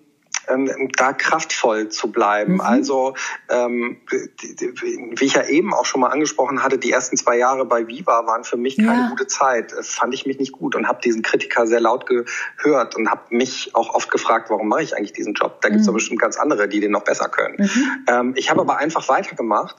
ähm, 0.48 0.90
da 0.96 1.12
kraftvoll 1.12 1.88
zu 1.88 2.10
bleiben. 2.10 2.54
Mhm. 2.54 2.60
Also 2.60 3.14
ähm, 3.48 3.98
wie 4.10 5.24
ich 5.24 5.34
ja 5.34 5.44
eben 5.44 5.72
auch 5.74 5.84
schon 5.84 6.00
mal 6.00 6.08
angesprochen 6.08 6.62
hatte, 6.62 6.78
die 6.78 6.90
ersten 6.90 7.16
zwei 7.16 7.36
Jahre 7.36 7.64
bei 7.64 7.86
Viva 7.86 8.26
waren 8.26 8.44
für 8.44 8.56
mich 8.56 8.76
keine 8.76 9.02
ja. 9.02 9.08
gute 9.10 9.26
Zeit. 9.26 9.72
Das 9.72 9.90
fand 9.90 10.14
ich 10.14 10.26
mich 10.26 10.38
nicht 10.38 10.52
gut 10.52 10.74
und 10.74 10.88
habe 10.88 11.00
diesen 11.02 11.22
Kritiker 11.22 11.66
sehr 11.66 11.80
laut 11.80 12.06
gehört 12.06 12.96
und 12.96 13.10
habe 13.10 13.22
mich 13.30 13.74
auch 13.74 13.94
oft 13.94 14.10
gefragt, 14.10 14.50
warum 14.50 14.68
mache 14.68 14.82
ich 14.82 14.96
eigentlich 14.96 15.12
diesen 15.12 15.34
Job? 15.34 15.60
Da 15.60 15.68
gibt 15.68 15.82
es 15.82 15.88
mhm. 15.88 15.94
bestimmt 15.94 16.20
ganz 16.20 16.36
andere, 16.36 16.68
die 16.68 16.80
den 16.80 16.92
noch 16.92 17.04
besser 17.04 17.28
können. 17.28 17.56
Mhm. 17.58 18.06
Ähm, 18.08 18.32
ich 18.36 18.50
habe 18.50 18.60
aber 18.60 18.78
einfach 18.78 19.08
weitergemacht 19.08 19.76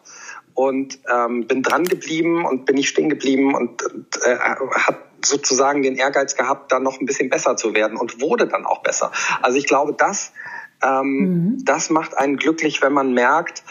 und 0.53 0.99
ähm, 1.14 1.47
bin 1.47 1.64
dran 1.64 1.86
geblieben 1.86 2.45
und 2.45 2.66
bin 2.66 2.76
nicht 2.76 2.89
stehen 2.89 3.09
geblieben 3.09 3.55
und, 3.55 3.84
und 3.84 4.07
äh, 4.26 4.38
habe 4.38 4.97
sozusagen 5.26 5.82
den 5.82 5.95
Ehrgeiz 5.95 6.36
gehabt, 6.36 6.72
dann 6.72 6.84
noch 6.84 6.99
ein 6.99 7.05
bisschen 7.05 7.30
besser 7.30 7.55
zu 7.55 7.74
werden 7.74 7.97
und 7.97 8.22
wurde 8.22 8.47
dann 8.47 8.65
auch 8.65 8.82
besser. 8.82 9.11
Also 9.41 9.57
ich 9.57 9.67
glaube, 9.67 9.93
das 9.93 10.34
ähm, 10.82 11.07
mhm. 11.07 11.65
Das 11.65 11.89
macht 11.89 12.17
einen 12.17 12.38
glücklich, 12.38 12.82
wenn 12.82 12.93
man 12.93 13.13
merkt, 13.13 13.63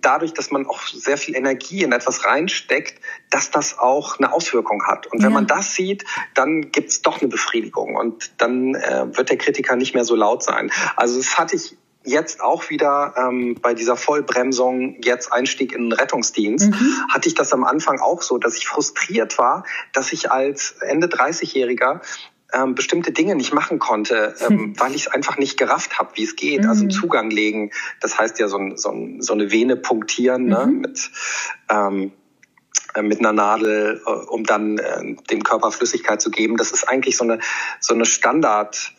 dadurch, 0.00 0.32
dass 0.34 0.50
man 0.50 0.66
auch 0.66 0.86
sehr 0.86 1.16
viel 1.16 1.36
Energie 1.36 1.82
in 1.82 1.92
etwas 1.92 2.24
reinsteckt, 2.24 3.00
dass 3.30 3.50
das 3.50 3.78
auch 3.78 4.18
eine 4.18 4.32
Auswirkung 4.32 4.84
hat. 4.86 5.06
Und 5.06 5.22
wenn 5.22 5.30
ja. 5.30 5.34
man 5.34 5.46
das 5.46 5.74
sieht, 5.74 6.04
dann 6.34 6.72
gibt's 6.72 7.02
doch 7.02 7.20
eine 7.20 7.28
Befriedigung 7.28 7.94
und 7.94 8.40
dann 8.40 8.74
äh, 8.74 9.16
wird 9.16 9.30
der 9.30 9.36
Kritiker 9.36 9.76
nicht 9.76 9.94
mehr 9.94 10.04
so 10.04 10.16
laut 10.16 10.42
sein. 10.42 10.70
Also 10.96 11.18
das 11.18 11.38
hatte 11.38 11.56
ich 11.56 11.76
jetzt 12.04 12.40
auch 12.40 12.70
wieder 12.70 13.14
ähm, 13.16 13.56
bei 13.60 13.74
dieser 13.74 13.96
Vollbremsung, 13.96 14.96
jetzt 15.02 15.32
Einstieg 15.32 15.72
in 15.72 15.90
den 15.90 15.92
Rettungsdienst, 15.92 16.70
mhm. 16.70 16.96
hatte 17.08 17.28
ich 17.28 17.34
das 17.34 17.52
am 17.52 17.64
Anfang 17.64 17.98
auch 17.98 18.22
so, 18.22 18.38
dass 18.38 18.56
ich 18.56 18.66
frustriert 18.66 19.38
war, 19.38 19.64
dass 19.92 20.12
ich 20.12 20.30
als 20.30 20.76
Ende 20.80 21.06
30-Jähriger 21.06 22.00
ähm, 22.52 22.74
bestimmte 22.74 23.12
Dinge 23.12 23.34
nicht 23.34 23.52
machen 23.52 23.78
konnte, 23.78 24.34
ähm, 24.40 24.48
hm. 24.48 24.74
weil 24.80 24.94
ich 24.94 25.06
es 25.06 25.08
einfach 25.08 25.38
nicht 25.38 25.58
gerafft 25.58 25.98
habe, 25.98 26.10
wie 26.14 26.24
es 26.24 26.36
geht. 26.36 26.62
Mhm. 26.62 26.68
Also 26.68 26.86
Zugang 26.88 27.30
legen, 27.30 27.70
das 28.00 28.18
heißt 28.18 28.38
ja 28.38 28.48
so, 28.48 28.58
so, 28.76 28.94
so 29.18 29.32
eine 29.32 29.50
Vene 29.50 29.76
punktieren 29.76 30.46
ne, 30.46 30.66
mhm. 30.66 30.78
mit 30.80 31.10
ähm, 31.68 32.12
äh, 32.94 33.02
mit 33.02 33.18
einer 33.18 33.32
Nadel, 33.32 34.00
äh, 34.06 34.10
um 34.10 34.44
dann 34.44 34.78
äh, 34.78 35.16
dem 35.30 35.42
Körper 35.42 35.72
Flüssigkeit 35.72 36.20
zu 36.20 36.30
geben. 36.30 36.56
Das 36.56 36.70
ist 36.70 36.88
eigentlich 36.88 37.16
so 37.16 37.24
eine 37.24 37.40
so 37.80 37.94
eine 37.94 38.06
Standard 38.06 38.92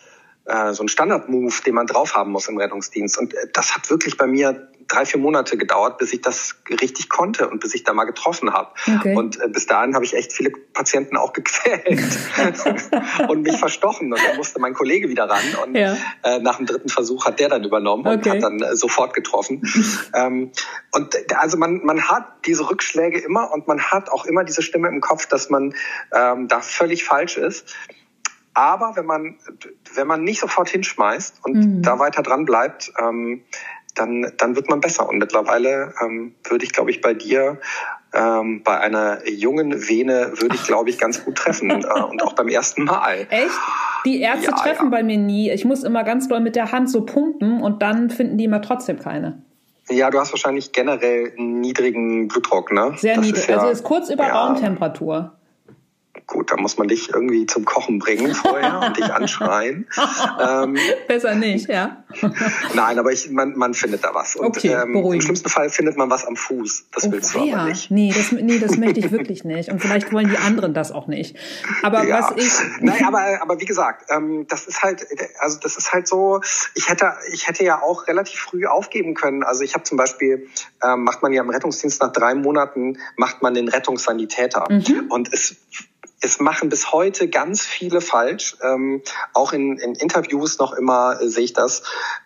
äh, 0.46 0.74
so 0.74 0.84
ein 0.84 0.88
Standard-Move, 0.88 1.54
den 1.66 1.76
man 1.76 1.88
drauf 1.88 2.16
haben 2.16 2.32
muss 2.32 2.48
im 2.48 2.58
Rettungsdienst. 2.58 3.18
Und 3.18 3.34
äh, 3.34 3.48
das 3.54 3.76
hat 3.76 3.90
wirklich 3.90 4.18
bei 4.18 4.28
mir 4.28 4.70
drei, 4.88 5.06
vier 5.06 5.20
Monate 5.20 5.58
gedauert, 5.58 5.98
bis 5.98 6.14
ich 6.14 6.22
das 6.22 6.56
richtig 6.70 7.10
konnte 7.10 7.50
und 7.50 7.60
bis 7.60 7.74
ich 7.74 7.84
da 7.84 7.94
mal 7.94 8.04
getroffen 8.04 8.54
habe. 8.54 8.70
Okay. 9.00 9.16
Und 9.16 9.42
äh, 9.42 9.48
bis 9.48 9.66
dahin 9.66 9.96
habe 9.96 10.06
ich 10.06 10.16
echt 10.16 10.34
viele 10.34 10.52
Patienten 10.52 11.18
auch 11.18 11.34
gequält 11.34 11.88
und 13.28 13.42
mich 13.42 13.58
verstochen. 13.58 14.14
Und 14.14 14.22
dann 14.24 14.38
musste 14.38 14.60
mein 14.60 14.74
Kollege 14.74 15.10
wieder 15.10 15.28
ran. 15.28 15.44
Und 15.64 15.76
ja. 15.76 15.98
äh, 16.24 16.40
nach 16.40 16.58
dem 16.58 16.66
dritten 16.66 16.90
Versuch 16.90 17.26
hat 17.26 17.40
der 17.40 17.50
dann 17.50 17.64
übernommen 17.64 18.06
okay. 18.06 18.16
und 18.16 18.30
hat 18.30 18.44
dann 18.44 18.62
äh, 18.62 18.76
sofort 18.76 19.14
getroffen. 19.14 19.64
ähm, 20.14 20.52
und 20.92 21.16
also 21.38 21.58
man, 21.58 21.84
man 21.84 22.08
hat 22.08 22.46
diese 22.46 22.70
Rückschläge 22.70 23.20
immer 23.20 23.52
und 23.52 23.68
man 23.68 23.82
hat 23.82 24.10
auch 24.10 24.26
immer 24.26 24.44
diese 24.44 24.62
Stimme 24.62 24.90
im 24.90 25.02
Kopf, 25.02 25.26
dass 25.26 25.50
man 25.50 25.74
ähm, 26.14 26.48
da 26.48 26.62
völlig 26.62 27.04
falsch 27.04 27.38
ist. 27.38 27.76
Aber 28.56 28.96
wenn 28.96 29.06
man, 29.06 29.38
wenn 29.94 30.08
man 30.08 30.24
nicht 30.24 30.40
sofort 30.40 30.70
hinschmeißt 30.70 31.42
und 31.44 31.54
mhm. 31.56 31.82
da 31.84 32.00
weiter 32.00 32.24
dran 32.24 32.46
bleibt, 32.46 32.92
ähm, 33.00 33.44
dann, 33.96 34.32
dann 34.38 34.56
wird 34.56 34.70
man 34.70 34.80
besser. 34.80 35.08
Und 35.08 35.18
mittlerweile 35.18 35.94
ähm, 36.02 36.36
würde 36.44 36.66
ich, 36.66 36.72
glaube 36.72 36.90
ich, 36.90 37.02
bei 37.02 37.14
dir 37.14 37.60
ähm, 38.14 38.64
bei 38.64 38.80
einer 38.80 39.28
jungen 39.28 39.88
Vene 39.88 40.32
würde 40.38 40.56
ich, 40.56 40.64
glaube 40.64 40.90
ich, 40.90 40.98
ganz 40.98 41.24
gut 41.24 41.36
treffen 41.36 41.70
äh, 41.84 42.02
und 42.02 42.24
auch 42.24 42.34
beim 42.34 42.48
ersten 42.48 42.86
Mal. 42.86 43.28
Echt? 43.30 43.52
Die 44.06 44.22
Ärzte 44.22 44.52
ja, 44.52 44.56
treffen 44.56 44.86
ja. 44.86 44.90
bei 44.90 45.04
mir 45.04 45.18
nie. 45.18 45.52
Ich 45.52 45.66
muss 45.66 45.84
immer 45.84 46.04
ganz 46.04 46.28
doll 46.28 46.40
mit 46.40 46.56
der 46.56 46.72
Hand 46.72 46.90
so 46.90 47.06
pumpen 47.06 47.62
und 47.62 47.82
dann 47.82 48.10
finden 48.10 48.38
die 48.38 48.46
immer 48.46 48.62
trotzdem 48.62 49.00
keine. 49.00 49.42
Ja, 49.90 50.10
du 50.10 50.20
hast 50.20 50.32
wahrscheinlich 50.32 50.72
generell 50.72 51.34
einen 51.38 51.60
niedrigen 51.60 52.28
Blutdruck, 52.28 52.72
ne? 52.72 52.94
Sehr 52.98 53.20
niedrig. 53.20 53.48
Ja, 53.48 53.58
also 53.58 53.70
ist 53.70 53.84
kurz 53.84 54.10
über. 54.10 54.24
Raumtemperatur. 54.24 55.34
Gut, 56.28 56.52
da 56.52 56.58
muss 56.58 56.78
man 56.78 56.88
dich 56.88 57.14
irgendwie 57.14 57.46
zum 57.46 57.66
Kochen 57.66 58.00
bringen 58.00 58.34
vorher 58.34 58.80
und 58.80 58.98
dich 58.98 59.14
anschreien. 59.14 59.88
ähm, 60.40 60.78
Besser 61.08 61.36
nicht, 61.36 61.70
ja. 61.70 62.04
Nein, 62.74 62.98
aber 62.98 63.12
ich, 63.12 63.30
man, 63.30 63.56
man 63.56 63.74
findet 63.74 64.04
da 64.04 64.14
was. 64.14 64.36
Und 64.36 64.48
okay, 64.48 64.70
ähm, 64.70 64.96
im 64.96 65.22
schlimmsten 65.22 65.50
Fall 65.50 65.70
findet 65.70 65.98
man 65.98 66.10
was 66.10 66.26
am 66.26 66.36
Fuß. 66.36 66.86
Das 66.92 67.06
oh, 67.06 67.12
willst 67.12 67.36
du 67.36 67.40
ja. 67.40 67.58
aber 67.58 67.70
nicht. 67.70 67.92
Nee 67.92 68.14
das, 68.16 68.32
nee, 68.32 68.60
das 68.60 68.78
möchte 68.78 69.00
ich 69.00 69.12
wirklich 69.12 69.44
nicht. 69.44 69.70
Und 69.70 69.80
vielleicht 69.80 70.12
wollen 70.12 70.30
die 70.30 70.38
anderen 70.38 70.74
das 70.74 70.92
auch 70.92 71.08
nicht. 71.08 71.36
Aber 71.84 72.06
ja. 72.06 72.20
was 72.20 72.32
ich. 72.38 72.52
Nein, 72.82 73.04
aber, 73.06 73.42
aber 73.42 73.60
wie 73.60 73.66
gesagt, 73.66 74.10
ähm, 74.10 74.48
das 74.48 74.68
ist 74.68 74.82
halt, 74.82 75.06
also 75.40 75.60
das 75.60 75.78
ist 75.78 75.94
halt 75.94 76.08
so, 76.08 76.42
ich 76.74 76.90
hätte, 76.90 77.14
ich 77.32 77.48
hätte 77.48 77.64
ja 77.64 77.82
auch 77.82 78.08
relativ 78.08 78.40
früh 78.40 78.66
aufgeben 78.66 79.14
können. 79.14 79.44
Also 79.44 79.64
ich 79.64 79.74
habe 79.74 79.84
zum 79.84 79.98
Beispiel, 79.98 80.48
ähm, 80.84 81.04
macht 81.04 81.22
man 81.22 81.34
ja 81.34 81.42
im 81.42 81.50
Rettungsdienst 81.50 82.02
nach 82.02 82.12
drei 82.12 82.36
Monaten, 82.36 82.98
macht 83.18 83.42
man 83.42 83.54
den 83.54 83.68
Rettungssanitäter. 83.68 84.66
Mhm. 84.70 85.06
Und 85.10 85.34
es 85.34 85.58
es 86.26 86.40
machen 86.40 86.70
bis 86.70 86.92
heute 86.92 87.30
ganz 87.30 87.66
viele 87.66 88.02
falsch. 88.02 88.58
Ähm, 88.62 89.02
auch 89.34 89.54
in, 89.54 89.78
in 89.78 89.94
Interviews 89.96 90.58
noch 90.58 90.74
immer 90.74 91.22
äh, 91.22 91.28
sehe 91.28 91.46
ich 91.46 91.54
das, 91.54 91.84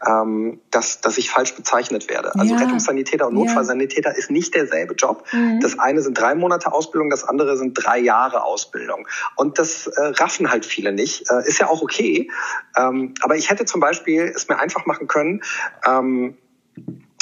ähm, 0.08 0.62
dass, 0.72 1.02
dass 1.02 1.18
ich 1.18 1.30
falsch 1.30 1.54
bezeichnet 1.54 2.10
werde. 2.10 2.34
Also 2.36 2.56
ja. 2.56 2.62
Rettungssanitäter 2.62 3.28
und 3.28 3.36
Notfallsanitäter 3.36 4.12
ja. 4.12 4.18
ist 4.18 4.32
nicht 4.32 4.56
derselbe 4.56 4.94
Job. 4.96 5.26
Mhm. 5.32 5.60
Das 5.60 5.78
eine 5.78 6.02
sind 6.02 6.18
drei 6.18 6.34
Monate 6.34 6.72
Ausbildung, 6.72 7.10
das 7.10 7.24
andere 7.24 7.58
sind 7.58 7.74
drei 7.74 8.00
Jahre 8.00 8.44
Ausbildung. 8.44 9.08
Und 9.36 9.60
das 9.60 9.88
äh, 9.88 10.02
raffen 10.02 10.50
halt 10.50 10.66
viele 10.66 10.94
nicht. 10.94 11.30
Äh, 11.30 11.48
ist 11.48 11.60
ja 11.60 11.68
auch 11.68 11.82
okay. 11.82 12.32
Ähm, 12.78 13.14
aber 13.22 13.36
ich 13.36 13.50
hätte 13.50 13.66
zum 13.66 13.82
Beispiel 13.82 14.24
es 14.24 14.48
mir 14.48 14.60
einfach 14.60 14.86
machen 14.86 15.08
können, 15.08 15.42
ähm, 15.86 16.38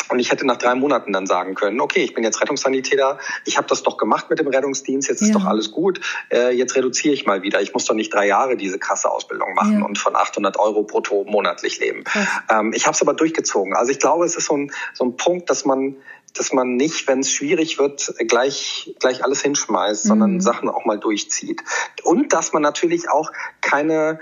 und 0.09 0.19
ich 0.19 0.31
hätte 0.31 0.45
nach 0.45 0.57
drei 0.57 0.75
Monaten 0.75 1.11
dann 1.11 1.27
sagen 1.27 1.55
können, 1.55 1.81
okay, 1.81 2.03
ich 2.03 2.13
bin 2.13 2.23
jetzt 2.23 2.41
Rettungssanitäter, 2.41 3.17
ich 3.45 3.57
habe 3.57 3.67
das 3.67 3.83
doch 3.83 3.97
gemacht 3.97 4.29
mit 4.29 4.39
dem 4.39 4.47
Rettungsdienst, 4.47 5.09
jetzt 5.09 5.21
ist 5.21 5.35
doch 5.35 5.45
alles 5.45 5.71
gut, 5.71 5.99
äh, 6.31 6.55
jetzt 6.55 6.75
reduziere 6.75 7.13
ich 7.13 7.25
mal 7.25 7.41
wieder. 7.41 7.61
Ich 7.61 7.73
muss 7.73 7.85
doch 7.85 7.95
nicht 7.95 8.13
drei 8.13 8.27
Jahre 8.27 8.55
diese 8.55 8.79
krasse 8.79 9.09
Ausbildung 9.09 9.53
machen 9.53 9.79
ja. 9.79 9.85
und 9.85 9.97
von 9.97 10.15
800 10.15 10.57
Euro 10.59 10.83
brutto 10.83 11.25
monatlich 11.25 11.79
leben. 11.79 12.03
Ähm, 12.49 12.71
ich 12.73 12.85
habe 12.85 12.95
es 12.95 13.01
aber 13.01 13.13
durchgezogen. 13.13 13.75
Also 13.75 13.91
ich 13.91 13.99
glaube, 13.99 14.25
es 14.25 14.35
ist 14.35 14.45
so 14.45 14.55
ein, 14.55 14.71
so 14.93 15.05
ein 15.05 15.17
Punkt, 15.17 15.49
dass 15.49 15.65
man 15.65 15.97
dass 16.33 16.53
man 16.53 16.75
nicht, 16.75 17.07
wenn 17.07 17.19
es 17.19 17.31
schwierig 17.31 17.79
wird, 17.79 18.13
gleich, 18.27 18.93
gleich 18.99 19.23
alles 19.23 19.41
hinschmeißt, 19.41 20.05
mhm. 20.05 20.09
sondern 20.09 20.41
Sachen 20.41 20.69
auch 20.69 20.85
mal 20.85 20.99
durchzieht. 20.99 21.63
Und 22.03 22.33
dass 22.33 22.53
man 22.53 22.61
natürlich 22.61 23.09
auch 23.09 23.31
keine, 23.61 24.19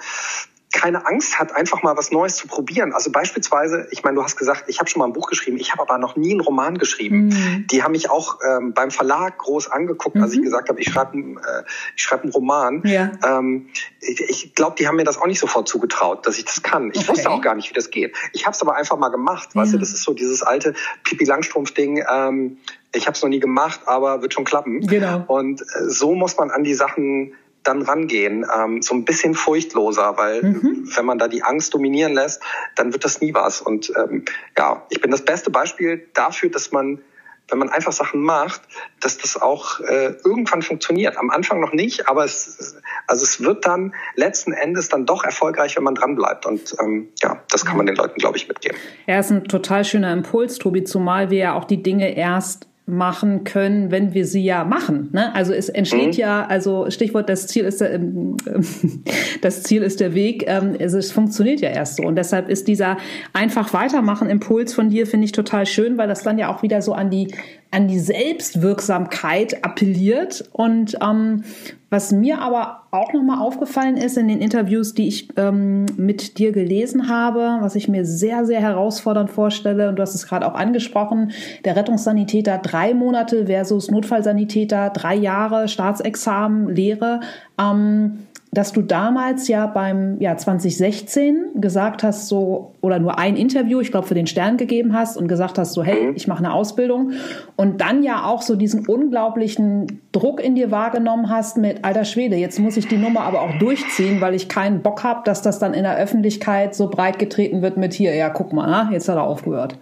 keine 0.75 1.05
Angst 1.05 1.39
hat, 1.39 1.55
einfach 1.55 1.83
mal 1.83 1.95
was 1.95 2.11
Neues 2.11 2.35
zu 2.35 2.47
probieren. 2.47 2.91
Also 2.91 3.09
beispielsweise, 3.09 3.87
ich 3.91 4.03
meine, 4.03 4.15
du 4.15 4.23
hast 4.23 4.35
gesagt, 4.35 4.65
ich 4.67 4.79
habe 4.79 4.89
schon 4.89 4.99
mal 4.99 5.05
ein 5.05 5.13
Buch 5.13 5.29
geschrieben, 5.29 5.57
ich 5.57 5.71
habe 5.71 5.81
aber 5.81 5.97
noch 5.97 6.17
nie 6.17 6.31
einen 6.31 6.41
Roman 6.41 6.77
geschrieben. 6.77 7.27
Mhm. 7.27 7.67
Die 7.71 7.81
haben 7.81 7.93
mich 7.93 8.09
auch 8.09 8.39
ähm, 8.45 8.73
beim 8.73 8.91
Verlag 8.91 9.37
groß 9.37 9.71
angeguckt, 9.71 10.17
mhm. 10.17 10.23
als 10.23 10.33
ich 10.33 10.41
gesagt 10.41 10.67
habe, 10.67 10.81
ich 10.81 10.89
schreibe 10.91 11.17
äh, 11.17 11.63
ich 11.95 12.03
schreib 12.03 12.23
einen 12.23 12.33
Roman. 12.33 12.83
Ja. 12.85 13.11
Ähm, 13.25 13.69
ich 14.01 14.21
ich 14.27 14.53
glaube, 14.53 14.75
die 14.77 14.87
haben 14.87 14.97
mir 14.97 15.05
das 15.05 15.17
auch 15.17 15.27
nicht 15.27 15.39
sofort 15.39 15.69
zugetraut, 15.69 16.27
dass 16.27 16.37
ich 16.37 16.43
das 16.43 16.61
kann. 16.61 16.91
Ich 16.93 16.99
okay. 16.99 17.09
wusste 17.09 17.29
auch 17.29 17.41
gar 17.41 17.55
nicht, 17.55 17.69
wie 17.69 17.73
das 17.73 17.89
geht. 17.89 18.13
Ich 18.33 18.45
habe 18.45 18.53
es 18.53 18.61
aber 18.61 18.75
einfach 18.75 18.97
mal 18.97 19.09
gemacht. 19.09 19.49
Ja. 19.53 19.61
Weißt 19.61 19.73
du, 19.73 19.77
das 19.77 19.91
ist 19.91 20.03
so 20.03 20.13
dieses 20.13 20.43
alte 20.43 20.73
Pipi 21.05 21.23
Langstrumpf-Ding. 21.23 22.03
Ähm, 22.11 22.57
ich 22.91 23.07
habe 23.07 23.15
es 23.15 23.21
noch 23.21 23.29
nie 23.29 23.39
gemacht, 23.39 23.81
aber 23.85 24.21
wird 24.21 24.33
schon 24.33 24.43
klappen. 24.43 24.85
Genau. 24.87 25.23
Und 25.27 25.61
äh, 25.61 25.65
so 25.87 26.15
muss 26.15 26.37
man 26.37 26.51
an 26.51 26.65
die 26.65 26.73
Sachen 26.73 27.33
dann 27.65 27.81
rangehen, 27.81 28.45
ähm, 28.55 28.81
so 28.81 28.95
ein 28.95 29.05
bisschen 29.05 29.33
furchtloser, 29.33 30.17
weil 30.17 30.43
mhm. 30.43 30.89
wenn 30.95 31.05
man 31.05 31.17
da 31.17 31.27
die 31.27 31.43
Angst 31.43 31.73
dominieren 31.73 32.13
lässt, 32.13 32.41
dann 32.75 32.93
wird 32.93 33.03
das 33.03 33.21
nie 33.21 33.33
was. 33.33 33.61
Und 33.61 33.91
ähm, 33.97 34.25
ja, 34.57 34.85
ich 34.89 35.01
bin 35.01 35.11
das 35.11 35.23
beste 35.23 35.49
Beispiel 35.49 36.07
dafür, 36.13 36.49
dass 36.49 36.71
man 36.71 37.01
wenn 37.49 37.59
man 37.59 37.69
einfach 37.69 37.91
Sachen 37.91 38.21
macht, 38.21 38.61
dass 38.99 39.17
das 39.17 39.39
auch 39.39 39.79
äh, 39.79 40.15
irgendwann 40.23 40.61
funktioniert. 40.61 41.17
Am 41.17 41.29
Anfang 41.29 41.59
noch 41.59 41.73
nicht, 41.73 42.07
aber 42.07 42.25
es, 42.25 42.75
also 43.07 43.23
es 43.23 43.41
wird 43.43 43.65
dann 43.65 43.93
letzten 44.15 44.51
Endes 44.51 44.89
dann 44.89 45.05
doch 45.05 45.23
erfolgreich, 45.23 45.75
wenn 45.75 45.83
man 45.83 45.95
dran 45.95 46.15
bleibt. 46.15 46.45
Und 46.45 46.75
ähm, 46.79 47.09
ja, 47.21 47.43
das 47.49 47.65
kann 47.65 47.77
man 47.77 47.85
den 47.85 47.95
Leuten, 47.95 48.17
glaube 48.19 48.37
ich, 48.37 48.47
mitgeben. 48.47 48.77
Er 49.05 49.19
ist 49.19 49.31
ein 49.31 49.43
total 49.43 49.85
schöner 49.85 50.11
Impuls, 50.11 50.57
Tobi, 50.57 50.83
zumal 50.83 51.29
wir 51.29 51.37
ja 51.37 51.53
auch 51.53 51.65
die 51.65 51.83
Dinge 51.83 52.15
erst 52.15 52.67
machen 52.87 53.43
können, 53.43 53.89
wenn 53.89 54.13
wir 54.13 54.25
sie 54.25 54.43
ja 54.43 54.63
machen. 54.63 55.09
Ne? 55.11 55.33
Also 55.33 55.53
es 55.53 55.69
entsteht 55.69 56.13
mhm. 56.13 56.19
ja, 56.19 56.45
also 56.45 56.89
Stichwort, 56.91 57.29
das 57.29 57.47
Ziel 57.47 57.65
ist 57.65 57.81
der, 57.81 57.93
ähm, 57.93 58.37
das 59.41 59.63
Ziel 59.63 59.81
ist 59.81 59.99
der 59.99 60.13
Weg. 60.13 60.43
Ähm, 60.47 60.77
also 60.79 60.99
es 60.99 61.11
funktioniert 61.11 61.61
ja 61.61 61.69
erst 61.69 61.97
so 61.97 62.03
und 62.03 62.15
deshalb 62.15 62.47
ist 62.47 62.67
dieser 62.67 62.97
einfach 63.33 63.73
weitermachen 63.73 64.29
Impuls 64.29 64.73
von 64.73 64.89
dir 64.89 65.07
finde 65.07 65.25
ich 65.25 65.31
total 65.31 65.65
schön, 65.65 65.97
weil 65.97 66.07
das 66.07 66.21
dann 66.21 66.37
ja 66.37 66.53
auch 66.53 66.61
wieder 66.61 66.83
so 66.83 66.93
an 66.93 67.09
die 67.09 67.33
an 67.75 67.89
die 67.89 67.99
Selbstwirksamkeit 67.99 69.65
appelliert. 69.65 70.47
Und 70.53 70.97
ähm, 71.01 71.43
was 71.89 72.13
mir 72.13 72.39
aber 72.39 72.83
auch 72.91 73.11
nochmal 73.11 73.39
aufgefallen 73.39 73.97
ist 73.97 74.17
in 74.17 74.29
den 74.29 74.39
Interviews, 74.39 74.93
die 74.93 75.09
ich 75.09 75.27
ähm, 75.35 75.85
mit 75.97 76.37
dir 76.37 76.53
gelesen 76.53 77.09
habe, 77.09 77.57
was 77.59 77.75
ich 77.75 77.89
mir 77.89 78.05
sehr, 78.05 78.45
sehr 78.45 78.61
herausfordernd 78.61 79.29
vorstelle, 79.29 79.89
und 79.89 79.97
du 79.97 80.01
hast 80.01 80.15
es 80.15 80.25
gerade 80.25 80.47
auch 80.47 80.55
angesprochen, 80.55 81.31
der 81.65 81.75
Rettungssanitäter 81.75 82.59
drei 82.59 82.93
Monate 82.93 83.47
versus 83.47 83.91
Notfallsanitäter 83.91 84.89
drei 84.91 85.15
Jahre 85.15 85.67
Staatsexamen, 85.67 86.73
Lehre. 86.73 87.19
Ähm, 87.59 88.19
dass 88.55 88.71
du 88.71 88.81
damals 88.81 89.47
ja 89.47 89.67
beim 89.67 90.19
ja 90.19 90.35
2016 90.35 91.61
gesagt 91.61 92.03
hast 92.03 92.27
so 92.27 92.73
oder 92.81 92.99
nur 92.99 93.19
ein 93.19 93.35
Interview, 93.35 93.79
ich 93.79 93.91
glaube 93.91 94.07
für 94.07 94.15
den 94.15 94.27
Stern 94.27 94.57
gegeben 94.57 94.93
hast 94.93 95.17
und 95.17 95.27
gesagt 95.27 95.57
hast 95.57 95.73
so 95.73 95.83
hey, 95.83 96.07
mhm. 96.07 96.15
ich 96.15 96.27
mache 96.27 96.39
eine 96.39 96.53
Ausbildung 96.53 97.11
und 97.55 97.81
dann 97.81 98.01
ja 98.01 98.25
auch 98.25 98.41
so 98.41 98.55
diesen 98.55 98.87
unglaublichen 98.87 100.01
Druck 100.11 100.43
in 100.43 100.55
dir 100.55 100.71
wahrgenommen 100.71 101.29
hast 101.29 101.57
mit 101.57 101.83
alter 101.83 102.05
Schwede, 102.05 102.35
jetzt 102.35 102.59
muss 102.59 102.77
ich 102.77 102.87
die 102.87 102.97
Nummer 102.97 103.21
aber 103.21 103.41
auch 103.41 103.57
durchziehen, 103.59 104.21
weil 104.21 104.33
ich 104.33 104.49
keinen 104.49 104.81
Bock 104.81 105.03
habe, 105.03 105.21
dass 105.25 105.41
das 105.41 105.59
dann 105.59 105.73
in 105.73 105.83
der 105.83 105.97
Öffentlichkeit 105.97 106.73
so 106.73 106.89
breit 106.89 107.19
getreten 107.19 107.61
wird 107.61 107.77
mit 107.77 107.93
hier, 107.93 108.15
ja, 108.15 108.29
guck 108.29 108.53
mal, 108.53 108.91
jetzt 108.91 109.09
hat 109.09 109.17
er 109.17 109.23
aufgehört. 109.23 109.77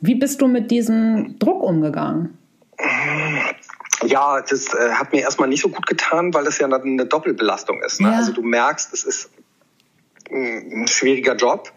Wie 0.00 0.14
bist 0.14 0.40
du 0.40 0.48
mit 0.48 0.70
diesem 0.70 1.38
Druck 1.38 1.62
umgegangen? 1.62 2.38
Ja, 4.06 4.40
das 4.40 4.74
äh, 4.74 4.90
hat 4.92 5.12
mir 5.12 5.20
erstmal 5.20 5.48
nicht 5.48 5.62
so 5.62 5.68
gut 5.68 5.86
getan, 5.86 6.32
weil 6.34 6.44
das 6.44 6.58
ja 6.58 6.66
eine 6.66 7.06
Doppelbelastung 7.06 7.82
ist. 7.82 8.00
Ne? 8.00 8.10
Ja. 8.10 8.16
Also 8.16 8.32
du 8.32 8.42
merkst, 8.42 8.92
es 8.92 9.04
ist 9.04 9.30
ein 10.34 10.88
schwieriger 10.88 11.36
Job. 11.36 11.72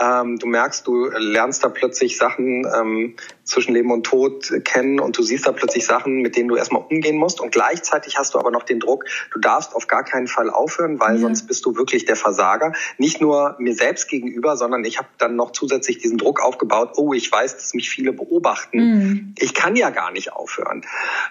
Ähm, 0.00 0.38
du 0.38 0.46
merkst, 0.46 0.86
du 0.86 1.06
lernst 1.06 1.62
da 1.62 1.68
plötzlich 1.68 2.16
Sachen 2.16 2.66
ähm, 2.66 3.16
zwischen 3.44 3.74
Leben 3.74 3.90
und 3.92 4.04
Tod 4.04 4.52
kennen 4.64 5.00
und 5.00 5.16
du 5.16 5.22
siehst 5.22 5.46
da 5.46 5.52
plötzlich 5.52 5.86
Sachen, 5.86 6.22
mit 6.22 6.36
denen 6.36 6.48
du 6.48 6.56
erstmal 6.56 6.82
umgehen 6.82 7.16
musst. 7.16 7.40
Und 7.40 7.52
gleichzeitig 7.52 8.18
hast 8.18 8.34
du 8.34 8.38
aber 8.38 8.50
noch 8.50 8.64
den 8.64 8.80
Druck, 8.80 9.04
du 9.32 9.38
darfst 9.38 9.74
auf 9.74 9.86
gar 9.86 10.04
keinen 10.04 10.26
Fall 10.26 10.50
aufhören, 10.50 10.98
weil 11.00 11.14
ja. 11.14 11.20
sonst 11.20 11.46
bist 11.46 11.64
du 11.64 11.76
wirklich 11.76 12.04
der 12.04 12.16
Versager. 12.16 12.72
Nicht 12.98 13.20
nur 13.20 13.56
mir 13.58 13.74
selbst 13.74 14.08
gegenüber, 14.08 14.56
sondern 14.56 14.84
ich 14.84 14.98
habe 14.98 15.08
dann 15.18 15.36
noch 15.36 15.52
zusätzlich 15.52 15.98
diesen 15.98 16.18
Druck 16.18 16.40
aufgebaut, 16.40 16.92
oh, 16.96 17.12
ich 17.12 17.30
weiß, 17.30 17.56
dass 17.56 17.74
mich 17.74 17.90
viele 17.90 18.12
beobachten. 18.12 18.78
Mhm. 18.78 19.34
Ich 19.38 19.54
kann 19.54 19.76
ja 19.76 19.90
gar 19.90 20.10
nicht 20.10 20.32
aufhören. 20.32 20.84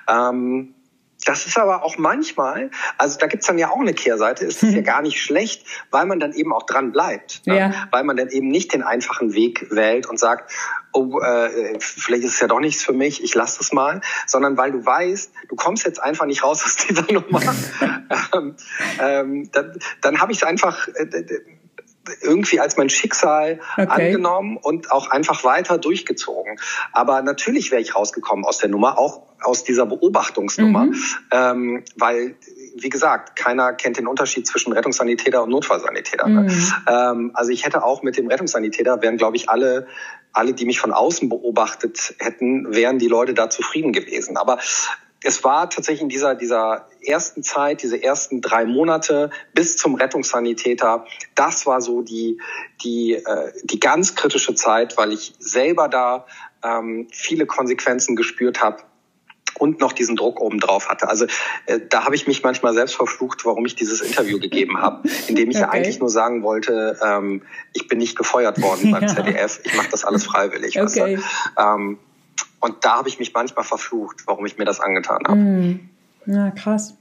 Ähm, 0.07 0.75
das 1.25 1.45
ist 1.45 1.57
aber 1.57 1.83
auch 1.83 1.97
manchmal, 1.97 2.71
also 2.97 3.19
da 3.19 3.27
gibt's 3.27 3.47
dann 3.47 3.57
ja 3.57 3.69
auch 3.69 3.79
eine 3.79 3.93
Kehrseite, 3.93 4.45
ist 4.45 4.63
es 4.63 4.73
ja 4.73 4.81
gar 4.89 5.01
nicht 5.01 5.21
schlecht, 5.21 5.65
weil 5.91 6.05
man 6.05 6.19
dann 6.19 6.33
eben 6.33 6.53
auch 6.53 6.63
dran 6.63 6.91
bleibt. 6.91 7.45
Ne? 7.45 7.57
Ja. 7.57 7.87
Weil 7.91 8.03
man 8.03 8.15
dann 8.17 8.29
eben 8.29 8.47
nicht 8.47 8.73
den 8.73 8.83
einfachen 8.83 9.33
Weg 9.33 9.67
wählt 9.69 10.07
und 10.07 10.17
sagt, 10.17 10.51
oh, 10.93 11.19
äh, 11.19 11.77
vielleicht 11.79 12.23
ist 12.23 12.33
es 12.35 12.39
ja 12.39 12.47
doch 12.47 12.59
nichts 12.59 12.83
für 12.83 12.93
mich, 12.93 13.23
ich 13.23 13.35
lasse 13.35 13.59
das 13.59 13.73
mal, 13.73 14.01
sondern 14.25 14.57
weil 14.57 14.71
du 14.71 14.85
weißt, 14.85 15.31
du 15.49 15.55
kommst 15.55 15.85
jetzt 15.85 16.01
einfach 16.01 16.25
nicht 16.25 16.43
raus 16.43 16.63
aus 16.63 16.75
dieser 16.87 17.11
Nummer. 17.11 17.41
ähm, 18.33 18.55
ähm, 18.99 19.51
dann 19.51 19.79
dann 20.01 20.21
habe 20.21 20.31
ich 20.31 20.39
es 20.39 20.43
einfach. 20.43 20.87
Äh, 20.87 21.41
irgendwie 22.21 22.59
als 22.59 22.77
mein 22.77 22.89
Schicksal 22.89 23.59
okay. 23.77 23.87
angenommen 23.89 24.57
und 24.57 24.91
auch 24.91 25.09
einfach 25.09 25.43
weiter 25.43 25.77
durchgezogen. 25.77 26.59
Aber 26.91 27.21
natürlich 27.21 27.71
wäre 27.71 27.81
ich 27.81 27.95
rausgekommen 27.95 28.45
aus 28.45 28.57
der 28.57 28.69
Nummer, 28.69 28.97
auch 28.97 29.23
aus 29.41 29.63
dieser 29.63 29.85
Beobachtungsnummer, 29.85 30.85
mhm. 30.85 30.95
ähm, 31.31 31.83
weil 31.95 32.35
wie 32.75 32.89
gesagt, 32.89 33.35
keiner 33.35 33.73
kennt 33.73 33.97
den 33.97 34.07
Unterschied 34.07 34.47
zwischen 34.47 34.73
Rettungssanitäter 34.73 35.43
und 35.43 35.49
Notfallsanitäter. 35.49 36.27
Ne? 36.27 36.41
Mhm. 36.43 36.73
Ähm, 36.87 37.31
also 37.33 37.51
ich 37.51 37.65
hätte 37.65 37.83
auch 37.83 38.03
mit 38.03 38.17
dem 38.17 38.27
Rettungssanitäter, 38.27 39.01
wären, 39.01 39.17
glaube 39.17 39.37
ich, 39.37 39.49
alle, 39.49 39.87
alle, 40.33 40.53
die 40.53 40.65
mich 40.65 40.79
von 40.79 40.91
außen 40.91 41.29
beobachtet 41.29 42.15
hätten, 42.19 42.73
wären 42.75 42.99
die 42.99 43.07
Leute 43.07 43.33
da 43.33 43.49
zufrieden 43.49 43.93
gewesen. 43.93 44.37
Aber 44.37 44.59
es 45.23 45.43
war 45.43 45.69
tatsächlich 45.69 46.01
in 46.01 46.09
dieser, 46.09 46.35
dieser 46.35 46.87
ersten 47.05 47.43
Zeit, 47.43 47.83
diese 47.83 48.01
ersten 48.01 48.41
drei 48.41 48.65
Monate 48.65 49.31
bis 49.53 49.77
zum 49.77 49.95
Rettungssanitäter, 49.95 51.05
das 51.35 51.65
war 51.65 51.81
so 51.81 52.01
die, 52.01 52.39
die, 52.83 53.13
äh, 53.13 53.51
die 53.63 53.79
ganz 53.79 54.15
kritische 54.15 54.55
Zeit, 54.55 54.97
weil 54.97 55.11
ich 55.11 55.33
selber 55.39 55.89
da 55.89 56.25
ähm, 56.63 57.07
viele 57.11 57.45
Konsequenzen 57.45 58.15
gespürt 58.15 58.61
habe 58.61 58.83
und 59.57 59.81
noch 59.81 59.91
diesen 59.91 60.15
Druck 60.15 60.39
oben 60.39 60.59
drauf 60.59 60.87
hatte. 60.89 61.09
Also 61.09 61.25
äh, 61.65 61.79
da 61.89 62.05
habe 62.05 62.15
ich 62.15 62.27
mich 62.27 62.43
manchmal 62.43 62.73
selbst 62.73 62.95
verflucht, 62.95 63.45
warum 63.45 63.65
ich 63.65 63.75
dieses 63.75 64.01
Interview 64.01 64.39
gegeben 64.39 64.81
habe, 64.81 65.07
indem 65.27 65.49
ich 65.49 65.57
okay. 65.57 65.65
ja 65.65 65.69
eigentlich 65.69 65.99
nur 65.99 66.09
sagen 66.09 66.43
wollte, 66.43 66.97
ähm, 67.03 67.41
ich 67.73 67.87
bin 67.87 67.97
nicht 67.97 68.17
gefeuert 68.17 68.61
worden 68.61 68.91
beim 68.91 69.01
ja. 69.07 69.07
ZDF, 69.07 69.59
ich 69.63 69.75
mache 69.75 69.89
das 69.91 70.05
alles 70.05 70.23
freiwillig. 70.23 70.79
Okay. 70.79 71.17
Weißt 71.17 71.23
du? 71.57 71.61
ähm, 71.61 71.99
und 72.59 72.83
da 72.83 72.97
habe 72.97 73.09
ich 73.09 73.19
mich 73.19 73.33
manchmal 73.33 73.65
verflucht, 73.65 74.23
warum 74.25 74.45
ich 74.45 74.57
mir 74.57 74.65
das 74.65 74.79
angetan 74.79 75.19
habe. 75.27 75.39
Mm. 75.39 75.89
Ja, 76.25 76.51
krass. 76.51 76.95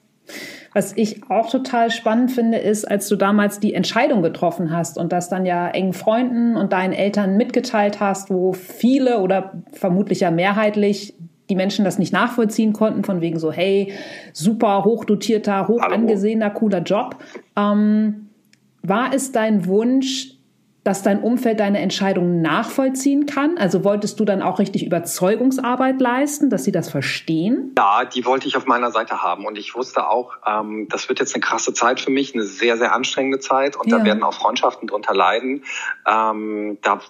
Was 0.75 0.93
ich 0.97 1.31
auch 1.31 1.51
total 1.51 1.91
spannend 1.91 2.31
finde, 2.31 2.59
ist, 2.59 2.85
als 2.85 3.09
du 3.09 3.17
damals 3.17 3.61
die 3.61 3.75
Entscheidung 3.75 4.23
getroffen 4.23 4.71
hast 4.71 4.99
und 4.99 5.13
das 5.13 5.29
dann 5.29 5.47
ja 5.47 5.69
engen 5.69 5.95
Freunden 5.95 6.57
und 6.57 6.73
deinen 6.73 6.93
Eltern 6.93 7.37
mitgeteilt 7.37 8.01
hast, 8.01 8.31
wo 8.31 8.53
viele 8.53 9.21
oder 9.21 9.63
vermutlich 9.73 10.21
ja 10.21 10.31
mehrheitlich 10.31 11.15
die 11.49 11.57
Menschen 11.57 11.85
das 11.85 11.99
nicht 11.99 12.13
nachvollziehen 12.13 12.75
konnten, 12.75 13.05
von 13.05 13.23
wegen 13.23 13.39
so, 13.39 13.51
hey, 13.51 13.93
super 14.35 14.85
hochdotierter, 14.85 15.67
hoch 15.67 15.81
angesehener, 15.81 16.51
cooler 16.51 16.83
Job. 16.83 17.17
Ähm, 17.57 18.29
war 18.83 19.15
es 19.15 19.33
dein 19.33 19.67
Wunsch, 19.67 20.38
dass 20.85 21.03
dein 21.03 21.21
Umfeld 21.21 21.61
deine 21.61 21.81
Entscheidungen 21.81 22.41
nachvollziehen 22.41 23.27
kann? 23.27 23.59
Also 23.59 23.85
wolltest 23.85 24.19
du 24.21 24.25
dann 24.25 24.43
auch 24.43 24.59
richtig 24.59 24.87
Überzeugungsarbeit 24.87 26.01
leisten, 26.01 26.51
dass 26.51 26.65
sie 26.65 26.73
das 26.73 26.89
verstehen? 26.91 27.73
Ja, 27.77 28.05
die 28.05 28.25
wollte 28.25 28.49
ich 28.49 28.57
auf 28.57 28.67
meiner 28.67 28.91
Seite 28.91 29.23
haben. 29.23 29.45
Und 29.45 29.59
ich 29.59 29.75
wusste 29.75 30.09
auch, 30.09 30.37
ähm, 30.47 30.87
das 30.89 31.09
wird 31.09 31.19
jetzt 31.19 31.35
eine 31.35 31.43
krasse 31.43 31.75
Zeit 31.75 32.01
für 32.01 32.11
mich, 32.11 32.35
eine 32.35 32.45
sehr, 32.45 32.79
sehr 32.79 32.93
anstrengende 32.93 33.39
Zeit. 33.39 33.77
Und 33.77 33.89
ja. 33.89 33.99
da 33.99 34.05
werden 34.05 34.23
auch 34.23 34.35
Freundschaften 34.35 34.89
drunter 34.89 35.15
leiden. 35.15 35.65
Ähm, 36.07 36.79
da 36.83 37.01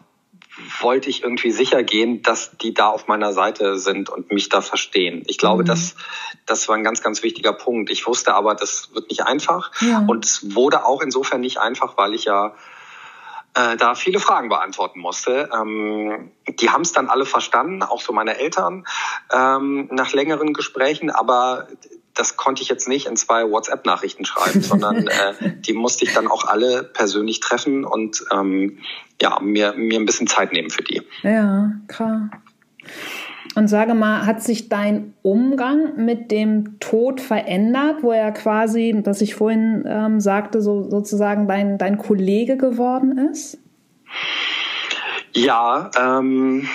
wollte 0.81 1.09
ich 1.09 1.23
irgendwie 1.23 1.51
sicher 1.51 1.83
gehen, 1.83 2.23
dass 2.23 2.57
die 2.59 2.75
da 2.75 2.89
auf 2.89 3.07
meiner 3.07 3.33
Seite 3.33 3.79
sind 3.79 4.11
und 4.11 4.33
mich 4.33 4.49
da 4.49 4.61
verstehen. 4.61 5.23
Ich 5.27 5.39
glaube, 5.39 5.63
mhm. 5.63 5.67
das, 5.67 5.95
das 6.47 6.69
war 6.69 6.77
ein 6.77 6.85
ganz, 6.85 7.03
ganz 7.03 7.23
wichtiger 7.23 7.53
Punkt. 7.53 7.91
Ich 7.91 8.07
wusste 8.07 8.35
aber, 8.35 8.55
das 8.55 8.91
wird 8.93 9.09
nicht 9.09 9.23
einfach. 9.23 9.71
Ja. 9.81 10.05
Und 10.07 10.25
es 10.25 10.55
wurde 10.55 10.85
auch 10.85 11.01
insofern 11.01 11.41
nicht 11.41 11.59
einfach, 11.59 11.97
weil 11.97 12.15
ich 12.15 12.25
ja 12.25 12.55
äh, 13.59 13.77
da 13.77 13.95
viele 13.95 14.21
Fragen 14.21 14.49
beantworten 14.49 15.01
musste. 15.01 15.51
Ähm, 15.53 16.31
die 16.49 16.71
haben 16.71 16.83
es 16.83 16.93
dann 16.93 17.09
alle 17.09 17.27
verstanden, 17.27 17.83
auch 17.83 18.01
so 18.01 18.13
meine 18.13 18.39
Eltern, 18.39 18.87
ähm, 19.33 19.89
nach 19.91 20.13
längeren 20.13 20.53
Gesprächen, 20.53 21.11
aber 21.11 21.69
das 22.15 22.37
konnte 22.37 22.63
ich 22.63 22.69
jetzt 22.69 22.89
nicht 22.89 23.07
in 23.07 23.17
zwei 23.17 23.49
WhatsApp-Nachrichten 23.51 24.25
schreiben, 24.25 24.61
sondern 24.61 25.07
äh, 25.09 25.35
die 25.61 25.73
musste 25.73 26.05
ich 26.05 26.15
dann 26.15 26.29
auch 26.29 26.45
alle 26.45 26.85
persönlich 26.85 27.41
treffen 27.41 27.85
und 27.85 28.25
ähm, 28.33 28.79
ja, 29.21 29.41
mir, 29.41 29.75
mir 29.75 29.99
ein 29.99 30.07
bisschen 30.07 30.27
Zeit 30.27 30.53
nehmen 30.53 30.71
für 30.71 30.83
die. 30.83 31.03
Ja, 31.23 31.73
klar. 31.89 32.31
Und 33.55 33.69
sage 33.69 33.95
mal, 33.95 34.27
hat 34.27 34.43
sich 34.43 34.69
dein 34.69 35.15
Umgang 35.23 36.05
mit 36.05 36.31
dem 36.31 36.79
Tod 36.81 37.21
verändert, 37.21 38.03
wo 38.03 38.13
er 38.13 38.31
quasi, 38.33 39.01
was 39.05 39.21
ich 39.21 39.35
vorhin 39.35 39.85
ähm, 39.87 40.21
sagte, 40.21 40.61
so 40.61 40.89
sozusagen 40.89 41.49
dein, 41.49 41.79
dein 41.79 41.99
Kollege 41.99 42.57
geworden 42.57 43.19
ist? 43.31 43.59
Ja, 45.33 45.91
ähm, 45.99 46.69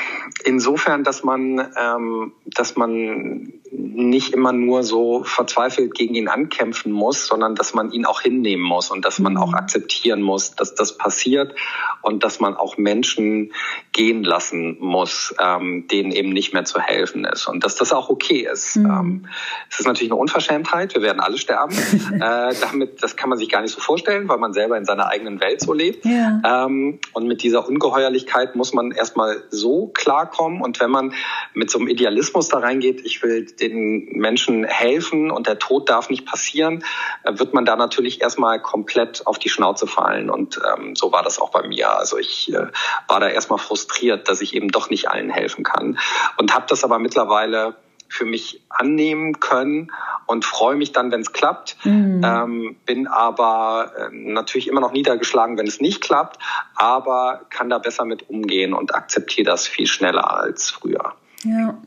insofern, 0.45 1.03
dass 1.03 1.23
man, 1.23 1.67
ähm, 1.77 2.33
dass 2.45 2.75
man 2.75 3.53
nicht 3.75 4.33
immer 4.33 4.53
nur 4.53 4.83
so 4.83 5.23
verzweifelt 5.23 5.95
gegen 5.95 6.15
ihn 6.15 6.27
ankämpfen 6.27 6.91
muss, 6.91 7.27
sondern 7.27 7.55
dass 7.55 7.73
man 7.73 7.91
ihn 7.91 8.05
auch 8.05 8.21
hinnehmen 8.21 8.63
muss 8.63 8.91
und 8.91 9.03
dass 9.03 9.19
man 9.19 9.37
auch 9.37 9.49
mhm. 9.49 9.55
akzeptieren 9.55 10.21
muss, 10.21 10.55
dass 10.55 10.75
das 10.75 10.97
passiert 10.97 11.55
und 12.01 12.23
dass 12.23 12.39
man 12.39 12.55
auch 12.55 12.77
Menschen 12.77 13.53
gehen 13.91 14.23
lassen 14.23 14.77
muss, 14.79 15.33
ähm, 15.39 15.87
denen 15.87 16.11
eben 16.11 16.29
nicht 16.29 16.53
mehr 16.53 16.65
zu 16.65 16.79
helfen 16.79 17.25
ist 17.25 17.47
und 17.47 17.63
dass 17.63 17.75
das 17.75 17.93
auch 17.93 18.09
okay 18.09 18.47
ist. 18.51 18.75
Mhm. 18.75 18.85
Ähm, 18.85 19.25
es 19.69 19.79
ist 19.79 19.85
natürlich 19.85 20.11
eine 20.11 20.19
Unverschämtheit, 20.19 20.93
wir 20.93 21.01
werden 21.01 21.19
alle 21.19 21.37
sterben. 21.37 21.75
äh, 22.13 22.53
damit, 22.61 23.01
das 23.01 23.15
kann 23.15 23.29
man 23.29 23.37
sich 23.39 23.49
gar 23.49 23.61
nicht 23.61 23.73
so 23.73 23.81
vorstellen, 23.81 24.27
weil 24.27 24.37
man 24.37 24.53
selber 24.53 24.77
in 24.77 24.85
seiner 24.85 25.07
eigenen 25.07 25.39
Welt 25.39 25.61
so 25.61 25.73
lebt. 25.73 26.05
Ja. 26.05 26.65
Ähm, 26.65 26.99
und 27.13 27.27
mit 27.27 27.41
dieser 27.41 27.67
Ungeheuerlichkeit 27.67 28.55
muss 28.55 28.73
man 28.73 28.91
erstmal 28.91 29.43
so 29.49 29.87
klarkommen 29.87 30.61
und 30.61 30.79
wenn 30.79 30.91
man 30.91 31.13
mit 31.53 31.71
so 31.71 31.79
einem 31.79 31.87
Idealismus 31.87 32.49
da 32.49 32.59
reingeht, 32.59 33.01
ich 33.05 33.23
will 33.23 33.45
den 33.63 34.05
Menschen 34.11 34.63
helfen 34.65 35.31
und 35.31 35.47
der 35.47 35.59
Tod 35.59 35.89
darf 35.89 36.09
nicht 36.09 36.25
passieren, 36.25 36.83
äh, 37.23 37.37
wird 37.37 37.53
man 37.53 37.65
da 37.65 37.75
natürlich 37.75 38.21
erstmal 38.21 38.61
komplett 38.61 39.25
auf 39.25 39.39
die 39.39 39.49
Schnauze 39.49 39.87
fallen. 39.87 40.29
Und 40.29 40.59
ähm, 40.77 40.95
so 40.95 41.11
war 41.11 41.23
das 41.23 41.39
auch 41.39 41.51
bei 41.51 41.67
mir. 41.67 41.97
Also 41.97 42.17
ich 42.17 42.53
äh, 42.53 42.67
war 43.07 43.19
da 43.19 43.29
erstmal 43.29 43.59
frustriert, 43.59 44.29
dass 44.29 44.41
ich 44.41 44.55
eben 44.55 44.69
doch 44.69 44.89
nicht 44.89 45.09
allen 45.09 45.29
helfen 45.29 45.63
kann. 45.63 45.97
Und 46.37 46.53
habe 46.53 46.65
das 46.67 46.83
aber 46.83 46.99
mittlerweile 46.99 47.75
für 48.09 48.25
mich 48.25 48.61
annehmen 48.69 49.39
können 49.39 49.91
und 50.27 50.45
freue 50.45 50.75
mich 50.75 50.91
dann, 50.91 51.11
wenn 51.11 51.21
es 51.21 51.33
klappt. 51.33 51.77
Mhm. 51.83 52.21
Ähm, 52.23 52.75
bin 52.85 53.07
aber 53.07 53.91
äh, 53.97 54.09
natürlich 54.11 54.67
immer 54.67 54.81
noch 54.81 54.91
niedergeschlagen, 54.91 55.57
wenn 55.57 55.67
es 55.67 55.81
nicht 55.81 56.01
klappt, 56.01 56.37
aber 56.75 57.41
kann 57.49 57.69
da 57.69 57.79
besser 57.79 58.05
mit 58.05 58.29
umgehen 58.29 58.73
und 58.73 58.93
akzeptiere 58.93 59.45
das 59.45 59.67
viel 59.67 59.87
schneller 59.87 60.31
als 60.37 60.69
früher. 60.69 61.13
Ja. 61.43 61.77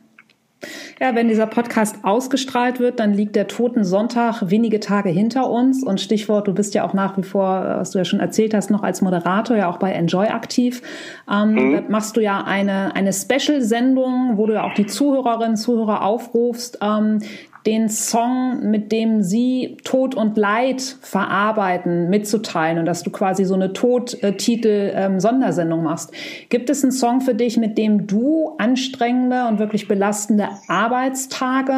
Ja, 1.00 1.14
wenn 1.14 1.28
dieser 1.28 1.46
Podcast 1.46 1.98
ausgestrahlt 2.02 2.80
wird, 2.80 2.98
dann 2.98 3.12
liegt 3.12 3.36
der 3.36 3.46
Toten 3.46 3.84
Sonntag 3.84 4.50
wenige 4.50 4.80
Tage 4.80 5.10
hinter 5.10 5.50
uns. 5.50 5.84
Und 5.84 6.00
Stichwort, 6.00 6.48
du 6.48 6.54
bist 6.54 6.74
ja 6.74 6.86
auch 6.86 6.94
nach 6.94 7.16
wie 7.18 7.22
vor, 7.22 7.62
was 7.78 7.90
du 7.90 7.98
ja 7.98 8.04
schon 8.04 8.20
erzählt 8.20 8.54
hast, 8.54 8.70
noch 8.70 8.82
als 8.82 9.02
Moderator 9.02 9.56
ja 9.56 9.68
auch 9.68 9.76
bei 9.76 9.92
Enjoy 9.92 10.28
aktiv. 10.28 10.82
Ähm, 11.30 11.52
mhm. 11.52 11.72
Da 11.74 11.82
machst 11.88 12.16
du 12.16 12.20
ja 12.20 12.42
eine, 12.44 12.94
eine 12.96 13.12
Special-Sendung, 13.12 14.36
wo 14.36 14.46
du 14.46 14.54
ja 14.54 14.64
auch 14.64 14.74
die 14.74 14.86
Zuhörerinnen 14.86 15.50
und 15.50 15.56
Zuhörer 15.56 16.02
aufrufst, 16.02 16.78
ähm, 16.80 17.18
den 17.66 17.88
Song, 17.88 18.70
mit 18.70 18.92
dem 18.92 19.22
sie 19.22 19.76
Tod 19.82 20.14
und 20.14 20.36
Leid 20.36 20.80
verarbeiten, 21.00 22.08
mitzuteilen 22.08 22.78
und 22.78 22.86
dass 22.86 23.02
du 23.02 23.10
quasi 23.10 23.44
so 23.44 23.54
eine 23.54 23.72
Todtitel-Sondersendung 23.72 25.82
machst. 25.82 26.12
Gibt 26.48 26.70
es 26.70 26.84
einen 26.84 26.92
Song 26.92 27.20
für 27.20 27.34
dich, 27.34 27.56
mit 27.56 27.76
dem 27.76 28.06
du 28.06 28.54
anstrengende 28.58 29.48
und 29.48 29.58
wirklich 29.58 29.88
belastende 29.88 30.50
Arbeitstage 30.68 31.74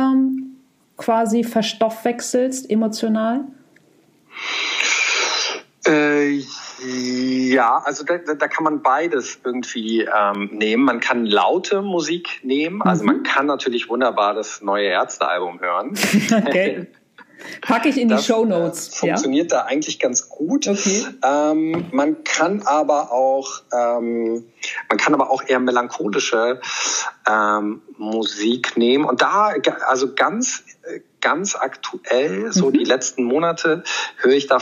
quasi 0.98 1.44
verstoffwechselst, 1.44 2.70
emotional? 2.70 3.44
Äh, 5.86 6.42
ja, 6.86 7.78
also 7.84 8.04
da, 8.04 8.18
da 8.18 8.48
kann 8.48 8.64
man 8.64 8.82
beides 8.82 9.40
irgendwie 9.44 10.02
ähm, 10.02 10.50
nehmen. 10.52 10.84
Man 10.84 11.00
kann 11.00 11.26
laute 11.26 11.82
Musik 11.82 12.40
nehmen. 12.42 12.82
Also 12.82 13.04
man 13.04 13.18
mhm. 13.18 13.22
kann 13.24 13.46
natürlich 13.46 13.88
wunderbar 13.88 14.34
das 14.34 14.62
neue 14.62 14.88
Ärztealbum 14.88 15.60
hören. 15.60 15.94
Okay. 16.48 16.86
Packe 17.60 17.88
ich 17.88 17.98
in 17.98 18.08
die 18.08 18.14
das, 18.14 18.26
Show 18.26 18.44
Notes. 18.44 18.88
Äh, 18.88 18.96
funktioniert 18.96 19.52
ja? 19.52 19.58
da 19.58 19.64
eigentlich 19.64 19.98
ganz 19.98 20.28
gut. 20.28 20.66
Okay. 20.66 21.06
Ähm, 21.24 21.86
man 21.92 22.24
kann 22.24 22.62
aber 22.62 23.12
auch, 23.12 23.62
ähm, 23.72 24.44
man 24.88 24.98
kann 24.98 25.14
aber 25.14 25.30
auch 25.30 25.42
eher 25.46 25.60
melancholische 25.60 26.60
ähm, 27.28 27.82
Musik 27.96 28.76
nehmen. 28.76 29.04
Und 29.04 29.22
da, 29.22 29.54
also 29.86 30.14
ganz, 30.14 30.64
ganz 31.20 31.54
aktuell, 31.54 32.52
so 32.52 32.66
mhm. 32.66 32.72
die 32.74 32.84
letzten 32.84 33.24
Monate, 33.24 33.82
höre 34.16 34.32
ich 34.32 34.46
da 34.46 34.58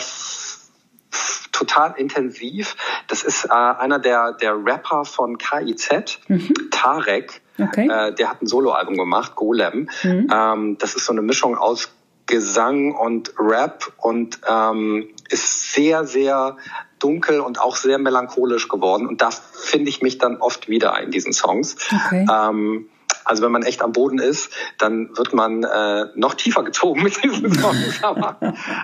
total 1.53 1.95
intensiv. 1.97 2.77
Das 3.09 3.23
ist 3.23 3.47
äh, 3.47 3.51
einer 3.51 3.99
der, 3.99 4.33
der 4.33 4.55
Rapper 4.65 5.05
von 5.05 5.39
KIZ, 5.39 6.19
mhm. 6.29 6.53
Tarek. 6.71 7.41
Okay. 7.59 7.89
Äh, 7.89 8.15
der 8.15 8.31
hat 8.31 8.43
ein 8.43 8.47
Soloalbum 8.47 8.97
gemacht, 8.97 9.35
Golem. 9.35 9.89
Mhm. 10.03 10.29
Ähm, 10.33 10.79
das 10.79 10.95
ist 10.95 11.07
so 11.07 11.13
eine 11.13 11.23
Mischung 11.23 11.57
aus 11.57 11.91
Gesang 12.27 12.93
und 12.95 13.33
Rap 13.39 13.93
und 13.99 14.41
ähm, 14.49 15.09
ist 15.31 15.73
sehr, 15.73 16.05
sehr 16.05 16.57
dunkel 16.99 17.41
und 17.41 17.61
auch 17.61 17.77
sehr 17.77 17.99
melancholisch 17.99 18.69
geworden. 18.69 19.07
Und 19.07 19.23
da 19.23 19.31
finde 19.31 19.89
ich 19.89 20.03
mich 20.03 20.19
dann 20.19 20.39
oft 20.39 20.69
wieder 20.69 21.01
in 21.01 21.11
diesen 21.11 21.33
Songs. 21.33 21.77
Okay. 21.93 22.27
Ähm, 22.31 22.89
also 23.27 23.43
wenn 23.43 23.51
man 23.53 23.65
echt 23.65 23.83
am 23.83 23.93
Boden 23.93 24.19
ist, 24.19 24.53
dann 24.79 25.11
wird 25.17 25.35
man 25.35 25.65
äh, 25.65 26.07
noch 26.15 26.35
tiefer 26.35 26.63
gezogen 26.63 27.03
mit 27.03 27.23
diesen 27.23 27.53
Songs. 27.61 28.03
Aber, 28.03 28.39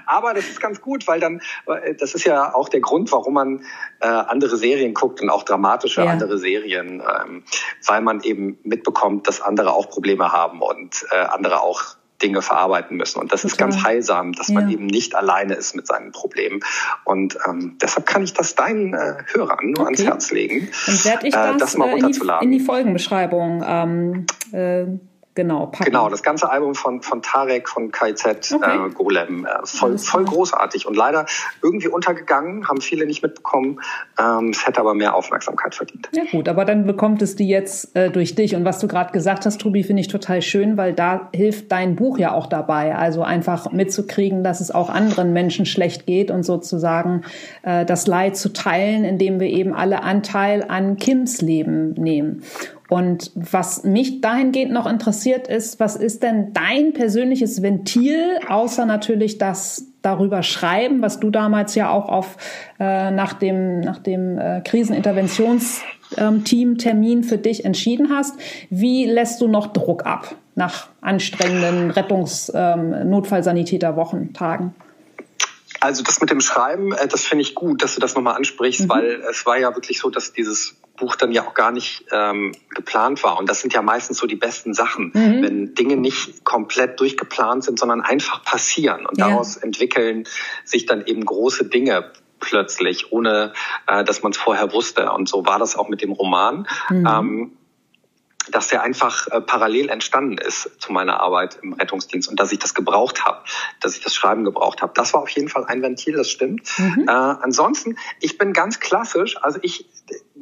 aber 0.07 0.35
das 0.35 0.49
ist 0.49 0.61
ganz 0.61 0.81
gut, 0.81 1.07
weil 1.07 1.21
dann, 1.21 1.41
äh, 1.67 1.95
das 1.95 2.15
ist 2.15 2.25
ja 2.25 2.53
auch 2.53 2.69
der 2.69 2.81
Grund, 2.81 3.13
warum 3.13 3.35
man 3.35 3.65
äh, 4.01 4.09
andere 4.09 4.57
Serien 4.57 4.95
guckt 4.95 5.21
und 5.23 5.31
auch 5.31 5.45
dramatische 5.45 6.03
ja. 6.03 6.11
andere 6.11 6.39
Serien, 6.39 7.01
ähm, 7.01 7.45
weil 7.87 8.01
man 8.03 8.21
eben 8.23 8.59
mitbekommt, 8.65 9.29
dass 9.29 9.41
andere 9.41 9.73
auch 9.73 9.89
Probleme 9.89 10.33
haben 10.33 10.61
und 10.61 11.07
äh, 11.13 11.17
andere 11.17 11.61
auch 11.61 11.97
Dinge 12.23 12.43
verarbeiten 12.43 12.97
müssen. 12.97 13.21
Und 13.21 13.33
das 13.33 13.43
Total. 13.43 13.53
ist 13.53 13.59
ganz 13.59 13.85
heilsam, 13.85 14.33
dass 14.33 14.49
ja. 14.49 14.55
man 14.55 14.71
eben 14.71 14.87
nicht 14.87 15.15
alleine 15.15 15.55
ist 15.55 15.75
mit 15.75 15.87
seinen 15.87 16.13
Problemen. 16.13 16.61
Und 17.05 17.37
ähm, 17.47 17.77
deshalb 17.81 18.07
kann 18.07 18.23
ich 18.23 18.33
das 18.33 18.55
deinen 18.55 18.95
äh, 18.95 19.17
Hörern 19.33 19.71
nur 19.71 19.81
okay. 19.81 19.85
ans 19.85 20.05
Herz 20.05 20.31
legen, 20.31 20.69
Dann 20.87 21.05
werde 21.05 21.27
ich 21.27 21.35
das, 21.35 21.55
äh, 21.55 21.59
das 21.59 21.77
mal 21.77 21.91
runterzuladen. 21.91 22.45
In 22.45 22.51
die, 22.51 22.57
in 22.57 22.61
die 22.61 22.67
Folgenbeschreibung 22.67 23.65
ähm, 23.67 24.27
äh, 24.53 24.87
genau 25.35 25.67
packen. 25.67 25.85
Genau, 25.85 26.09
das 26.09 26.23
ganze 26.23 26.51
Album 26.51 26.75
von, 26.75 27.03
von 27.03 27.23
Tarek, 27.23 27.69
von 27.69 27.91
KZ, 27.91 28.53
okay. 28.55 28.87
äh, 28.87 28.91
Golem, 28.91 29.47
äh, 29.47 29.65
voll, 29.65 29.99
voll 29.99 30.25
großartig 30.25 30.87
und 30.87 30.97
leider 30.97 31.27
irgendwie 31.63 31.89
untergegangen, 31.89 32.69
haben 32.69 32.81
viele 32.81 33.07
nicht 33.07 33.23
mitbekommen. 33.23 33.81
Ähm, 34.19 34.51
es 34.51 34.67
hätte 34.67 34.81
aber 34.81 34.95
mehr 34.95 35.15
Aufmerksamkeit 35.15 35.75
verdient. 35.75 36.09
Ja 36.13 36.25
gut, 36.31 36.49
aber 36.49 36.65
dann 36.65 36.87
bekommt 36.87 37.23
es 37.23 37.37
die 37.37 37.49
jetzt 37.49 37.97
äh, 37.97 38.11
durch 38.11 38.35
dich. 38.35 38.55
Und 38.55 38.65
was 38.65 38.79
du 38.79 38.89
gerade 38.89 39.13
gesagt 39.13 39.47
hast, 39.47 39.61
Tobi, 39.61 39.83
finde 39.83 40.01
ich 40.01 40.09
total 40.09 40.43
schön, 40.43 40.77
weil 40.77 40.93
da 40.93 41.31
hilft 41.35 41.73
dein 41.73 41.97
Buch 41.97 42.19
ja 42.19 42.33
auch 42.33 42.47
dabei. 42.47 42.95
Also 42.95 43.23
einfach 43.23 43.73
mitzukriegen, 43.73 44.45
dass 44.45 44.61
es 44.61 44.71
auch 44.71 44.91
anderen 44.91 45.33
Menschen 45.33 45.67
schlecht 45.67 46.07
geht 46.07 46.31
und 46.31 46.43
sozusagen 46.43 47.23
äh, 47.63 47.85
das 47.85 48.07
Leid 48.07 48.37
zu 48.37 48.53
teilen, 48.53 49.05
indem 49.05 49.41
wir 49.41 49.49
eben 49.49 49.75
alle 49.75 50.03
Anteil 50.03 50.65
an 50.69 50.97
Kims 50.97 51.41
Leben 51.41 51.93
nehmen. 51.95 52.43
Und 52.93 53.33
was 53.35 53.85
mich 53.85 54.21
dahingehend 54.21 54.71
noch 54.71 54.87
interessiert 54.87 55.49
ist, 55.49 55.81
was 55.81 55.97
ist 55.97 56.23
denn 56.23 56.53
dein 56.53 56.93
persönliches 56.93 57.63
Ventil, 57.63 58.39
außer 58.51 58.85
natürlich 58.85 59.39
das 59.39 59.87
darüber 60.03 60.43
schreiben, 60.43 61.01
was 61.01 61.19
du 61.19 61.31
damals 61.31 61.75
ja 61.75 61.89
auch 61.89 62.11
auf 62.11 62.37
äh, 62.79 63.11
nach 63.11 63.33
dem 63.33 63.81
nach 63.81 63.97
dem 63.97 64.37
äh, 64.37 64.61
Kriseninterventionsteam 64.61 66.77
Termin 66.77 67.25
für 67.25 67.39
dich 67.39 67.65
entschieden 67.65 68.11
hast. 68.11 68.39
Wie 68.69 69.07
lässt 69.07 69.41
du 69.41 69.49
noch 69.49 69.69
Druck 69.69 70.05
ab 70.05 70.35
nach 70.55 70.91
anstrengenden 71.01 71.93
Rettungs 71.93 72.53
ähm, 72.55 73.09
Notfallsanitäter 73.09 73.97
Wochentagen? 73.97 74.75
Also 75.83 76.05
das 76.05 76.21
mit 76.21 76.31
dem 76.31 76.41
Schreiben, 76.41 76.93
äh, 76.93 77.09
das 77.09 77.25
finde 77.25 77.43
ich 77.43 77.57
gut, 77.57 77.83
dass 77.83 77.95
du 77.95 78.01
das 78.01 78.15
nochmal 78.15 78.37
ansprichst, 78.37 78.83
mhm. 78.83 78.89
weil 78.89 79.23
es 79.29 79.45
war 79.47 79.59
ja 79.59 79.75
wirklich 79.75 79.99
so, 79.99 80.11
dass 80.11 80.33
dieses 80.33 80.77
Buch 80.97 81.17
dann 81.17 81.33
ja 81.33 81.45
auch 81.45 81.55
gar 81.55 81.73
nicht 81.73 82.05
ähm, 82.13 82.53
geplant 82.71 83.25
war. 83.25 83.37
Und 83.37 83.49
das 83.49 83.61
sind 83.61 83.75
ja 83.75 83.83
meistens 83.83 84.19
so 84.19 84.29
die 84.29 84.37
besten 84.37 84.75
Sachen, 84.75 85.11
mhm. 85.13 85.43
wenn 85.43 85.75
Dinge 85.75 85.97
nicht 85.97 86.45
komplett 86.45 87.01
durchgeplant 87.01 87.65
sind, 87.65 87.81
sondern 87.81 88.01
einfach 88.01 88.45
passieren. 88.45 89.07
Und 89.07 89.19
ja. 89.19 89.29
daraus 89.29 89.57
entwickeln 89.57 90.25
sich 90.65 90.87
dann 90.87 91.05
eben 91.05 91.25
große 91.25 91.65
Dinge 91.65 92.13
plötzlich, 92.39 93.11
ohne 93.11 93.53
äh, 93.89 94.05
dass 94.05 94.23
man 94.23 94.31
es 94.31 94.39
vorher 94.39 94.73
wusste. 94.73 95.11
Und 95.11 95.29
so 95.29 95.45
war 95.47 95.59
das 95.59 95.75
auch 95.75 95.89
mit 95.89 96.01
dem 96.01 96.13
Roman. 96.13 96.69
Mhm. 96.91 97.07
Ähm, 97.07 97.53
dass 98.51 98.69
der 98.69 98.83
einfach 98.83 99.27
äh, 99.29 99.41
parallel 99.41 99.89
entstanden 99.89 100.39
ist 100.39 100.71
zu 100.79 100.93
meiner 100.93 101.21
Arbeit 101.21 101.59
im 101.63 101.73
Rettungsdienst 101.75 102.29
und 102.29 102.41
dass 102.41 102.53
ich 102.53 102.59
das 102.59 102.75
gebraucht 102.75 103.25
habe, 103.25 103.45
dass 103.81 103.97
ich 103.97 104.03
das 104.03 104.15
Schreiben 104.15 104.45
gebraucht 104.45 104.83
habe. 104.83 104.93
Das 104.95 105.15
war 105.15 105.23
auf 105.23 105.29
jeden 105.31 105.49
Fall 105.49 105.65
ein 105.65 105.83
Ventil, 105.83 106.15
das 106.15 106.31
stimmt. 106.31 106.69
Mhm. 106.79 107.07
Äh, 107.09 107.11
ansonsten, 107.11 107.97
ich 108.21 108.39
bin 108.39 108.53
ganz 108.53 108.81
klassisch, 108.81 109.37
also 109.43 109.59
ich 109.63 109.87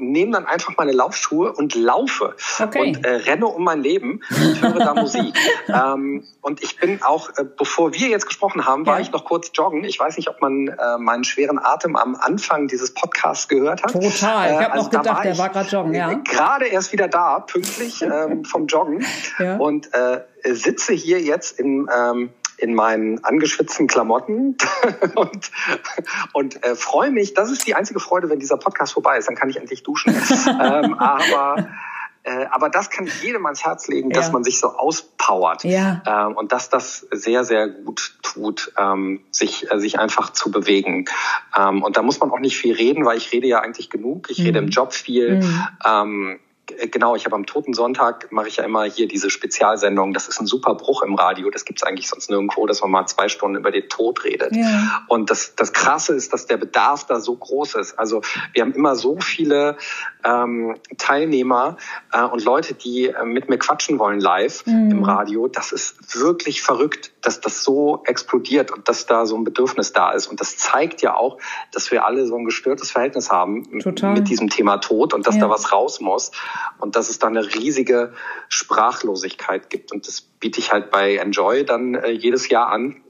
nehme 0.00 0.32
dann 0.32 0.46
einfach 0.46 0.76
meine 0.76 0.92
Laufschuhe 0.92 1.52
und 1.52 1.74
laufe 1.74 2.34
okay. 2.58 2.80
und 2.80 3.04
äh, 3.04 3.10
renne 3.10 3.46
um 3.46 3.64
mein 3.64 3.82
Leben 3.82 4.20
und 4.30 4.62
höre 4.62 4.78
da 4.78 4.94
Musik. 4.94 5.34
Ähm, 5.68 6.24
und 6.40 6.62
ich 6.62 6.78
bin 6.78 7.02
auch, 7.02 7.30
äh, 7.36 7.44
bevor 7.44 7.92
wir 7.92 8.08
jetzt 8.08 8.26
gesprochen 8.26 8.66
haben, 8.66 8.86
war 8.86 8.96
ja. 8.96 9.02
ich 9.02 9.12
noch 9.12 9.24
kurz 9.24 9.50
joggen. 9.54 9.84
Ich 9.84 10.00
weiß 10.00 10.16
nicht, 10.16 10.28
ob 10.28 10.40
man 10.40 10.68
äh, 10.68 10.98
meinen 10.98 11.22
schweren 11.22 11.58
Atem 11.58 11.96
am 11.96 12.16
Anfang 12.16 12.66
dieses 12.66 12.92
Podcasts 12.92 13.46
gehört 13.46 13.82
hat. 13.82 13.92
Total. 13.92 14.10
Ich 14.10 14.22
habe 14.22 14.64
äh, 14.64 14.66
also 14.66 14.84
noch 14.84 14.90
gedacht, 14.90 15.16
war 15.16 15.22
der 15.22 15.38
war 15.38 15.48
gerade 15.50 15.68
joggen. 15.68 15.94
Ja. 15.94 16.14
Gerade 16.14 16.66
erst 16.66 16.92
wieder 16.92 17.08
da, 17.08 17.40
pünktlich 17.40 18.02
ähm, 18.02 18.44
vom 18.44 18.66
Joggen 18.66 19.04
ja. 19.38 19.56
und 19.56 19.92
äh, 19.94 20.22
sitze 20.44 20.92
hier 20.92 21.20
jetzt 21.20 21.58
in 21.58 21.88
ähm, 21.94 22.30
in 22.60 22.74
meinen 22.74 23.24
angeschwitzten 23.24 23.86
Klamotten 23.86 24.56
und, 25.14 25.50
und 26.32 26.64
äh, 26.64 26.74
freue 26.74 27.10
mich. 27.10 27.34
Das 27.34 27.50
ist 27.50 27.66
die 27.66 27.74
einzige 27.74 28.00
Freude, 28.00 28.28
wenn 28.28 28.38
dieser 28.38 28.56
Podcast 28.56 28.92
vorbei 28.92 29.18
ist. 29.18 29.28
Dann 29.28 29.36
kann 29.36 29.50
ich 29.50 29.56
endlich 29.56 29.82
duschen. 29.82 30.14
ähm, 30.46 30.94
aber 30.94 31.68
äh, 32.22 32.46
aber 32.50 32.68
das 32.68 32.90
kann 32.90 33.06
ich 33.06 33.22
jedem 33.22 33.46
ans 33.46 33.64
Herz 33.64 33.88
legen, 33.88 34.10
dass 34.10 34.26
ja. 34.26 34.32
man 34.32 34.44
sich 34.44 34.60
so 34.60 34.68
auspowert 34.68 35.64
ja. 35.64 36.02
ähm, 36.06 36.36
und 36.36 36.52
dass 36.52 36.68
das 36.68 37.06
sehr, 37.10 37.44
sehr 37.44 37.68
gut 37.68 38.18
tut, 38.22 38.72
ähm, 38.76 39.20
sich, 39.30 39.70
äh, 39.72 39.78
sich 39.78 39.98
einfach 39.98 40.30
zu 40.30 40.50
bewegen. 40.50 41.06
Ähm, 41.56 41.82
und 41.82 41.96
da 41.96 42.02
muss 42.02 42.20
man 42.20 42.30
auch 42.30 42.38
nicht 42.38 42.58
viel 42.58 42.74
reden, 42.74 43.06
weil 43.06 43.16
ich 43.16 43.32
rede 43.32 43.46
ja 43.46 43.60
eigentlich 43.60 43.88
genug. 43.88 44.28
Ich 44.30 44.38
mhm. 44.38 44.44
rede 44.44 44.58
im 44.58 44.68
Job 44.68 44.92
viel. 44.92 45.36
Mhm. 45.36 46.38
Äh, 46.78 46.88
genau, 46.88 47.16
ich 47.16 47.24
habe 47.24 47.36
am 47.36 47.46
Toten 47.46 47.74
Sonntag 47.74 48.30
mache 48.32 48.48
ich 48.48 48.56
ja 48.56 48.64
immer 48.64 48.84
hier 48.84 49.08
diese 49.08 49.30
Spezialsendung. 49.30 50.12
Das 50.12 50.28
ist 50.28 50.40
ein 50.40 50.46
super 50.46 50.74
Bruch 50.74 51.02
im 51.02 51.14
Radio. 51.14 51.50
Das 51.50 51.64
gibt 51.64 51.80
es 51.80 51.82
eigentlich 51.86 52.08
sonst 52.08 52.30
nirgendwo, 52.30 52.66
dass 52.66 52.80
man 52.82 52.90
mal 52.90 53.06
zwei 53.06 53.28
Stunden 53.28 53.56
über 53.56 53.70
den 53.70 53.88
Tod 53.88 54.24
redet. 54.24 54.54
Ja. 54.54 55.04
Und 55.08 55.30
das, 55.30 55.54
das 55.54 55.72
Krasse 55.72 56.14
ist, 56.14 56.32
dass 56.32 56.46
der 56.46 56.56
Bedarf 56.56 57.06
da 57.06 57.20
so 57.20 57.34
groß 57.36 57.74
ist. 57.74 57.98
Also 57.98 58.22
wir 58.52 58.62
haben 58.62 58.72
immer 58.72 58.96
so 58.96 59.18
viele 59.20 59.76
ähm, 60.24 60.76
Teilnehmer 60.98 61.76
äh, 62.12 62.22
und 62.22 62.44
Leute, 62.44 62.74
die 62.74 63.06
äh, 63.06 63.24
mit 63.24 63.48
mir 63.48 63.58
quatschen 63.58 63.98
wollen 63.98 64.20
live 64.20 64.66
mhm. 64.66 64.90
im 64.90 65.04
Radio. 65.04 65.48
Das 65.48 65.72
ist 65.72 66.20
wirklich 66.20 66.62
verrückt, 66.62 67.12
dass 67.22 67.40
das 67.40 67.62
so 67.62 68.02
explodiert 68.06 68.70
und 68.70 68.88
dass 68.88 69.06
da 69.06 69.26
so 69.26 69.36
ein 69.36 69.44
Bedürfnis 69.44 69.92
da 69.92 70.12
ist. 70.12 70.26
Und 70.26 70.40
das 70.40 70.56
zeigt 70.56 71.02
ja 71.02 71.14
auch, 71.14 71.38
dass 71.72 71.90
wir 71.90 72.06
alle 72.06 72.26
so 72.26 72.36
ein 72.36 72.44
gestörtes 72.44 72.90
Verhältnis 72.90 73.30
haben 73.30 73.80
Total. 73.80 74.12
mit 74.12 74.28
diesem 74.28 74.48
Thema 74.48 74.78
Tod 74.78 75.14
und 75.14 75.26
dass 75.26 75.36
ja. 75.36 75.42
da 75.42 75.50
was 75.50 75.72
raus 75.72 76.00
muss 76.00 76.32
und 76.78 76.96
dass 76.96 77.10
es 77.10 77.18
da 77.18 77.26
eine 77.26 77.44
riesige 77.54 78.12
Sprachlosigkeit 78.48 79.70
gibt. 79.70 79.92
Und 79.92 80.06
das 80.06 80.20
biete 80.20 80.60
ich 80.60 80.72
halt 80.72 80.90
bei 80.90 81.16
Enjoy 81.16 81.64
dann 81.64 81.94
äh, 81.94 82.10
jedes 82.10 82.48
Jahr 82.48 82.68
an. 82.68 83.02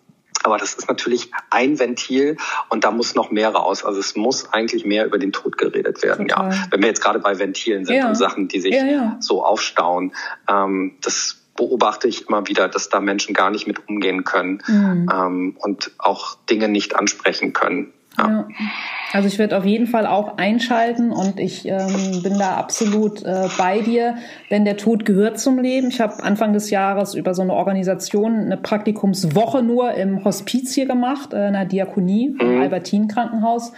Aber 0.43 0.57
das 0.57 0.75
ist 0.75 0.89
natürlich 0.89 1.31
ein 1.51 1.79
Ventil 1.79 2.37
und 2.69 2.85
da 2.85 2.91
muss 2.91 3.15
noch 3.15 3.31
mehr 3.31 3.51
raus. 3.51 3.85
Also 3.85 4.01
es 4.01 4.17
muss 4.17 4.53
eigentlich 4.53 4.85
mehr 4.85 5.07
über 5.07 5.19
den 5.19 5.33
Tod 5.33 5.59
geredet 5.59 6.03
werden. 6.03 6.29
Total. 6.29 6.53
Ja, 6.53 6.67
wenn 6.71 6.81
wir 6.81 6.89
jetzt 6.89 7.03
gerade 7.03 7.19
bei 7.19 7.39
Ventilen 7.39 7.85
sind 7.85 7.97
ja. 7.97 8.09
und 8.09 8.15
Sachen, 8.15 8.49
die 8.49 8.61
sich 8.61 8.75
ja, 8.75 8.85
ja. 8.85 9.17
so 9.21 9.45
aufstauen, 9.45 10.13
ähm, 10.49 10.97
das 11.03 11.37
beobachte 11.57 12.09
ich 12.09 12.29
immer 12.29 12.49
wieder, 12.49 12.69
dass 12.69 12.89
da 12.89 13.01
Menschen 13.01 13.35
gar 13.35 13.51
nicht 13.51 13.67
mit 13.67 13.87
umgehen 13.89 14.25
können 14.25 14.63
mhm. 14.67 15.11
ähm, 15.13 15.57
und 15.59 15.91
auch 15.99 16.37
Dinge 16.49 16.69
nicht 16.69 16.97
ansprechen 16.97 17.53
können. 17.53 17.93
Ja. 18.29 18.49
Also 19.13 19.27
ich 19.27 19.39
werde 19.39 19.57
auf 19.59 19.65
jeden 19.65 19.87
Fall 19.87 20.07
auch 20.07 20.37
einschalten 20.37 21.11
und 21.11 21.41
ich 21.41 21.67
ähm, 21.67 22.23
bin 22.23 22.39
da 22.39 22.57
absolut 22.57 23.25
äh, 23.25 23.49
bei 23.59 23.81
dir, 23.81 24.17
denn 24.51 24.65
der 24.65 24.77
Tod 24.77 25.05
gehört 25.05 25.41
zum 25.41 25.59
Leben. 25.59 25.89
Ich 25.89 26.01
habe 26.01 26.23
Anfang 26.23 26.53
des 26.53 26.71
Jahres 26.71 27.15
über 27.15 27.35
so 27.35 27.43
eine 27.43 27.53
Organisation 27.53 28.37
eine 28.37 28.57
Praktikumswoche 28.57 29.63
nur 29.63 29.95
im 29.95 30.25
Hospiz 30.25 30.75
hier 30.75 30.87
gemacht, 30.87 31.33
äh, 31.33 31.49
in 31.49 31.55
der 31.55 31.65
Diakonie 31.65 32.37
im 32.39 32.55
mhm. 32.55 32.63
Albertin 32.63 33.09
Krankenhaus. 33.09 33.73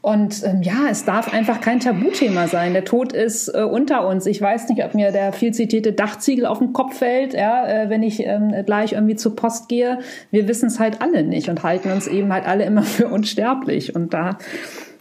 Und 0.00 0.44
ähm, 0.44 0.62
ja, 0.62 0.88
es 0.90 1.04
darf 1.04 1.32
einfach 1.32 1.60
kein 1.60 1.80
Tabuthema 1.80 2.46
sein. 2.46 2.72
Der 2.72 2.84
Tod 2.84 3.12
ist 3.12 3.48
äh, 3.48 3.62
unter 3.62 4.06
uns. 4.06 4.26
Ich 4.26 4.40
weiß 4.40 4.68
nicht, 4.68 4.84
ob 4.84 4.94
mir 4.94 5.10
der 5.10 5.32
viel 5.32 5.52
zitierte 5.52 5.92
Dachziegel 5.92 6.46
auf 6.46 6.58
den 6.58 6.72
Kopf 6.72 6.98
fällt, 6.98 7.34
ja, 7.34 7.66
äh, 7.66 7.90
wenn 7.90 8.02
ich 8.02 8.20
ähm, 8.20 8.54
gleich 8.64 8.92
irgendwie 8.92 9.16
zur 9.16 9.34
Post 9.34 9.68
gehe. 9.68 9.98
Wir 10.30 10.46
wissen 10.46 10.66
es 10.66 10.78
halt 10.78 11.02
alle 11.02 11.24
nicht 11.24 11.48
und 11.48 11.64
halten 11.64 11.90
uns 11.90 12.06
eben 12.06 12.32
halt 12.32 12.46
alle 12.46 12.64
immer 12.64 12.82
für 12.84 13.08
unsterblich. 13.08 13.96
Und 13.96 14.14
da 14.14 14.38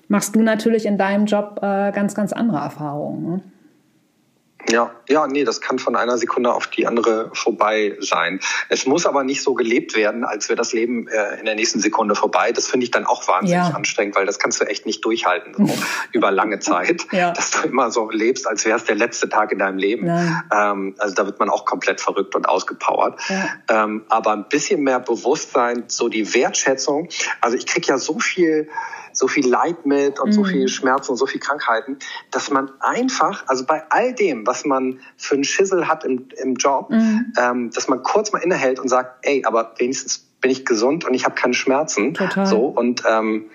machst 0.08 0.36
du 0.36 0.42
natürlich 0.42 0.86
in 0.86 0.98
deinem 0.98 1.26
Job 1.26 1.60
äh, 1.62 1.92
ganz, 1.92 2.16
ganz 2.16 2.34
andere 2.34 2.58
Erfahrungen. 2.58 3.30
Ne? 3.30 3.42
Ja, 4.70 4.92
ja, 5.08 5.28
nee, 5.28 5.46
das 5.46 5.62
kann 5.62 5.80
von 5.80 5.96
einer 5.96 6.18
Sekunde 6.18 6.54
auf 6.54 6.68
die 6.68 6.88
andere 6.88 7.30
vorbei 7.34 7.96
sein. 8.02 8.42
Es 8.68 8.86
muss 8.86 9.06
aber 9.06 9.24
nicht 9.24 9.42
so 9.42 9.54
gelebt 9.54 9.96
werden, 9.96 10.26
als 10.26 10.50
wäre 10.50 10.58
das 10.58 10.74
Leben 10.74 11.08
äh, 11.08 11.40
in 11.40 11.46
der 11.46 11.56
nächsten 11.56 11.80
Sekunde 11.80 12.16
vorbei. 12.16 12.52
Das 12.52 12.68
finde 12.68 12.84
ich 12.84 12.92
dann 12.92 13.06
auch 13.06 13.28
wahnsinnig 13.28 13.70
ja. 13.70 13.74
anstrengend, 13.74 14.16
weil 14.16 14.26
das 14.26 14.40
kannst 14.40 14.60
du 14.60 14.66
echt 14.66 14.86
nicht 14.86 15.06
durchhalten, 15.06 15.54
so 15.56 15.74
über 16.12 16.32
lange 16.32 16.60
Zeit, 16.60 17.08
ja. 17.12 17.32
dass 17.32 17.52
du 17.52 17.68
immer 17.68 17.92
so 17.92 18.10
lebst, 18.10 18.46
als 18.48 18.66
wäre 18.66 18.78
es 18.78 18.84
der 18.84 18.96
letzte 18.96 19.30
Tag 19.30 19.54
in 19.54 19.60
deinem 19.60 19.78
Leben. 19.78 20.08
Ähm, 20.52 20.96
also 20.98 21.16
da 21.16 21.26
wird 21.26 21.40
man 21.40 21.50
auch 21.50 21.64
komplett 21.66 22.02
verrückt 22.02 22.36
und 22.36 22.50
ausgepowert. 22.50 23.20
Ja. 23.30 23.84
Ähm, 23.84 24.04
aber 24.10 24.34
ein 24.34 24.50
bisschen 24.50 24.84
mehr 24.84 25.00
Bewusstsein, 25.00 25.86
so 25.88 26.10
die 26.10 26.34
Wertschätzung. 26.34 27.08
Also 27.40 27.56
ich 27.56 27.66
krieg 27.66 27.88
ja 27.88 27.98
so 27.98 28.20
viel 28.20 28.70
so 29.18 29.28
viel 29.28 29.48
Leid 29.48 29.86
mit 29.86 30.20
und 30.20 30.30
mhm. 30.30 30.34
so 30.34 30.44
viel 30.44 30.68
Schmerz 30.68 31.10
und 31.10 31.18
so 31.18 31.26
viel 31.26 31.40
Krankheiten, 31.40 31.98
dass 32.32 32.52
man 32.52 32.72
einfach, 32.80 33.46
also 33.48 33.66
bei 33.66 33.84
all 33.90 34.14
dem, 34.14 34.46
was 34.46 34.64
man 34.64 35.00
für 35.18 35.36
einen 35.36 35.44
Schissel 35.44 35.88
hat 35.88 36.04
im, 36.04 36.28
im 36.38 36.56
Job, 36.56 36.90
mhm. 36.92 37.34
ähm, 37.38 37.72
dass 37.72 37.88
man 37.88 38.04
kurz 38.04 38.32
mal 38.32 38.40
innehält 38.40 38.80
und 38.80 38.90
sagt, 38.90 39.26
ey, 39.26 39.44
aber 39.46 39.74
wenigstens 39.78 40.20
bin 40.40 40.52
ich 40.52 40.66
gesund 40.66 41.04
und 41.06 41.14
ich 41.16 41.26
habe 41.26 41.36
keine 41.36 41.56
Schmerzen. 41.56 42.14
Total. 42.14 42.46
So 42.46 42.66
und 42.66 43.04
ähm, 43.10 43.50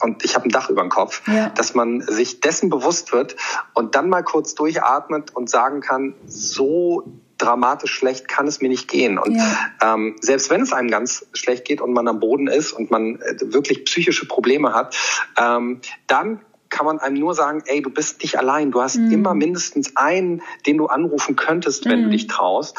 und 0.00 0.24
ich 0.24 0.36
habe 0.36 0.46
ein 0.46 0.50
Dach 0.50 0.70
über 0.70 0.82
dem 0.82 0.90
Kopf, 0.90 1.26
ja. 1.26 1.48
dass 1.48 1.74
man 1.74 2.00
sich 2.00 2.38
dessen 2.38 2.70
bewusst 2.70 3.12
wird 3.12 3.34
und 3.74 3.96
dann 3.96 4.08
mal 4.08 4.22
kurz 4.22 4.54
durchatmet 4.54 5.34
und 5.34 5.50
sagen 5.50 5.80
kann, 5.80 6.14
so 6.24 7.02
dramatisch 7.38 7.92
schlecht 7.92 8.28
kann 8.28 8.46
es 8.46 8.60
mir 8.60 8.68
nicht 8.68 8.88
gehen. 8.88 9.18
Und 9.18 9.36
ja. 9.36 9.94
ähm, 9.94 10.16
selbst 10.20 10.50
wenn 10.50 10.60
es 10.60 10.72
einem 10.72 10.90
ganz 10.90 11.26
schlecht 11.32 11.64
geht 11.64 11.80
und 11.80 11.92
man 11.92 12.06
am 12.08 12.20
Boden 12.20 12.48
ist 12.48 12.72
und 12.72 12.90
man 12.90 13.16
äh, 13.16 13.36
wirklich 13.40 13.84
psychische 13.84 14.26
Probleme 14.26 14.74
hat, 14.74 14.96
ähm, 15.38 15.80
dann 16.06 16.40
kann 16.70 16.86
man 16.86 16.98
einem 16.98 17.18
nur 17.18 17.34
sagen, 17.34 17.62
ey, 17.66 17.80
du 17.80 17.90
bist 17.90 18.22
nicht 18.22 18.38
allein. 18.38 18.70
Du 18.70 18.82
hast 18.82 18.96
mhm. 18.96 19.10
immer 19.10 19.34
mindestens 19.34 19.96
einen, 19.96 20.42
den 20.66 20.76
du 20.76 20.86
anrufen 20.86 21.36
könntest, 21.36 21.86
wenn 21.86 22.00
mhm. 22.00 22.04
du 22.04 22.10
dich 22.10 22.26
traust. 22.26 22.78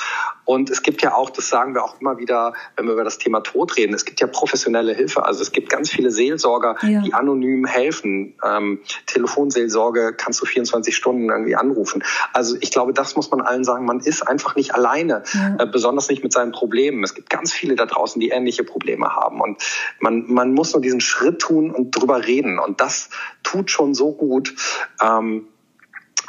Und 0.50 0.72
es 0.72 0.82
gibt 0.82 1.04
ja 1.04 1.14
auch, 1.14 1.30
das 1.30 1.48
sagen 1.48 1.76
wir 1.76 1.84
auch 1.84 2.02
immer 2.02 2.18
wieder, 2.18 2.56
wenn 2.76 2.88
wir 2.88 2.94
über 2.94 3.04
das 3.04 3.20
Thema 3.20 3.42
Tod 3.42 3.78
reden, 3.78 3.94
es 3.94 4.04
gibt 4.04 4.20
ja 4.20 4.26
professionelle 4.26 4.96
Hilfe. 4.96 5.24
Also 5.24 5.44
es 5.44 5.52
gibt 5.52 5.70
ganz 5.70 5.92
viele 5.92 6.10
Seelsorger, 6.10 6.76
ja. 6.82 7.02
die 7.02 7.14
anonym 7.14 7.68
helfen. 7.68 8.34
Ähm, 8.44 8.80
Telefonseelsorge 9.06 10.16
kannst 10.18 10.42
du 10.42 10.48
24 10.48 10.96
Stunden 10.96 11.30
irgendwie 11.30 11.56
anrufen. 11.56 12.04
Also 12.34 12.58
ich 12.62 12.72
glaube, 12.72 12.94
das 12.94 13.16
muss 13.16 13.30
man 13.30 13.42
allen 13.42 13.64
sagen. 13.64 13.86
Man 13.86 14.00
ist 14.00 14.28
einfach 14.28 14.56
nicht 14.56 14.74
alleine, 14.74 15.22
ja. 15.34 15.58
äh, 15.60 15.68
besonders 15.68 16.10
nicht 16.10 16.24
mit 16.24 16.34
seinen 16.34 16.52
Problemen. 16.52 17.04
Es 17.04 17.14
gibt 17.14 17.30
ganz 17.30 17.54
viele 17.54 17.76
da 17.76 17.86
draußen, 17.86 18.20
die 18.20 18.30
ähnliche 18.30 18.64
Probleme 18.64 19.16
haben. 19.16 19.42
Und 19.42 19.62
man, 20.00 20.34
man 20.34 20.56
muss 20.56 20.74
nur 20.74 20.82
diesen 20.82 21.00
Schritt 21.00 21.38
tun 21.38 21.70
und 21.70 21.92
drüber 21.92 22.26
reden. 22.26 22.58
Und 22.58 22.82
das 22.82 23.12
tut 23.44 23.70
schon 23.70 23.94
so 23.94 24.14
gut. 24.14 24.56
Ähm, 25.00 25.46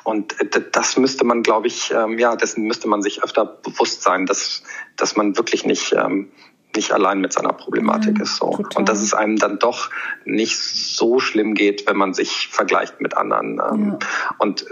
und 0.04 0.34
das 0.72 0.96
müsste 0.96 1.24
man, 1.24 1.42
glaube 1.42 1.66
ich, 1.66 1.92
ähm, 1.94 2.18
ja, 2.18 2.36
dessen 2.36 2.64
müsste 2.64 2.88
man 2.88 3.02
sich 3.02 3.22
öfter 3.22 3.44
bewusst 3.44 4.02
sein, 4.02 4.26
dass, 4.26 4.62
dass 4.96 5.16
man 5.16 5.36
wirklich 5.36 5.64
nicht, 5.64 5.92
ähm, 5.92 6.30
nicht 6.74 6.92
allein 6.92 7.20
mit 7.20 7.32
seiner 7.32 7.52
Problematik 7.52 8.16
mhm, 8.16 8.22
ist. 8.22 8.36
So. 8.36 8.58
Und 8.74 8.88
dass 8.88 9.02
es 9.02 9.14
einem 9.14 9.36
dann 9.36 9.58
doch 9.58 9.90
nicht 10.24 10.58
so 10.58 11.18
schlimm 11.18 11.54
geht, 11.54 11.86
wenn 11.86 11.96
man 11.96 12.14
sich 12.14 12.48
vergleicht 12.50 13.00
mit 13.00 13.16
anderen. 13.16 13.60
Ähm, 13.72 13.96
ja. 14.00 14.08
Und 14.38 14.66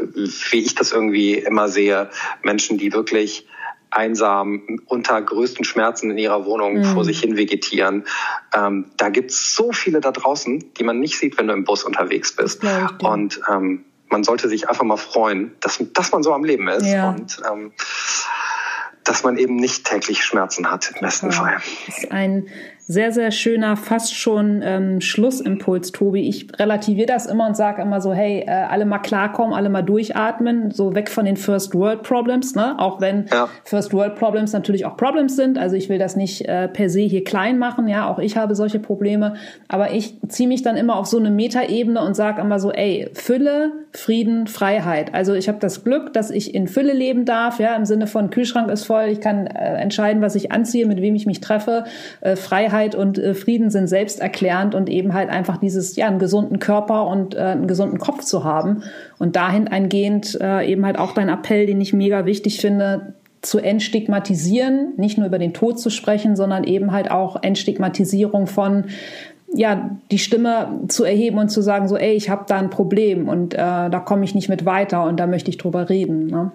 wie 0.50 0.60
ich 0.60 0.74
das 0.74 0.92
irgendwie 0.92 1.34
immer 1.34 1.68
sehe, 1.68 2.10
Menschen, 2.42 2.78
die 2.78 2.92
wirklich 2.92 3.46
einsam 3.90 4.80
unter 4.86 5.20
größten 5.20 5.64
Schmerzen 5.64 6.10
in 6.10 6.18
ihrer 6.18 6.44
Wohnung 6.44 6.78
mhm. 6.78 6.84
vor 6.84 7.04
sich 7.04 7.20
hin 7.20 7.36
vegetieren. 7.36 8.04
Ähm, 8.54 8.86
da 8.96 9.08
gibt's 9.08 9.54
so 9.54 9.72
viele 9.72 10.00
da 10.00 10.12
draußen, 10.12 10.74
die 10.74 10.84
man 10.84 11.00
nicht 11.00 11.18
sieht, 11.18 11.38
wenn 11.38 11.46
du 11.48 11.54
im 11.54 11.64
Bus 11.64 11.84
unterwegs 11.84 12.36
bist. 12.36 12.62
Und 13.02 13.40
ähm, 13.50 13.84
man 14.10 14.24
sollte 14.24 14.48
sich 14.48 14.68
einfach 14.68 14.84
mal 14.84 14.96
freuen, 14.96 15.54
dass, 15.60 15.82
dass 15.92 16.12
man 16.12 16.22
so 16.22 16.32
am 16.32 16.44
Leben 16.44 16.68
ist. 16.68 16.86
Ja. 16.86 17.10
Und 17.10 17.40
ähm, 17.50 17.72
dass 19.04 19.22
man 19.22 19.38
eben 19.38 19.56
nicht 19.56 19.86
täglich 19.86 20.22
Schmerzen 20.22 20.70
hat, 20.70 20.92
im 20.94 21.00
besten 21.00 21.32
Fall. 21.32 21.56
Das 21.86 21.98
ist 21.98 22.12
ein 22.12 22.48
sehr, 22.90 23.12
sehr 23.12 23.30
schöner, 23.32 23.76
fast 23.76 24.16
schon 24.16 24.62
ähm, 24.64 25.02
Schlussimpuls, 25.02 25.92
Tobi. 25.92 26.26
Ich 26.26 26.48
relativiere 26.58 27.06
das 27.06 27.26
immer 27.26 27.46
und 27.46 27.54
sage 27.54 27.82
immer 27.82 28.00
so, 28.00 28.14
hey, 28.14 28.44
äh, 28.46 28.50
alle 28.50 28.86
mal 28.86 29.00
klarkommen, 29.00 29.52
alle 29.52 29.68
mal 29.68 29.82
durchatmen, 29.82 30.70
so 30.70 30.94
weg 30.94 31.10
von 31.10 31.26
den 31.26 31.36
First 31.36 31.74
World 31.74 32.02
Problems, 32.02 32.54
ne? 32.54 32.78
Auch 32.78 33.02
wenn 33.02 33.26
ja. 33.30 33.50
First 33.64 33.92
World 33.92 34.14
Problems 34.14 34.54
natürlich 34.54 34.86
auch 34.86 34.96
Problems 34.96 35.36
sind. 35.36 35.58
Also 35.58 35.76
ich 35.76 35.90
will 35.90 35.98
das 35.98 36.16
nicht 36.16 36.48
äh, 36.48 36.66
per 36.66 36.88
se 36.88 37.02
hier 37.02 37.24
klein 37.24 37.58
machen, 37.58 37.88
ja, 37.88 38.08
auch 38.08 38.18
ich 38.18 38.38
habe 38.38 38.54
solche 38.54 38.78
Probleme. 38.78 39.34
Aber 39.68 39.92
ich 39.92 40.14
ziehe 40.28 40.48
mich 40.48 40.62
dann 40.62 40.78
immer 40.78 40.96
auf 40.96 41.06
so 41.06 41.18
eine 41.18 41.30
Metaebene 41.30 42.00
und 42.00 42.16
sage 42.16 42.40
immer 42.40 42.58
so, 42.58 42.72
ey, 42.72 43.10
Fülle, 43.12 43.72
Frieden, 43.92 44.46
Freiheit. 44.46 45.12
Also 45.12 45.34
ich 45.34 45.48
habe 45.48 45.58
das 45.60 45.84
Glück, 45.84 46.14
dass 46.14 46.30
ich 46.30 46.54
in 46.54 46.66
Fülle 46.66 46.94
leben 46.94 47.26
darf, 47.26 47.60
ja, 47.60 47.76
im 47.76 47.84
Sinne 47.84 48.06
von 48.06 48.30
Kühlschrank 48.30 48.70
ist 48.70 48.84
voll, 48.84 49.08
ich 49.10 49.20
kann 49.20 49.46
äh, 49.46 49.74
entscheiden, 49.74 50.22
was 50.22 50.34
ich 50.36 50.52
anziehe, 50.52 50.86
mit 50.86 51.02
wem 51.02 51.14
ich 51.14 51.26
mich 51.26 51.40
treffe, 51.40 51.84
äh, 52.22 52.34
Freiheit 52.34 52.77
Freiheit 52.78 52.94
und 52.94 53.18
äh, 53.18 53.34
Frieden 53.34 53.70
sind 53.70 53.88
selbsterklärend 53.88 54.74
und 54.74 54.88
eben 54.88 55.12
halt 55.12 55.30
einfach 55.30 55.56
dieses, 55.56 55.96
ja, 55.96 56.06
einen 56.06 56.18
gesunden 56.18 56.58
Körper 56.58 57.06
und 57.06 57.34
äh, 57.34 57.38
einen 57.38 57.66
gesunden 57.66 57.98
Kopf 57.98 58.24
zu 58.24 58.44
haben. 58.44 58.82
Und 59.18 59.36
dahin 59.36 59.68
eingehend 59.68 60.38
äh, 60.40 60.70
eben 60.70 60.86
halt 60.86 60.98
auch 60.98 61.12
dein 61.12 61.28
Appell, 61.28 61.66
den 61.66 61.80
ich 61.80 61.92
mega 61.92 62.24
wichtig 62.24 62.60
finde, 62.60 63.14
zu 63.40 63.58
entstigmatisieren, 63.58 64.94
nicht 64.96 65.18
nur 65.18 65.26
über 65.26 65.38
den 65.38 65.54
Tod 65.54 65.78
zu 65.78 65.90
sprechen, 65.90 66.36
sondern 66.36 66.64
eben 66.64 66.92
halt 66.92 67.10
auch 67.10 67.42
Entstigmatisierung 67.42 68.46
von 68.46 68.84
ja, 69.54 69.90
die 70.10 70.18
Stimme 70.18 70.80
zu 70.88 71.04
erheben 71.04 71.38
und 71.38 71.48
zu 71.48 71.62
sagen, 71.62 71.88
so, 71.88 71.96
ey, 71.96 72.12
ich 72.12 72.28
habe 72.28 72.44
da 72.48 72.58
ein 72.58 72.68
Problem 72.68 73.28
und 73.28 73.54
äh, 73.54 73.56
da 73.56 74.02
komme 74.04 74.24
ich 74.24 74.34
nicht 74.34 74.48
mit 74.48 74.66
weiter 74.66 75.04
und 75.04 75.18
da 75.18 75.26
möchte 75.26 75.50
ich 75.50 75.56
drüber 75.56 75.88
reden. 75.88 76.26
Ne? 76.26 76.52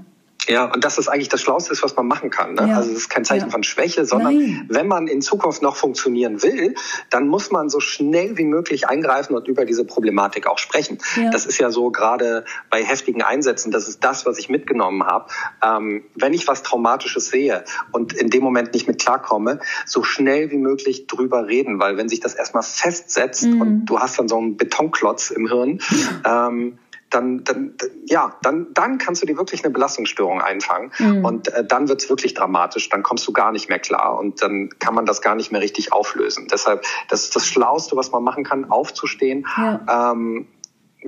Ja, 0.47 0.65
und 0.65 0.83
das 0.83 0.97
ist 0.97 1.07
eigentlich 1.07 1.29
das 1.29 1.41
Schlauste, 1.41 1.73
was 1.81 1.95
man 1.95 2.07
machen 2.07 2.29
kann. 2.29 2.55
Ne? 2.55 2.69
Ja. 2.69 2.77
Also 2.77 2.91
es 2.91 2.97
ist 2.97 3.09
kein 3.09 3.23
Zeichen 3.23 3.45
ja. 3.45 3.51
von 3.51 3.63
Schwäche, 3.63 4.05
sondern 4.05 4.35
Nein. 4.35 4.65
wenn 4.69 4.87
man 4.87 5.07
in 5.07 5.21
Zukunft 5.21 5.61
noch 5.61 5.75
funktionieren 5.75 6.43
will, 6.43 6.75
dann 7.09 7.27
muss 7.27 7.51
man 7.51 7.69
so 7.69 7.79
schnell 7.79 8.37
wie 8.37 8.45
möglich 8.45 8.87
eingreifen 8.87 9.35
und 9.35 9.47
über 9.47 9.65
diese 9.65 9.85
Problematik 9.85 10.47
auch 10.47 10.57
sprechen. 10.57 10.97
Ja. 11.15 11.29
Das 11.29 11.45
ist 11.45 11.57
ja 11.59 11.71
so 11.71 11.91
gerade 11.91 12.45
bei 12.69 12.83
heftigen 12.83 13.21
Einsätzen, 13.21 13.71
das 13.71 13.87
ist 13.87 14.03
das, 14.03 14.25
was 14.25 14.37
ich 14.37 14.49
mitgenommen 14.49 15.03
habe. 15.03 15.27
Ähm, 15.63 16.03
wenn 16.15 16.33
ich 16.33 16.47
was 16.47 16.63
Traumatisches 16.63 17.27
sehe 17.27 17.63
und 17.91 18.13
in 18.13 18.29
dem 18.29 18.43
Moment 18.43 18.73
nicht 18.73 18.87
mit 18.87 18.99
klarkomme, 18.99 19.59
so 19.85 20.03
schnell 20.03 20.51
wie 20.51 20.57
möglich 20.57 21.07
drüber 21.07 21.47
reden, 21.47 21.79
weil 21.79 21.97
wenn 21.97 22.09
sich 22.09 22.19
das 22.19 22.33
erstmal 22.35 22.63
festsetzt 22.63 23.43
mhm. 23.43 23.61
und 23.61 23.85
du 23.85 23.99
hast 23.99 24.19
dann 24.19 24.27
so 24.27 24.37
einen 24.37 24.57
Betonklotz 24.57 25.31
im 25.31 25.47
Hirn, 25.47 25.79
ähm, 26.25 26.79
dann, 27.13 27.43
dann, 27.43 27.75
ja, 28.05 28.35
dann, 28.41 28.67
dann 28.73 28.97
kannst 28.97 29.21
du 29.21 29.25
dir 29.25 29.37
wirklich 29.37 29.63
eine 29.63 29.71
Belastungsstörung 29.73 30.41
einfangen. 30.41 30.91
Mhm. 30.97 31.25
Und 31.25 31.47
äh, 31.53 31.65
dann 31.65 31.89
wird's 31.89 32.09
wirklich 32.09 32.33
dramatisch. 32.33 32.89
Dann 32.89 33.03
kommst 33.03 33.27
du 33.27 33.33
gar 33.33 33.51
nicht 33.51 33.69
mehr 33.69 33.79
klar 33.79 34.17
und 34.17 34.41
dann 34.41 34.69
kann 34.79 34.95
man 34.95 35.05
das 35.05 35.21
gar 35.21 35.35
nicht 35.35 35.51
mehr 35.51 35.61
richtig 35.61 35.93
auflösen. 35.93 36.47
Deshalb, 36.51 36.83
das 37.09 37.23
ist 37.23 37.35
das 37.35 37.47
Schlauste, 37.47 37.95
was 37.95 38.11
man 38.11 38.23
machen 38.23 38.43
kann, 38.43 38.69
aufzustehen. 38.69 39.45
Ja. 39.57 40.11
Ähm, 40.11 40.47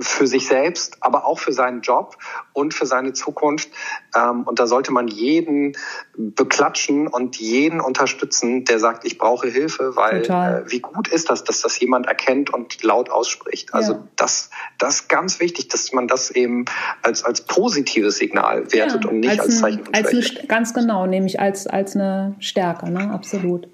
für 0.00 0.26
sich 0.26 0.46
selbst, 0.46 0.98
aber 1.00 1.26
auch 1.26 1.38
für 1.38 1.52
seinen 1.52 1.80
Job 1.80 2.16
und 2.52 2.74
für 2.74 2.86
seine 2.86 3.12
Zukunft. 3.12 3.70
Ähm, 4.14 4.42
und 4.44 4.58
da 4.58 4.66
sollte 4.66 4.92
man 4.92 5.08
jeden 5.08 5.76
beklatschen 6.16 7.06
und 7.06 7.36
jeden 7.36 7.80
unterstützen, 7.80 8.64
der 8.64 8.78
sagt, 8.78 9.04
ich 9.04 9.18
brauche 9.18 9.48
Hilfe, 9.48 9.96
weil 9.96 10.22
äh, 10.22 10.70
wie 10.70 10.80
gut 10.80 11.08
ist 11.08 11.30
das, 11.30 11.44
dass 11.44 11.60
das 11.60 11.78
jemand 11.80 12.06
erkennt 12.06 12.52
und 12.52 12.82
laut 12.82 13.10
ausspricht. 13.10 13.74
Also 13.74 13.92
ja. 13.92 14.08
das, 14.16 14.50
das 14.78 15.00
ist 15.00 15.08
ganz 15.08 15.40
wichtig, 15.40 15.68
dass 15.68 15.92
man 15.92 16.08
das 16.08 16.30
eben 16.30 16.64
als, 17.02 17.24
als 17.24 17.42
positives 17.42 18.16
Signal 18.16 18.72
wertet 18.72 19.04
ja, 19.04 19.10
und 19.10 19.20
nicht 19.20 19.30
als, 19.30 19.40
als 19.40 19.60
Zeichen 19.60 19.84
von 19.84 19.94
als 19.94 20.08
Eine, 20.08 20.46
ganz 20.46 20.74
genau, 20.74 21.06
nämlich 21.06 21.40
als, 21.40 21.66
als 21.66 21.94
eine 21.94 22.34
Stärke, 22.38 22.90
ne? 22.90 23.10
absolut. 23.10 23.68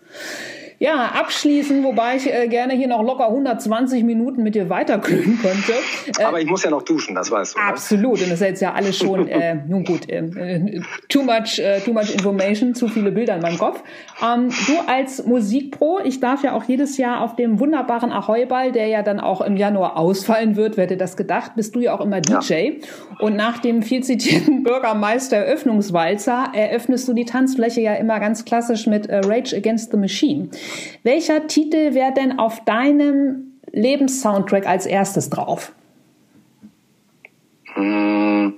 Ja, 0.83 1.13
abschließen, 1.15 1.85
wobei 1.85 2.17
ich 2.17 2.29
äh, 2.29 2.49
gerne 2.49 2.73
hier 2.75 2.89
noch 2.89 3.05
locker 3.05 3.29
120 3.29 4.03
Minuten 4.03 4.43
mit 4.43 4.57
dir 4.57 4.69
weiterklönen 4.69 5.39
könnte. 5.41 5.75
Äh, 6.19 6.25
Aber 6.25 6.41
ich 6.41 6.47
muss 6.49 6.65
ja 6.65 6.71
noch 6.71 6.83
duschen, 6.83 7.15
das 7.15 7.31
weißt 7.31 7.55
du. 7.55 7.61
Absolut, 7.61 8.21
und 8.21 8.23
das 8.23 8.41
ist 8.41 8.41
jetzt 8.41 8.63
ja 8.63 8.73
alles 8.73 8.99
schon, 8.99 9.29
äh, 9.29 9.55
nun 9.55 9.85
gut, 9.85 10.09
äh, 10.09 10.81
too 11.09 11.23
much, 11.23 11.61
äh, 11.61 11.79
too 11.79 11.93
much 11.93 12.13
information, 12.13 12.75
zu 12.75 12.89
viele 12.89 13.13
Bilder 13.13 13.37
in 13.37 13.43
meinem 13.43 13.59
Kopf. 13.59 13.81
Ähm, 14.21 14.49
du 14.67 14.73
als 14.89 15.25
Musikpro, 15.25 16.01
ich 16.03 16.19
darf 16.19 16.43
ja 16.43 16.53
auch 16.53 16.65
jedes 16.65 16.97
Jahr 16.97 17.21
auf 17.21 17.37
dem 17.37 17.61
wunderbaren 17.61 18.11
Ahoi-Ball, 18.11 18.73
der 18.73 18.89
ja 18.89 19.03
dann 19.03 19.21
auch 19.21 19.41
im 19.41 19.57
Januar 19.57 19.97
ausfallen 19.97 20.57
wird, 20.57 20.77
wer 20.77 20.87
hätte 20.87 20.97
das 20.97 21.17
gedacht, 21.17 21.53
bist 21.55 21.77
du 21.77 21.81
ja 21.81 21.95
auch 21.95 22.01
immer 22.01 22.21
DJ. 22.21 22.55
Ja. 22.55 22.73
Und 23.21 23.37
nach 23.37 23.59
dem 23.59 23.83
viel 23.83 24.03
zitierten 24.03 24.63
Bürgermeister 24.65 25.37
Eröffnungswalzer 25.37 26.51
eröffnest 26.53 27.07
du 27.07 27.13
die 27.13 27.25
Tanzfläche 27.25 27.81
ja 27.83 27.95
immer 27.95 28.19
ganz 28.19 28.45
klassisch 28.45 28.89
mit 28.89 29.07
äh, 29.07 29.21
Rage 29.25 29.57
Against 29.57 29.93
the 29.93 29.97
Machine. 29.97 30.49
Welcher 31.03 31.47
Titel 31.47 31.95
wäre 31.95 32.13
denn 32.13 32.39
auf 32.39 32.65
deinem 32.65 33.59
Lebenssoundtrack 33.73 34.67
als 34.67 34.87
erstes 34.87 35.31
drauf? 35.31 35.73
Hm, 37.75 38.55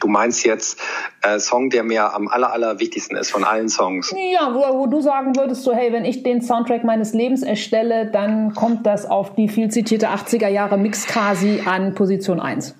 du 0.00 0.08
meinst 0.08 0.44
jetzt 0.44 0.80
äh, 1.22 1.38
Song, 1.38 1.70
der 1.70 1.84
mir 1.84 2.12
am 2.12 2.28
aller, 2.28 2.52
aller 2.52 2.80
wichtigsten 2.80 3.16
ist 3.16 3.30
von 3.30 3.44
allen 3.44 3.68
Songs. 3.68 4.12
Ja, 4.16 4.54
wo, 4.54 4.78
wo, 4.78 4.86
du 4.86 5.00
sagen 5.00 5.36
würdest, 5.36 5.62
so 5.62 5.72
hey, 5.72 5.92
wenn 5.92 6.04
ich 6.04 6.22
den 6.22 6.42
Soundtrack 6.42 6.84
meines 6.84 7.12
Lebens 7.12 7.42
erstelle, 7.42 8.10
dann 8.10 8.54
kommt 8.54 8.86
das 8.86 9.06
auf 9.06 9.34
die 9.34 9.48
viel 9.48 9.70
zitierte 9.70 10.08
80er 10.08 10.48
Jahre 10.48 10.76
Mixcasi 10.76 11.62
an 11.64 11.94
Position 11.94 12.40
1. 12.40 12.74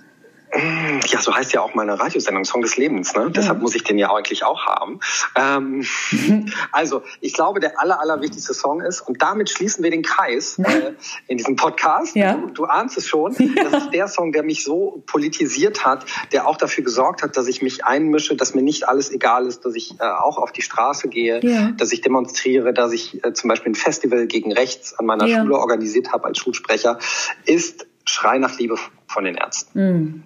Ja, 0.52 1.20
so 1.20 1.35
heißt 1.35 1.52
ja 1.52 1.60
auch 1.60 1.74
meine 1.74 1.98
Radiosendung 1.98 2.44
Song 2.44 2.62
des 2.62 2.77
Lebens. 2.77 3.14
Ne? 3.14 3.22
Ja. 3.22 3.28
Deshalb 3.28 3.60
muss 3.60 3.74
ich 3.74 3.85
den 3.85 3.98
ja 3.98 4.12
eigentlich 4.12 4.44
auch 4.44 4.66
haben. 4.66 4.98
Ähm, 5.36 5.85
also, 6.72 7.02
ich 7.20 7.35
glaube, 7.35 7.60
der 7.60 7.81
aller, 7.81 8.01
allerwichtigste 8.01 8.52
Song 8.52 8.81
ist, 8.81 9.01
und 9.01 9.22
damit 9.22 9.51
schließen 9.51 9.85
wir 9.85 9.90
den 9.90 10.02
Kreis 10.02 10.59
äh, 10.59 10.93
in 11.28 11.39
diesem 11.39 11.56
Podcast. 11.56 12.16
Ja. 12.16 12.35
Du, 12.35 12.48
du 12.48 12.64
ahnst 12.64 12.98
es 12.98 13.06
schon. 13.06 13.35
Ja. 13.39 13.64
Das 13.64 13.85
ist 13.85 13.90
der 13.93 14.09
Song, 14.09 14.32
der 14.32 14.43
mich 14.43 14.64
so 14.64 15.02
politisiert 15.06 15.85
hat, 15.85 16.05
der 16.32 16.48
auch 16.48 16.56
dafür 16.56 16.82
gesorgt 16.82 17.22
hat, 17.22 17.36
dass 17.36 17.47
ich 17.47 17.62
mich 17.62 17.85
einmische, 17.85 18.35
dass 18.35 18.55
mir 18.55 18.62
nicht 18.62 18.89
alles 18.89 19.10
egal 19.10 19.47
ist, 19.47 19.64
dass 19.64 19.74
ich 19.74 20.01
äh, 20.01 20.05
auch 20.05 20.39
auf 20.39 20.51
die 20.52 20.62
Straße 20.62 21.09
gehe, 21.09 21.40
ja. 21.44 21.70
dass 21.77 21.93
ich 21.93 22.01
demonstriere, 22.01 22.72
dass 22.72 22.93
ich 22.93 23.24
äh, 23.24 23.32
zum 23.32 23.48
Beispiel 23.48 23.72
ein 23.72 23.77
Festival 23.77 24.27
gegen 24.27 24.52
Rechts 24.52 24.98
an 24.98 25.06
meiner 25.06 25.28
Schule 25.28 25.56
organisiert 25.59 26.12
habe 26.12 26.24
als 26.24 26.39
Schulsprecher, 26.39 26.98
ist 27.44 27.86
Schrei 28.05 28.39
nach 28.39 28.59
Liebe 28.59 28.77
von 29.06 29.24
den 29.24 29.36
Ärzten. 29.36 29.81
Mhm. 29.81 30.22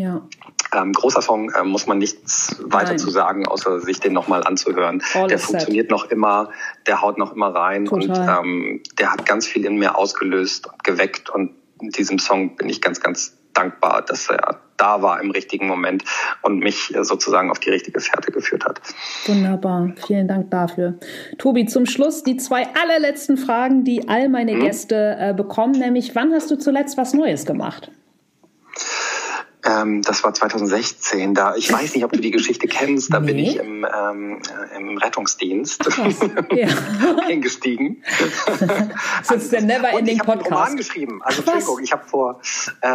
Ja. 0.00 0.22
Ähm, 0.74 0.94
großer 0.94 1.20
Song, 1.20 1.50
äh, 1.50 1.62
muss 1.62 1.86
man 1.86 1.98
nichts 1.98 2.56
weiter 2.62 2.90
Nein. 2.92 2.98
zu 2.98 3.10
sagen, 3.10 3.46
außer 3.46 3.80
sich 3.80 4.00
den 4.00 4.14
nochmal 4.14 4.44
anzuhören. 4.44 5.02
All 5.12 5.28
der 5.28 5.38
funktioniert 5.38 5.88
set. 5.88 5.90
noch 5.90 6.06
immer, 6.06 6.48
der 6.86 7.02
haut 7.02 7.18
noch 7.18 7.34
immer 7.34 7.54
rein 7.54 7.84
Total. 7.84 8.38
und 8.40 8.46
ähm, 8.46 8.82
der 8.98 9.12
hat 9.12 9.26
ganz 9.26 9.46
viel 9.46 9.66
in 9.66 9.76
mir 9.76 9.98
ausgelöst 9.98 10.68
und 10.68 10.82
geweckt 10.84 11.28
und 11.28 11.50
in 11.82 11.90
diesem 11.90 12.18
Song 12.18 12.56
bin 12.56 12.70
ich 12.70 12.80
ganz, 12.80 13.00
ganz 13.00 13.36
dankbar, 13.52 14.00
dass 14.00 14.30
er 14.30 14.60
da 14.78 15.02
war 15.02 15.20
im 15.20 15.30
richtigen 15.32 15.66
Moment 15.66 16.04
und 16.40 16.60
mich 16.60 16.94
sozusagen 17.02 17.50
auf 17.50 17.58
die 17.58 17.68
richtige 17.68 18.00
Fährte 18.00 18.32
geführt 18.32 18.64
hat. 18.64 18.80
Wunderbar, 19.26 19.92
vielen 20.06 20.28
Dank 20.28 20.50
dafür. 20.50 20.94
Tobi, 21.36 21.66
zum 21.66 21.84
Schluss 21.84 22.22
die 22.22 22.38
zwei 22.38 22.66
allerletzten 22.74 23.36
Fragen, 23.36 23.84
die 23.84 24.08
all 24.08 24.30
meine 24.30 24.52
hm? 24.52 24.60
Gäste 24.60 25.16
äh, 25.18 25.34
bekommen, 25.34 25.78
nämlich 25.78 26.14
wann 26.14 26.32
hast 26.32 26.50
du 26.50 26.56
zuletzt 26.56 26.96
was 26.96 27.12
Neues 27.12 27.44
gemacht? 27.44 27.90
Ähm, 29.64 30.02
das 30.02 30.24
war 30.24 30.32
2016. 30.32 31.34
Da 31.34 31.54
ich 31.54 31.72
weiß 31.72 31.94
nicht, 31.94 32.04
ob 32.04 32.12
du 32.12 32.20
die 32.20 32.30
Geschichte 32.30 32.66
kennst. 32.68 33.12
Da 33.12 33.20
nee. 33.20 33.26
bin 33.26 33.38
ich 33.38 33.56
im, 33.56 33.84
ähm, 33.84 34.42
im 34.76 34.98
Rettungsdienst 34.98 35.84
ja. 36.52 36.68
eingestiegen. 37.28 38.02
ist 39.34 39.52
der 39.52 39.62
Never 39.62 39.90
Ending 39.90 40.16
ich 40.16 40.22
Podcast. 40.22 40.46
Ich 40.46 40.52
Roman 40.52 40.76
geschrieben. 40.76 41.20
Also 41.22 41.42
Entschuldigung, 41.42 41.80
ich 41.82 41.92
habe 41.92 42.04
vor, 42.04 42.40
äh, 42.80 42.88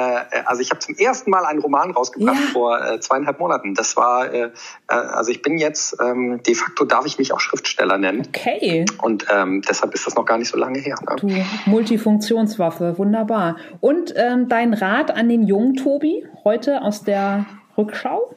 also 0.45 0.61
ich 0.61 0.71
habe 0.71 0.79
zum 0.79 0.95
ersten 0.95 1.29
Mal 1.29 1.45
einen 1.45 1.59
Roman 1.59 1.91
rausgebracht 1.91 2.39
ja. 2.39 2.51
vor 2.51 2.83
äh, 2.83 2.99
zweieinhalb 2.99 3.39
Monaten. 3.39 3.73
Das 3.73 3.95
war, 3.97 4.31
äh, 4.31 4.51
äh, 4.87 4.93
also 4.93 5.31
ich 5.31 5.41
bin 5.41 5.57
jetzt 5.57 5.97
ähm, 6.01 6.41
de 6.43 6.55
facto 6.55 6.85
darf 6.85 7.05
ich 7.05 7.17
mich 7.17 7.33
auch 7.33 7.39
Schriftsteller 7.39 7.97
nennen. 7.97 8.27
Okay. 8.27 8.85
Und 9.01 9.25
ähm, 9.31 9.61
deshalb 9.67 9.93
ist 9.93 10.07
das 10.07 10.15
noch 10.15 10.25
gar 10.25 10.37
nicht 10.37 10.49
so 10.49 10.57
lange 10.57 10.79
her. 10.79 10.97
Ne? 11.07 11.15
Du 11.17 11.69
Multifunktionswaffe, 11.69 12.97
wunderbar. 12.97 13.57
Und 13.81 14.13
ähm, 14.15 14.47
dein 14.49 14.73
Rat 14.73 15.11
an 15.11 15.29
den 15.29 15.43
jungen 15.43 15.75
Tobi? 15.75 16.25
heute 16.45 16.64
aus 16.71 17.03
der 17.03 17.45
Rückschau? 17.77 18.35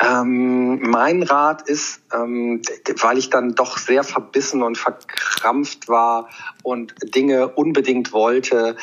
Ähm, 0.00 0.80
mein 0.80 1.22
Rat 1.22 1.62
ist, 1.62 2.02
ähm, 2.12 2.62
weil 3.00 3.18
ich 3.18 3.30
dann 3.30 3.54
doch 3.54 3.78
sehr 3.78 4.02
verbissen 4.02 4.62
und 4.62 4.76
verkrampft 4.76 5.88
war 5.88 6.28
und 6.62 6.94
Dinge 7.14 7.48
unbedingt 7.48 8.12
wollte, 8.12 8.76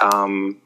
ähm, 0.00 0.62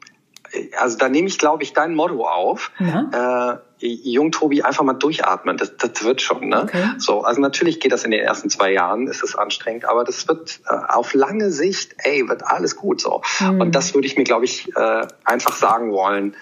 also 0.77 0.97
da 0.97 1.09
nehme 1.09 1.27
ich, 1.27 1.37
glaube 1.37 1.63
ich, 1.63 1.73
dein 1.73 1.95
Motto 1.95 2.25
auf. 2.25 2.71
Ja. 2.79 3.53
Äh, 3.53 3.57
Jung 3.79 4.31
Tobi 4.31 4.63
einfach 4.63 4.83
mal 4.83 4.93
durchatmen, 4.93 5.55
das, 5.57 5.77
das 5.77 6.03
wird 6.03 6.21
schon. 6.21 6.49
Ne? 6.49 6.63
Okay. 6.63 6.83
So, 6.97 7.21
also 7.21 7.41
natürlich 7.41 7.79
geht 7.79 7.91
das 7.91 8.03
in 8.05 8.11
den 8.11 8.21
ersten 8.21 8.49
zwei 8.49 8.71
Jahren, 8.71 9.07
ist 9.07 9.23
es 9.23 9.35
anstrengend, 9.35 9.85
aber 9.85 10.03
das 10.03 10.27
wird 10.27 10.61
äh, 10.67 10.73
auf 10.73 11.13
lange 11.13 11.51
Sicht, 11.51 11.95
ey, 11.99 12.27
wird 12.27 12.43
alles 12.43 12.75
gut 12.75 13.01
so. 13.01 13.21
Mhm. 13.39 13.61
Und 13.61 13.75
das 13.75 13.93
würde 13.93 14.07
ich 14.07 14.17
mir, 14.17 14.23
glaube 14.23 14.45
ich, 14.45 14.75
äh, 14.75 15.07
einfach 15.23 15.55
sagen 15.55 15.91
wollen. 15.91 16.35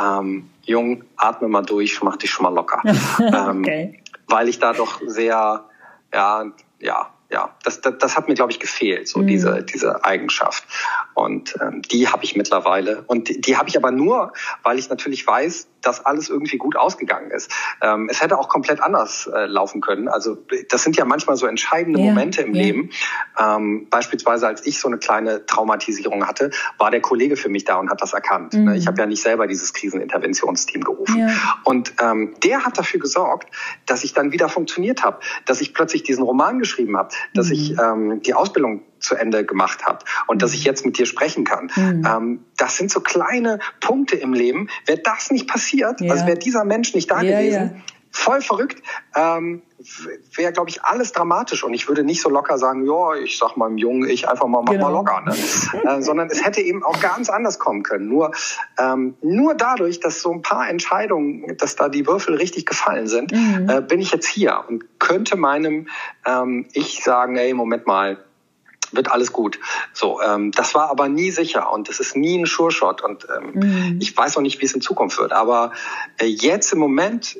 Ähm, 0.00 0.50
Jung, 0.64 1.04
atme 1.16 1.48
mal 1.48 1.62
durch, 1.62 2.02
mach 2.02 2.16
dich 2.16 2.30
schon 2.30 2.44
mal 2.44 2.54
locker. 2.54 2.82
ähm, 3.18 3.60
okay. 3.60 4.02
Weil 4.26 4.48
ich 4.48 4.58
da 4.58 4.72
doch 4.72 5.00
sehr, 5.06 5.64
ja, 6.12 6.44
ja, 6.80 7.10
ja, 7.30 7.54
das, 7.64 7.80
das, 7.80 7.94
das 7.98 8.16
hat 8.16 8.28
mir, 8.28 8.34
glaube 8.34 8.52
ich, 8.52 8.60
gefehlt, 8.60 9.08
so 9.08 9.20
mhm. 9.20 9.26
diese, 9.26 9.62
diese 9.62 10.04
Eigenschaft. 10.04 10.64
Und 11.14 11.56
ähm, 11.60 11.82
die 11.82 12.08
habe 12.08 12.24
ich 12.24 12.36
mittlerweile. 12.36 13.02
Und 13.06 13.28
die, 13.28 13.40
die 13.40 13.56
habe 13.56 13.68
ich 13.68 13.76
aber 13.76 13.90
nur, 13.90 14.32
weil 14.62 14.78
ich 14.78 14.88
natürlich 14.88 15.26
weiß, 15.26 15.68
dass 15.80 16.04
alles 16.04 16.28
irgendwie 16.28 16.56
gut 16.56 16.76
ausgegangen 16.76 17.30
ist. 17.30 17.50
Ähm, 17.82 18.08
es 18.10 18.22
hätte 18.22 18.38
auch 18.38 18.48
komplett 18.48 18.80
anders 18.80 19.26
äh, 19.26 19.46
laufen 19.46 19.80
können. 19.80 20.08
Also 20.08 20.36
das 20.68 20.82
sind 20.82 20.96
ja 20.96 21.04
manchmal 21.04 21.36
so 21.36 21.46
entscheidende 21.46 22.00
ja, 22.00 22.06
Momente 22.06 22.42
im 22.42 22.54
ja. 22.54 22.62
Leben. 22.62 22.90
Ähm, 23.38 23.88
beispielsweise 23.90 24.46
als 24.46 24.66
ich 24.66 24.78
so 24.78 24.88
eine 24.88 24.98
kleine 24.98 25.44
Traumatisierung 25.46 26.26
hatte, 26.26 26.50
war 26.78 26.90
der 26.90 27.00
Kollege 27.00 27.36
für 27.36 27.48
mich 27.48 27.64
da 27.64 27.76
und 27.76 27.90
hat 27.90 28.00
das 28.00 28.12
erkannt. 28.12 28.54
Mhm. 28.54 28.74
Ich 28.74 28.86
habe 28.86 28.98
ja 28.98 29.06
nicht 29.06 29.22
selber 29.22 29.46
dieses 29.46 29.72
Kriseninterventionsteam 29.74 30.82
gerufen. 30.82 31.18
Ja. 31.18 31.28
Und 31.64 31.94
ähm, 32.00 32.34
der 32.42 32.64
hat 32.64 32.78
dafür 32.78 33.00
gesorgt, 33.00 33.48
dass 33.86 34.04
ich 34.04 34.14
dann 34.14 34.32
wieder 34.32 34.48
funktioniert 34.48 35.04
habe, 35.04 35.20
dass 35.44 35.60
ich 35.60 35.74
plötzlich 35.74 36.02
diesen 36.02 36.24
Roman 36.24 36.58
geschrieben 36.58 36.96
habe, 36.96 37.10
dass 37.32 37.48
mhm. 37.48 37.52
ich 37.52 37.78
ähm, 37.78 38.22
die 38.22 38.34
Ausbildung 38.34 38.82
zu 39.00 39.14
Ende 39.14 39.44
gemacht 39.44 39.84
habe 39.84 39.98
und 40.26 40.42
dass 40.42 40.52
ich 40.54 40.60
mhm. 40.60 40.66
jetzt 40.66 40.86
mit 40.86 40.98
dir 40.98 41.06
sprechen 41.06 41.44
kann. 41.44 41.70
Mhm. 41.76 42.06
Ähm, 42.06 42.44
das 42.56 42.76
sind 42.76 42.90
so 42.90 43.00
kleine 43.00 43.58
Punkte 43.80 44.16
im 44.16 44.32
Leben. 44.32 44.68
Wäre 44.86 44.98
das 44.98 45.30
nicht 45.30 45.48
passiert, 45.48 46.00
ja. 46.00 46.10
also 46.10 46.26
wäre 46.26 46.38
dieser 46.38 46.64
Mensch 46.64 46.94
nicht 46.94 47.10
da 47.10 47.22
ja, 47.22 47.38
gewesen, 47.38 47.70
ja. 47.74 47.82
Voll 48.14 48.40
verrückt, 48.40 48.80
ähm, 49.16 49.62
wäre, 50.34 50.52
glaube 50.52 50.70
ich, 50.70 50.82
alles 50.84 51.12
dramatisch. 51.12 51.64
Und 51.64 51.74
ich 51.74 51.88
würde 51.88 52.04
nicht 52.04 52.22
so 52.22 52.30
locker 52.30 52.58
sagen, 52.58 52.86
ja, 52.86 53.14
ich 53.16 53.36
sag 53.36 53.56
meinem 53.56 53.76
Jungen, 53.76 54.08
ich 54.08 54.28
einfach 54.28 54.46
mal, 54.46 54.62
mach 54.62 54.72
genau. 54.72 54.90
mal 54.90 54.92
locker. 54.92 55.20
Ne? 55.22 55.34
äh, 55.90 56.00
sondern 56.00 56.28
es 56.30 56.44
hätte 56.44 56.60
eben 56.60 56.84
auch 56.84 57.00
ganz 57.00 57.28
anders 57.28 57.58
kommen 57.58 57.82
können. 57.82 58.08
Nur, 58.08 58.30
ähm, 58.78 59.16
nur 59.20 59.54
dadurch, 59.54 59.98
dass 60.00 60.22
so 60.22 60.32
ein 60.32 60.42
paar 60.42 60.68
Entscheidungen, 60.70 61.56
dass 61.58 61.74
da 61.74 61.88
die 61.88 62.06
Würfel 62.06 62.36
richtig 62.36 62.66
gefallen 62.66 63.08
sind, 63.08 63.32
mhm. 63.32 63.68
äh, 63.68 63.80
bin 63.82 64.00
ich 64.00 64.12
jetzt 64.12 64.26
hier 64.26 64.64
und 64.68 65.00
könnte 65.00 65.36
meinem 65.36 65.88
ähm, 66.24 66.66
Ich 66.72 67.02
sagen, 67.02 67.36
ey, 67.36 67.52
Moment 67.52 67.86
mal, 67.86 68.24
wird 68.92 69.10
alles 69.10 69.32
gut. 69.32 69.58
So, 69.92 70.20
ähm, 70.20 70.52
das 70.52 70.74
war 70.74 70.90
aber 70.90 71.08
nie 71.08 71.30
sicher 71.30 71.72
und 71.72 71.88
das 71.88 72.00
ist 72.00 72.16
nie 72.16 72.38
ein 72.38 72.46
Sure-Shot 72.46 73.02
und 73.02 73.26
ähm, 73.36 73.52
mhm. 73.54 73.98
ich 74.00 74.16
weiß 74.16 74.36
auch 74.36 74.42
nicht, 74.42 74.60
wie 74.60 74.66
es 74.66 74.72
in 74.72 74.80
Zukunft 74.80 75.18
wird. 75.18 75.32
Aber 75.32 75.72
äh, 76.18 76.26
jetzt 76.26 76.72
im 76.72 76.78
Moment 76.78 77.38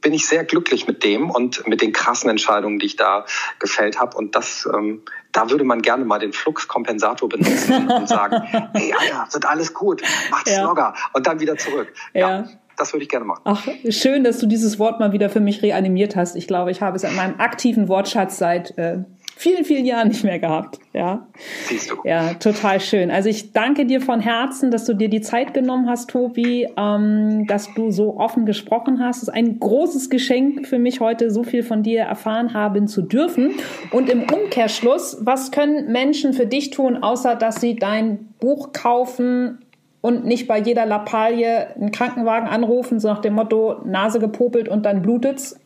bin 0.00 0.12
ich 0.12 0.26
sehr 0.26 0.44
glücklich 0.44 0.86
mit 0.86 1.04
dem 1.04 1.30
und 1.30 1.66
mit 1.66 1.80
den 1.80 1.92
krassen 1.92 2.28
Entscheidungen, 2.28 2.78
die 2.78 2.86
ich 2.86 2.96
da 2.96 3.24
gefällt 3.58 4.00
habe 4.00 4.16
und 4.16 4.34
das 4.34 4.68
ähm, 4.72 5.02
da 5.32 5.48
würde 5.48 5.64
man 5.64 5.80
gerne 5.80 6.04
mal 6.04 6.18
den 6.18 6.34
Fluxkompensator 6.34 7.28
benutzen 7.28 7.88
und 7.90 8.08
sagen, 8.08 8.42
hey, 8.74 8.92
Alter, 8.92 9.28
wird 9.32 9.46
alles 9.46 9.72
gut, 9.72 10.02
macht's 10.30 10.50
ja. 10.50 10.62
locker 10.62 10.94
und 11.14 11.26
dann 11.26 11.40
wieder 11.40 11.56
zurück. 11.56 11.92
ja. 12.12 12.42
ja 12.42 12.48
das 12.76 12.92
würde 12.92 13.02
ich 13.02 13.10
gerne 13.10 13.26
machen. 13.26 13.42
Ach, 13.44 13.68
schön, 13.90 14.24
dass 14.24 14.38
du 14.38 14.46
dieses 14.46 14.78
Wort 14.78 14.98
mal 14.98 15.12
wieder 15.12 15.28
für 15.28 15.40
mich 15.40 15.62
reanimiert 15.62 16.16
hast. 16.16 16.36
Ich 16.36 16.46
glaube, 16.46 16.70
ich 16.70 16.80
habe 16.80 16.96
es 16.96 17.04
in 17.04 17.14
meinem 17.14 17.38
aktiven 17.38 17.86
Wortschatz 17.86 18.38
seit 18.38 18.76
äh, 18.78 19.04
vielen, 19.42 19.64
vielen 19.64 19.84
Jahren 19.84 20.08
nicht 20.08 20.22
mehr 20.22 20.38
gehabt. 20.38 20.78
Ja. 20.92 21.26
Siehst 21.64 21.90
du. 21.90 21.96
Ja, 22.04 22.34
total 22.34 22.80
schön. 22.80 23.10
Also 23.10 23.28
ich 23.28 23.52
danke 23.52 23.86
dir 23.86 24.00
von 24.00 24.20
Herzen, 24.20 24.70
dass 24.70 24.84
du 24.84 24.94
dir 24.94 25.08
die 25.08 25.20
Zeit 25.20 25.52
genommen 25.52 25.88
hast, 25.88 26.10
Tobi, 26.10 26.68
ähm, 26.76 27.46
dass 27.48 27.74
du 27.74 27.90
so 27.90 28.18
offen 28.18 28.46
gesprochen 28.46 29.04
hast. 29.04 29.16
Es 29.16 29.22
ist 29.24 29.34
ein 29.34 29.58
großes 29.58 30.10
Geschenk 30.10 30.68
für 30.68 30.78
mich 30.78 31.00
heute, 31.00 31.30
so 31.32 31.42
viel 31.42 31.64
von 31.64 31.82
dir 31.82 32.02
erfahren 32.02 32.54
haben 32.54 32.86
zu 32.86 33.02
dürfen. 33.02 33.54
Und 33.90 34.08
im 34.08 34.22
Umkehrschluss, 34.22 35.18
was 35.20 35.50
können 35.50 35.90
Menschen 35.90 36.34
für 36.34 36.46
dich 36.46 36.70
tun, 36.70 37.02
außer 37.02 37.34
dass 37.34 37.60
sie 37.60 37.74
dein 37.74 38.28
Buch 38.38 38.72
kaufen, 38.72 39.58
und 40.04 40.24
nicht 40.24 40.48
bei 40.48 40.58
jeder 40.58 40.84
Lappalie 40.84 41.76
einen 41.76 41.92
Krankenwagen 41.92 42.48
anrufen, 42.48 42.98
so 42.98 43.06
nach 43.06 43.20
dem 43.20 43.34
Motto 43.34 43.82
Nase 43.84 44.18
gepopelt 44.18 44.68
und 44.68 44.84
dann 44.84 45.00
blutet's, 45.00 45.60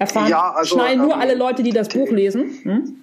erfahren, 0.00 0.30
ja, 0.30 0.54
also, 0.56 0.74
schnallen 0.74 0.98
nur 0.98 1.12
ähm, 1.12 1.20
alle 1.20 1.34
Leute, 1.34 1.62
die 1.62 1.70
das 1.70 1.88
Buch 1.88 2.10
lesen. 2.10 2.58
Hm? 2.62 2.99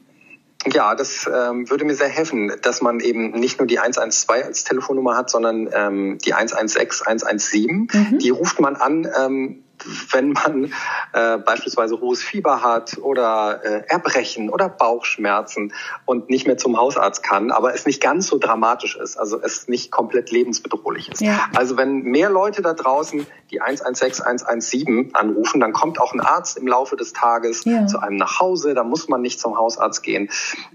Ja, 0.66 0.96
das 0.96 1.30
ähm, 1.34 1.70
würde 1.70 1.86
mir 1.86 1.96
sehr 1.96 2.08
helfen, 2.08 2.52
dass 2.62 2.82
man 2.82 3.00
eben 3.00 3.32
nicht 3.32 3.60
nur 3.60 3.68
die 3.68 3.80
112 3.80 4.46
als 4.46 4.64
Telefonnummer 4.64 5.16
hat, 5.16 5.30
sondern 5.30 5.70
ähm, 5.72 6.18
die 6.26 6.34
116, 6.34 7.06
117. 7.06 7.88
Mhm. 7.92 8.20
Die 8.20 8.30
ruft 8.32 8.60
man 8.60 8.76
an, 8.76 9.08
ähm, 9.18 9.64
wenn 10.12 10.32
man 10.32 10.74
äh, 11.14 11.38
beispielsweise 11.38 12.00
hohes 12.00 12.22
Fieber 12.22 12.62
hat 12.62 12.98
oder 12.98 13.62
äh, 13.64 13.84
Erbrechen 13.88 14.50
oder 14.50 14.70
Bauchschmerzen 14.70 15.74
und 16.06 16.30
nicht 16.30 16.48
mehr 16.48 16.58
zum 16.58 16.78
Hausarzt 16.78 17.24
kann, 17.24 17.52
aber 17.52 17.74
es 17.74 17.86
nicht 17.86 18.02
ganz 18.02 18.28
so 18.28 18.38
dramatisch 18.38 18.96
ist, 18.96 19.18
also 19.18 19.40
es 19.42 19.68
nicht 19.68 19.92
komplett 19.92 20.32
lebensbedrohlich 20.32 21.10
ist. 21.10 21.22
Ja. 21.22 21.40
Also 21.56 21.78
wenn 21.78 22.02
mehr 22.04 22.30
Leute 22.30 22.62
da 22.62 22.74
draußen 22.74 23.26
die 23.52 23.62
116, 23.62 24.26
117 24.26 25.16
anrufen, 25.16 25.60
dann 25.60 25.74
kommt 25.74 26.00
auch 26.00 26.14
ein 26.14 26.20
Arzt 26.20 26.58
im 26.58 26.68
Laufe 26.68 26.96
des 26.96 27.14
Tages 27.14 27.64
ja. 27.66 27.88
zu 27.88 28.00
einem 28.00 28.18
nach 28.18 28.40
Hause, 28.40 28.74
da 28.74 28.84
muss 28.84 29.08
man 29.08 29.22
nicht 29.22 29.40
zum 29.40 29.58
Hausarzt 29.58 30.04
gehen. 30.04 30.30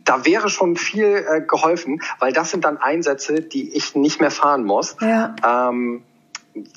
Da 0.04 0.24
wäre 0.24 0.48
schon 0.48 0.76
viel 0.76 1.24
äh, 1.28 1.40
geholfen, 1.42 2.00
weil 2.18 2.32
das 2.32 2.50
sind 2.50 2.64
dann 2.64 2.78
Einsätze, 2.78 3.40
die 3.40 3.74
ich 3.76 3.94
nicht 3.94 4.20
mehr 4.20 4.30
fahren 4.30 4.64
muss. 4.64 4.96
Ja. 5.00 5.34
Ähm, 5.44 6.02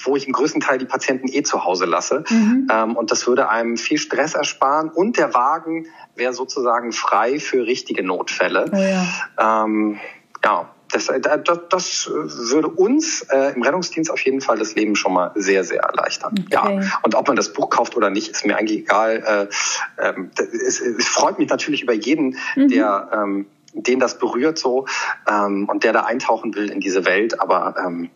wo 0.04 0.16
ich 0.16 0.28
im 0.28 0.34
größten 0.34 0.62
Teil 0.62 0.78
die 0.78 0.86
Patienten 0.86 1.28
eh 1.28 1.44
zu 1.44 1.66
Hause 1.66 1.86
lasse. 1.86 2.24
Mhm. 2.30 2.68
Ähm, 2.72 2.96
und 2.96 3.12
das 3.12 3.28
würde 3.28 3.50
einem 3.50 3.78
viel 3.78 3.98
Stress 3.98 4.34
ersparen 4.34 4.90
und 4.90 5.18
der 5.18 5.34
Wagen 5.34 5.88
wäre 6.16 6.34
sozusagen 6.34 6.92
frei 6.92 7.40
für 7.40 7.66
richtige 7.66 8.04
Notfälle. 8.04 8.70
Oh 8.72 8.78
ja. 8.78 9.66
Ähm, 9.66 10.00
ja. 10.44 10.70
Das, 10.92 11.10
äh, 11.10 11.20
das, 11.20 11.60
das 11.70 12.10
würde 12.12 12.68
uns 12.68 13.24
äh, 13.24 13.54
im 13.54 13.64
Rettungsdienst 13.64 14.12
auf 14.12 14.22
jeden 14.22 14.40
Fall 14.40 14.60
das 14.60 14.76
Leben 14.76 14.96
schon 14.96 15.14
mal 15.14 15.32
sehr, 15.34 15.64
sehr 15.64 15.82
erleichtern. 15.82 16.36
Okay. 16.46 16.54
Ja. 16.54 17.00
Und 17.02 17.16
ob 17.16 17.28
man 17.28 17.36
das 17.36 17.52
Buch 17.52 17.70
kauft 17.70 17.98
oder 17.98 18.12
nicht, 18.12 18.30
ist 18.30 18.46
mir 18.46 18.56
eigentlich 18.56 18.82
egal. 18.82 19.50
Äh, 20.00 20.08
ähm, 20.08 20.30
es, 20.38 20.80
es, 20.80 21.08
freut 21.08 21.40
mich 21.40 21.50
natürlich 21.50 21.82
über 21.82 21.94
jeden, 21.94 22.38
mhm. 22.56 22.70
der 22.70 23.10
ähm, 23.12 23.48
den 23.74 24.00
das 24.00 24.18
berührt 24.18 24.58
so 24.58 24.86
ähm, 25.28 25.68
und 25.68 25.84
der 25.84 25.92
da 25.92 26.02
eintauchen 26.02 26.56
will 26.56 26.72
in 26.72 26.80
diese 26.80 27.06
Welt. 27.06 27.40
Aber 27.40 27.76
ähm, 27.84 28.10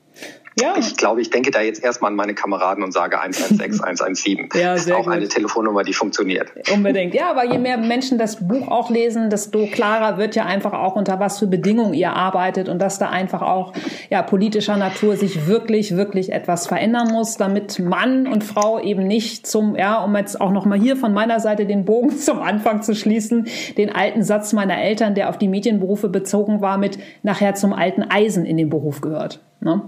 ja. 0.59 0.75
Ich 0.77 0.97
glaube, 0.97 1.21
ich 1.21 1.29
denke 1.29 1.51
da 1.51 1.61
jetzt 1.61 1.83
erstmal 1.83 2.11
an 2.11 2.15
meine 2.15 2.33
Kameraden 2.33 2.83
und 2.83 2.91
sage 2.91 3.19
116, 3.19 3.83
117. 3.83 4.49
ja, 4.53 4.73
das 4.73 4.85
ist 4.85 4.91
auch 4.91 5.05
gut. 5.05 5.13
eine 5.13 5.27
Telefonnummer, 5.27 5.83
die 5.83 5.93
funktioniert. 5.93 6.51
Unbedingt. 6.73 7.13
Ja, 7.13 7.29
aber 7.31 7.45
je 7.45 7.57
mehr 7.57 7.77
Menschen 7.77 8.17
das 8.17 8.47
Buch 8.47 8.67
auch 8.67 8.89
lesen, 8.89 9.29
desto 9.29 9.67
klarer 9.67 10.17
wird 10.17 10.35
ja 10.35 10.45
einfach 10.45 10.73
auch, 10.73 10.95
unter 10.95 11.19
was 11.19 11.39
für 11.39 11.47
Bedingungen 11.47 11.93
ihr 11.93 12.13
arbeitet 12.13 12.69
und 12.69 12.79
dass 12.79 12.99
da 12.99 13.09
einfach 13.09 13.41
auch 13.41 13.73
ja, 14.09 14.21
politischer 14.21 14.77
Natur 14.77 15.15
sich 15.15 15.47
wirklich, 15.47 15.95
wirklich 15.95 16.31
etwas 16.31 16.67
verändern 16.67 17.11
muss, 17.11 17.37
damit 17.37 17.79
Mann 17.79 18.27
und 18.27 18.43
Frau 18.43 18.79
eben 18.79 19.07
nicht 19.07 19.47
zum, 19.47 19.75
ja, 19.75 20.03
um 20.03 20.15
jetzt 20.15 20.39
auch 20.39 20.51
nochmal 20.51 20.79
hier 20.79 20.95
von 20.95 21.13
meiner 21.13 21.39
Seite 21.39 21.65
den 21.65 21.85
Bogen 21.85 22.09
zum 22.17 22.39
Anfang 22.39 22.81
zu 22.81 22.95
schließen, 22.95 23.47
den 23.77 23.93
alten 23.95 24.23
Satz 24.23 24.53
meiner 24.53 24.77
Eltern, 24.77 25.15
der 25.15 25.29
auf 25.29 25.37
die 25.37 25.47
Medienberufe 25.47 26.09
bezogen 26.09 26.61
war, 26.61 26.77
mit 26.77 26.99
nachher 27.23 27.55
zum 27.55 27.73
alten 27.73 28.03
Eisen 28.03 28.45
in 28.45 28.57
den 28.57 28.69
Beruf 28.69 29.01
gehört. 29.01 29.41
Ne? 29.61 29.81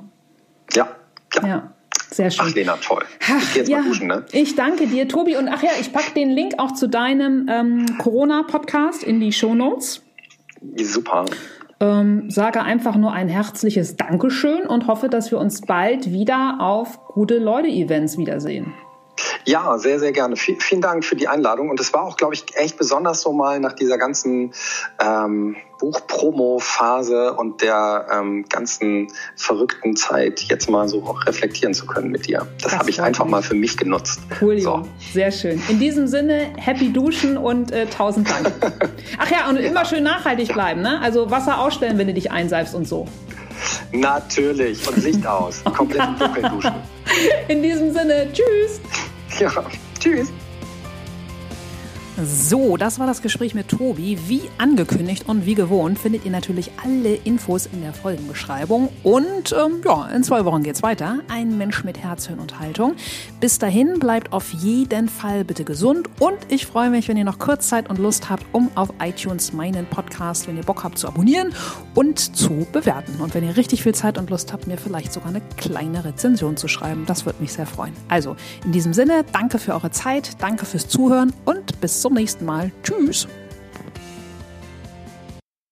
Ja. 0.76 0.88
Ja. 1.36 1.48
ja. 1.48 1.74
Sehr 2.14 2.30
schön. 2.30 2.48
Ach, 2.50 2.56
Lena, 2.56 2.78
toll. 2.78 3.04
Ach, 3.30 3.56
ich, 3.56 3.68
ja, 3.68 3.82
duschen, 3.82 4.08
ne? 4.08 4.26
ich 4.34 4.56
danke 4.56 4.88
dir, 4.88 5.08
Tobi. 5.08 5.38
Und 5.38 5.48
ach 5.48 5.64
ja, 5.64 5.72
ich 5.80 5.94
packe 5.94 6.14
den 6.14 6.30
Link 6.30 6.56
auch 6.58 6.74
zu 6.74 6.90
deinem 6.90 7.48
ähm, 7.50 7.86
Corona-Podcast 8.00 9.04
in 9.04 9.22
die 9.22 9.32
Show 9.32 9.56
Notes. 9.56 10.02
Super. 10.76 11.26
Ähm, 11.80 12.30
sage 12.30 12.62
einfach 12.62 12.96
nur 12.98 13.14
ein 13.14 13.30
herzliches 13.30 13.96
Dankeschön 13.96 14.64
und 14.64 14.88
hoffe, 14.88 15.08
dass 15.08 15.32
wir 15.32 15.40
uns 15.40 15.62
bald 15.62 16.12
wieder 16.12 16.58
auf 16.60 17.00
gute 17.08 17.38
Leute-Events 17.38 18.18
wiedersehen. 18.18 18.74
Ja, 19.46 19.78
sehr, 19.78 20.00
sehr 20.00 20.12
gerne. 20.12 20.36
V 20.36 20.54
vielen 20.60 20.82
Dank 20.82 21.06
für 21.06 21.16
die 21.16 21.28
Einladung. 21.28 21.70
Und 21.70 21.80
es 21.80 21.94
war 21.94 22.04
auch, 22.04 22.18
glaube 22.18 22.34
ich, 22.34 22.46
echt 22.56 22.78
besonders 22.78 23.22
so 23.22 23.34
mal 23.34 23.60
nach 23.60 23.74
dieser 23.74 23.98
ganzen 23.98 24.54
ähm, 25.00 25.56
Buchpromo-Phase 25.80 27.34
und 27.34 27.62
der 27.62 28.06
ähm, 28.12 28.46
ganzen 28.48 29.08
verrückten 29.36 29.96
Zeit 29.96 30.42
jetzt 30.42 30.70
mal 30.70 30.88
so 30.88 31.00
reflektieren 31.26 31.74
zu 31.74 31.88
können 31.88 32.12
mit 32.12 32.28
dir. 32.28 32.48
Das, 32.62 32.72
das 32.72 32.80
habe 32.80 32.90
ich 32.92 33.02
einfach 33.02 33.26
mal 33.26 33.42
für 33.42 33.56
mich 33.56 33.78
genutzt. 33.78 34.20
Cool, 34.40 34.60
so. 34.60 34.88
sehr 35.12 35.32
schön. 35.32 35.62
In 35.70 35.80
diesem 35.80 36.08
Sinne, 36.08 36.54
happy 36.58 36.94
duschen 36.94 37.36
und 37.36 37.72
äh, 37.72 37.88
tausend 37.88 38.30
Dank. 38.30 38.52
Ach 39.18 39.32
ja, 39.32 39.50
und 39.50 39.58
immer 39.58 39.84
schön 39.86 40.04
nachhaltig 40.04 40.54
bleiben, 40.54 40.82
ne? 40.82 41.02
Also 41.02 41.32
Wasser 41.32 41.60
ausstellen, 41.60 41.98
wenn 41.98 42.08
du 42.08 42.14
dich 42.14 42.32
einseifst 42.32 42.76
und 42.76 42.88
so. 42.88 43.08
Natürlich. 43.92 44.88
Und 44.88 45.04
Licht 45.04 45.26
aus. 45.26 45.64
Komplett 45.64 46.02
im 46.08 46.18
Dunkeln 46.18 46.52
duschen. 46.54 46.74
In 47.48 47.64
diesem 47.64 47.92
Sinne, 47.92 48.28
tschüss. 48.32 48.80
Ja, 49.40 49.52
tschüss. 50.00 50.32
So, 52.18 52.76
das 52.76 53.00
war 53.00 53.08
das 53.08 53.22
Gespräch 53.22 53.56
mit 53.56 53.70
Tobi. 53.70 54.20
Wie 54.28 54.42
angekündigt 54.58 55.30
und 55.30 55.46
wie 55.46 55.56
gewohnt 55.56 55.98
findet 55.98 56.26
ihr 56.26 56.32
natürlich 56.32 56.70
alle 56.84 57.16
Infos 57.16 57.68
in 57.68 57.82
der 57.82 57.94
Folgenbeschreibung. 57.94 58.90
Und 59.02 59.54
ähm, 59.54 59.82
ja, 59.86 60.08
in 60.10 60.22
zwei 60.24 60.44
Wochen 60.44 60.62
geht's 60.62 60.84
weiter. 60.84 61.20
Ein 61.30 61.58
Mensch 61.58 61.86
mit 61.86 62.00
Herz, 62.00 62.28
Hirn 62.28 62.40
und 62.40 62.60
Haltung. 62.60 62.96
Bis 63.40 63.60
dahin 63.60 63.98
bleibt 63.98 64.34
auf 64.34 64.52
jeden 64.52 65.08
Fall 65.08 65.46
bitte 65.46 65.64
gesund 65.64 66.10
und 66.20 66.38
ich 66.50 66.66
freue 66.66 66.90
mich, 66.90 67.08
wenn 67.08 67.16
ihr 67.16 67.24
noch 67.24 67.40
kurz 67.40 67.70
Zeit 67.70 67.90
und 67.90 67.98
Lust 67.98 68.30
habt, 68.30 68.46
um 68.52 68.70
auf 68.76 68.90
iTunes 69.02 69.54
meinen 69.54 69.86
Podcast, 69.86 70.50
wenn 70.50 70.58
ihr 70.58 70.64
Bock 70.64 70.84
habt, 70.84 70.98
zu 70.98 71.08
abonnieren 71.08 71.54
und 71.96 72.20
zu 72.20 72.68
bewerten. 72.74 73.22
Und 73.22 73.34
wenn 73.34 73.48
ihr 73.48 73.56
richtig 73.56 73.84
viel 73.84 73.96
Zeit 73.96 74.18
und 74.18 74.30
Lust 74.30 74.52
habt, 74.52 74.68
mir 74.68 74.78
vielleicht 74.78 75.14
sogar 75.14 75.30
eine 75.30 75.42
kleine 75.56 76.04
Rezension 76.04 76.58
zu 76.58 76.68
schreiben. 76.68 77.06
Das 77.08 77.26
würde 77.26 77.42
mich 77.42 77.54
sehr 77.54 77.66
freuen. 77.66 77.94
Also, 78.10 78.36
in 78.66 78.74
diesem 78.74 78.94
Sinne, 78.94 79.24
danke 79.32 79.60
für 79.60 79.74
eure 79.74 79.92
Zeit, 79.92 80.42
danke 80.42 80.66
fürs 80.66 80.90
Zuhören 80.90 81.32
und 81.46 81.80
zum 82.02 82.14
nächsten 82.14 82.46
Mal. 82.46 82.72
Tschüss. 82.84 83.28